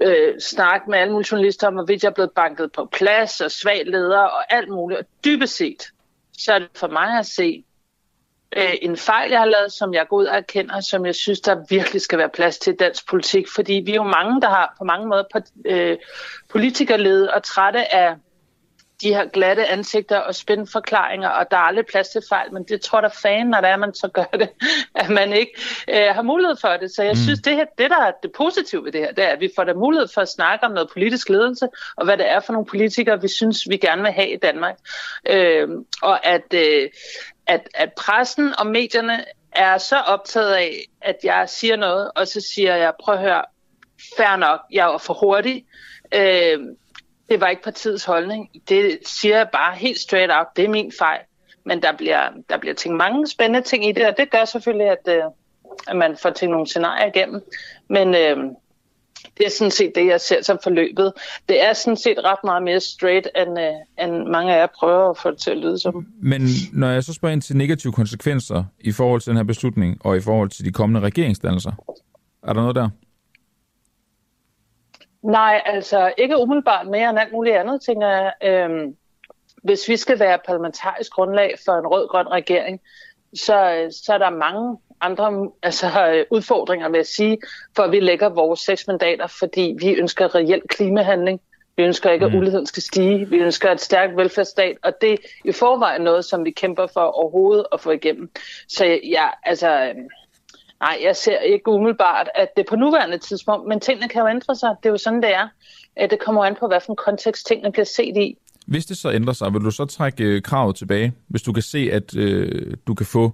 øh, 0.00 0.40
snakke 0.40 0.90
med 0.90 0.98
alle 0.98 1.12
mulige 1.12 1.28
journalister 1.32 1.66
om, 1.66 1.74
hvorvidt 1.74 2.02
jeg 2.02 2.08
er 2.08 2.14
blevet 2.14 2.32
banket 2.32 2.72
på 2.72 2.84
plads, 2.92 3.40
og 3.40 3.50
svag 3.50 3.82
leder, 3.86 4.18
og 4.18 4.54
alt 4.54 4.68
muligt. 4.68 5.00
Og 5.00 5.06
dybest 5.24 5.56
set, 5.56 5.82
så 6.38 6.52
er 6.52 6.58
det 6.58 6.68
for 6.74 6.88
mig 6.88 7.18
at 7.18 7.26
se 7.26 7.64
øh, 8.56 8.74
en 8.82 8.96
fejl, 8.96 9.30
jeg 9.30 9.38
har 9.38 9.46
lavet, 9.46 9.72
som 9.72 9.94
jeg 9.94 10.08
går 10.08 10.16
ud 10.16 10.24
og 10.24 10.36
erkender, 10.36 10.80
som 10.80 11.06
jeg 11.06 11.14
synes, 11.14 11.40
der 11.40 11.64
virkelig 11.68 12.02
skal 12.02 12.18
være 12.18 12.28
plads 12.28 12.58
til 12.58 12.74
dansk 12.74 13.08
politik, 13.08 13.48
fordi 13.54 13.72
vi 13.72 13.90
er 13.90 13.94
jo 13.94 14.02
mange, 14.02 14.40
der 14.40 14.48
har 14.48 14.74
på 14.78 14.84
mange 14.84 15.06
måder 15.06 15.24
øh, 15.64 15.96
politikerlede 16.50 17.34
og 17.34 17.42
trætte 17.42 17.94
af 17.94 18.14
de 19.02 19.14
her 19.14 19.24
glatte 19.24 19.66
ansigter 19.66 20.18
og 20.18 20.34
spændende 20.34 20.70
forklaringer, 20.72 21.28
og 21.28 21.50
der 21.50 21.56
er 21.56 21.60
aldrig 21.60 21.86
plads 21.86 22.08
til 22.08 22.22
fejl, 22.28 22.52
men 22.52 22.64
det 22.64 22.80
tror 22.80 23.00
der 23.00 23.08
fan, 23.08 23.46
når 23.46 23.60
det 23.60 23.70
er, 23.70 23.76
man 23.76 23.94
så 23.94 24.08
gør 24.08 24.24
det, 24.24 24.48
at 24.94 25.10
man 25.10 25.32
ikke 25.32 25.52
øh, 25.88 26.14
har 26.14 26.22
mulighed 26.22 26.56
for 26.60 26.68
det. 26.68 26.94
Så 26.94 27.02
jeg 27.02 27.12
mm. 27.12 27.22
synes, 27.22 27.40
det, 27.40 27.56
her, 27.56 27.64
det 27.78 27.90
der 27.90 28.00
er 28.00 28.12
det 28.22 28.32
positive 28.32 28.84
ved 28.84 28.92
det 28.92 29.00
her, 29.00 29.12
det 29.12 29.24
er, 29.24 29.28
at 29.28 29.40
vi 29.40 29.50
får 29.56 29.64
der 29.64 29.74
mulighed 29.74 30.08
for 30.14 30.20
at 30.20 30.28
snakke 30.28 30.66
om 30.66 30.72
noget 30.72 30.90
politisk 30.92 31.28
ledelse, 31.28 31.68
og 31.96 32.04
hvad 32.04 32.18
det 32.18 32.30
er 32.30 32.40
for 32.40 32.52
nogle 32.52 32.66
politikere, 32.66 33.22
vi 33.22 33.28
synes, 33.28 33.68
vi 33.68 33.76
gerne 33.76 34.02
vil 34.02 34.12
have 34.12 34.30
i 34.30 34.36
Danmark. 34.36 34.76
Øh, 35.28 35.68
og 36.02 36.26
at, 36.26 36.54
øh, 36.54 36.90
at, 37.46 37.68
at 37.74 37.92
pressen 37.92 38.54
og 38.58 38.66
medierne 38.66 39.24
er 39.52 39.78
så 39.78 39.96
optaget 39.96 40.52
af, 40.52 40.88
at 41.02 41.16
jeg 41.24 41.48
siger 41.48 41.76
noget, 41.76 42.10
og 42.16 42.28
så 42.28 42.40
siger 42.40 42.76
jeg, 42.76 42.92
prøv 43.00 43.14
at 43.14 43.20
høre, 43.20 43.42
fair 44.16 44.36
nok, 44.36 44.60
jeg 44.70 44.86
var 44.86 44.98
for 44.98 45.14
hurtig. 45.14 45.64
Øh, 46.14 46.58
det 47.28 47.40
var 47.40 47.48
ikke 47.48 47.62
partiets 47.62 48.04
holdning. 48.04 48.50
Det 48.68 48.98
siger 49.06 49.36
jeg 49.36 49.48
bare 49.52 49.74
helt 49.76 49.98
straight 49.98 50.32
out. 50.32 50.46
Det 50.56 50.64
er 50.64 50.68
min 50.68 50.92
fejl. 50.98 51.20
Men 51.66 51.82
der 51.82 51.96
bliver, 51.96 52.28
der 52.50 52.58
bliver 52.58 52.74
tænkt 52.74 52.96
mange 52.96 53.26
spændende 53.26 53.68
ting 53.68 53.88
i 53.88 53.92
det, 53.92 54.06
og 54.06 54.14
det 54.18 54.30
gør 54.30 54.44
selvfølgelig, 54.44 54.86
at, 54.86 55.08
øh, 55.08 55.22
at 55.88 55.96
man 55.96 56.16
får 56.16 56.30
tænkt 56.30 56.50
nogle 56.50 56.66
scenarier 56.66 57.06
igennem. 57.06 57.42
Men 57.88 58.08
øh, 58.08 58.36
det 59.38 59.46
er 59.46 59.50
sådan 59.50 59.70
set 59.70 59.92
det, 59.94 60.06
jeg 60.06 60.20
ser 60.20 60.42
som 60.42 60.58
forløbet. 60.62 61.12
Det 61.48 61.64
er 61.64 61.72
sådan 61.72 61.96
set 61.96 62.18
ret 62.24 62.38
meget 62.44 62.62
mere 62.62 62.80
straight, 62.80 63.28
end, 63.36 63.58
øh, 63.60 64.06
end 64.06 64.28
mange 64.28 64.54
af 64.54 64.60
jer 64.60 64.66
prøver 64.78 65.10
at 65.10 65.18
få 65.18 65.30
det 65.30 65.38
til 65.38 65.50
at 65.50 65.56
lyde 65.56 65.78
som. 65.78 66.06
Men 66.22 66.42
når 66.72 66.88
jeg 66.88 67.04
så 67.04 67.12
spørger 67.12 67.32
ind 67.32 67.42
til 67.42 67.56
negative 67.56 67.92
konsekvenser 67.92 68.64
i 68.80 68.92
forhold 68.92 69.20
til 69.20 69.30
den 69.30 69.36
her 69.36 69.44
beslutning, 69.44 70.06
og 70.06 70.16
i 70.16 70.20
forhold 70.20 70.48
til 70.48 70.64
de 70.64 70.72
kommende 70.72 71.00
regeringsdannelser, 71.00 71.72
er 72.42 72.52
der 72.52 72.60
noget 72.60 72.76
der? 72.76 72.88
Nej, 75.24 75.62
altså 75.66 76.12
ikke 76.18 76.38
umiddelbart 76.38 76.86
mere 76.86 77.10
end 77.10 77.18
alt 77.18 77.32
muligt 77.32 77.56
andet, 77.56 77.82
tænker 77.82 78.08
jeg. 78.08 78.32
Øhm, 78.42 78.96
hvis 79.62 79.88
vi 79.88 79.96
skal 79.96 80.18
være 80.18 80.38
parlamentarisk 80.46 81.12
grundlag 81.12 81.54
for 81.64 81.72
en 81.72 81.86
rød-grøn 81.86 82.28
regering, 82.28 82.80
så, 83.34 83.88
så 84.04 84.14
er 84.14 84.18
der 84.18 84.30
mange 84.30 84.78
andre 85.00 85.50
altså, 85.62 85.86
udfordringer 86.30 86.88
med 86.88 87.00
at 87.00 87.06
sige, 87.06 87.38
for 87.76 87.82
at 87.82 87.92
vi 87.92 88.00
lægger 88.00 88.28
vores 88.28 88.60
seks 88.60 88.86
mandater, 88.86 89.26
fordi 89.26 89.76
vi 89.78 89.94
ønsker 89.94 90.34
reelt 90.34 90.68
klimahandling. 90.68 91.40
Vi 91.76 91.82
ønsker 91.82 92.10
ikke, 92.10 92.26
at 92.26 92.32
mm. 92.32 92.38
uligheden 92.38 92.66
skal 92.66 92.82
stige. 92.82 93.28
Vi 93.28 93.36
ønsker 93.36 93.70
et 93.70 93.80
stærkt 93.80 94.16
velfærdsstat, 94.16 94.76
og 94.82 94.92
det 95.00 95.12
er 95.12 95.16
i 95.44 95.52
forvejen 95.52 96.02
noget, 96.02 96.24
som 96.24 96.44
vi 96.44 96.50
kæmper 96.50 96.86
for 96.86 97.00
overhovedet 97.00 97.66
at 97.72 97.80
få 97.80 97.90
igennem. 97.90 98.30
Så 98.68 98.84
ja, 99.04 99.28
altså, 99.42 99.84
øhm, 99.88 100.08
Nej, 100.80 100.98
jeg 101.02 101.16
ser 101.16 101.38
ikke 101.38 101.70
umiddelbart, 101.70 102.28
at 102.34 102.48
det 102.56 102.66
på 102.68 102.76
nuværende 102.76 103.18
tidspunkt, 103.18 103.68
men 103.68 103.80
tingene 103.80 104.08
kan 104.08 104.22
jo 104.22 104.28
ændre 104.28 104.56
sig. 104.56 104.76
Det 104.82 104.88
er 104.88 104.90
jo 104.90 104.96
sådan, 104.96 105.22
det 105.22 105.30
er. 105.34 105.48
Det 106.06 106.18
kommer 106.20 106.44
an 106.44 106.56
på, 106.60 106.66
hvad 106.66 106.80
for 106.80 106.92
en 106.92 106.96
kontekst 106.96 107.46
tingene 107.46 107.72
bliver 107.72 107.84
set 107.84 108.16
i. 108.16 108.38
Hvis 108.66 108.86
det 108.86 108.96
så 108.96 109.12
ændrer 109.12 109.32
sig, 109.32 109.52
vil 109.52 109.60
du 109.60 109.70
så 109.70 109.84
trække 109.84 110.24
øh, 110.24 110.42
kravet 110.42 110.76
tilbage, 110.76 111.12
hvis 111.28 111.42
du 111.42 111.52
kan 111.52 111.62
se, 111.62 111.88
at 111.92 112.16
øh, 112.16 112.76
du 112.86 112.94
kan 112.94 113.06
få 113.06 113.32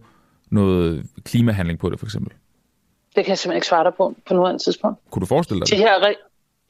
noget 0.51 1.07
klimahandling 1.25 1.79
på 1.79 1.91
det, 1.91 1.99
for 1.99 2.07
eksempel? 2.07 2.33
Det 3.17 3.25
kan 3.25 3.29
jeg 3.29 3.39
simpelthen 3.39 3.57
ikke 3.57 3.67
svare 3.67 3.85
dig 3.85 3.93
på, 3.97 4.15
på 4.29 4.35
nuværende 4.35 4.63
tidspunkt. 4.63 4.99
Kunne 5.11 5.21
du 5.21 5.27
forestille 5.27 5.61
dig 5.61 5.69
det? 5.69 5.79
De 5.79 5.83
her, 5.83 6.15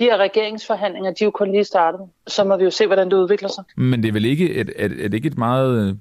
de 0.01 0.05
her 0.05 0.17
regeringsforhandlinger, 0.17 1.11
de 1.11 1.25
er 1.25 1.27
jo 1.27 1.31
kun 1.31 1.53
lige 1.53 1.65
startet. 1.65 2.01
Så 2.27 2.45
må 2.45 2.57
vi 2.57 2.65
jo 2.65 2.71
se, 2.71 2.87
hvordan 2.87 3.11
det 3.11 3.17
udvikler 3.17 3.49
sig. 3.49 3.65
Men 3.77 4.03
det 4.03 4.09
er 4.09 4.13
vel 4.13 4.25
ikke 4.25 4.55
et, 4.55 4.71
et, 4.77 5.05
et, 5.05 5.15
ikke 5.15 5.27
et 5.27 5.39
meget 5.39 5.89
øh, 5.89 5.95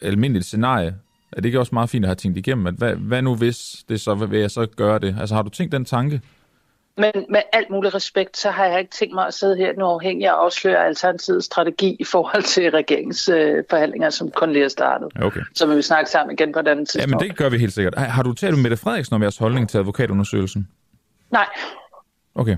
almindeligt 0.00 0.46
scenarie, 0.46 0.94
er 1.36 1.40
det 1.40 1.44
ikke 1.44 1.58
også 1.60 1.74
meget 1.74 1.90
fint 1.90 2.04
at 2.04 2.08
have 2.08 2.14
tænkt 2.14 2.38
igennem, 2.38 2.66
at 2.66 2.74
hvad, 2.74 2.94
hvad 2.94 3.22
nu 3.22 3.34
hvis 3.34 3.84
det 3.88 4.00
så, 4.00 4.14
vil 4.14 4.40
jeg 4.40 4.50
så 4.50 4.66
gøre 4.76 4.98
det? 4.98 5.16
Altså 5.20 5.34
har 5.34 5.42
du 5.42 5.50
tænkt 5.50 5.72
den 5.72 5.84
tanke? 5.84 6.20
Men 6.96 7.12
med 7.30 7.42
alt 7.52 7.70
mulig 7.70 7.94
respekt, 7.94 8.36
så 8.36 8.50
har 8.50 8.64
jeg 8.64 8.78
ikke 8.78 8.90
tænkt 8.90 9.14
mig 9.14 9.26
at 9.26 9.34
sidde 9.34 9.56
her 9.56 9.72
nu 9.78 9.84
afhængig 9.84 10.32
og 10.32 10.44
afsløre 10.44 10.86
Alternativets 10.86 11.46
strategi 11.46 11.96
i 12.00 12.04
forhold 12.04 12.42
til 12.42 12.70
regeringsforhandlinger, 12.70 14.06
øh, 14.06 14.12
som 14.12 14.30
kun 14.30 14.52
lige 14.52 14.64
er 14.64 14.68
startet. 14.68 15.08
Okay. 15.22 15.40
Så 15.54 15.66
vil 15.66 15.76
vi 15.76 15.82
snakke 15.82 16.10
sammen 16.10 16.32
igen 16.38 16.52
på 16.52 16.58
et 16.58 16.68
andet 16.68 16.88
tidspunkt. 16.88 17.22
Ja, 17.22 17.26
men 17.26 17.28
det 17.28 17.38
gør 17.38 17.48
vi 17.48 17.58
helt 17.58 17.72
sikkert. 17.72 17.98
Har 17.98 18.22
du 18.22 18.32
talt 18.32 18.54
med 18.54 18.62
Mette 18.62 18.76
Frederiksen 18.76 19.14
om 19.14 19.22
jeres 19.22 19.38
holdning 19.38 19.68
til 19.68 19.78
advokatundersøgelsen? 19.78 20.68
Nej. 21.30 21.46
Okay. 22.34 22.56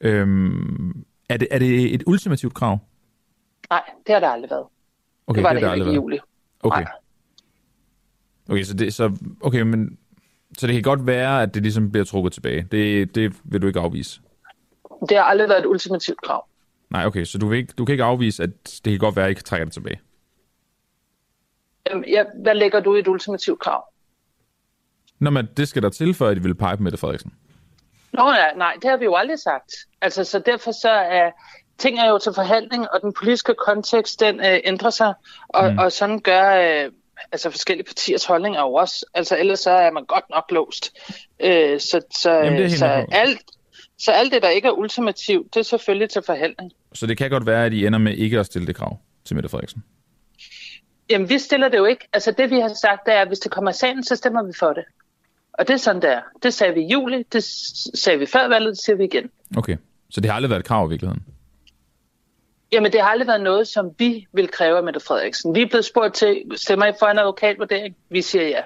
Øhm, 0.00 1.04
er, 1.28 1.36
det, 1.36 1.48
er 1.50 1.58
det 1.58 1.94
et 1.94 2.02
ultimativt 2.06 2.54
krav? 2.54 2.78
Nej, 3.70 3.82
det 4.06 4.12
har 4.14 4.20
det 4.20 4.28
aldrig 4.32 4.50
været. 4.50 4.66
Okay, 5.26 5.38
det 5.38 5.44
var 5.44 5.52
det, 5.52 5.62
det, 5.62 5.70
det 5.70 5.76
ikke 5.76 5.90
i 5.90 5.94
juli. 5.94 6.18
Okay. 6.62 6.82
Nej. 6.82 6.92
Okay, 8.48 8.62
så 8.62 8.74
det, 8.74 8.94
så, 8.94 9.16
okay, 9.40 9.60
men, 9.60 9.98
så 10.58 10.66
det 10.66 10.74
kan 10.74 10.82
godt 10.82 11.06
være, 11.06 11.42
at 11.42 11.54
det 11.54 11.62
ligesom 11.62 11.90
bliver 11.90 12.04
trukket 12.04 12.32
tilbage. 12.32 12.62
Det, 12.62 13.14
det 13.14 13.36
vil 13.44 13.62
du 13.62 13.66
ikke 13.66 13.80
afvise? 13.80 14.20
Det 15.08 15.16
har 15.16 15.24
aldrig 15.24 15.48
været 15.48 15.60
et 15.60 15.66
ultimativt 15.66 16.22
krav. 16.22 16.48
Nej, 16.90 17.06
okay, 17.06 17.24
så 17.24 17.38
du, 17.38 17.48
vil 17.48 17.58
ikke, 17.58 17.72
du 17.78 17.84
kan 17.84 17.92
ikke 17.92 18.04
afvise, 18.04 18.42
at 18.42 18.50
det 18.84 18.90
kan 18.90 18.98
godt 18.98 19.16
være, 19.16 19.24
at 19.24 19.30
I 19.30 19.34
kan 19.34 19.44
trække 19.44 19.64
det 19.64 19.72
tilbage? 19.72 20.00
Øhm, 21.90 22.04
ja, 22.08 22.24
hvad 22.42 22.54
lægger 22.54 22.80
du 22.80 22.94
i 22.94 22.98
et 22.98 23.08
ultimativt 23.08 23.60
krav? 23.60 23.84
Nå, 25.18 25.30
men 25.30 25.48
det 25.56 25.68
skal 25.68 25.82
der 25.82 25.88
til, 25.88 26.14
for 26.14 26.26
at 26.26 26.36
I 26.36 26.40
vil 26.40 26.54
pege 26.54 26.76
på 26.76 26.82
Mette 26.82 26.98
Frederiksen. 26.98 27.32
Nå 28.12 28.32
ja, 28.32 28.52
nej, 28.56 28.76
det 28.82 28.90
har 28.90 28.96
vi 28.96 29.04
jo 29.04 29.14
aldrig 29.14 29.38
sagt. 29.38 29.72
Altså, 30.00 30.24
så 30.24 30.38
derfor 30.38 30.72
så 30.72 30.90
er 30.90 31.30
ting 31.80 31.98
er 31.98 32.08
jo 32.08 32.18
til 32.18 32.32
forhandling, 32.34 32.86
og 32.92 33.00
den 33.02 33.12
politiske 33.12 33.54
kontekst, 33.54 34.20
den 34.20 34.40
øh, 34.40 34.60
ændrer 34.64 34.90
sig, 34.90 35.14
og, 35.48 35.72
mm. 35.72 35.78
og 35.78 35.92
sådan 35.92 36.20
gør 36.20 36.84
øh, 36.84 36.92
altså 37.32 37.50
forskellige 37.50 37.86
partiers 37.86 38.24
holdninger 38.24 38.60
jo 38.60 38.74
også. 38.74 39.06
Altså 39.14 39.38
ellers 39.38 39.60
så 39.60 39.70
er 39.70 39.90
man 39.90 40.04
godt 40.04 40.24
nok 40.30 40.44
låst. 40.50 40.98
Øh, 41.40 41.80
så, 41.80 42.00
så, 42.10 42.30
Jamen, 42.30 42.70
så, 42.70 43.06
alt, 43.12 43.40
så 43.98 44.12
alt 44.12 44.32
det, 44.32 44.42
der 44.42 44.48
ikke 44.48 44.68
er 44.68 44.72
ultimativt, 44.72 45.54
det 45.54 45.60
er 45.60 45.64
selvfølgelig 45.64 46.10
til 46.10 46.22
forhandling. 46.26 46.72
Så 46.92 47.06
det 47.06 47.18
kan 47.18 47.30
godt 47.30 47.46
være, 47.46 47.66
at 47.66 47.72
I 47.72 47.86
ender 47.86 47.98
med 47.98 48.14
ikke 48.16 48.38
at 48.38 48.46
stille 48.46 48.66
det 48.66 48.76
krav 48.76 48.98
til 49.24 49.36
Mette 49.36 49.48
Frederiksen? 49.48 49.84
Jamen, 51.10 51.28
vi 51.28 51.38
stiller 51.38 51.68
det 51.68 51.78
jo 51.78 51.84
ikke. 51.84 52.08
Altså 52.12 52.34
det, 52.38 52.50
vi 52.50 52.60
har 52.60 52.68
sagt, 52.68 53.06
det 53.06 53.14
er, 53.14 53.20
at 53.20 53.28
hvis 53.28 53.38
det 53.38 53.50
kommer 53.50 53.70
i 53.70 53.74
sagen, 53.74 54.04
så 54.04 54.16
stemmer 54.16 54.42
vi 54.42 54.52
for 54.58 54.72
det. 54.72 54.84
Og 55.52 55.68
det 55.68 55.74
er 55.74 55.78
sådan, 55.78 56.02
det 56.02 56.10
er. 56.10 56.20
Det 56.42 56.54
sagde 56.54 56.74
vi 56.74 56.80
i 56.80 56.86
juli, 56.92 57.22
det 57.32 57.44
sagde 57.94 58.18
vi 58.18 58.26
før 58.26 58.48
valget, 58.48 58.70
det 58.70 58.84
siger 58.84 58.96
vi 58.96 59.04
igen. 59.04 59.30
Okay, 59.56 59.76
så 60.10 60.20
det 60.20 60.30
har 60.30 60.36
aldrig 60.36 60.50
været 60.50 60.60
et 60.60 60.66
krav 60.66 60.86
i 60.86 60.88
virkeligheden? 60.88 61.24
Jamen, 62.72 62.92
det 62.92 63.00
har 63.00 63.08
aldrig 63.08 63.26
været 63.26 63.40
noget, 63.40 63.68
som 63.68 63.94
vi 63.98 64.26
vil 64.32 64.48
kræve 64.48 64.76
af 64.76 64.82
Mette 64.82 65.00
Frederiksen. 65.00 65.54
Vi 65.54 65.62
er 65.62 65.66
blevet 65.66 65.84
spurgt 65.84 66.14
til, 66.14 66.44
stemmer 66.56 66.86
I 66.86 66.92
for 66.98 67.06
en 67.06 67.18
advokatvurdering? 67.18 67.96
Vi 68.08 68.22
siger 68.22 68.48
ja. 68.48 68.62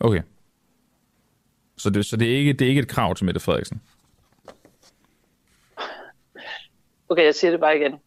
Okay. 0.00 0.22
Så 1.76 1.90
det, 1.90 2.06
så 2.06 2.16
det, 2.16 2.32
er, 2.32 2.36
ikke, 2.36 2.52
det 2.52 2.64
er 2.64 2.68
ikke 2.68 2.82
et 2.82 2.88
krav 2.88 3.14
til 3.14 3.26
Mette 3.26 3.40
Frederiksen? 3.40 3.82
Okay, 7.08 7.24
jeg 7.24 7.34
siger 7.34 7.50
det 7.50 7.60
bare 7.60 7.76
igen. 7.76 7.92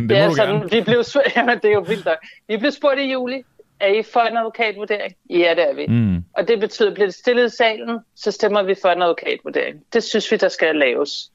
det, 0.00 0.08
det 0.10 0.18
er 0.18 0.30
sådan, 0.30 0.68
vi 0.72 0.80
blev 0.80 1.04
spurgt, 1.04 1.26
jamen, 1.36 1.58
det 1.58 1.70
er 1.70 1.74
jo 1.74 1.84
vildt 1.88 2.04
nok. 2.04 2.18
Vi 2.48 2.56
blev 2.56 2.72
spurgt 2.72 3.00
i 3.00 3.12
juli, 3.12 3.42
er 3.80 3.88
I 3.88 4.02
for 4.02 4.20
en 4.20 4.36
advokatvurdering? 4.36 5.14
Ja, 5.30 5.54
det 5.56 5.70
er 5.70 5.74
vi. 5.74 5.86
Mm. 5.86 6.24
Og 6.32 6.48
det 6.48 6.60
betyder, 6.60 6.88
at 6.88 6.94
bliver 6.94 7.06
det 7.06 7.14
stillet 7.14 7.52
i 7.52 7.56
salen, 7.56 8.00
så 8.14 8.30
stemmer 8.30 8.62
vi 8.62 8.74
for 8.82 8.88
en 8.88 9.02
advokatvurdering. 9.02 9.82
Det 9.92 10.02
synes 10.02 10.32
vi, 10.32 10.36
der 10.36 10.48
skal 10.48 10.76
laves. 10.76 11.30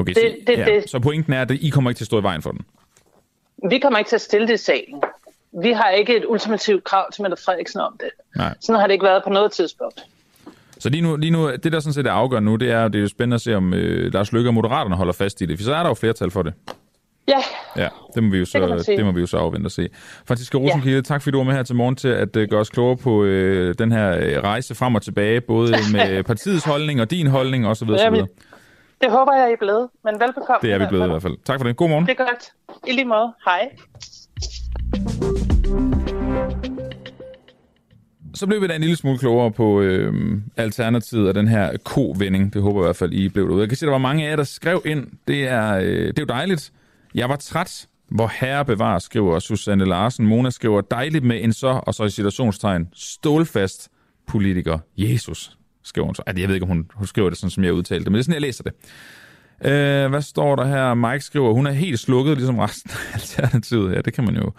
Okay, 0.00 0.14
det, 0.14 0.22
så, 0.22 0.44
det, 0.46 0.58
ja. 0.58 0.64
det. 0.64 0.90
så 0.90 1.00
pointen 1.00 1.32
er, 1.32 1.42
at 1.42 1.50
I 1.50 1.68
kommer 1.68 1.90
ikke 1.90 1.98
til 1.98 2.04
at 2.04 2.06
stå 2.06 2.20
i 2.20 2.22
vejen 2.22 2.42
for 2.42 2.50
den? 2.50 2.60
Vi 3.70 3.78
kommer 3.78 3.98
ikke 3.98 4.08
til 4.08 4.16
at 4.16 4.20
stille 4.20 4.48
det 4.48 4.54
i 4.54 4.64
salen. 4.64 5.02
Vi 5.62 5.72
har 5.72 5.90
ikke 5.90 6.16
et 6.16 6.24
ultimativt 6.28 6.84
krav 6.84 7.10
til 7.12 7.22
Mette 7.22 7.36
Frederiksen 7.44 7.80
om 7.80 7.96
det. 8.00 8.10
Nej. 8.36 8.54
Sådan 8.60 8.80
har 8.80 8.86
det 8.86 8.94
ikke 8.94 9.04
været 9.04 9.24
på 9.24 9.30
noget 9.30 9.52
tidspunkt. 9.52 10.04
Så 10.78 10.88
lige 10.88 11.00
nu, 11.00 11.16
lige 11.16 11.30
nu 11.30 11.50
det 11.50 11.72
der 11.72 11.80
sådan 11.80 11.92
set 11.92 12.06
er 12.06 12.12
afgørende 12.12 12.50
nu, 12.50 12.56
det 12.56 12.70
er, 12.70 12.88
det 12.88 12.98
er 12.98 13.02
jo 13.02 13.08
spændende 13.08 13.34
at 13.34 13.40
se, 13.40 13.56
om 13.56 13.74
øh, 13.74 14.12
Lars 14.12 14.32
Løkke 14.32 14.50
og 14.50 14.54
Moderaterne 14.54 14.96
holder 14.96 15.12
fast 15.12 15.40
i 15.40 15.46
det, 15.46 15.58
for 15.58 15.64
så 15.64 15.74
er 15.74 15.82
der 15.82 15.90
jo 15.90 15.94
flertal 15.94 16.30
for 16.30 16.42
det. 16.42 16.54
Ja. 17.28 17.38
Ja, 17.76 17.88
det 18.14 18.22
må 18.22 18.30
vi 18.30 18.38
jo 18.38 18.44
så, 18.44 18.84
det, 18.86 18.86
det 18.86 19.04
må 19.04 19.12
vi 19.12 19.20
jo 19.20 19.26
så 19.26 19.36
afvente 19.36 19.66
og 19.66 19.70
se. 19.70 19.88
Franziska 20.28 20.58
Rosenkilde, 20.58 20.96
ja. 20.96 21.02
tak 21.02 21.22
fordi 21.22 21.32
du 21.32 21.38
var 21.38 21.44
med 21.44 21.54
her 21.54 21.62
til 21.62 21.76
morgen 21.76 21.96
til 21.96 22.08
at 22.08 22.36
uh, 22.36 22.42
gøre 22.42 22.60
os 22.60 22.70
klogere 22.70 22.96
på 22.96 23.22
uh, 23.22 23.26
den 23.78 23.92
her 23.92 24.38
uh, 24.38 24.44
rejse 24.44 24.74
frem 24.74 24.94
og 24.94 25.02
tilbage, 25.02 25.40
både 25.40 25.72
med 25.92 26.22
partiets 26.22 26.64
holdning 26.64 27.00
og 27.00 27.10
din 27.10 27.26
holdning 27.26 27.66
osv. 27.66 27.88
Ja, 27.88 28.10
det 29.00 29.10
håber 29.10 29.34
jeg, 29.34 29.50
I 29.50 29.52
er 29.52 29.56
blevet, 29.60 29.88
men 30.04 30.14
velbekomme. 30.20 30.58
Det 30.62 30.72
er 30.72 30.78
vi 30.78 30.86
blevet 30.88 31.06
i 31.06 31.08
hvert 31.08 31.22
fald. 31.22 31.36
Tak 31.44 31.60
for 31.60 31.64
det. 31.66 31.76
God 31.76 31.88
morgen. 31.88 32.06
Det 32.06 32.20
er 32.20 32.24
godt. 32.24 32.52
I 32.86 32.92
lige 32.92 33.04
måde. 33.04 33.32
Hej. 33.44 33.70
Så 38.34 38.46
blev 38.46 38.62
vi 38.62 38.66
da 38.66 38.74
en 38.74 38.80
lille 38.80 38.96
smule 38.96 39.18
klogere 39.18 39.50
på 39.52 39.80
øh, 39.80 40.14
alternativet 40.56 41.28
af 41.28 41.34
den 41.34 41.48
her 41.48 41.76
kovending. 41.84 42.54
Det 42.54 42.62
håber 42.62 42.80
jeg 42.80 42.84
i 42.84 42.86
hvert 42.86 42.96
fald, 42.96 43.12
I 43.12 43.28
blev 43.28 43.48
derude. 43.48 43.60
Jeg 43.60 43.68
kan 43.68 43.76
se, 43.76 43.84
at 43.84 43.86
der 43.86 43.92
var 43.92 43.98
mange 43.98 44.26
af 44.26 44.30
jer, 44.30 44.36
der 44.36 44.44
skrev 44.44 44.82
ind. 44.84 45.06
Det 45.28 45.48
er, 45.48 45.74
øh, 45.76 45.84
det 45.84 46.18
er 46.18 46.22
jo 46.22 46.26
dejligt. 46.26 46.72
Jeg 47.14 47.28
var 47.28 47.36
træt, 47.36 47.86
hvor 48.08 48.30
herre 48.40 48.64
bevarer, 48.64 48.98
skriver 48.98 49.38
Susanne 49.38 49.84
Larsen. 49.84 50.26
Mona 50.26 50.50
skriver, 50.50 50.80
dejligt 50.80 51.24
med 51.24 51.44
en 51.44 51.52
så, 51.52 51.80
og 51.86 51.94
så 51.94 52.04
i 52.04 52.10
situationstegn, 52.10 52.88
stålfast 52.94 53.88
politiker. 54.26 54.78
Jesus, 54.96 55.58
skriver 55.84 56.06
hun 56.06 56.14
så. 56.14 56.22
Altså, 56.26 56.40
jeg 56.40 56.48
ved 56.48 56.54
ikke, 56.54 56.64
om 56.64 56.68
hun, 56.68 56.90
hun 56.94 57.06
skriver 57.06 57.28
det 57.28 57.38
sådan, 57.38 57.50
som 57.50 57.64
jeg 57.64 57.72
udtalte 57.72 58.04
det, 58.04 58.12
men 58.12 58.14
det 58.14 58.20
er 58.20 58.24
sådan, 58.24 58.34
jeg 58.34 58.42
læser 58.42 58.64
det. 58.64 58.72
Øh, 59.64 60.10
hvad 60.10 60.22
står 60.22 60.56
der 60.56 60.66
her? 60.66 60.94
Mike 60.94 61.24
skriver, 61.24 61.52
hun 61.52 61.66
er 61.66 61.70
helt 61.70 62.00
slukket, 62.00 62.36
ligesom 62.36 62.58
resten 62.58 62.90
af 62.90 63.14
Alternativet. 63.14 63.94
Ja, 63.94 64.00
det 64.00 64.12
kan 64.12 64.24
man 64.24 64.36
jo, 64.36 64.52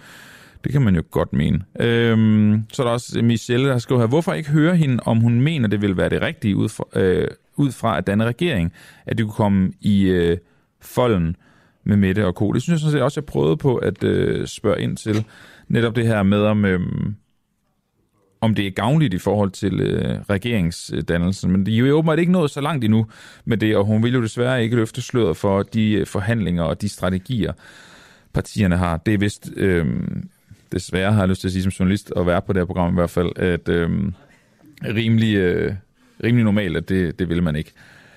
det 0.63 0.71
kan 0.71 0.81
man 0.81 0.95
jo 0.95 1.03
godt 1.11 1.33
mene. 1.33 1.61
Øhm, 1.79 2.63
så 2.73 2.81
er 2.81 2.85
der 2.87 2.93
også 2.93 3.21
Michelle, 3.21 3.69
der 3.69 3.77
skriver 3.77 4.01
her, 4.01 4.07
hvorfor 4.07 4.33
ikke 4.33 4.49
høre 4.49 4.75
hende, 4.75 5.03
om 5.05 5.19
hun 5.19 5.41
mener, 5.41 5.67
det 5.67 5.81
vil 5.81 5.97
være 5.97 6.09
det 6.09 6.21
rigtige 6.21 6.55
ud 6.55 6.69
fra, 6.69 6.99
øh, 6.99 7.27
ud 7.55 7.71
fra 7.71 7.97
at 7.97 8.07
danne 8.07 8.25
regering, 8.25 8.73
at 9.05 9.17
det 9.17 9.25
kunne 9.25 9.33
komme 9.33 9.71
i 9.81 10.03
øh, 10.03 10.37
folden 10.81 11.35
med 11.83 11.97
Mette 11.97 12.25
og 12.25 12.33
Co. 12.33 12.51
Det 12.51 12.61
synes 12.61 12.73
jeg 12.73 12.79
sådan 12.79 12.91
set 12.91 13.01
også, 13.01 13.19
jeg 13.19 13.25
prøvede 13.25 13.57
på 13.57 13.75
at 13.75 14.03
øh, 14.03 14.47
spørge 14.47 14.81
ind 14.81 14.97
til. 14.97 15.25
Netop 15.67 15.95
det 15.95 16.07
her 16.07 16.23
med, 16.23 16.41
om, 16.41 16.65
øh, 16.65 16.79
om 18.45 18.55
det 18.55 18.67
er 18.67 18.71
gavnligt 18.71 19.13
i 19.13 19.17
forhold 19.17 19.51
til 19.51 19.79
øh, 19.79 20.19
regeringsdannelsen. 20.29 21.51
Men 21.51 21.65
de 21.65 21.75
er 21.75 21.79
jo 21.79 21.97
åbenbart 21.97 22.19
ikke 22.19 22.31
nået 22.31 22.51
så 22.51 22.61
langt 22.61 22.83
endnu 22.83 23.05
med 23.45 23.57
det, 23.57 23.77
og 23.77 23.85
hun 23.85 24.03
vil 24.03 24.13
jo 24.13 24.21
desværre 24.21 24.63
ikke 24.63 24.75
løfte 24.75 25.01
sløret 25.01 25.37
for 25.37 25.63
de 25.63 25.91
øh, 25.91 26.07
forhandlinger 26.07 26.63
og 26.63 26.81
de 26.81 26.89
strategier, 26.89 27.53
partierne 28.33 28.77
har. 28.77 28.97
Det 28.97 29.13
er 29.13 29.17
vist, 29.17 29.51
øh, 29.55 29.85
desværre 30.71 31.13
har 31.13 31.19
jeg 31.19 31.29
lyst 31.29 31.41
til 31.41 31.47
at 31.47 31.51
sige 31.51 31.63
som 31.63 31.69
journalist, 31.69 32.13
at 32.17 32.25
være 32.25 32.41
på 32.41 32.53
det 32.53 32.59
her 32.59 32.65
program 32.65 32.93
i 32.93 32.95
hvert 32.95 33.09
fald, 33.09 33.31
at 33.35 33.69
øh, 33.69 33.89
rimelig, 34.83 35.35
øh, 35.35 35.73
rimelig 36.23 36.43
normalt, 36.43 36.77
at 36.77 36.89
det, 36.89 37.19
det 37.19 37.29
vil 37.29 37.43
man 37.43 37.55
ikke. 37.55 37.71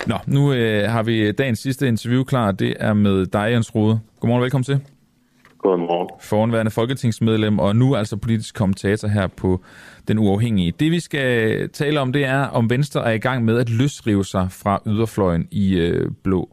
Nå, 0.06 0.14
nu 0.26 0.52
øh, 0.52 0.90
har 0.90 1.02
vi 1.02 1.32
dagens 1.32 1.58
sidste 1.58 1.88
interview 1.88 2.24
klar. 2.24 2.52
Det 2.52 2.76
er 2.80 2.94
med 2.94 3.26
dig, 3.26 3.48
Jens 3.52 3.74
Rode. 3.74 4.00
Godmorgen 4.20 4.40
og 4.40 4.44
velkommen 4.44 4.64
til. 4.64 4.97
Godmorgen. 5.58 6.08
Foranværende 6.20 6.70
folketingsmedlem, 6.70 7.58
og 7.58 7.76
nu 7.76 7.94
altså 7.94 8.16
politisk 8.16 8.54
kommentator 8.54 9.08
her 9.08 9.26
på 9.26 9.60
Den 10.08 10.18
Uafhængige. 10.18 10.72
Det 10.80 10.90
vi 10.90 11.00
skal 11.00 11.68
tale 11.70 12.00
om, 12.00 12.12
det 12.12 12.24
er, 12.24 12.40
om 12.40 12.70
Venstre 12.70 13.04
er 13.04 13.12
i 13.12 13.18
gang 13.18 13.44
med 13.44 13.58
at 13.58 13.70
løsrive 13.70 14.24
sig 14.24 14.48
fra 14.50 14.82
yderfløjen 14.86 15.48
i 15.50 15.74
øh, 15.74 16.10
Blå 16.22 16.48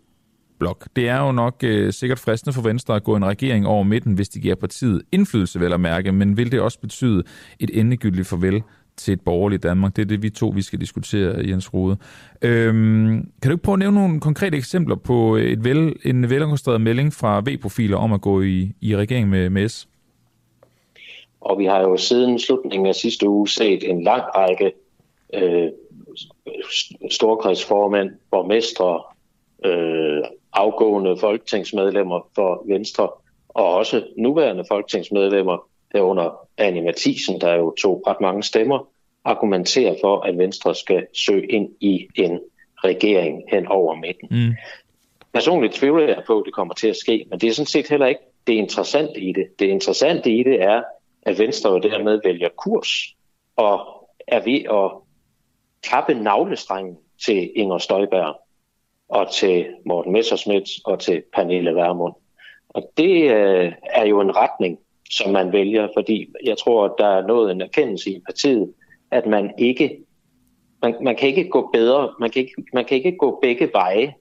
Blok. 0.59 0.87
Det 0.95 1.09
er 1.09 1.19
jo 1.19 1.31
nok 1.31 1.55
øh, 1.63 1.93
sikkert 1.93 2.19
fristende 2.19 2.53
for 2.53 2.61
Venstre 2.61 2.95
at 2.95 3.03
gå 3.03 3.15
en 3.15 3.25
regering 3.25 3.67
over 3.67 3.83
midten, 3.83 4.13
hvis 4.13 4.29
de 4.29 4.39
giver 4.39 4.55
partiet 4.55 5.01
indflydelse, 5.11 5.59
vel 5.59 5.73
at 5.73 5.79
mærke, 5.79 6.11
men 6.11 6.37
vil 6.37 6.51
det 6.51 6.59
også 6.59 6.79
betyde 6.79 7.23
et 7.59 7.69
endegyldigt 7.73 8.27
farvel 8.27 8.63
til 8.97 9.13
et 9.13 9.21
borgerligt 9.21 9.63
Danmark. 9.63 9.95
Det 9.95 10.01
er 10.01 10.05
det, 10.05 10.23
vi 10.23 10.29
to 10.29 10.47
vi 10.55 10.61
skal 10.61 10.81
diskutere, 10.81 11.35
Jens 11.47 11.73
Rode. 11.73 11.97
Øhm, 12.41 13.31
kan 13.41 13.51
du 13.51 13.51
ikke 13.51 13.63
prøve 13.63 13.73
at 13.73 13.79
nævne 13.79 13.95
nogle 13.97 14.19
konkrete 14.19 14.57
eksempler 14.57 14.95
på 14.95 15.37
øh, 15.37 15.43
et 15.43 15.63
vel, 15.63 15.95
en 16.05 16.29
velorkestreret 16.29 16.81
melding 16.81 17.13
fra 17.13 17.39
V-profiler 17.39 17.97
om 17.97 18.13
at 18.13 18.21
gå 18.21 18.41
i, 18.41 18.71
i 18.81 18.95
regering 18.95 19.29
med, 19.29 19.49
med 19.49 19.69
S? 19.69 19.87
Og 21.41 21.59
vi 21.59 21.65
har 21.65 21.81
jo 21.81 21.97
siden 21.97 22.39
slutningen 22.39 22.87
af 22.87 22.95
sidste 22.95 23.29
uge 23.29 23.49
set 23.49 23.89
en 23.89 24.03
lang 24.03 24.23
række 24.35 24.71
øh, 25.33 25.69
storkredsformænd, 27.11 28.09
borgmestre, 28.31 29.01
øh, 29.65 30.23
afgående 30.53 31.17
folketingsmedlemmer 31.17 32.27
for 32.35 32.63
Venstre, 32.67 33.09
og 33.49 33.75
også 33.75 34.03
nuværende 34.17 34.63
folketingsmedlemmer 34.67 35.67
herunder 35.95 36.47
Annie 36.57 36.81
Mathisen, 36.81 37.41
der 37.41 37.53
jo 37.53 37.75
tog 37.81 38.03
ret 38.07 38.21
mange 38.21 38.43
stemmer, 38.43 38.87
argumenterer 39.23 39.95
for, 40.01 40.19
at 40.19 40.37
Venstre 40.37 40.75
skal 40.75 41.07
søge 41.13 41.51
ind 41.51 41.69
i 41.79 42.07
en 42.15 42.39
regering 42.77 43.43
hen 43.51 43.67
over 43.67 43.95
midten. 43.95 44.27
Mm. 44.31 44.53
Personligt 45.33 45.73
tvivler 45.73 46.07
jeg 46.07 46.23
på, 46.27 46.39
at 46.39 46.45
det 46.45 46.53
kommer 46.53 46.73
til 46.73 46.87
at 46.87 46.95
ske, 46.95 47.25
men 47.29 47.39
det 47.39 47.49
er 47.49 47.53
sådan 47.53 47.65
set 47.65 47.89
heller 47.89 48.07
ikke 48.07 48.21
det 48.47 48.53
interessante 48.53 49.19
i 49.21 49.33
det. 49.33 49.59
Det 49.59 49.65
interessante 49.65 50.31
i 50.31 50.43
det 50.43 50.61
er, 50.61 50.83
at 51.21 51.39
Venstre 51.39 51.71
jo 51.71 51.79
dermed 51.79 52.21
vælger 52.23 52.49
kurs 52.49 53.15
og 53.55 54.09
er 54.27 54.43
ved 54.43 54.61
at 54.71 54.91
kappe 55.89 56.13
navlestrengen 56.13 56.97
til 57.25 57.51
Inger 57.55 57.77
Støjberg 57.77 58.35
og 59.09 59.31
til 59.31 59.67
Morten 59.85 60.11
Messerschmidt 60.11 60.69
og 60.85 60.99
til 60.99 61.23
Pernille 61.33 61.75
Vermund. 61.75 62.13
Og 62.69 62.91
det 62.97 63.31
øh, 63.31 63.73
er 63.83 64.05
jo 64.05 64.21
en 64.21 64.35
retning, 64.35 64.79
som 65.11 65.31
man 65.31 65.51
vælger, 65.51 65.87
fordi 65.97 66.27
jeg 66.43 66.57
tror, 66.57 66.85
at 66.85 66.91
der 66.97 67.07
er 67.07 67.27
nået 67.27 67.51
en 67.51 67.61
erkendelse 67.61 68.09
i 68.09 68.21
partiet, 68.25 68.73
at 69.11 69.25
man 69.25 69.53
ikke 69.57 70.05
man, 70.81 70.95
man 71.03 71.15
kan 71.15 71.29
ikke 71.29 71.49
gå 71.49 71.69
bedre, 71.73 72.13
man 72.19 72.29
kan 72.29 72.41
ikke, 72.41 72.53
man 72.73 72.85
kan 72.85 72.97
ikke 72.97 73.17
gå 73.17 73.39
begge 73.41 73.69
veje. 73.73 74.13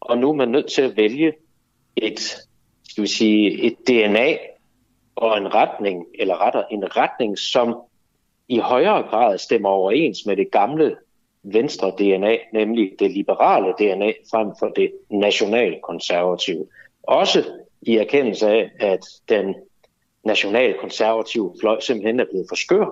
Og 0.00 0.18
nu 0.18 0.28
er 0.30 0.34
man 0.34 0.48
nødt 0.48 0.72
til 0.72 0.82
at 0.82 0.96
vælge 0.96 1.32
et, 1.96 2.20
skal 2.88 3.02
vi 3.02 3.08
sige, 3.08 3.62
et 3.62 3.76
DNA 3.88 4.36
og 5.16 5.38
en 5.38 5.54
retning, 5.54 6.06
eller 6.14 6.46
retter 6.46 6.64
en 6.70 6.96
retning, 6.96 7.38
som 7.38 7.76
i 8.48 8.58
højere 8.58 9.02
grad 9.02 9.38
stemmer 9.38 9.68
overens 9.68 10.26
med 10.26 10.36
det 10.36 10.50
gamle 10.50 10.96
venstre 11.42 11.90
DNA, 11.90 12.36
nemlig 12.52 12.92
det 12.98 13.10
liberale 13.10 13.72
DNA 13.78 14.12
frem 14.30 14.48
for 14.58 14.68
det 14.68 14.92
nationalkonservative. 15.10 16.66
Også 17.02 17.44
i 17.82 17.96
erkendelse 17.96 18.48
af, 18.48 18.70
at 18.80 19.00
den 19.28 19.54
nationalkonservative 20.26 21.54
fløj 21.60 21.80
simpelthen 21.80 22.20
er 22.20 22.24
blevet 22.24 22.46
for 22.48 22.56
skør. 22.56 22.86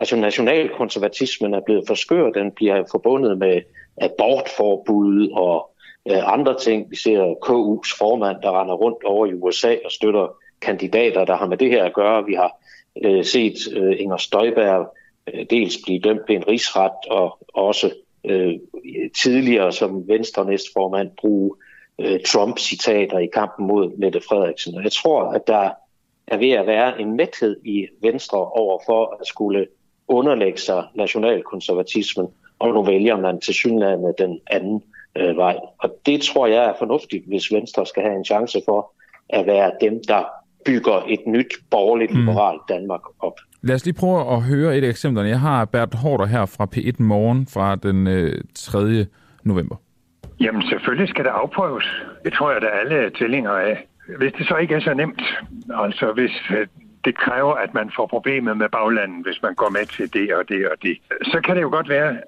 Altså 0.00 0.16
nationalkonservatismen 0.16 1.54
er 1.54 1.60
blevet 1.60 1.84
for 1.86 1.94
skør, 1.94 2.30
den 2.30 2.52
bliver 2.52 2.84
forbundet 2.90 3.38
med 3.38 3.62
abortforbud 4.00 5.28
og 5.28 5.70
øh, 6.10 6.32
andre 6.32 6.58
ting. 6.58 6.90
Vi 6.90 6.96
ser 6.96 7.34
KU's 7.46 7.98
formand, 7.98 8.36
der 8.42 8.60
render 8.60 8.74
rundt 8.74 9.04
over 9.04 9.26
i 9.26 9.34
USA 9.34 9.76
og 9.84 9.92
støtter 9.92 10.36
kandidater, 10.60 11.24
der 11.24 11.36
har 11.36 11.46
med 11.46 11.56
det 11.56 11.70
her 11.70 11.84
at 11.84 11.94
gøre. 11.94 12.24
Vi 12.24 12.34
har 12.34 12.52
øh, 13.04 13.24
set 13.24 13.54
øh, 13.72 14.00
Inger 14.00 14.16
Støjberg 14.16 14.96
øh, 15.34 15.46
dels 15.50 15.76
blive 15.84 16.00
dømt 16.00 16.22
ved 16.28 16.36
en 16.36 16.48
rigsret, 16.48 17.10
og 17.10 17.38
også 17.54 17.92
øh, 18.24 18.54
tidligere 19.22 19.72
som 19.72 20.08
Venstre 20.08 20.44
næstformand 20.44 21.10
bruge 21.20 21.56
øh, 21.98 22.20
Trump-citater 22.26 23.18
i 23.18 23.26
kampen 23.26 23.66
mod 23.66 23.98
Mette 23.98 24.20
Frederiksen. 24.20 24.74
Og 24.74 24.84
jeg 24.84 24.92
tror, 24.92 25.22
at 25.24 25.46
der 25.46 25.70
er 26.30 26.36
ved 26.36 26.50
at 26.50 26.66
være 26.66 27.00
en 27.00 27.16
mæthed 27.16 27.56
i 27.64 27.86
Venstre 28.02 28.38
over 28.38 28.78
for 28.86 29.16
at 29.20 29.26
skulle 29.26 29.66
underlægge 30.08 30.58
sig 30.58 30.84
nationalkonservatismen, 30.94 32.26
og 32.58 32.74
nu 32.74 32.82
vælger 32.82 33.16
man 33.16 33.40
til 33.40 33.54
synligheden 33.54 34.14
den 34.18 34.40
anden 34.50 34.82
øh, 35.16 35.36
vej. 35.36 35.56
Og 35.78 35.96
det 36.06 36.22
tror 36.22 36.46
jeg 36.46 36.64
er 36.64 36.74
fornuftigt, 36.78 37.24
hvis 37.26 37.52
Venstre 37.52 37.86
skal 37.86 38.02
have 38.02 38.16
en 38.16 38.24
chance 38.24 38.60
for 38.64 38.92
at 39.28 39.46
være 39.46 39.72
dem, 39.80 40.00
der 40.08 40.24
bygger 40.66 41.04
et 41.08 41.20
nyt 41.26 41.52
borgerligt 41.70 42.14
mm. 42.14 42.20
liberalt 42.20 42.62
Danmark 42.68 43.00
op. 43.20 43.32
Lad 43.62 43.74
os 43.74 43.84
lige 43.84 43.94
prøve 43.94 44.32
at 44.32 44.42
høre 44.42 44.78
et 44.78 44.84
eksempel. 44.84 45.26
Jeg 45.26 45.40
har 45.40 45.64
Bert 45.64 45.94
Hårder 45.94 46.26
her 46.26 46.46
fra 46.46 46.66
P1 46.76 47.02
Morgen 47.02 47.46
fra 47.46 47.76
den 47.76 48.06
øh, 48.06 48.40
3. 48.54 49.06
november. 49.44 49.76
Jamen 50.40 50.62
selvfølgelig 50.62 51.08
skal 51.08 51.24
det 51.24 51.30
afprøves. 51.30 51.84
Det 52.24 52.32
tror 52.32 52.52
jeg, 52.52 52.60
der 52.60 52.68
alle 52.68 53.10
tællinger 53.10 53.50
af. 53.50 53.86
Hvis 54.16 54.32
det 54.32 54.46
så 54.48 54.56
ikke 54.56 54.74
er 54.74 54.80
så 54.80 54.94
nemt, 54.94 55.22
altså 55.74 56.12
hvis 56.12 56.30
øh, 56.50 56.66
det 57.04 57.16
kræver, 57.16 57.54
at 57.54 57.74
man 57.74 57.90
får 57.96 58.06
problemer 58.06 58.54
med 58.54 58.68
baglandet, 58.68 59.26
hvis 59.26 59.42
man 59.42 59.54
går 59.54 59.70
med 59.70 59.86
til 59.86 60.12
det 60.12 60.34
og 60.34 60.48
det 60.48 60.68
og 60.68 60.76
det, 60.82 60.98
så 61.22 61.40
kan 61.44 61.56
det 61.56 61.62
jo 61.62 61.70
godt 61.70 61.88
være, 61.88 62.18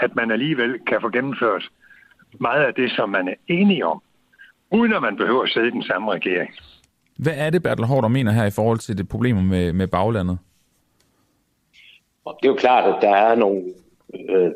at 0.00 0.16
man 0.16 0.30
alligevel 0.30 0.78
kan 0.86 1.00
få 1.00 1.10
gennemført 1.10 1.70
meget 2.40 2.64
af 2.64 2.74
det, 2.74 2.90
som 2.90 3.08
man 3.08 3.28
er 3.28 3.34
enige 3.48 3.86
om, 3.86 4.02
uden 4.70 4.92
at 4.92 5.02
man 5.02 5.16
behøver 5.16 5.42
at 5.42 5.48
sidde 5.48 5.68
i 5.68 5.70
den 5.70 5.82
samme 5.82 6.12
regering. 6.12 6.50
Hvad 7.16 7.32
er 7.36 7.50
det, 7.50 7.62
Bertel 7.62 7.84
Hård 7.84 8.10
mener 8.10 8.32
her 8.32 8.46
i 8.46 8.50
forhold 8.50 8.78
til 8.78 8.98
det 8.98 9.08
problemer 9.08 9.42
med, 9.42 9.72
med 9.72 9.86
baglandet? 9.86 10.38
Det 12.26 12.48
er 12.48 12.48
jo 12.48 12.54
klart, 12.54 12.94
at 12.94 13.02
der 13.02 13.16
er 13.16 13.34
nogle 13.34 13.62
øh, 14.30 14.50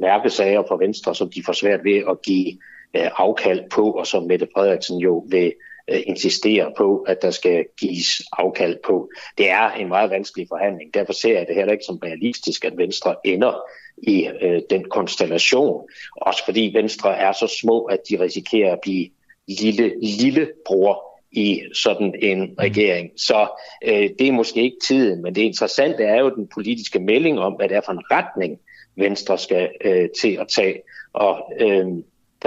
mærkesager 0.00 0.62
for 0.68 0.76
Venstre, 0.76 1.14
som 1.14 1.30
de 1.30 1.42
får 1.46 1.52
svært 1.52 1.84
ved 1.84 2.02
at 2.10 2.22
give 2.22 2.52
øh, 2.96 3.10
afkald 3.16 3.70
på, 3.70 3.90
og 3.90 4.06
som 4.06 4.22
Mette 4.22 4.48
Frederiksen 4.54 4.98
jo 4.98 5.26
vil 5.28 5.52
øh, 5.90 6.00
insistere 6.06 6.72
på, 6.76 6.98
at 6.98 7.22
der 7.22 7.30
skal 7.30 7.64
gives 7.80 8.22
afkald 8.32 8.76
på. 8.84 9.10
Det 9.38 9.50
er 9.50 9.70
en 9.70 9.88
meget 9.88 10.10
vanskelig 10.10 10.46
forhandling. 10.48 10.94
Derfor 10.94 11.12
ser 11.12 11.38
jeg 11.38 11.46
det 11.46 11.56
heller 11.56 11.72
ikke 11.72 11.84
som 11.84 11.96
realistisk, 12.04 12.64
at 12.64 12.76
Venstre 12.76 13.16
ender 13.24 13.60
i 13.98 14.28
øh, 14.42 14.62
den 14.70 14.84
konstellation. 14.84 15.88
Også 16.16 16.44
fordi 16.44 16.70
Venstre 16.74 17.18
er 17.18 17.32
så 17.32 17.58
små, 17.60 17.84
at 17.84 18.00
de 18.10 18.20
risikerer 18.20 18.72
at 18.72 18.80
blive 18.82 19.08
lille, 19.48 19.94
lille 20.02 20.48
bror 20.66 21.02
i 21.32 21.62
sådan 21.72 22.14
en 22.22 22.54
regering. 22.60 23.10
Så 23.16 23.48
øh, 23.84 24.10
det 24.18 24.28
er 24.28 24.32
måske 24.32 24.62
ikke 24.62 24.76
tiden, 24.86 25.22
men 25.22 25.34
det 25.34 25.42
interessante 25.42 26.02
er 26.04 26.20
jo 26.20 26.34
den 26.34 26.48
politiske 26.54 26.98
melding 26.98 27.38
om, 27.38 27.52
hvad 27.52 27.68
det 27.68 27.76
er 27.76 27.80
for 27.84 27.92
en 27.92 28.10
retning, 28.10 28.58
Venstre 28.96 29.38
skal 29.38 29.70
øh, 29.84 30.08
til 30.20 30.36
at 30.40 30.48
tage. 30.48 30.82
Og 31.12 31.52
øh, 31.60 31.86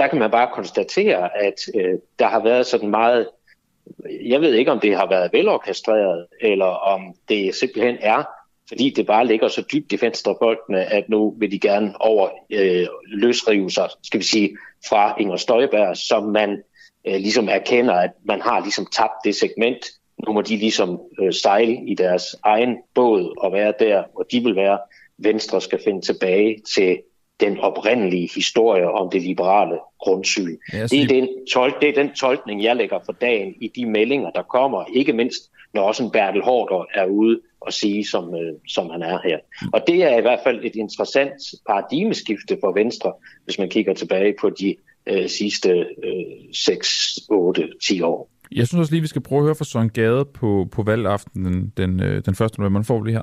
der 0.00 0.08
kan 0.08 0.18
man 0.18 0.30
bare 0.30 0.48
konstatere, 0.54 1.42
at 1.42 1.54
øh, 1.74 1.98
der 2.18 2.26
har 2.26 2.42
været 2.42 2.66
sådan 2.66 2.90
meget, 2.90 3.28
jeg 4.24 4.40
ved 4.40 4.54
ikke 4.54 4.72
om 4.72 4.80
det 4.80 4.96
har 4.96 5.08
været 5.08 5.32
velorkestreret, 5.32 6.26
eller 6.40 6.66
om 6.66 7.14
det 7.28 7.54
simpelthen 7.54 7.96
er, 8.00 8.24
fordi 8.68 8.90
det 8.96 9.06
bare 9.06 9.26
ligger 9.26 9.48
så 9.48 9.62
dybt 9.72 9.92
i 9.92 10.00
venstreboltene, 10.00 10.84
at 10.84 11.08
nu 11.08 11.34
vil 11.38 11.50
de 11.50 11.58
gerne 11.58 11.94
over 12.00 12.28
øh, 12.50 12.86
løsrive 13.06 13.70
sig, 13.70 13.88
skal 14.02 14.20
vi 14.20 14.24
sige, 14.24 14.56
fra 14.88 15.16
Inger 15.20 15.36
Støjberg, 15.36 15.96
som 15.96 16.24
man 16.24 16.62
øh, 17.06 17.14
ligesom 17.14 17.48
erkender, 17.48 17.94
at 17.94 18.10
man 18.24 18.40
har 18.40 18.60
ligesom 18.60 18.86
tabt 18.92 19.24
det 19.24 19.34
segment. 19.34 19.86
Nu 20.26 20.32
må 20.32 20.42
de 20.42 20.56
ligesom 20.56 21.00
øh, 21.20 21.32
sejle 21.32 21.86
i 21.86 21.94
deres 21.94 22.36
egen 22.44 22.76
båd 22.94 23.34
og 23.38 23.52
være 23.52 23.72
der, 23.78 24.04
hvor 24.12 24.22
de 24.22 24.40
vil 24.40 24.56
være. 24.56 24.78
Venstre 25.18 25.60
skal 25.60 25.80
finde 25.84 26.00
tilbage 26.00 26.56
til 26.74 26.98
den 27.40 27.58
oprindelige 27.58 28.30
historie 28.34 28.90
om 28.90 29.10
det 29.10 29.22
liberale 29.22 29.78
grundsyn. 30.00 30.56
Ja, 30.72 30.82
det, 30.82 31.02
er 31.02 31.06
den 31.06 31.28
tol- 31.50 31.78
det 31.80 31.88
er 31.88 32.02
den 32.02 32.14
tolkning, 32.14 32.62
jeg 32.62 32.76
lægger 32.76 32.98
for 33.04 33.12
dagen 33.12 33.54
i 33.60 33.68
de 33.76 33.86
meldinger, 33.86 34.30
der 34.30 34.42
kommer, 34.42 34.84
ikke 34.94 35.12
mindst 35.12 35.50
når 35.74 35.82
også 35.82 36.02
en 36.02 36.10
Bertel 36.10 36.42
Hårder 36.42 36.84
er 36.94 37.06
ude 37.06 37.40
og 37.60 37.72
sige, 37.72 38.06
som, 38.06 38.34
øh, 38.34 38.52
som 38.68 38.90
han 38.90 39.02
er 39.02 39.18
her. 39.24 39.38
Og 39.72 39.80
det 39.86 40.02
er 40.02 40.18
i 40.18 40.20
hvert 40.20 40.40
fald 40.44 40.64
et 40.64 40.76
interessant 40.76 41.32
paradigmeskifte 41.68 42.58
for 42.60 42.72
Venstre, 42.72 43.12
hvis 43.44 43.58
man 43.58 43.68
kigger 43.68 43.94
tilbage 43.94 44.34
på 44.40 44.50
de 44.50 44.76
øh, 45.06 45.28
sidste 45.28 45.70
øh, 45.70 46.54
6, 46.54 47.18
8, 47.30 47.68
10 47.82 48.00
år. 48.02 48.30
Jeg 48.52 48.66
synes 48.66 48.80
også 48.80 48.92
lige, 48.92 49.00
vi 49.02 49.06
skal 49.06 49.22
prøve 49.22 49.38
at 49.38 49.44
høre 49.44 49.54
fra 49.54 49.64
Søren 49.64 49.90
Gade 49.90 50.24
på, 50.24 50.68
på 50.72 50.82
valgaftenen 50.82 51.72
den, 51.76 52.02
øh, 52.02 52.22
den 52.24 52.44
1. 52.44 52.58
november. 52.58 52.82
får 52.82 53.00
vi 53.00 53.08
lige 53.08 53.16
her. 53.16 53.22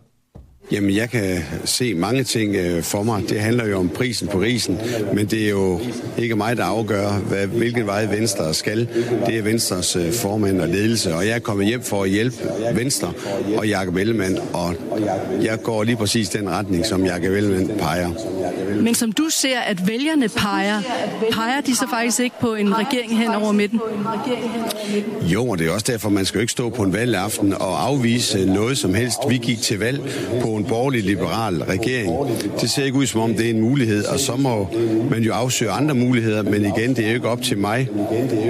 Jamen, 0.71 0.95
jeg 0.95 1.09
kan 1.09 1.43
se 1.65 1.93
mange 1.93 2.23
ting 2.23 2.55
øh, 2.55 2.83
for 2.83 3.03
mig. 3.03 3.23
Det 3.29 3.39
handler 3.39 3.67
jo 3.67 3.77
om 3.77 3.89
prisen 3.89 4.27
på 4.27 4.41
risen, 4.41 4.79
men 5.13 5.25
det 5.25 5.45
er 5.45 5.49
jo 5.49 5.79
ikke 6.17 6.35
mig, 6.35 6.57
der 6.57 6.63
afgør, 6.63 7.11
hvad, 7.11 7.47
hvilken 7.47 7.87
vej 7.87 8.05
Venstre 8.05 8.53
skal. 8.53 8.87
Det 9.25 9.37
er 9.37 9.41
Venstres 9.41 9.95
øh, 9.95 10.13
formand 10.13 10.61
og 10.61 10.67
ledelse, 10.67 11.15
og 11.15 11.27
jeg 11.27 11.35
er 11.35 11.39
kommet 11.39 11.67
hjem 11.67 11.81
for 11.81 12.03
at 12.03 12.09
hjælpe 12.09 12.37
Venstre 12.73 13.13
og 13.57 13.67
Jakob 13.67 13.95
Ellemann, 13.95 14.37
og 14.53 14.75
jeg 15.41 15.61
går 15.63 15.83
lige 15.83 15.95
præcis 15.95 16.29
den 16.29 16.49
retning, 16.49 16.85
som 16.85 17.05
Jakob 17.05 17.31
Ellemann 17.31 17.71
peger. 17.79 18.09
Men 18.81 18.95
som 18.95 19.11
du 19.11 19.29
ser, 19.29 19.59
at 19.59 19.87
vælgerne 19.87 20.29
peger, 20.29 20.81
peger 21.31 21.61
de 21.61 21.75
så 21.75 21.87
faktisk 21.89 22.19
ikke 22.19 22.35
på 22.41 22.53
en 22.53 22.77
regering 22.77 23.17
hen 23.17 23.29
over 23.29 23.51
midten? 23.51 23.79
Jo, 25.21 25.47
og 25.47 25.59
det 25.59 25.67
er 25.67 25.71
også 25.71 25.91
derfor, 25.91 26.09
man 26.09 26.25
skal 26.25 26.37
jo 26.37 26.41
ikke 26.41 26.51
stå 26.51 26.69
på 26.69 26.83
en 26.83 26.93
valgaften 26.93 27.53
og 27.53 27.85
afvise 27.85 28.45
noget 28.45 28.77
som 28.77 28.93
helst. 28.93 29.17
Vi 29.29 29.37
gik 29.37 29.61
til 29.61 29.79
valg 29.79 30.01
på 30.41 30.56
en 30.57 30.65
borgerlig-liberal 30.65 31.63
regering. 31.63 32.11
Det 32.61 32.69
ser 32.69 32.83
ikke 32.83 32.97
ud 32.97 33.05
som 33.05 33.21
om, 33.21 33.33
det 33.33 33.45
er 33.45 33.49
en 33.49 33.61
mulighed, 33.61 34.05
og 34.05 34.19
så 34.19 34.35
må 34.35 34.67
man 35.09 35.23
jo 35.23 35.33
afsøge 35.33 35.71
andre 35.71 35.95
muligheder, 35.95 36.43
men 36.43 36.65
igen, 36.65 36.89
det 36.89 36.99
er 36.99 37.09
jo 37.09 37.15
ikke 37.15 37.29
op 37.29 37.41
til 37.41 37.57
mig 37.57 37.89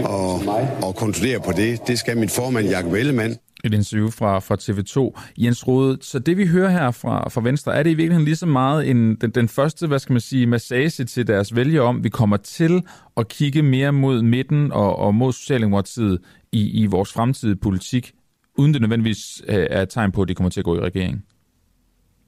at, 0.05 0.49
at 0.88 0.95
kontrollere 0.95 1.39
på 1.39 1.51
det. 1.51 1.88
Det 1.88 1.99
skal 1.99 2.17
min 2.17 2.29
formand, 2.29 2.67
Jakob 2.67 2.93
Ellemann. 2.93 3.35
Et 3.63 3.73
interview 3.73 4.09
fra, 4.09 4.39
fra 4.39 4.55
TV2. 4.55 5.21
Jens 5.38 5.67
Rode, 5.67 5.97
så 6.01 6.19
det 6.19 6.38
vi 6.38 6.47
hører 6.47 6.69
her 6.69 6.91
fra, 6.91 7.29
fra 7.29 7.41
Venstre, 7.41 7.75
er 7.75 7.84
det 7.84 7.89
i 7.89 7.93
virkeligheden 7.93 8.25
lige 8.25 8.35
så 8.35 8.45
meget 8.45 8.89
en, 8.89 9.15
den, 9.15 9.29
den 9.29 9.47
første, 9.47 9.88
hvad 9.88 9.99
skal 9.99 10.13
man 10.13 10.21
sige, 10.21 10.47
massage 10.47 11.05
til 11.05 11.27
deres 11.27 11.55
vælgere 11.55 11.84
om, 11.84 12.03
vi 12.03 12.09
kommer 12.09 12.38
til 12.38 12.81
at 13.17 13.27
kigge 13.27 13.61
mere 13.61 13.93
mod 13.93 14.21
midten 14.21 14.71
og, 14.71 14.95
og 14.95 15.15
mod 15.15 15.34
Socialdemokratiet 15.34 16.19
i, 16.51 16.84
i 16.84 16.85
vores 16.85 17.13
fremtidige 17.13 17.55
politik, 17.55 18.11
uden 18.57 18.73
det 18.73 18.81
nødvendigvis 18.81 19.41
øh, 19.47 19.67
er 19.69 19.81
et 19.81 19.89
tegn 19.89 20.11
på, 20.11 20.21
at 20.21 20.27
de 20.27 20.35
kommer 20.35 20.49
til 20.49 20.61
at 20.61 20.65
gå 20.65 20.75
i 20.75 20.79
regering? 20.79 21.23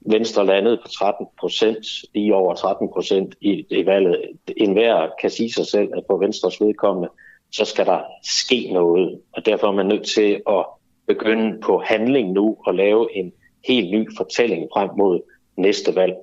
Venstre 0.00 0.46
landede 0.46 0.78
på 0.82 0.88
13 0.88 1.26
procent, 1.40 1.86
lige 2.14 2.34
over 2.34 2.54
13 2.54 2.88
procent 2.88 3.34
i, 3.40 3.66
i 3.70 3.86
valget. 3.86 4.22
En 4.56 4.72
hver 4.72 5.08
kan 5.20 5.30
sige 5.30 5.52
sig 5.52 5.66
selv, 5.66 5.88
at 5.96 6.06
på 6.06 6.16
Venstres 6.16 6.60
vedkommende, 6.60 7.08
så 7.52 7.64
skal 7.64 7.86
der 7.86 8.00
ske 8.24 8.70
noget. 8.72 9.20
Og 9.32 9.46
derfor 9.46 9.66
er 9.66 9.72
man 9.72 9.86
nødt 9.86 10.06
til 10.06 10.42
at 10.48 10.64
begynde 11.06 11.60
på 11.60 11.82
handling 11.84 12.32
nu 12.32 12.56
og 12.66 12.74
lave 12.74 13.16
en 13.16 13.32
helt 13.68 13.90
ny 13.90 14.16
fortælling 14.16 14.68
frem 14.74 14.90
mod 14.98 15.20
næste 15.56 15.96
valg. 15.96 16.14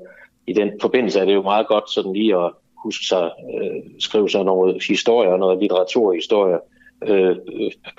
I 0.47 0.53
den 0.53 0.71
forbindelse 0.81 1.19
er 1.19 1.25
det 1.25 1.33
jo 1.33 1.41
meget 1.41 1.67
godt 1.67 1.89
sådan 1.89 2.13
lige 2.13 2.35
at 2.35 2.51
huske 2.83 3.05
sig, 3.05 3.31
øh, 3.53 3.83
skrive 3.99 4.29
sig 4.29 4.43
noget 4.43 4.83
historie, 4.87 5.37
noget 5.37 5.59
litteraturhistorie 5.59 6.59
øh, 7.07 7.35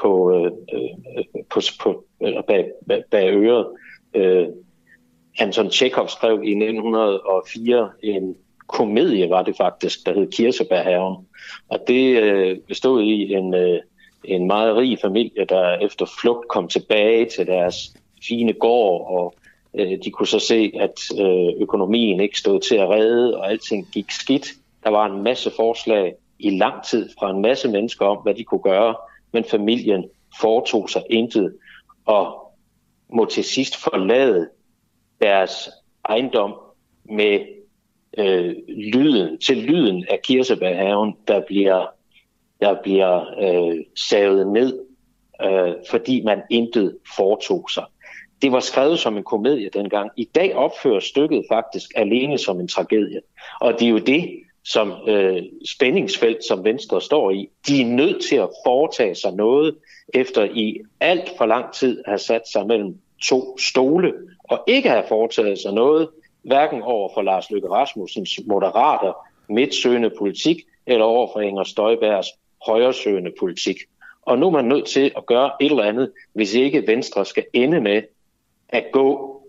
på, 0.00 0.34
øh, 0.34 0.52
øh, 0.74 0.82
øh 1.18 1.24
på, 1.50 1.60
på, 1.82 2.04
bag, 2.46 2.70
bag, 2.88 3.02
bag 3.10 3.34
øret. 3.34 3.66
Øh, 4.14 4.48
Anton 5.38 5.70
Chekhov 5.70 6.08
skrev 6.08 6.42
i 6.44 6.50
1904 6.50 7.90
en 8.02 8.36
komedie, 8.66 9.30
var 9.30 9.42
det 9.42 9.56
faktisk, 9.56 10.06
der 10.06 10.14
hed 10.14 10.30
Kirsebærhaven. 10.32 11.16
Og 11.68 11.78
det 11.88 12.22
øh, 12.22 12.58
bestod 12.58 13.02
i 13.02 13.32
en, 13.32 13.54
øh, 13.54 13.80
en 14.24 14.46
meget 14.46 14.76
rig 14.76 14.98
familie, 15.02 15.44
der 15.44 15.78
efter 15.78 16.06
flugt 16.20 16.48
kom 16.48 16.68
tilbage 16.68 17.24
til 17.24 17.46
deres 17.46 17.96
fine 18.28 18.52
gård, 18.52 19.10
og 19.10 19.34
øh, 19.74 19.98
de 20.04 20.10
kunne 20.10 20.26
så 20.26 20.38
se, 20.38 20.72
at 20.80 21.20
øh, 21.20 21.62
økonomien 21.62 22.20
ikke 22.20 22.38
stod 22.38 22.60
til 22.60 22.74
at 22.74 22.88
redde, 22.88 23.36
og 23.36 23.50
alting 23.50 23.88
gik 23.92 24.10
skidt. 24.10 24.48
Der 24.84 24.90
var 24.90 25.06
en 25.06 25.22
masse 25.22 25.50
forslag 25.56 26.14
i 26.38 26.50
lang 26.50 26.84
tid 26.84 27.08
fra 27.18 27.30
en 27.30 27.42
masse 27.42 27.68
mennesker 27.68 28.06
om, 28.06 28.16
hvad 28.22 28.34
de 28.34 28.44
kunne 28.44 28.62
gøre, 28.62 28.94
men 29.32 29.44
familien 29.44 30.04
foretog 30.40 30.90
sig 30.90 31.02
intet, 31.10 31.54
og 32.06 32.52
må 33.12 33.24
til 33.24 33.44
sidst 33.44 33.76
forlade 33.76 34.48
deres 35.20 35.70
ejendom 36.08 36.54
med 37.04 37.40
øh, 38.18 38.54
lyden, 38.68 39.38
til 39.38 39.56
lyden 39.56 40.04
af 40.10 40.22
kirsebærhaven, 40.22 41.16
der 41.28 41.40
bliver, 41.40 41.86
der 42.60 42.82
bliver 42.82 43.24
øh, 43.40 43.84
savet 43.96 44.46
ned, 44.46 44.80
øh, 45.42 45.74
fordi 45.90 46.22
man 46.22 46.42
intet 46.50 46.96
foretog 47.16 47.70
sig. 47.70 47.84
Det 48.42 48.52
var 48.52 48.60
skrevet 48.60 48.98
som 48.98 49.16
en 49.16 49.24
komedie 49.24 49.70
dengang. 49.72 50.10
I 50.16 50.24
dag 50.24 50.54
opfører 50.54 51.00
stykket 51.00 51.44
faktisk 51.48 51.90
alene 51.96 52.38
som 52.38 52.60
en 52.60 52.68
tragedie. 52.68 53.20
Og 53.60 53.72
det 53.72 53.86
er 53.86 53.90
jo 53.90 53.98
det, 53.98 54.40
som 54.64 54.92
øh, 55.08 55.42
spændingsfelt, 55.66 56.44
som 56.44 56.64
Venstre 56.64 57.02
står 57.02 57.30
i. 57.30 57.48
De 57.68 57.82
er 57.82 57.86
nødt 57.86 58.22
til 58.22 58.36
at 58.36 58.48
foretage 58.66 59.14
sig 59.14 59.32
noget, 59.32 59.74
efter 60.14 60.44
i 60.44 60.80
alt 61.00 61.30
for 61.38 61.46
lang 61.46 61.72
tid 61.72 62.02
har 62.06 62.16
sat 62.16 62.48
sig 62.52 62.66
mellem 62.66 62.98
to 63.22 63.58
stole, 63.58 64.12
og 64.50 64.64
ikke 64.66 64.88
have 64.88 65.04
foretaget 65.08 65.58
sig 65.58 65.72
noget, 65.72 66.08
hverken 66.42 66.82
over 66.82 67.10
for 67.14 67.22
Lars 67.22 67.50
Løkke 67.50 67.68
Rasmussens 67.68 68.40
moderater, 68.46 69.12
midtsøgende 69.48 70.10
politik, 70.18 70.56
eller 70.86 71.04
over 71.04 71.28
for 71.32 71.40
Inger 71.40 71.64
Støjbergs 71.64 72.28
højresøgende 72.66 73.32
politik. 73.38 73.76
Og 74.22 74.38
nu 74.38 74.46
er 74.46 74.50
man 74.50 74.64
nødt 74.64 74.86
til 74.86 75.12
at 75.16 75.26
gøre 75.26 75.50
et 75.60 75.70
eller 75.70 75.84
andet, 75.84 76.12
hvis 76.32 76.54
ikke 76.54 76.86
Venstre 76.86 77.24
skal 77.24 77.44
ende 77.52 77.80
med 77.80 78.02
at 78.68 78.84
gå 78.92 79.42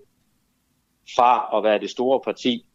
fra 1.15 1.57
at 1.57 1.63
være 1.63 1.79
det 1.79 1.89
store 1.89 2.19
parti 2.19 2.65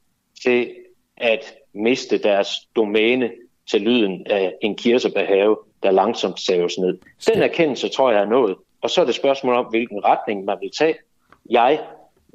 til 0.42 0.74
at 1.16 1.54
miste 1.74 2.18
deres 2.18 2.48
domæne 2.76 3.30
til 3.70 3.80
lyden 3.80 4.26
af 4.26 4.54
en 4.62 4.76
kirsebærhave, 4.76 5.56
der 5.82 5.90
langsomt 5.90 6.40
saves 6.40 6.78
ned. 6.78 6.98
Den 7.26 7.42
erkendelse 7.42 7.88
tror 7.88 8.10
jeg 8.10 8.20
er 8.20 8.28
nået. 8.28 8.56
Og 8.82 8.90
så 8.90 9.00
er 9.00 9.04
det 9.04 9.14
spørgsmål 9.14 9.54
om, 9.54 9.64
hvilken 9.64 10.04
retning 10.04 10.44
man 10.44 10.56
vil 10.60 10.70
tage. 10.78 10.94
Jeg 11.50 11.80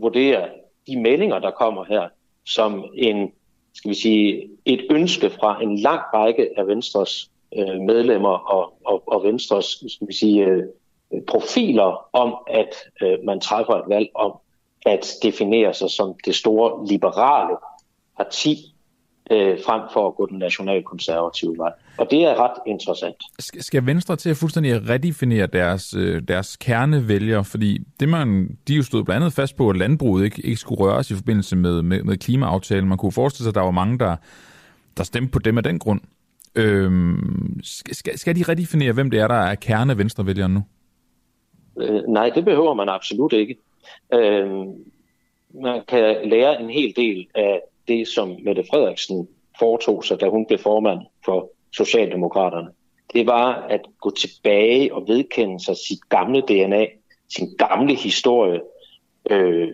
vurdere 0.01 0.49
de 0.87 0.99
meldinger, 0.99 1.39
der 1.39 1.51
kommer 1.51 1.83
her, 1.83 2.07
som 2.45 2.85
en, 2.95 3.31
skal 3.73 3.89
vi 3.89 3.95
sige, 3.95 4.49
et 4.65 4.85
ønske 4.91 5.29
fra 5.29 5.63
en 5.63 5.79
lang 5.79 6.01
række 6.13 6.49
af 6.57 6.67
Venstres 6.67 7.31
øh, 7.57 7.81
medlemmer 7.81 8.29
og, 8.29 8.73
og, 8.85 9.03
og 9.07 9.23
Venstres 9.23 9.83
skal 9.87 10.07
vi 10.07 10.13
sige, 10.13 10.45
øh, 10.45 10.63
profiler 11.27 12.09
om, 12.13 12.35
at 12.47 12.75
øh, 13.01 13.17
man 13.23 13.39
træffer 13.39 13.73
et 13.73 13.89
valg 13.89 14.09
om 14.15 14.33
at 14.85 15.13
definere 15.23 15.73
sig 15.73 15.89
som 15.89 16.15
det 16.25 16.35
store 16.35 16.87
liberale 16.87 17.57
parti, 18.17 18.75
øh, 19.31 19.57
frem 19.65 19.81
for 19.93 20.07
at 20.07 20.15
gå 20.15 20.25
den 20.25 20.37
nationalkonservative 20.37 21.57
vej. 21.57 21.71
Og 21.97 22.07
det 22.11 22.23
er 22.23 22.35
ret 22.35 22.57
interessant. 22.67 23.15
Skal 23.39 23.85
Venstre 23.85 24.15
til 24.15 24.29
at 24.29 24.37
fuldstændig 24.37 24.89
redefinere 24.89 25.47
deres, 25.47 25.93
øh, 25.93 26.21
deres 26.27 26.55
kernevælger? 26.55 27.43
Fordi 27.43 27.79
det 27.99 28.09
man, 28.09 28.57
de 28.67 28.75
jo 28.75 28.83
stod 28.83 29.03
blandt 29.03 29.23
andet 29.23 29.33
fast 29.33 29.55
på, 29.55 29.69
at 29.69 29.77
landbruget 29.77 30.25
ikke, 30.25 30.41
ikke 30.41 30.57
skulle 30.57 30.81
røres 30.81 31.11
i 31.11 31.15
forbindelse 31.15 31.55
med, 31.55 31.81
med, 31.81 32.03
med 32.03 32.17
klimaaftalen. 32.17 32.89
Man 32.89 32.97
kunne 32.97 33.11
forestille 33.11 33.43
sig, 33.43 33.51
at 33.51 33.55
der 33.55 33.61
var 33.61 33.71
mange, 33.71 33.99
der, 33.99 34.15
der 34.97 35.03
stemte 35.03 35.31
på 35.31 35.39
dem 35.39 35.57
af 35.57 35.63
den 35.63 35.79
grund. 35.79 36.01
Øhm, 36.55 37.59
skal, 37.63 38.17
skal 38.17 38.35
de 38.35 38.43
redefinere, 38.49 38.93
hvem 38.93 39.09
det 39.09 39.19
er, 39.19 39.27
der 39.27 39.35
er 39.35 39.55
kerne 39.55 39.97
venstrevælgere 39.97 40.49
nu? 40.49 40.63
Øh, 41.79 42.01
nej, 42.07 42.29
det 42.35 42.45
behøver 42.45 42.73
man 42.73 42.89
absolut 42.89 43.33
ikke. 43.33 43.57
Øh, 44.13 44.49
man 45.53 45.81
kan 45.87 46.15
lære 46.23 46.61
en 46.61 46.69
hel 46.69 46.93
del 46.95 47.27
af 47.35 47.61
det, 47.89 48.07
som 48.07 48.35
Mette 48.43 48.63
Frederiksen 48.69 49.27
foretog 49.59 50.05
sig, 50.05 50.21
da 50.21 50.29
hun 50.29 50.45
blev 50.45 50.59
formand 50.59 50.99
for 51.25 51.49
Socialdemokraterne. 51.77 52.69
Det 53.13 53.27
var 53.27 53.53
at 53.69 53.81
gå 54.01 54.09
tilbage 54.09 54.93
og 54.93 55.07
vedkende 55.07 55.65
sig 55.65 55.75
sit 55.77 55.99
gamle 56.09 56.41
DNA, 56.41 56.85
sin 57.35 57.55
gamle 57.57 57.95
historie, 57.95 58.61
øh, 59.29 59.69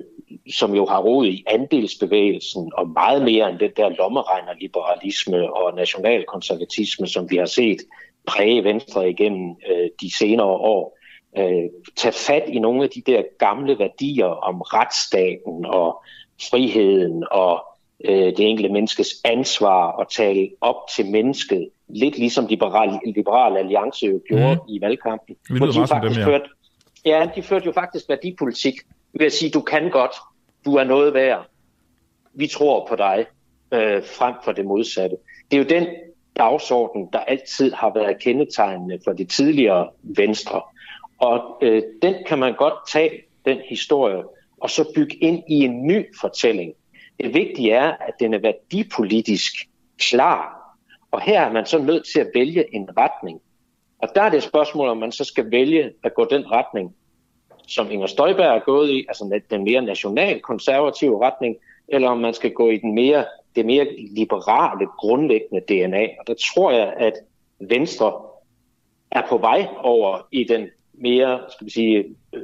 som 0.58 0.76
jo 0.76 0.86
har 0.86 1.02
rod 1.02 1.28
i 1.28 1.44
andelsbevægelsen 1.48 2.72
og 2.78 2.90
meget 2.90 3.22
mere 3.22 3.50
end 3.50 3.60
den 3.60 3.72
der 3.78 3.90
lommeregnerliberalisme 3.90 5.54
og 5.54 5.76
nationalkonservatisme, 5.76 7.08
som 7.08 7.32
vi 7.32 7.38
har 7.38 7.46
set 7.46 7.82
præge 8.28 8.64
Venstre 8.64 9.10
igennem 9.10 9.56
øh, 9.70 9.90
de 10.02 10.18
senere 10.18 10.48
år. 10.48 10.98
Øh, 11.38 11.70
tag 11.96 12.14
fat 12.14 12.44
i 12.48 12.60
nogle 12.60 12.84
af 12.84 12.90
de 12.90 13.02
der 13.02 13.24
gamle 13.40 13.80
værdier 13.80 14.26
om 14.26 14.62
retsstaten 14.62 15.66
og 15.66 16.04
friheden 16.50 17.24
og 17.32 17.64
øh, 18.04 18.26
det 18.26 18.40
enkelte 18.40 18.74
menneskes 18.74 19.08
ansvar 19.24 19.92
og 19.92 20.12
tale 20.12 20.50
op 20.62 20.76
til 20.96 21.06
mennesket, 21.06 21.70
lidt 21.88 22.18
ligesom 22.18 22.46
Liberal, 22.48 23.00
Liberal 23.16 23.58
Alliance 23.58 24.06
jo 24.06 24.22
gjorde 24.28 24.56
mm. 24.56 24.74
i 24.74 24.82
valgkampen. 24.82 25.36
Vi 25.50 25.60
lyder 25.60 25.74
meget 25.74 25.90
som 25.90 26.02
dem, 26.02 26.12
ja. 26.12 26.26
Førte, 26.26 26.50
ja, 27.06 27.28
de 27.36 27.44
førte 27.44 27.66
jo 27.66 27.72
faktisk 27.72 28.10
værdipolitik 28.10 28.74
ved 29.14 29.26
at 29.26 29.34
sige, 29.34 29.52
du 29.52 29.62
kan 29.62 29.90
godt, 29.90 30.12
du 30.66 30.76
er 30.76 30.84
noget 30.84 31.14
værd, 31.14 31.46
vi 32.34 32.48
tror 32.48 32.86
på 32.90 32.96
dig, 32.96 33.26
øh, 33.72 34.04
frem 34.18 34.34
for 34.44 34.52
det 34.52 34.66
modsatte. 34.66 35.16
Det 35.52 35.58
er 35.58 35.62
jo 35.64 35.70
den 35.70 35.88
dagsorden, 36.38 37.10
der 37.14 37.20
altid 37.20 37.72
har 37.72 37.92
været 37.94 38.22
kendetegnende 38.22 39.00
for 39.04 39.14
det 39.14 39.30
tidligere 39.30 39.90
Venstre. 40.04 40.62
Og 41.18 41.58
øh, 41.62 41.84
den 42.02 42.16
kan 42.28 42.40
man 42.40 42.56
godt 42.56 42.74
tage, 42.92 43.22
den 43.46 43.58
historie, 43.70 44.24
og 44.58 44.70
så 44.70 44.92
bygge 44.96 45.16
ind 45.16 45.44
i 45.50 45.54
en 45.54 45.88
ny 45.88 46.06
fortælling. 46.22 46.74
Det 47.20 47.34
vigtige 47.34 47.72
er, 47.72 47.92
at 47.92 48.14
den 48.20 48.34
er 48.34 48.40
værdipolitisk 48.40 49.54
klar. 50.00 50.56
Og 51.12 51.22
her 51.22 51.42
er 51.42 51.52
man 51.52 51.66
så 51.66 51.80
nødt 51.80 52.06
til 52.14 52.20
at 52.20 52.32
vælge 52.36 52.76
en 52.76 52.90
retning. 52.98 53.42
Og 54.00 54.10
der 54.16 54.22
er 54.22 54.30
det 54.30 54.38
et 54.38 54.44
spørgsmål, 54.44 54.88
om 54.88 54.98
man 54.98 55.12
så 55.12 55.24
skal 55.24 55.52
vælge 55.52 55.92
at 56.04 56.14
gå 56.14 56.26
den 56.26 56.52
retning, 56.52 56.96
som 57.68 57.92
Inger 57.92 58.08
Støjberg 58.08 58.56
er 58.56 58.60
gået 58.60 58.90
i, 58.90 59.06
altså 59.08 59.42
den 59.50 59.64
mere 59.64 59.82
nationalkonservative 59.82 61.26
retning, 61.26 61.56
eller 61.88 62.10
om 62.10 62.18
man 62.18 62.34
skal 62.34 62.52
gå 62.52 62.70
i 62.70 62.78
den 62.78 62.96
mere, 62.96 63.26
det 63.56 63.66
mere 63.66 63.88
liberale, 64.16 64.88
grundlæggende 64.98 65.62
DNA. 65.68 66.04
Og 66.20 66.28
der 66.28 66.34
tror 66.54 66.72
jeg, 66.72 66.94
at 66.98 67.14
Venstre 67.60 68.22
er 69.12 69.22
på 69.30 69.38
vej 69.38 69.68
over 69.78 70.28
i 70.32 70.44
den 70.44 70.68
mere, 70.94 71.40
skal 71.50 71.66
vi 71.66 71.72
sige, 71.72 72.16
øh, 72.34 72.42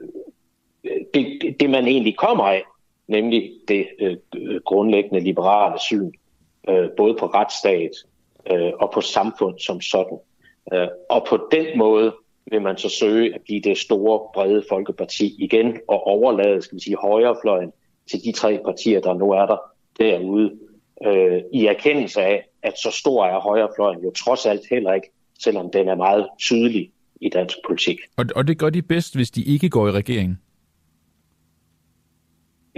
øh, 0.84 1.02
det, 1.14 1.56
det 1.60 1.70
man 1.70 1.88
egentlig 1.88 2.18
kommer 2.18 2.44
af, 2.44 2.64
nemlig 3.08 3.52
det 3.68 3.88
øh, 4.00 4.18
øh, 4.36 4.62
grundlæggende 4.66 5.20
liberale 5.20 5.80
syn, 5.80 6.12
øh, 6.70 6.90
både 6.98 7.16
på 7.20 7.26
retsstat 7.26 7.92
øh, 8.52 8.72
og 8.80 8.92
på 8.94 9.02
samfund 9.02 9.60
som 9.60 9.82
sådan. 9.82 10.18
Øh, 10.74 10.88
og 11.10 11.26
på 11.30 11.48
den 11.52 11.78
måde 11.78 12.14
vil 12.52 12.62
man 12.62 12.78
så 12.78 12.90
søge 12.90 13.36
at 13.36 13.44
give 13.44 13.62
det 13.62 13.78
store, 13.78 14.20
brede 14.34 14.64
folkeparti 14.70 15.36
igen 15.40 15.78
og 15.88 16.08
overlade, 16.08 16.62
skal 16.62 16.76
vi 16.76 16.82
sige, 16.82 16.98
højrefløjen 17.02 17.72
til 18.12 18.24
de 18.24 18.32
tre 18.32 18.60
partier, 18.66 19.00
der 19.00 19.14
nu 19.14 19.32
er 19.32 19.46
der 19.46 19.58
derude, 20.00 20.52
øh, 21.06 21.42
i 21.54 21.66
erkendelse 21.66 22.22
af, 22.22 22.48
at 22.64 22.74
så 22.78 22.92
stor 22.92 23.26
er 23.26 23.40
højrefløjen 23.40 24.04
jo 24.04 24.12
trods 24.12 24.46
alt 24.46 24.62
heller 24.70 24.94
ikke, 24.94 25.12
selvom 25.40 25.72
den 25.72 25.88
er 25.88 25.96
meget 25.96 26.28
tydelig 26.40 26.92
i 27.22 27.30
dansk 27.30 27.58
politik. 27.68 28.00
Og, 28.18 28.26
og 28.36 28.48
det 28.48 28.58
gør 28.58 28.70
de 28.70 28.82
bedst, 28.82 29.16
hvis 29.16 29.32
de 29.32 29.44
ikke 29.44 29.70
går 29.70 29.88
i 29.88 29.92
regering? 29.92 30.42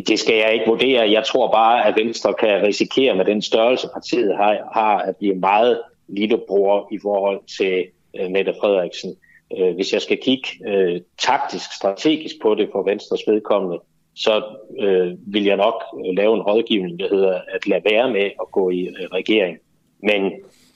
Det 0.07 0.19
skal 0.19 0.35
jeg 0.35 0.53
ikke 0.53 0.65
vurdere. 0.67 1.11
Jeg 1.11 1.23
tror 1.25 1.51
bare, 1.51 1.88
at 1.88 1.95
Venstre 1.95 2.34
kan 2.34 2.63
risikere 2.63 3.15
med 3.15 3.25
den 3.25 3.41
størrelse, 3.41 3.88
partiet 3.93 4.38
har, 4.38 4.69
har 4.73 4.97
at 4.97 5.15
blive 5.17 5.35
meget 5.35 5.81
lillebror 6.07 6.88
i 6.91 6.99
forhold 7.01 7.39
til 7.57 7.85
øh, 8.19 8.31
Mette 8.31 8.53
Frederiksen. 8.61 9.15
Øh, 9.57 9.75
hvis 9.75 9.93
jeg 9.93 10.01
skal 10.01 10.17
kigge 10.17 10.47
øh, 10.67 11.01
taktisk, 11.17 11.73
strategisk 11.73 12.35
på 12.41 12.55
det 12.55 12.69
for 12.71 12.84
Venstres 12.84 13.21
vedkommende, 13.27 13.80
så 14.15 14.43
øh, 14.80 15.34
vil 15.34 15.43
jeg 15.43 15.57
nok 15.57 15.84
øh, 16.05 16.15
lave 16.15 16.35
en 16.35 16.41
rådgivning, 16.41 16.99
der 16.99 17.09
hedder 17.09 17.41
at 17.51 17.67
lade 17.67 17.84
være 17.91 18.09
med 18.09 18.25
at 18.25 18.51
gå 18.51 18.69
i 18.69 18.81
øh, 18.81 19.07
regering. 19.13 19.57
Men, 19.99 20.31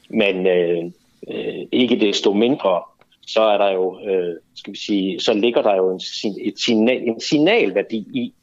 men 0.10 0.48
øh, 0.48 0.84
øh, 1.28 1.66
ikke 1.72 2.00
desto 2.00 2.34
mindre, 2.34 2.82
så 3.28 3.42
er 3.42 3.58
der 3.58 3.72
jo, 3.72 4.00
øh, 4.10 4.36
skal 4.56 4.74
vi 4.74 4.78
sige, 4.78 5.20
så 5.20 5.34
ligger 5.34 5.62
der 5.62 5.76
jo 5.76 5.92
en, 5.92 6.02
et 6.42 6.60
signal, 6.60 7.02
en 7.02 7.20
signalværdi 7.20 7.98
i, 7.98 8.34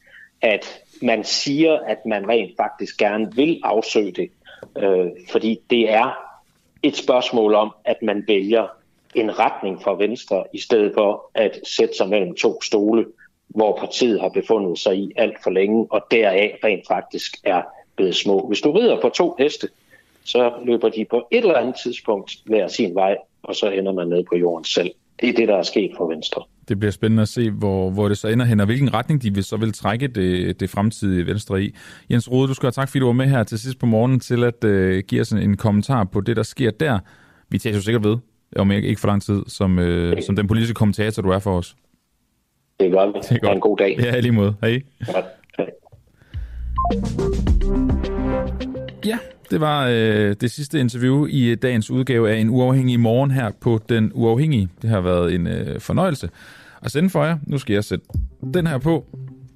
at 0.44 0.80
man 1.02 1.24
siger, 1.24 1.78
at 1.86 2.06
man 2.06 2.28
rent 2.28 2.56
faktisk 2.56 2.98
gerne 2.98 3.34
vil 3.34 3.60
afsøge 3.62 4.12
det. 4.12 4.30
Øh, 4.78 5.06
fordi 5.30 5.60
det 5.70 5.90
er 5.92 6.14
et 6.82 6.96
spørgsmål 6.96 7.54
om, 7.54 7.74
at 7.84 8.02
man 8.02 8.24
vælger 8.28 8.66
en 9.14 9.38
retning 9.38 9.82
for 9.82 9.94
Venstre, 9.94 10.44
i 10.52 10.60
stedet 10.60 10.92
for 10.94 11.30
at 11.34 11.60
sætte 11.76 11.96
sig 11.96 12.08
mellem 12.08 12.34
to 12.34 12.62
stole, 12.62 13.06
hvor 13.48 13.76
partiet 13.76 14.20
har 14.20 14.28
befundet 14.28 14.78
sig 14.78 14.96
i 14.96 15.12
alt 15.16 15.36
for 15.42 15.50
længe, 15.50 15.86
og 15.90 16.06
deraf 16.10 16.58
rent 16.64 16.86
faktisk 16.88 17.36
er 17.44 17.62
blevet 17.96 18.16
små. 18.16 18.46
Hvis 18.48 18.60
du 18.60 18.72
rider 18.72 19.00
på 19.00 19.08
to 19.08 19.36
heste, 19.38 19.68
så 20.24 20.52
løber 20.64 20.88
de 20.88 21.04
på 21.04 21.26
et 21.30 21.38
eller 21.38 21.54
andet 21.54 21.76
tidspunkt 21.82 22.32
hver 22.46 22.68
sin 22.68 22.94
vej, 22.94 23.16
og 23.42 23.54
så 23.56 23.70
ender 23.70 23.92
man 23.92 24.08
ned 24.08 24.24
på 24.24 24.36
jorden 24.36 24.64
selv. 24.64 24.90
Det 25.20 25.28
er 25.28 25.32
det, 25.32 25.48
der 25.48 25.56
er 25.56 25.62
sket 25.62 25.90
for 25.96 26.08
Venstre. 26.08 26.42
Det 26.68 26.78
bliver 26.78 26.92
spændende 26.92 27.22
at 27.22 27.28
se, 27.28 27.50
hvor, 27.50 27.90
hvor 27.90 28.08
det 28.08 28.18
så 28.18 28.28
ender 28.28 28.46
hen, 28.46 28.60
og 28.60 28.66
hvilken 28.66 28.94
retning 28.94 29.22
de 29.22 29.34
vil, 29.34 29.44
så 29.44 29.56
vil 29.56 29.72
trække 29.72 30.08
det, 30.08 30.60
det 30.60 30.70
fremtidige 30.70 31.26
Venstre 31.26 31.62
i. 31.62 31.74
Jens 32.10 32.30
Rode, 32.30 32.48
du 32.48 32.54
skal 32.54 32.66
have 32.66 32.72
tak, 32.72 32.88
fordi 32.88 32.98
du 32.98 33.06
var 33.06 33.12
med 33.12 33.26
her 33.26 33.42
til 33.42 33.58
sidst 33.58 33.78
på 33.78 33.86
morgenen 33.86 34.20
til 34.20 34.44
at 34.44 34.64
uh, 34.64 34.98
give 34.98 35.20
os 35.20 35.30
en, 35.30 35.38
en 35.38 35.56
kommentar 35.56 36.04
på 36.04 36.20
det, 36.20 36.36
der 36.36 36.42
sker 36.42 36.70
der. 36.70 36.98
Vi 37.48 37.58
tager 37.58 37.76
jo 37.76 37.82
sikkert 37.82 38.04
ved, 38.04 38.16
om 38.56 38.70
ikke, 38.70 38.88
ikke 38.88 39.00
for 39.00 39.08
lang 39.08 39.22
tid, 39.22 39.42
som, 39.46 39.78
uh, 39.78 40.12
som 40.26 40.36
den 40.36 40.46
politiske 40.46 40.74
kommentator, 40.74 41.22
du 41.22 41.30
er 41.30 41.38
for 41.38 41.58
os. 41.58 41.76
Det 42.80 42.86
er 42.86 42.90
godt. 42.90 43.14
Det 43.14 43.32
er 43.32 43.38
godt. 43.38 43.48
Ha 43.48 43.54
en 43.54 43.60
god 43.60 43.76
dag. 43.76 43.96
Ja, 43.98 44.20
lige 44.20 44.32
måde. 44.32 44.54
Hej. 44.60 44.82
Godt. 45.06 45.24
Hej. 45.56 45.70
Ja, 49.04 49.18
det 49.50 49.60
var 49.60 49.86
øh, 49.86 50.34
det 50.40 50.50
sidste 50.50 50.80
interview 50.80 51.26
i 51.26 51.50
øh, 51.50 51.56
dagens 51.62 51.90
udgave 51.90 52.30
af 52.30 52.36
En 52.36 52.50
Uafhængig 52.50 53.00
Morgen 53.00 53.30
her 53.30 53.50
på 53.60 53.80
Den 53.88 54.12
Uafhængige. 54.14 54.68
Det 54.82 54.90
har 54.90 55.00
været 55.00 55.34
en 55.34 55.46
øh, 55.46 55.80
fornøjelse 55.80 56.30
at 56.82 56.90
sende 56.90 57.10
for 57.10 57.24
jer. 57.24 57.38
Nu 57.46 57.58
skal 57.58 57.74
jeg 57.74 57.84
sætte 57.84 58.04
den 58.54 58.66
her 58.66 58.78
på. 58.78 59.06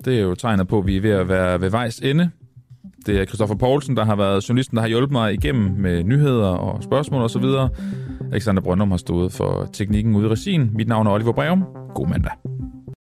Det 0.04 0.18
er 0.18 0.22
jo 0.22 0.34
tegnet 0.34 0.68
på, 0.68 0.78
at 0.78 0.86
vi 0.86 0.96
er 0.96 1.00
ved 1.00 1.10
at 1.10 1.28
være 1.28 1.60
ved 1.60 1.70
vejs 1.70 1.98
ende. 1.98 2.30
Det 3.06 3.20
er 3.20 3.24
Christoffer 3.24 3.56
Poulsen, 3.56 3.96
der 3.96 4.04
har 4.04 4.16
været 4.16 4.48
journalisten, 4.48 4.76
der 4.76 4.80
har 4.80 4.88
hjulpet 4.88 5.12
mig 5.12 5.34
igennem 5.34 5.70
med 5.70 6.04
nyheder 6.04 6.48
og 6.48 6.82
spørgsmål 6.82 7.22
osv. 7.22 7.44
Alexander 8.32 8.62
Brøndum 8.62 8.90
har 8.90 8.98
stået 8.98 9.32
for 9.32 9.68
teknikken 9.72 10.16
ude 10.16 10.26
i 10.26 10.28
regien. 10.28 10.70
Mit 10.74 10.88
navn 10.88 11.06
er 11.06 11.10
Oliver 11.10 11.32
Breum. 11.32 11.64
God 11.94 12.08
mandag. 12.08 12.32